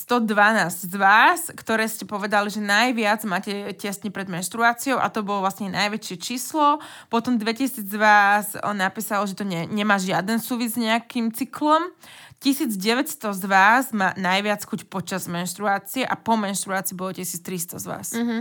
z 0.87 0.95
vás, 0.95 1.51
ktoré 1.59 1.91
ste 1.91 2.07
povedali, 2.07 2.47
že 2.55 2.63
najviac 2.63 3.27
máte 3.27 3.51
tesne 3.75 4.15
pred 4.15 4.31
menštruáciou 4.31 5.03
a 5.03 5.11
to 5.11 5.27
bolo 5.27 5.43
vlastne 5.43 5.75
najväčšie 5.75 6.17
číslo. 6.23 6.79
Potom 7.11 7.35
2000 7.35 7.83
z 7.83 7.97
vás 7.99 8.55
on 8.63 8.79
že 9.27 9.35
to 9.35 9.43
ne, 9.43 9.67
nemá 9.67 9.99
žiaden 9.99 10.39
súvis 10.39 10.79
s 10.79 10.79
nejakým 10.79 11.35
cyklom. 11.35 11.83
1900 12.45 13.33
z 13.33 13.45
vás 13.49 13.89
má 13.97 14.13
najviac 14.21 14.61
chuť 14.69 14.85
počas 14.93 15.25
menštruácie 15.33 16.05
a 16.05 16.13
po 16.13 16.37
menštruácii 16.37 16.93
bolo 16.93 17.17
1300 17.17 17.81
z 17.81 17.87
vás. 17.89 18.13
Mm-hmm. 18.13 18.41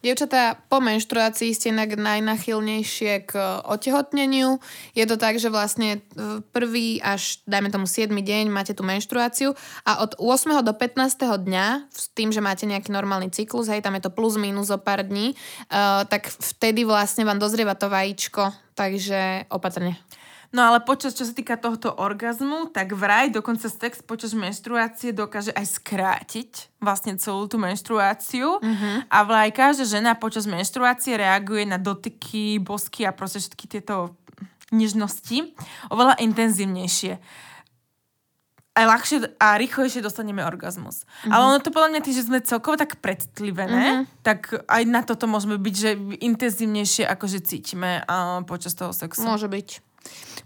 Dievčatá, 0.00 0.56
po 0.72 0.80
menštruácii 0.80 1.52
ste 1.52 1.68
inak 1.68 2.00
najnachylnejšie 2.00 3.28
k 3.28 3.32
otehotneniu. 3.68 4.56
Je 4.96 5.04
to 5.04 5.20
tak, 5.20 5.36
že 5.36 5.52
vlastne 5.52 6.00
v 6.16 6.40
prvý 6.48 7.04
až, 7.04 7.44
dajme 7.44 7.68
tomu, 7.68 7.84
7 7.84 8.08
deň 8.08 8.48
máte 8.48 8.72
tú 8.72 8.88
menštruáciu 8.88 9.52
a 9.84 10.00
od 10.00 10.16
8. 10.16 10.64
do 10.64 10.72
15. 10.72 11.20
dňa, 11.20 11.92
s 11.92 12.08
tým, 12.16 12.32
že 12.32 12.40
máte 12.40 12.64
nejaký 12.64 12.88
normálny 12.88 13.28
cyklus, 13.28 13.68
hej, 13.68 13.84
tam 13.84 14.00
je 14.00 14.08
to 14.08 14.16
plus 14.16 14.40
minus 14.40 14.72
o 14.72 14.80
pár 14.80 15.04
dní, 15.04 15.36
uh, 15.68 16.08
tak 16.08 16.32
vtedy 16.32 16.88
vlastne 16.88 17.28
vám 17.28 17.36
dozrieva 17.36 17.76
to 17.76 17.92
vajíčko, 17.92 18.48
takže 18.72 19.44
opatrne. 19.52 20.00
No 20.52 20.68
ale 20.68 20.84
počas, 20.84 21.16
čo 21.16 21.24
sa 21.24 21.32
týka 21.32 21.56
tohto 21.56 21.96
orgazmu, 21.96 22.68
tak 22.68 22.92
vraj 22.92 23.32
dokonca 23.32 23.72
sex 23.72 24.04
počas 24.04 24.36
menštruácie 24.36 25.16
dokáže 25.16 25.48
aj 25.56 25.80
skrátiť 25.80 26.50
vlastne 26.76 27.16
celú 27.16 27.48
tú 27.48 27.56
menštruáciu 27.56 28.60
uh-huh. 28.60 28.96
a 29.08 29.18
vraj 29.24 29.48
každá 29.48 29.88
žena 29.88 30.12
počas 30.12 30.44
menštruácie 30.44 31.16
reaguje 31.16 31.64
na 31.64 31.80
dotyky, 31.80 32.60
bosky 32.60 33.08
a 33.08 33.16
proste 33.16 33.40
všetky 33.40 33.64
tieto 33.64 34.12
nežnosti 34.68 35.56
oveľa 35.88 36.20
intenzívnejšie 36.20 37.16
aj 38.72 38.84
ľahšie 38.88 39.16
a 39.36 39.60
rýchlejšie 39.60 40.00
dostaneme 40.00 40.40
orgazmus. 40.40 41.04
Mm-hmm. 41.04 41.32
Ale 41.32 41.42
ono 41.44 41.58
to 41.60 41.68
podľa 41.68 41.88
mňa 41.92 42.00
tým, 42.08 42.16
že 42.16 42.24
sme 42.24 42.38
celkovo 42.40 42.80
tak 42.80 43.04
predtlivené, 43.04 43.84
mm-hmm. 44.00 44.24
tak 44.24 44.64
aj 44.64 44.82
na 44.88 45.04
toto 45.04 45.28
môžeme 45.28 45.60
byť, 45.60 45.74
že 45.76 45.90
intenzívnejšie 46.24 47.04
akože 47.04 47.44
cítime 47.44 48.00
uh, 48.08 48.40
počas 48.48 48.72
toho 48.72 48.96
sexu. 48.96 49.28
Môže 49.28 49.52
byť. 49.52 49.91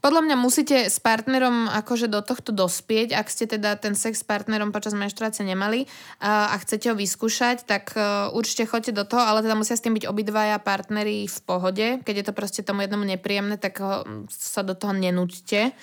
Podľa 0.04 0.22
mňa 0.22 0.36
musíte 0.38 0.86
s 0.86 1.00
partnerom 1.02 1.66
akože 1.72 2.07
do 2.07 2.20
tohto 2.22 2.54
dospieť, 2.54 3.16
ak 3.16 3.26
ste 3.26 3.48
teda 3.48 3.74
ten 3.80 3.96
sex 3.98 4.22
s 4.22 4.26
partnerom 4.28 4.70
počas 4.70 4.94
menštruácie 4.94 5.42
nemali 5.42 5.88
a, 6.22 6.54
chcete 6.62 6.92
ho 6.92 6.94
vyskúšať, 6.94 7.66
tak 7.66 7.96
uh, 7.96 8.30
určite 8.30 8.68
choďte 8.68 8.92
do 8.92 9.04
toho, 9.09 9.24
ale 9.24 9.42
teda 9.42 9.59
musia 9.59 9.74
s 9.74 9.82
tým 9.82 9.96
byť 9.96 10.07
obidvaja 10.07 10.62
partneri 10.62 11.26
v 11.26 11.38
pohode. 11.42 11.86
Keď 12.07 12.14
je 12.22 12.26
to 12.28 12.36
proste 12.36 12.61
tomu 12.62 12.84
jednomu 12.84 13.09
nepríjemné, 13.09 13.57
tak 13.59 13.82
ho, 13.82 14.07
sa 14.30 14.62
do 14.62 14.76
toho 14.76 14.94
nenúďte. 14.94 15.74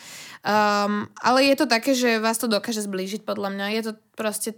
Um, 0.46 1.10
ale 1.20 1.50
je 1.50 1.56
to 1.60 1.66
také, 1.68 1.92
že 1.98 2.22
vás 2.24 2.38
to 2.40 2.48
dokáže 2.48 2.86
zblížiť 2.86 3.28
podľa 3.28 3.50
mňa. 3.52 3.66
Je 3.76 3.82
to 3.82 3.92
proste 4.14 4.56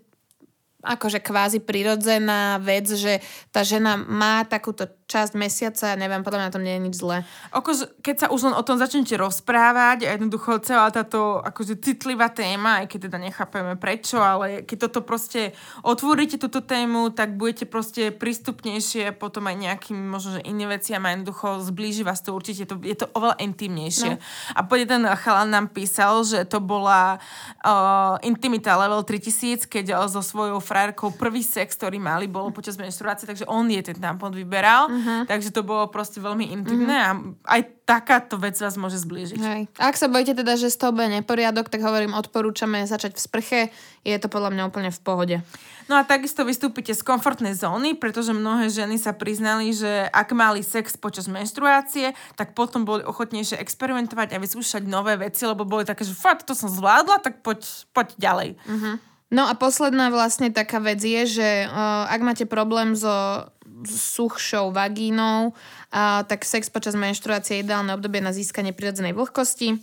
akože 0.86 1.20
kvázi 1.26 1.60
prirodzená 1.66 2.62
vec, 2.62 2.86
že 2.86 3.20
tá 3.50 3.66
žena 3.66 3.98
má 3.98 4.46
takúto 4.46 4.86
časť 5.06 5.38
mesiaca, 5.38 5.94
neviem, 5.94 6.26
podľa 6.26 6.40
mňa 6.42 6.48
na 6.50 6.54
tom 6.54 6.66
nie 6.66 6.74
je 6.74 6.86
nič 6.90 6.96
zlé. 6.98 7.22
Akože, 7.54 8.02
keď 8.02 8.16
sa 8.26 8.28
už 8.34 8.50
len 8.50 8.56
o 8.58 8.66
tom 8.66 8.82
začnete 8.82 9.14
rozprávať 9.22 10.10
a 10.10 10.18
jednoducho 10.18 10.58
celá 10.66 10.90
táto 10.90 11.46
akože 11.46 11.78
citlivá 11.78 12.34
téma, 12.34 12.82
aj 12.82 12.90
keď 12.90 13.00
teda 13.14 13.18
nechápeme 13.22 13.78
prečo, 13.78 14.18
ale 14.18 14.66
keď 14.66 14.90
toto 14.90 15.06
proste 15.06 15.54
otvoríte 15.86 16.42
túto 16.42 16.66
tému, 16.66 17.14
tak 17.14 17.38
budete 17.38 17.70
proste 17.70 18.10
prístupnejšie 18.10 19.14
potom 19.14 19.46
aj 19.46 19.56
nejakým 19.62 19.94
možno, 19.94 20.42
že 20.42 20.46
iným 20.50 20.74
veciam 20.74 21.06
a 21.06 21.14
jednoducho 21.14 21.62
zblíži 21.62 22.02
vás 22.02 22.26
to 22.26 22.34
určite, 22.34 22.66
to, 22.66 22.82
je 22.82 22.98
to 22.98 23.06
oveľa 23.14 23.38
intimnejšie. 23.46 24.18
No. 24.18 24.58
A 24.58 24.60
potom 24.66 24.90
ten 24.90 25.06
chalan 25.22 25.54
nám 25.54 25.70
písal, 25.70 26.26
že 26.26 26.50
to 26.50 26.58
bola 26.58 27.22
uh, 27.62 28.18
intimita 28.26 28.74
level 28.74 29.06
3000, 29.06 29.70
keď 29.70 30.02
so 30.10 30.26
svojou 30.26 30.58
frajerkou 30.58 31.14
prvý 31.14 31.46
sex, 31.46 31.78
ktorý 31.78 32.02
mali, 32.02 32.26
bolo 32.26 32.50
počas 32.50 32.74
menštruácie, 32.82 33.30
takže 33.30 33.46
on 33.46 33.70
je 33.70 33.86
ten 33.86 33.98
tampon 34.02 34.34
vyberal. 34.34 34.95
Uh-huh. 34.96 35.28
Takže 35.28 35.52
to 35.52 35.68
bolo 35.68 35.92
proste 35.92 36.24
veľmi 36.24 36.56
intimné 36.56 36.96
uh-huh. 36.96 37.36
a 37.44 37.60
aj 37.60 37.62
takáto 37.84 38.40
vec 38.40 38.56
vás 38.56 38.80
môže 38.80 38.98
zblížiť. 39.04 39.42
Hej. 39.44 39.62
A 39.78 39.92
ak 39.92 40.00
sa 40.00 40.08
bojíte 40.08 40.34
teda, 40.34 40.56
že 40.56 40.72
z 40.72 40.80
toho 40.80 40.96
bude 40.96 41.12
neporiadok, 41.12 41.68
tak 41.68 41.84
hovorím, 41.84 42.18
odporúčame 42.18 42.82
začať 42.88 43.14
v 43.14 43.22
sprche. 43.22 43.62
Je 44.02 44.18
to 44.18 44.32
podľa 44.32 44.56
mňa 44.56 44.64
úplne 44.66 44.90
v 44.90 45.00
pohode. 45.04 45.38
No 45.86 46.02
a 46.02 46.02
takisto 46.02 46.42
vystúpite 46.42 46.98
z 46.98 47.06
komfortnej 47.06 47.54
zóny, 47.54 47.94
pretože 47.94 48.34
mnohé 48.34 48.74
ženy 48.74 48.98
sa 48.98 49.14
priznali, 49.14 49.70
že 49.70 50.10
ak 50.10 50.34
mali 50.34 50.66
sex 50.66 50.98
počas 50.98 51.30
menštruácie, 51.30 52.18
tak 52.34 52.58
potom 52.58 52.90
boli 52.90 53.06
ochotnejšie 53.06 53.62
experimentovať 53.62 54.34
a 54.34 54.42
vyskúšať 54.42 54.82
nové 54.90 55.14
veci, 55.22 55.46
lebo 55.46 55.62
boli 55.62 55.86
také, 55.86 56.02
že 56.02 56.18
fakt, 56.18 56.50
to 56.50 56.58
som 56.58 56.74
zvládla, 56.74 57.22
tak 57.22 57.46
poď, 57.46 57.62
poď 57.94 58.08
ďalej. 58.18 58.50
Uh-huh. 58.66 58.98
No 59.30 59.46
a 59.46 59.54
posledná 59.54 60.10
vlastne 60.10 60.50
taká 60.50 60.82
vec 60.82 61.02
je, 61.02 61.42
že 61.42 61.50
uh, 61.66 62.10
ak 62.10 62.22
máte 62.22 62.46
problém 62.50 62.98
so 62.98 63.46
suchšou 63.88 64.74
vagínou, 64.74 65.54
uh, 65.54 66.22
tak 66.26 66.44
sex 66.44 66.68
počas 66.74 66.98
menštruácie 66.98 67.60
je 67.60 67.64
ideálne 67.64 67.94
obdobie 67.94 68.20
na 68.20 68.34
získanie 68.34 68.74
prirodzenej 68.74 69.14
vlhkosti. 69.14 69.78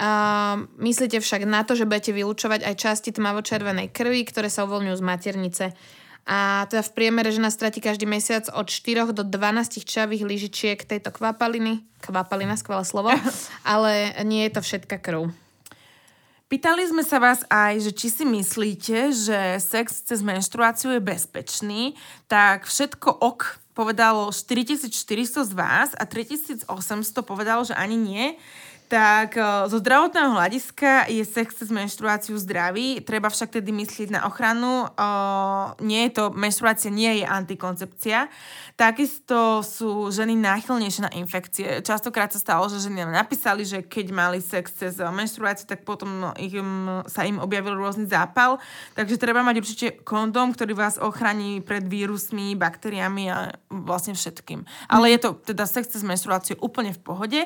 Uh, 0.00 0.64
myslíte 0.78 1.18
však 1.18 1.44
na 1.44 1.66
to, 1.66 1.74
že 1.74 1.84
budete 1.84 2.14
vylúčovať 2.14 2.64
aj 2.64 2.74
časti 2.78 3.10
tmavočervenej 3.10 3.90
krvi, 3.90 4.22
ktoré 4.24 4.48
sa 4.48 4.64
uvoľňujú 4.64 4.96
z 4.96 5.04
maternice. 5.04 5.64
A 6.30 6.70
teda 6.70 6.86
v 6.86 6.94
priemere 6.94 7.34
žena 7.34 7.50
stratí 7.50 7.82
každý 7.82 8.06
mesiac 8.06 8.46
od 8.54 8.70
4 8.70 9.10
do 9.10 9.26
12 9.26 9.82
čavých 9.82 10.22
lyžičiek 10.22 10.78
tejto 10.86 11.10
kvapaliny. 11.10 11.82
Kvapalina, 12.06 12.54
skvelé 12.54 12.86
slovo. 12.86 13.10
Ale 13.66 14.14
nie 14.22 14.46
je 14.46 14.54
to 14.54 14.60
všetká 14.62 15.02
krv. 15.02 15.34
Pýtali 16.50 16.82
sme 16.82 17.06
sa 17.06 17.22
vás 17.22 17.46
aj, 17.46 17.78
že 17.78 17.94
či 17.94 18.10
si 18.10 18.26
myslíte, 18.26 19.14
že 19.14 19.62
sex 19.62 20.02
cez 20.02 20.18
menštruáciu 20.18 20.90
je 20.90 20.98
bezpečný, 20.98 21.94
tak 22.26 22.66
všetko 22.66 23.06
ok 23.06 23.62
povedalo 23.70 24.34
4400 24.34 25.46
z 25.46 25.52
vás 25.54 25.94
a 25.94 26.02
3800 26.02 26.66
povedalo, 27.22 27.62
že 27.62 27.78
ani 27.78 27.94
nie. 27.94 28.34
Tak 28.90 29.38
zo 29.70 29.78
zdravotného 29.78 30.34
hľadiska 30.34 31.06
je 31.06 31.22
sex 31.22 31.62
cez 31.62 31.70
menštruáciu 31.70 32.34
zdravý, 32.42 32.98
treba 33.06 33.30
však 33.30 33.62
tedy 33.62 33.70
myslieť 33.70 34.18
na 34.18 34.26
ochranu. 34.26 34.90
Nie 35.78 36.10
je 36.10 36.18
to, 36.18 36.24
menštruácia 36.34 36.90
nie 36.90 37.22
je 37.22 37.24
antikoncepcia, 37.30 38.26
Takisto 38.80 39.60
sú 39.60 40.08
ženy 40.08 40.40
náchylnejšie 40.40 41.04
na 41.04 41.12
infekcie. 41.12 41.84
Častokrát 41.84 42.32
sa 42.32 42.40
stalo, 42.40 42.64
že 42.64 42.80
ženy 42.80 43.04
napísali, 43.12 43.60
že 43.68 43.84
keď 43.84 44.08
mali 44.08 44.40
sex 44.40 44.72
cez 44.72 44.96
menštruáciu, 44.96 45.68
tak 45.68 45.84
potom 45.84 46.32
ich, 46.40 46.56
sa 47.12 47.28
im 47.28 47.36
objavil 47.44 47.76
rôzny 47.76 48.08
zápal. 48.08 48.56
Takže 48.96 49.20
treba 49.20 49.44
mať 49.44 49.56
určite 49.60 49.86
kondóm, 50.00 50.56
ktorý 50.56 50.72
vás 50.72 50.96
ochrání 50.96 51.60
pred 51.60 51.84
vírusmi, 51.84 52.56
baktériami 52.56 53.28
a 53.28 53.52
vlastne 53.68 54.16
všetkým. 54.16 54.64
Ale 54.88 55.12
je 55.12 55.28
to 55.28 55.36
teda 55.44 55.68
sex 55.68 55.92
cez 55.92 56.00
menštruáciu 56.00 56.56
úplne 56.64 56.96
v 56.96 57.04
pohode. 57.04 57.40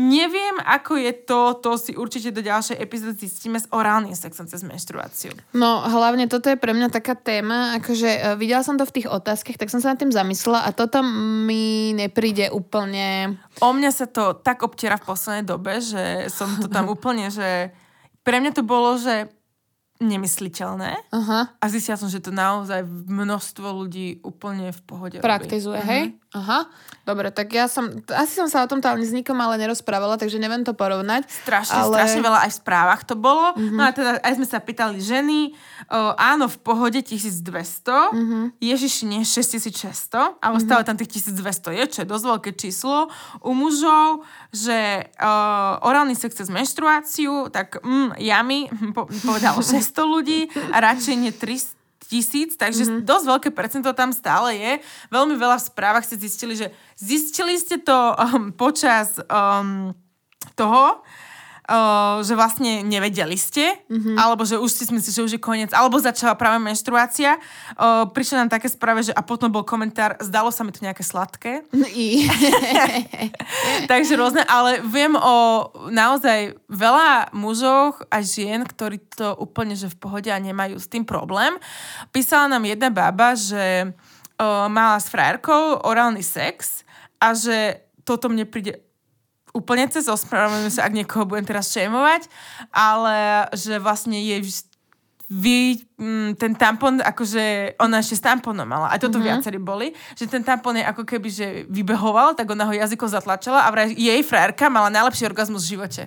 Neviem, 0.00 0.56
ako 0.64 0.87
je 0.96 1.12
to, 1.12 1.58
to 1.60 1.76
si 1.76 1.92
určite 1.92 2.32
do 2.32 2.40
ďalšej 2.40 2.80
epizódy 2.80 3.18
zistíme 3.18 3.60
s 3.60 3.68
orálnym 3.68 4.16
sexom 4.16 4.48
cez 4.48 4.64
menštruáciu. 4.64 5.36
No 5.52 5.84
hlavne 5.84 6.30
toto 6.30 6.48
je 6.48 6.56
pre 6.56 6.72
mňa 6.72 6.88
taká 6.88 7.18
téma, 7.18 7.76
akože 7.82 8.08
uh, 8.08 8.22
videla 8.40 8.64
som 8.64 8.78
to 8.78 8.88
v 8.88 9.02
tých 9.02 9.08
otázkach, 9.10 9.60
tak 9.60 9.68
som 9.68 9.82
sa 9.82 9.92
nad 9.92 10.00
tým 10.00 10.14
zamyslela 10.14 10.64
a 10.64 10.70
toto 10.72 11.02
mi 11.02 11.92
nepríde 11.92 12.48
úplne... 12.54 13.36
O 13.60 13.74
mňa 13.74 13.90
sa 13.90 14.06
to 14.06 14.38
tak 14.38 14.62
obtiera 14.62 14.96
v 14.96 15.08
poslednej 15.10 15.44
dobe, 15.44 15.82
že 15.82 16.32
som 16.32 16.48
to 16.62 16.70
tam 16.70 16.88
úplne, 16.94 17.28
že 17.28 17.74
pre 18.22 18.38
mňa 18.38 18.52
to 18.56 18.62
bolo, 18.64 18.96
že 18.96 19.37
nemysliteľné. 19.98 20.94
Aha. 21.10 21.40
A 21.58 21.64
zistila 21.66 21.98
som, 21.98 22.06
že 22.06 22.22
to 22.22 22.30
naozaj 22.30 22.86
množstvo 22.86 23.66
ľudí 23.66 24.22
úplne 24.22 24.70
v 24.70 24.80
pohode 24.86 25.16
Praktizuje, 25.18 25.82
robí. 25.82 25.90
hej? 25.90 26.02
Uh-huh. 26.06 26.26
Aha, 26.38 26.68
dobre, 27.08 27.32
tak 27.32 27.50
ja 27.50 27.72
som, 27.72 27.88
asi 28.12 28.36
som 28.36 28.52
sa 28.52 28.60
o 28.60 28.68
tomto 28.68 28.84
ale 28.84 29.00
s 29.00 29.16
nikom 29.16 29.34
ale 29.40 29.56
nerozprávala, 29.58 30.20
takže 30.20 30.36
neviem 30.36 30.60
to 30.60 30.76
porovnať. 30.76 31.24
Strašne, 31.24 31.88
ale... 31.88 31.94
strašne 31.98 32.20
veľa 32.20 32.40
aj 32.46 32.50
v 32.52 32.58
správach 32.62 33.02
to 33.02 33.18
bolo. 33.18 33.56
Uh-huh. 33.56 33.74
No 33.74 33.88
a 33.88 33.90
teda 33.90 34.22
aj 34.22 34.38
sme 34.38 34.46
sa 34.46 34.62
pýtali 34.62 35.02
ženy, 35.02 35.56
o, 35.90 36.14
áno, 36.14 36.46
v 36.46 36.58
pohode 36.62 37.00
1200, 37.02 37.42
uh-huh. 37.42 38.44
Ježiši 38.62 39.02
nie 39.08 39.26
6600, 39.26 40.38
ale 40.38 40.38
uh-huh. 40.38 40.62
stále 40.62 40.86
tam 40.86 40.94
tých 40.94 41.16
1200 41.26 41.74
je, 41.74 41.84
čo 41.90 41.98
je 42.04 42.06
dosť 42.06 42.24
veľké 42.28 42.50
číslo. 42.54 43.10
U 43.42 43.50
mužov, 43.50 44.22
že 44.48 45.04
o, 45.20 45.32
orálny 45.84 46.16
sex 46.16 46.32
cez 46.32 46.48
menštruáciu, 46.48 47.52
tak 47.52 47.80
mm, 47.84 48.16
jami, 48.16 48.68
po, 48.96 49.04
povedalo 49.08 49.60
600 49.60 49.84
ľudí 50.04 50.48
a 50.72 50.80
radšej 50.80 51.14
nie 51.16 51.32
300 51.32 51.78
tisíc, 52.08 52.56
takže 52.56 52.88
mm-hmm. 52.88 53.04
dosť 53.04 53.24
veľké 53.28 53.48
percento 53.52 53.92
tam 53.92 54.16
stále 54.16 54.56
je. 54.56 54.72
Veľmi 55.12 55.36
veľa 55.36 55.60
v 55.60 55.68
správach 55.68 56.04
ste 56.08 56.16
zistili, 56.16 56.56
že 56.56 56.72
zistili 56.96 57.60
ste 57.60 57.76
to 57.76 57.92
um, 58.16 58.48
počas 58.56 59.20
um, 59.28 59.92
toho, 60.56 61.04
Uh, 61.68 62.24
že 62.24 62.32
vlastne 62.32 62.80
nevedeli 62.80 63.36
ste, 63.36 63.76
mm-hmm. 63.92 64.16
alebo 64.16 64.48
že 64.48 64.56
už 64.56 64.72
si 64.72 64.88
myslíte, 64.88 65.20
že 65.20 65.20
už 65.20 65.32
je 65.36 65.42
koniec, 65.42 65.68
alebo 65.76 66.00
začala 66.00 66.32
práve 66.32 66.56
menštruácia. 66.64 67.36
Uh, 67.76 68.08
prišli 68.08 68.40
nám 68.40 68.48
také 68.48 68.72
správe, 68.72 69.04
že 69.04 69.12
a 69.12 69.20
potom 69.20 69.52
bol 69.52 69.68
komentár, 69.68 70.16
zdalo 70.16 70.48
sa 70.48 70.64
mi 70.64 70.72
to 70.72 70.80
nejaké 70.80 71.04
sladké. 71.04 71.68
Takže 73.92 74.16
rôzne, 74.16 74.48
ale 74.48 74.80
viem 74.80 75.12
o 75.12 75.68
naozaj 75.92 76.56
veľa 76.72 77.36
mužoch 77.36 78.00
a 78.08 78.24
žien, 78.24 78.64
ktorí 78.64 79.04
to 79.12 79.36
úplne 79.36 79.76
že 79.76 79.92
v 79.92 80.00
pohode 80.00 80.32
a 80.32 80.40
nemajú 80.40 80.80
s 80.80 80.88
tým 80.88 81.04
problém. 81.04 81.52
Písala 82.16 82.48
nám 82.48 82.64
jedna 82.64 82.88
baba, 82.88 83.36
že 83.36 83.92
uh, 84.40 84.72
mala 84.72 84.96
s 84.96 85.12
frajerkou 85.12 85.84
orálny 85.84 86.24
sex 86.24 86.80
a 87.20 87.36
že 87.36 87.84
toto 88.08 88.32
mne 88.32 88.48
príde 88.48 88.87
úplne 89.58 89.90
cez 89.90 90.06
ospravedlňujem 90.06 90.70
sa, 90.70 90.86
ak 90.86 90.94
niekoho 90.94 91.26
budem 91.26 91.42
teraz 91.42 91.74
šémovať, 91.74 92.30
ale 92.70 93.50
že 93.58 93.82
vlastne 93.82 94.14
jej 94.14 94.38
vy, 95.28 95.84
mm, 96.00 96.40
ten 96.40 96.56
tampon, 96.56 97.04
akože 97.04 97.76
ona 97.76 98.00
ešte 98.00 98.16
s 98.16 98.24
tamponom 98.24 98.64
mala, 98.64 98.88
a 98.88 98.96
toto 98.96 99.20
mm-hmm. 99.20 99.28
viacerí 99.28 99.60
boli, 99.60 99.92
že 100.16 100.24
ten 100.24 100.40
tampon 100.40 100.80
je 100.80 100.84
ako 100.88 101.04
keby, 101.04 101.28
že 101.28 101.46
vybehoval, 101.68 102.32
tak 102.32 102.48
ona 102.48 102.64
ho 102.64 102.72
jazykom 102.72 103.12
zatlačala 103.12 103.68
a 103.68 103.68
vraj 103.68 103.92
jej 103.92 104.24
frajerka 104.24 104.72
mala 104.72 104.88
najlepší 104.88 105.28
orgazmus 105.28 105.68
v 105.68 105.76
živote. 105.76 106.02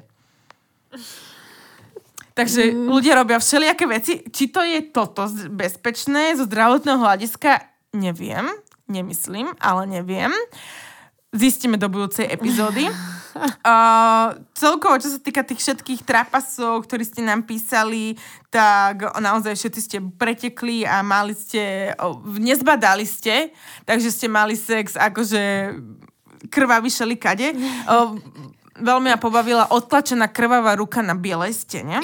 Takže 2.33 2.73
mm. 2.73 2.89
ľudia 2.89 3.13
robia 3.13 3.37
všelijaké 3.37 3.85
veci. 3.85 4.25
Či 4.25 4.49
to 4.49 4.65
je 4.65 4.89
toto 4.89 5.29
bezpečné 5.53 6.33
zo 6.33 6.49
zdravotného 6.49 6.97
hľadiska, 6.97 7.61
neviem, 7.93 8.49
nemyslím, 8.89 9.53
ale 9.61 9.85
neviem. 9.85 10.33
Zistíme 11.29 11.77
do 11.77 11.93
budúcej 11.93 12.25
epizódy. 12.25 12.89
Uh, 13.35 14.35
celkovo, 14.53 14.99
čo 14.99 15.11
sa 15.11 15.19
týka 15.19 15.41
tých 15.41 15.63
všetkých 15.63 16.03
trapasov, 16.03 16.83
ktorí 16.83 17.07
ste 17.07 17.23
nám 17.23 17.47
písali, 17.47 18.19
tak 18.51 19.07
naozaj 19.17 19.55
všetci 19.55 19.79
ste 19.79 19.97
pretekli 20.03 20.83
a 20.83 20.99
mali 21.01 21.31
ste, 21.31 21.95
nezbadali 22.37 23.07
ste, 23.07 23.55
takže 23.87 24.11
ste 24.11 24.27
mali 24.27 24.59
sex 24.59 24.99
akože 24.99 25.75
krvavý 26.51 26.89
šelikade. 26.91 27.53
Uh, 27.87 28.19
veľmi 28.81 29.13
ma 29.13 29.19
pobavila 29.21 29.69
odtlačená 29.69 30.27
krvavá 30.33 30.73
ruka 30.73 30.99
na 31.05 31.13
bielej 31.13 31.53
stene. 31.53 32.01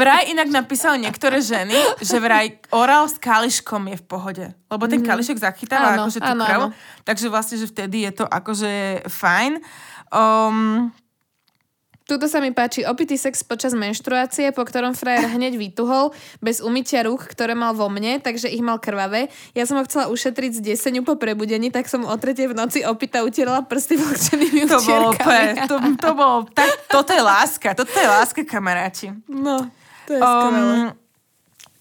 Vraj 0.00 0.30
inak 0.30 0.48
napísali 0.48 1.02
niektoré 1.02 1.42
ženy, 1.42 1.74
že 1.98 2.16
vraj 2.22 2.62
orál 2.70 3.10
s 3.10 3.18
kališkom 3.18 3.90
je 3.90 3.96
v 3.98 4.04
pohode. 4.06 4.46
Lebo 4.70 4.86
ten 4.86 5.02
mm. 5.02 5.08
kališek 5.10 5.38
zachytáva 5.42 5.98
áno, 5.98 6.06
akože 6.06 6.18
tú 6.22 6.30
áno, 6.30 6.44
krv. 6.46 6.62
Áno. 6.70 6.76
Takže 7.02 7.26
vlastne, 7.26 7.56
že 7.58 7.66
vtedy 7.66 8.06
je 8.06 8.12
to 8.22 8.24
akože 8.24 9.04
fajn. 9.10 9.52
Um, 10.14 10.94
Tuto 12.10 12.26
sa 12.26 12.42
mi 12.42 12.50
páči 12.50 12.82
opitý 12.82 13.14
sex 13.14 13.46
počas 13.46 13.70
menštruácie, 13.70 14.50
po 14.50 14.66
ktorom 14.66 14.98
frajer 14.98 15.30
hneď 15.30 15.54
vytuhol, 15.54 16.10
bez 16.42 16.58
umytia 16.58 17.06
rúk, 17.06 17.22
ktoré 17.22 17.54
mal 17.54 17.70
vo 17.70 17.86
mne, 17.86 18.18
takže 18.18 18.50
ich 18.50 18.58
mal 18.58 18.82
krvavé. 18.82 19.30
Ja 19.54 19.62
som 19.62 19.78
ho 19.78 19.86
chcela 19.86 20.10
ušetriť 20.10 20.58
z 20.58 20.74
deseniu 20.74 21.06
po 21.06 21.14
prebudení, 21.14 21.70
tak 21.70 21.86
som 21.86 22.02
o 22.02 22.10
tretej 22.18 22.50
v 22.50 22.58
noci 22.58 22.82
opita 22.82 23.22
utierala 23.22 23.62
prsty 23.62 23.94
vlhčenými 23.94 24.66
To 24.66 24.82
bolo 24.82 25.14
to, 25.70 25.76
to 26.02 26.10
bolo, 26.10 26.50
tak, 26.50 26.90
toto 26.90 27.14
je 27.14 27.22
láska, 27.22 27.78
toto 27.78 27.94
je 27.94 28.08
láska, 28.10 28.42
kamaráti. 28.42 29.14
No, 29.30 29.70
to 30.10 30.18
je 30.18 30.18
um, 30.18 30.90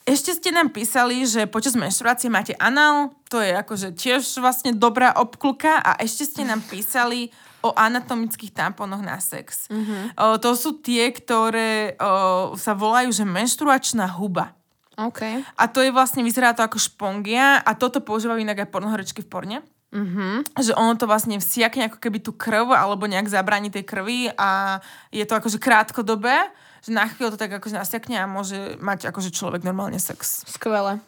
Ešte 0.05 0.37
ste 0.37 0.53
nám 0.53 0.69
písali, 0.69 1.25
že 1.25 1.49
počas 1.49 1.73
menštruácie 1.73 2.29
máte 2.29 2.53
anál, 2.61 3.17
to 3.33 3.41
je 3.41 3.49
akože 3.49 3.97
tiež 3.97 4.21
vlastne 4.37 4.77
dobrá 4.77 5.09
obkluka 5.17 5.81
a 5.81 5.97
ešte 5.97 6.29
ste 6.29 6.45
nám 6.45 6.61
písali 6.69 7.33
o 7.59 7.75
anatomických 7.75 8.55
tamponoch 8.55 9.03
na 9.03 9.19
sex. 9.19 9.67
Mm-hmm. 9.67 10.15
O, 10.15 10.39
to 10.39 10.55
sú 10.55 10.79
tie, 10.79 11.11
ktoré 11.11 11.99
o, 11.99 12.55
sa 12.55 12.71
volajú, 12.75 13.11
že 13.11 13.27
menštruačná 13.27 14.07
huba. 14.15 14.55
Okay. 14.99 15.39
A 15.55 15.71
to 15.71 15.79
je 15.79 15.95
vlastne, 15.95 16.23
vyzerá 16.27 16.51
to 16.51 16.63
ako 16.63 16.75
špongia 16.75 17.63
a 17.63 17.71
toto 17.75 18.03
používajú 18.03 18.43
inak 18.43 18.67
aj 18.67 18.71
pornohorečky 18.71 19.23
v 19.23 19.31
porne. 19.31 19.57
Mm-hmm. 19.89 20.59
Že 20.59 20.77
ono 20.77 20.93
to 20.99 21.09
vlastne 21.09 21.39
vsiakne 21.41 21.89
ako 21.89 21.97
keby 21.97 22.21
tú 22.21 22.35
krv 22.35 22.75
alebo 22.75 23.09
nejak 23.09 23.31
zabráni 23.31 23.73
tej 23.73 23.87
krvi 23.87 24.29
a 24.37 24.77
je 25.09 25.25
to 25.25 25.33
akože 25.33 25.57
krátkodobé, 25.57 26.51
že 26.85 26.93
na 26.93 27.09
chvíľu 27.09 27.33
to 27.33 27.41
tak 27.41 27.57
akože 27.57 27.79
nasiakne 27.79 28.21
a 28.21 28.29
môže 28.29 28.77
mať 28.77 29.09
akože 29.09 29.33
človek 29.33 29.65
normálne 29.65 29.97
sex. 29.97 30.45
Skvelé. 30.45 31.01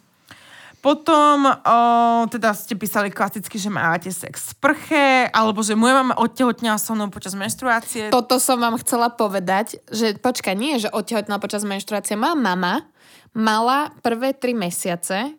Potom 0.82 1.46
o, 1.46 1.78
teda 2.26 2.58
ste 2.58 2.74
písali 2.74 3.14
klasicky, 3.14 3.62
že 3.62 3.70
máte 3.70 4.10
sex 4.10 4.58
v 4.58 4.66
prche, 4.66 5.30
alebo 5.30 5.62
že 5.62 5.78
moja 5.78 6.02
mama 6.02 6.18
odtehotnila 6.18 6.82
so 6.82 6.98
mnou 6.98 7.14
počas 7.14 7.38
menštruácie. 7.38 8.10
Toto 8.10 8.42
som 8.42 8.58
vám 8.58 8.82
chcela 8.82 9.14
povedať, 9.14 9.78
že 9.94 10.18
počka, 10.18 10.58
nie, 10.58 10.82
že 10.82 10.90
odtehotnila 10.90 11.38
počas 11.38 11.62
menštruácie. 11.62 12.18
Moja 12.18 12.34
mama 12.34 12.90
mala 13.38 13.94
prvé 14.02 14.34
tri 14.34 14.58
mesiace 14.58 15.38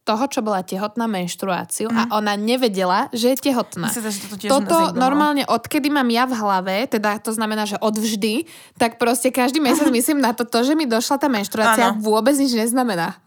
toho, 0.00 0.24
čo 0.26 0.40
bola 0.40 0.64
tehotná 0.64 1.04
menštruáciu 1.04 1.92
mm. 1.92 1.96
a 1.96 2.02
ona 2.16 2.32
nevedela, 2.34 3.12
že 3.12 3.36
je 3.36 3.52
tehotná. 3.52 3.92
Myslím, 3.92 4.08
že 4.08 4.20
toto 4.24 4.36
tiež 4.40 4.50
Toto 4.50 4.76
normálne 4.96 5.44
odkedy 5.44 5.92
mám 5.92 6.08
ja 6.08 6.24
v 6.24 6.34
hlave, 6.40 6.76
teda 6.88 7.20
to 7.20 7.36
znamená, 7.36 7.68
že 7.68 7.76
odvždy, 7.76 8.48
tak 8.80 8.96
proste 8.96 9.28
každý 9.28 9.60
mesiac 9.60 9.92
myslím 10.00 10.24
na 10.24 10.32
to, 10.32 10.48
to, 10.48 10.64
že 10.64 10.72
mi 10.72 10.88
došla 10.88 11.20
tá 11.20 11.28
menštruácia, 11.28 11.92
Áno. 11.92 12.00
vôbec 12.00 12.32
nič 12.34 12.56
neznamená. 12.56 13.20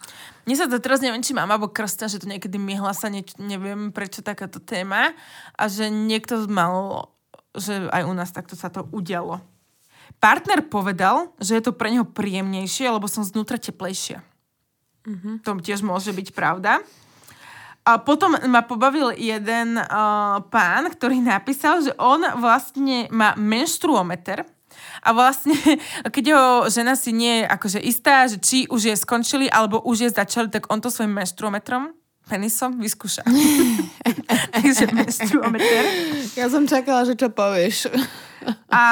Mne 0.44 0.56
sa 0.60 0.68
to 0.68 0.82
teraz 0.82 1.00
neviem, 1.00 1.24
či 1.24 1.32
mám 1.32 1.48
alebo 1.48 1.72
krsta, 1.72 2.12
že 2.12 2.20
to 2.20 2.28
niekedy 2.28 2.60
mi 2.60 2.76
hlasa, 2.76 3.08
nieč, 3.08 3.38
neviem 3.40 3.96
prečo 3.96 4.20
takáto 4.20 4.60
téma 4.60 5.16
a 5.56 5.64
že 5.72 5.88
niekto 5.88 6.50
mal, 6.52 7.08
že 7.56 7.88
aj 7.96 8.04
u 8.04 8.14
nás 8.18 8.34
takto 8.36 8.60
sa 8.60 8.68
to 8.68 8.84
udialo. 8.92 9.40
Partner 10.20 10.60
povedal, 10.68 11.32
že 11.40 11.56
je 11.56 11.64
to 11.64 11.72
pre 11.72 11.96
neho 11.96 12.04
príjemnejšie, 12.04 12.92
lebo 12.92 13.08
som 13.08 13.24
znútra 13.24 13.56
teplejšia. 13.56 14.20
Mm-hmm. 15.04 15.36
To 15.44 15.60
tiež 15.60 15.84
môže 15.84 16.12
byť 16.16 16.28
pravda. 16.32 16.80
A 17.84 18.00
potom 18.00 18.40
ma 18.48 18.64
pobavil 18.64 19.12
jeden 19.20 19.76
uh, 19.76 20.40
pán, 20.48 20.88
ktorý 20.88 21.20
napísal, 21.20 21.84
že 21.84 21.92
on 22.00 22.24
vlastne 22.40 23.12
má 23.12 23.36
menštruometer 23.36 24.48
a 25.04 25.10
vlastne, 25.12 25.56
keď 26.16 26.24
jeho 26.24 26.50
žena 26.72 26.96
si 26.96 27.12
nie 27.12 27.44
je 27.44 27.46
akože 27.52 27.80
istá, 27.84 28.24
že 28.32 28.40
či 28.40 28.66
už 28.72 28.82
je 28.88 28.96
skončili 28.96 29.52
alebo 29.52 29.84
už 29.84 30.08
je 30.08 30.10
začali, 30.16 30.48
tak 30.48 30.72
on 30.72 30.80
to 30.80 30.88
svojim 30.88 31.12
menštruometrom 31.12 31.92
penisom 32.24 32.80
vyskúša. 32.80 33.28
Takže 34.56 34.96
menštruometer. 34.96 35.84
Ja 36.40 36.48
som 36.48 36.64
čakala, 36.64 37.04
že 37.04 37.20
čo 37.20 37.28
povieš. 37.28 37.92
A 38.72 38.84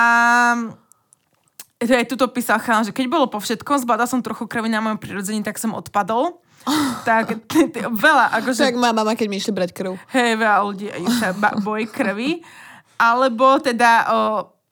aj 1.89 2.05
tuto 2.13 2.29
písal 2.29 2.61
chalán, 2.61 2.85
že 2.85 2.93
keď 2.93 3.05
bolo 3.09 3.25
po 3.25 3.41
všetkom, 3.41 3.81
zbadal 3.81 4.05
som 4.05 4.21
trochu 4.21 4.45
krvi 4.45 4.69
na 4.69 4.77
mojom 4.83 5.01
prirodzení, 5.01 5.41
tak 5.41 5.57
som 5.57 5.73
odpadol. 5.73 6.37
tak 7.09 7.41
t- 7.49 7.73
t- 7.73 7.89
veľa, 7.89 8.37
akože... 8.37 8.69
Tak 8.69 8.77
má 8.77 8.93
mama, 8.93 9.17
keď 9.17 9.27
mi 9.27 9.41
išli 9.41 9.49
brať 9.49 9.73
krv. 9.73 9.97
Hej, 10.13 10.37
veľa 10.37 10.57
ľudí 10.61 10.87
sa 11.17 11.33
ba- 11.33 11.57
bojí 11.57 11.89
krvi. 11.89 12.45
Alebo 13.01 13.57
teda 13.57 13.91
o, 14.13 14.17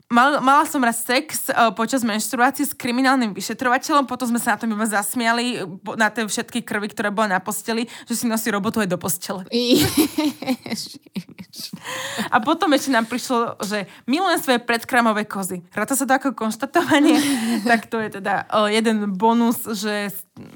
mal, 0.10 0.42
mala 0.42 0.66
som 0.66 0.82
raz 0.82 1.06
sex 1.06 1.48
o, 1.54 1.72
počas 1.78 2.02
menštruácie 2.02 2.66
s 2.66 2.74
kriminálnym 2.74 3.32
vyšetrovateľom, 3.38 4.10
potom 4.10 4.28
sme 4.34 4.42
sa 4.42 4.58
na 4.58 4.60
tom 4.60 4.74
iba 4.74 4.86
zasmiali 4.90 5.62
po- 5.86 5.96
na 5.96 6.10
tie 6.10 6.26
všetky 6.26 6.66
krvi, 6.66 6.90
ktoré 6.90 7.14
boli 7.14 7.30
na 7.30 7.40
posteli, 7.40 7.86
že 8.10 8.18
si 8.18 8.26
nosí 8.26 8.50
robotu 8.50 8.82
aj 8.82 8.90
do 8.90 8.98
postele. 8.98 9.46
A 12.30 12.38
potom 12.42 12.70
ešte 12.74 12.94
nám 12.94 13.10
prišlo, 13.10 13.58
že 13.64 13.90
milujem 14.06 14.40
svoje 14.42 14.60
predkramové 14.62 15.26
kozy. 15.26 15.66
Ráta 15.74 15.98
sa 15.98 16.06
to 16.06 16.14
ako 16.14 16.38
konštatovanie, 16.38 17.18
tak 17.70 17.90
to 17.90 18.02
je 18.02 18.22
teda 18.22 18.50
o, 18.54 18.70
jeden 18.70 19.14
bonus, 19.16 19.66
že 19.78 20.14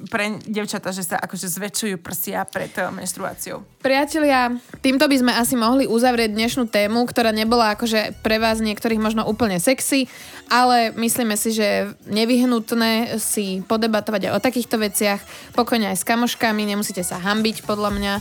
pre 0.07 0.39
devčata, 0.47 0.95
že 0.95 1.03
sa 1.03 1.19
akože 1.19 1.51
zväčšujú 1.51 1.95
prsia 1.99 2.47
pred 2.47 2.71
o, 2.79 2.95
menštruáciou. 2.95 3.61
Priatelia, 3.83 4.55
týmto 4.79 5.03
by 5.03 5.15
sme 5.19 5.31
asi 5.35 5.59
mohli 5.59 5.83
uzavrieť 5.83 6.31
dnešnú 6.31 6.71
tému, 6.71 7.03
ktorá 7.03 7.35
nebola 7.35 7.75
akože 7.75 8.23
pre 8.23 8.39
vás 8.39 8.63
niektorých 8.63 9.03
možno 9.03 9.27
úplne 9.27 9.59
sexy, 9.59 10.07
ale 10.47 10.95
myslíme 10.95 11.35
si, 11.35 11.51
že 11.51 11.63
je 11.63 11.79
nevyhnutné 12.07 13.19
si 13.19 13.65
podebatovať 13.65 14.29
aj 14.29 14.33
o 14.37 14.43
takýchto 14.43 14.77
veciach, 14.79 15.19
pokojne 15.57 15.91
aj 15.91 15.97
s 15.99 16.07
kamoškami, 16.07 16.63
nemusíte 16.63 17.01
sa 17.01 17.19
hambiť 17.19 17.65
podľa 17.65 17.89
mňa. 17.91 18.13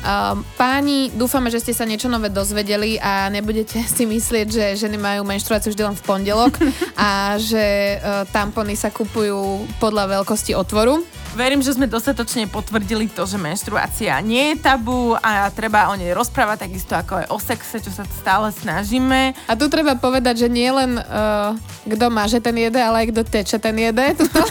Um, 0.00 0.40
páni, 0.56 1.12
dúfame, 1.12 1.52
že 1.52 1.60
ste 1.60 1.76
sa 1.76 1.84
niečo 1.84 2.08
nové 2.08 2.32
dozvedeli 2.32 2.96
a 2.96 3.28
nebudete 3.28 3.82
si 3.96 4.08
myslieť, 4.08 4.46
že 4.48 4.64
ženy 4.80 4.96
majú 4.96 5.26
menštruáciu 5.26 5.74
vždy 5.74 5.82
len 5.84 5.96
v 5.98 6.06
pondelok 6.06 6.56
a 6.96 7.36
že 7.36 7.98
uh, 8.00 8.24
tampony 8.32 8.78
sa 8.78 8.88
kupujú 8.88 9.68
podľa 9.82 10.20
veľkosti 10.20 10.56
otvoru. 10.56 11.09
Verím, 11.30 11.62
že 11.62 11.78
sme 11.78 11.86
dostatočne 11.86 12.50
potvrdili 12.50 13.06
to, 13.06 13.22
že 13.22 13.38
menštruácia 13.38 14.18
nie 14.18 14.54
je 14.54 14.66
tabu 14.66 15.14
a 15.14 15.46
treba 15.54 15.86
o 15.86 15.94
nej 15.94 16.10
rozprávať 16.10 16.66
takisto 16.66 16.98
ako 16.98 17.22
aj 17.22 17.26
o 17.30 17.38
sexe, 17.38 17.78
čo 17.78 17.94
sa 17.94 18.02
stále 18.02 18.50
snažíme. 18.50 19.38
A 19.46 19.54
tu 19.54 19.70
treba 19.70 19.94
povedať, 19.94 20.46
že 20.46 20.48
nie 20.50 20.66
len 20.66 20.98
uh, 20.98 21.54
kto 21.86 22.06
má, 22.10 22.26
že 22.26 22.42
ten 22.42 22.58
jede, 22.58 22.82
ale 22.82 23.06
aj 23.06 23.06
kto 23.14 23.22
teče, 23.22 23.56
ten 23.62 23.78
jede. 23.78 24.10
Tuto. 24.18 24.42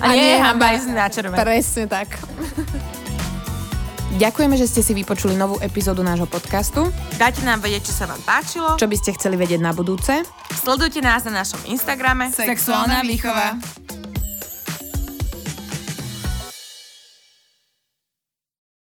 A, 0.00 0.08
nie 0.16 0.34
je 0.34 0.38
hamba 0.40 0.72
ísť 0.72 0.88
na 0.88 1.06
červené. 1.12 1.36
Presne 1.36 1.84
tak. 1.84 2.16
Ďakujeme, 4.16 4.56
že 4.56 4.68
ste 4.68 4.80
si 4.80 4.92
vypočuli 4.92 5.36
novú 5.36 5.56
epizódu 5.60 6.00
nášho 6.00 6.28
podcastu. 6.28 6.88
Dajte 7.16 7.44
nám 7.44 7.60
vedieť, 7.64 7.92
čo 7.92 7.94
sa 7.96 8.04
vám 8.08 8.20
páčilo. 8.24 8.76
Čo 8.80 8.88
by 8.88 8.96
ste 8.96 9.16
chceli 9.16 9.36
vedieť 9.36 9.60
na 9.60 9.72
budúce? 9.76 10.24
Sledujte 10.52 11.00
nás 11.04 11.24
na 11.28 11.44
našom 11.44 11.60
Instagrame. 11.68 12.28
Sexuálna 12.32 13.04
výchova. 13.04 13.56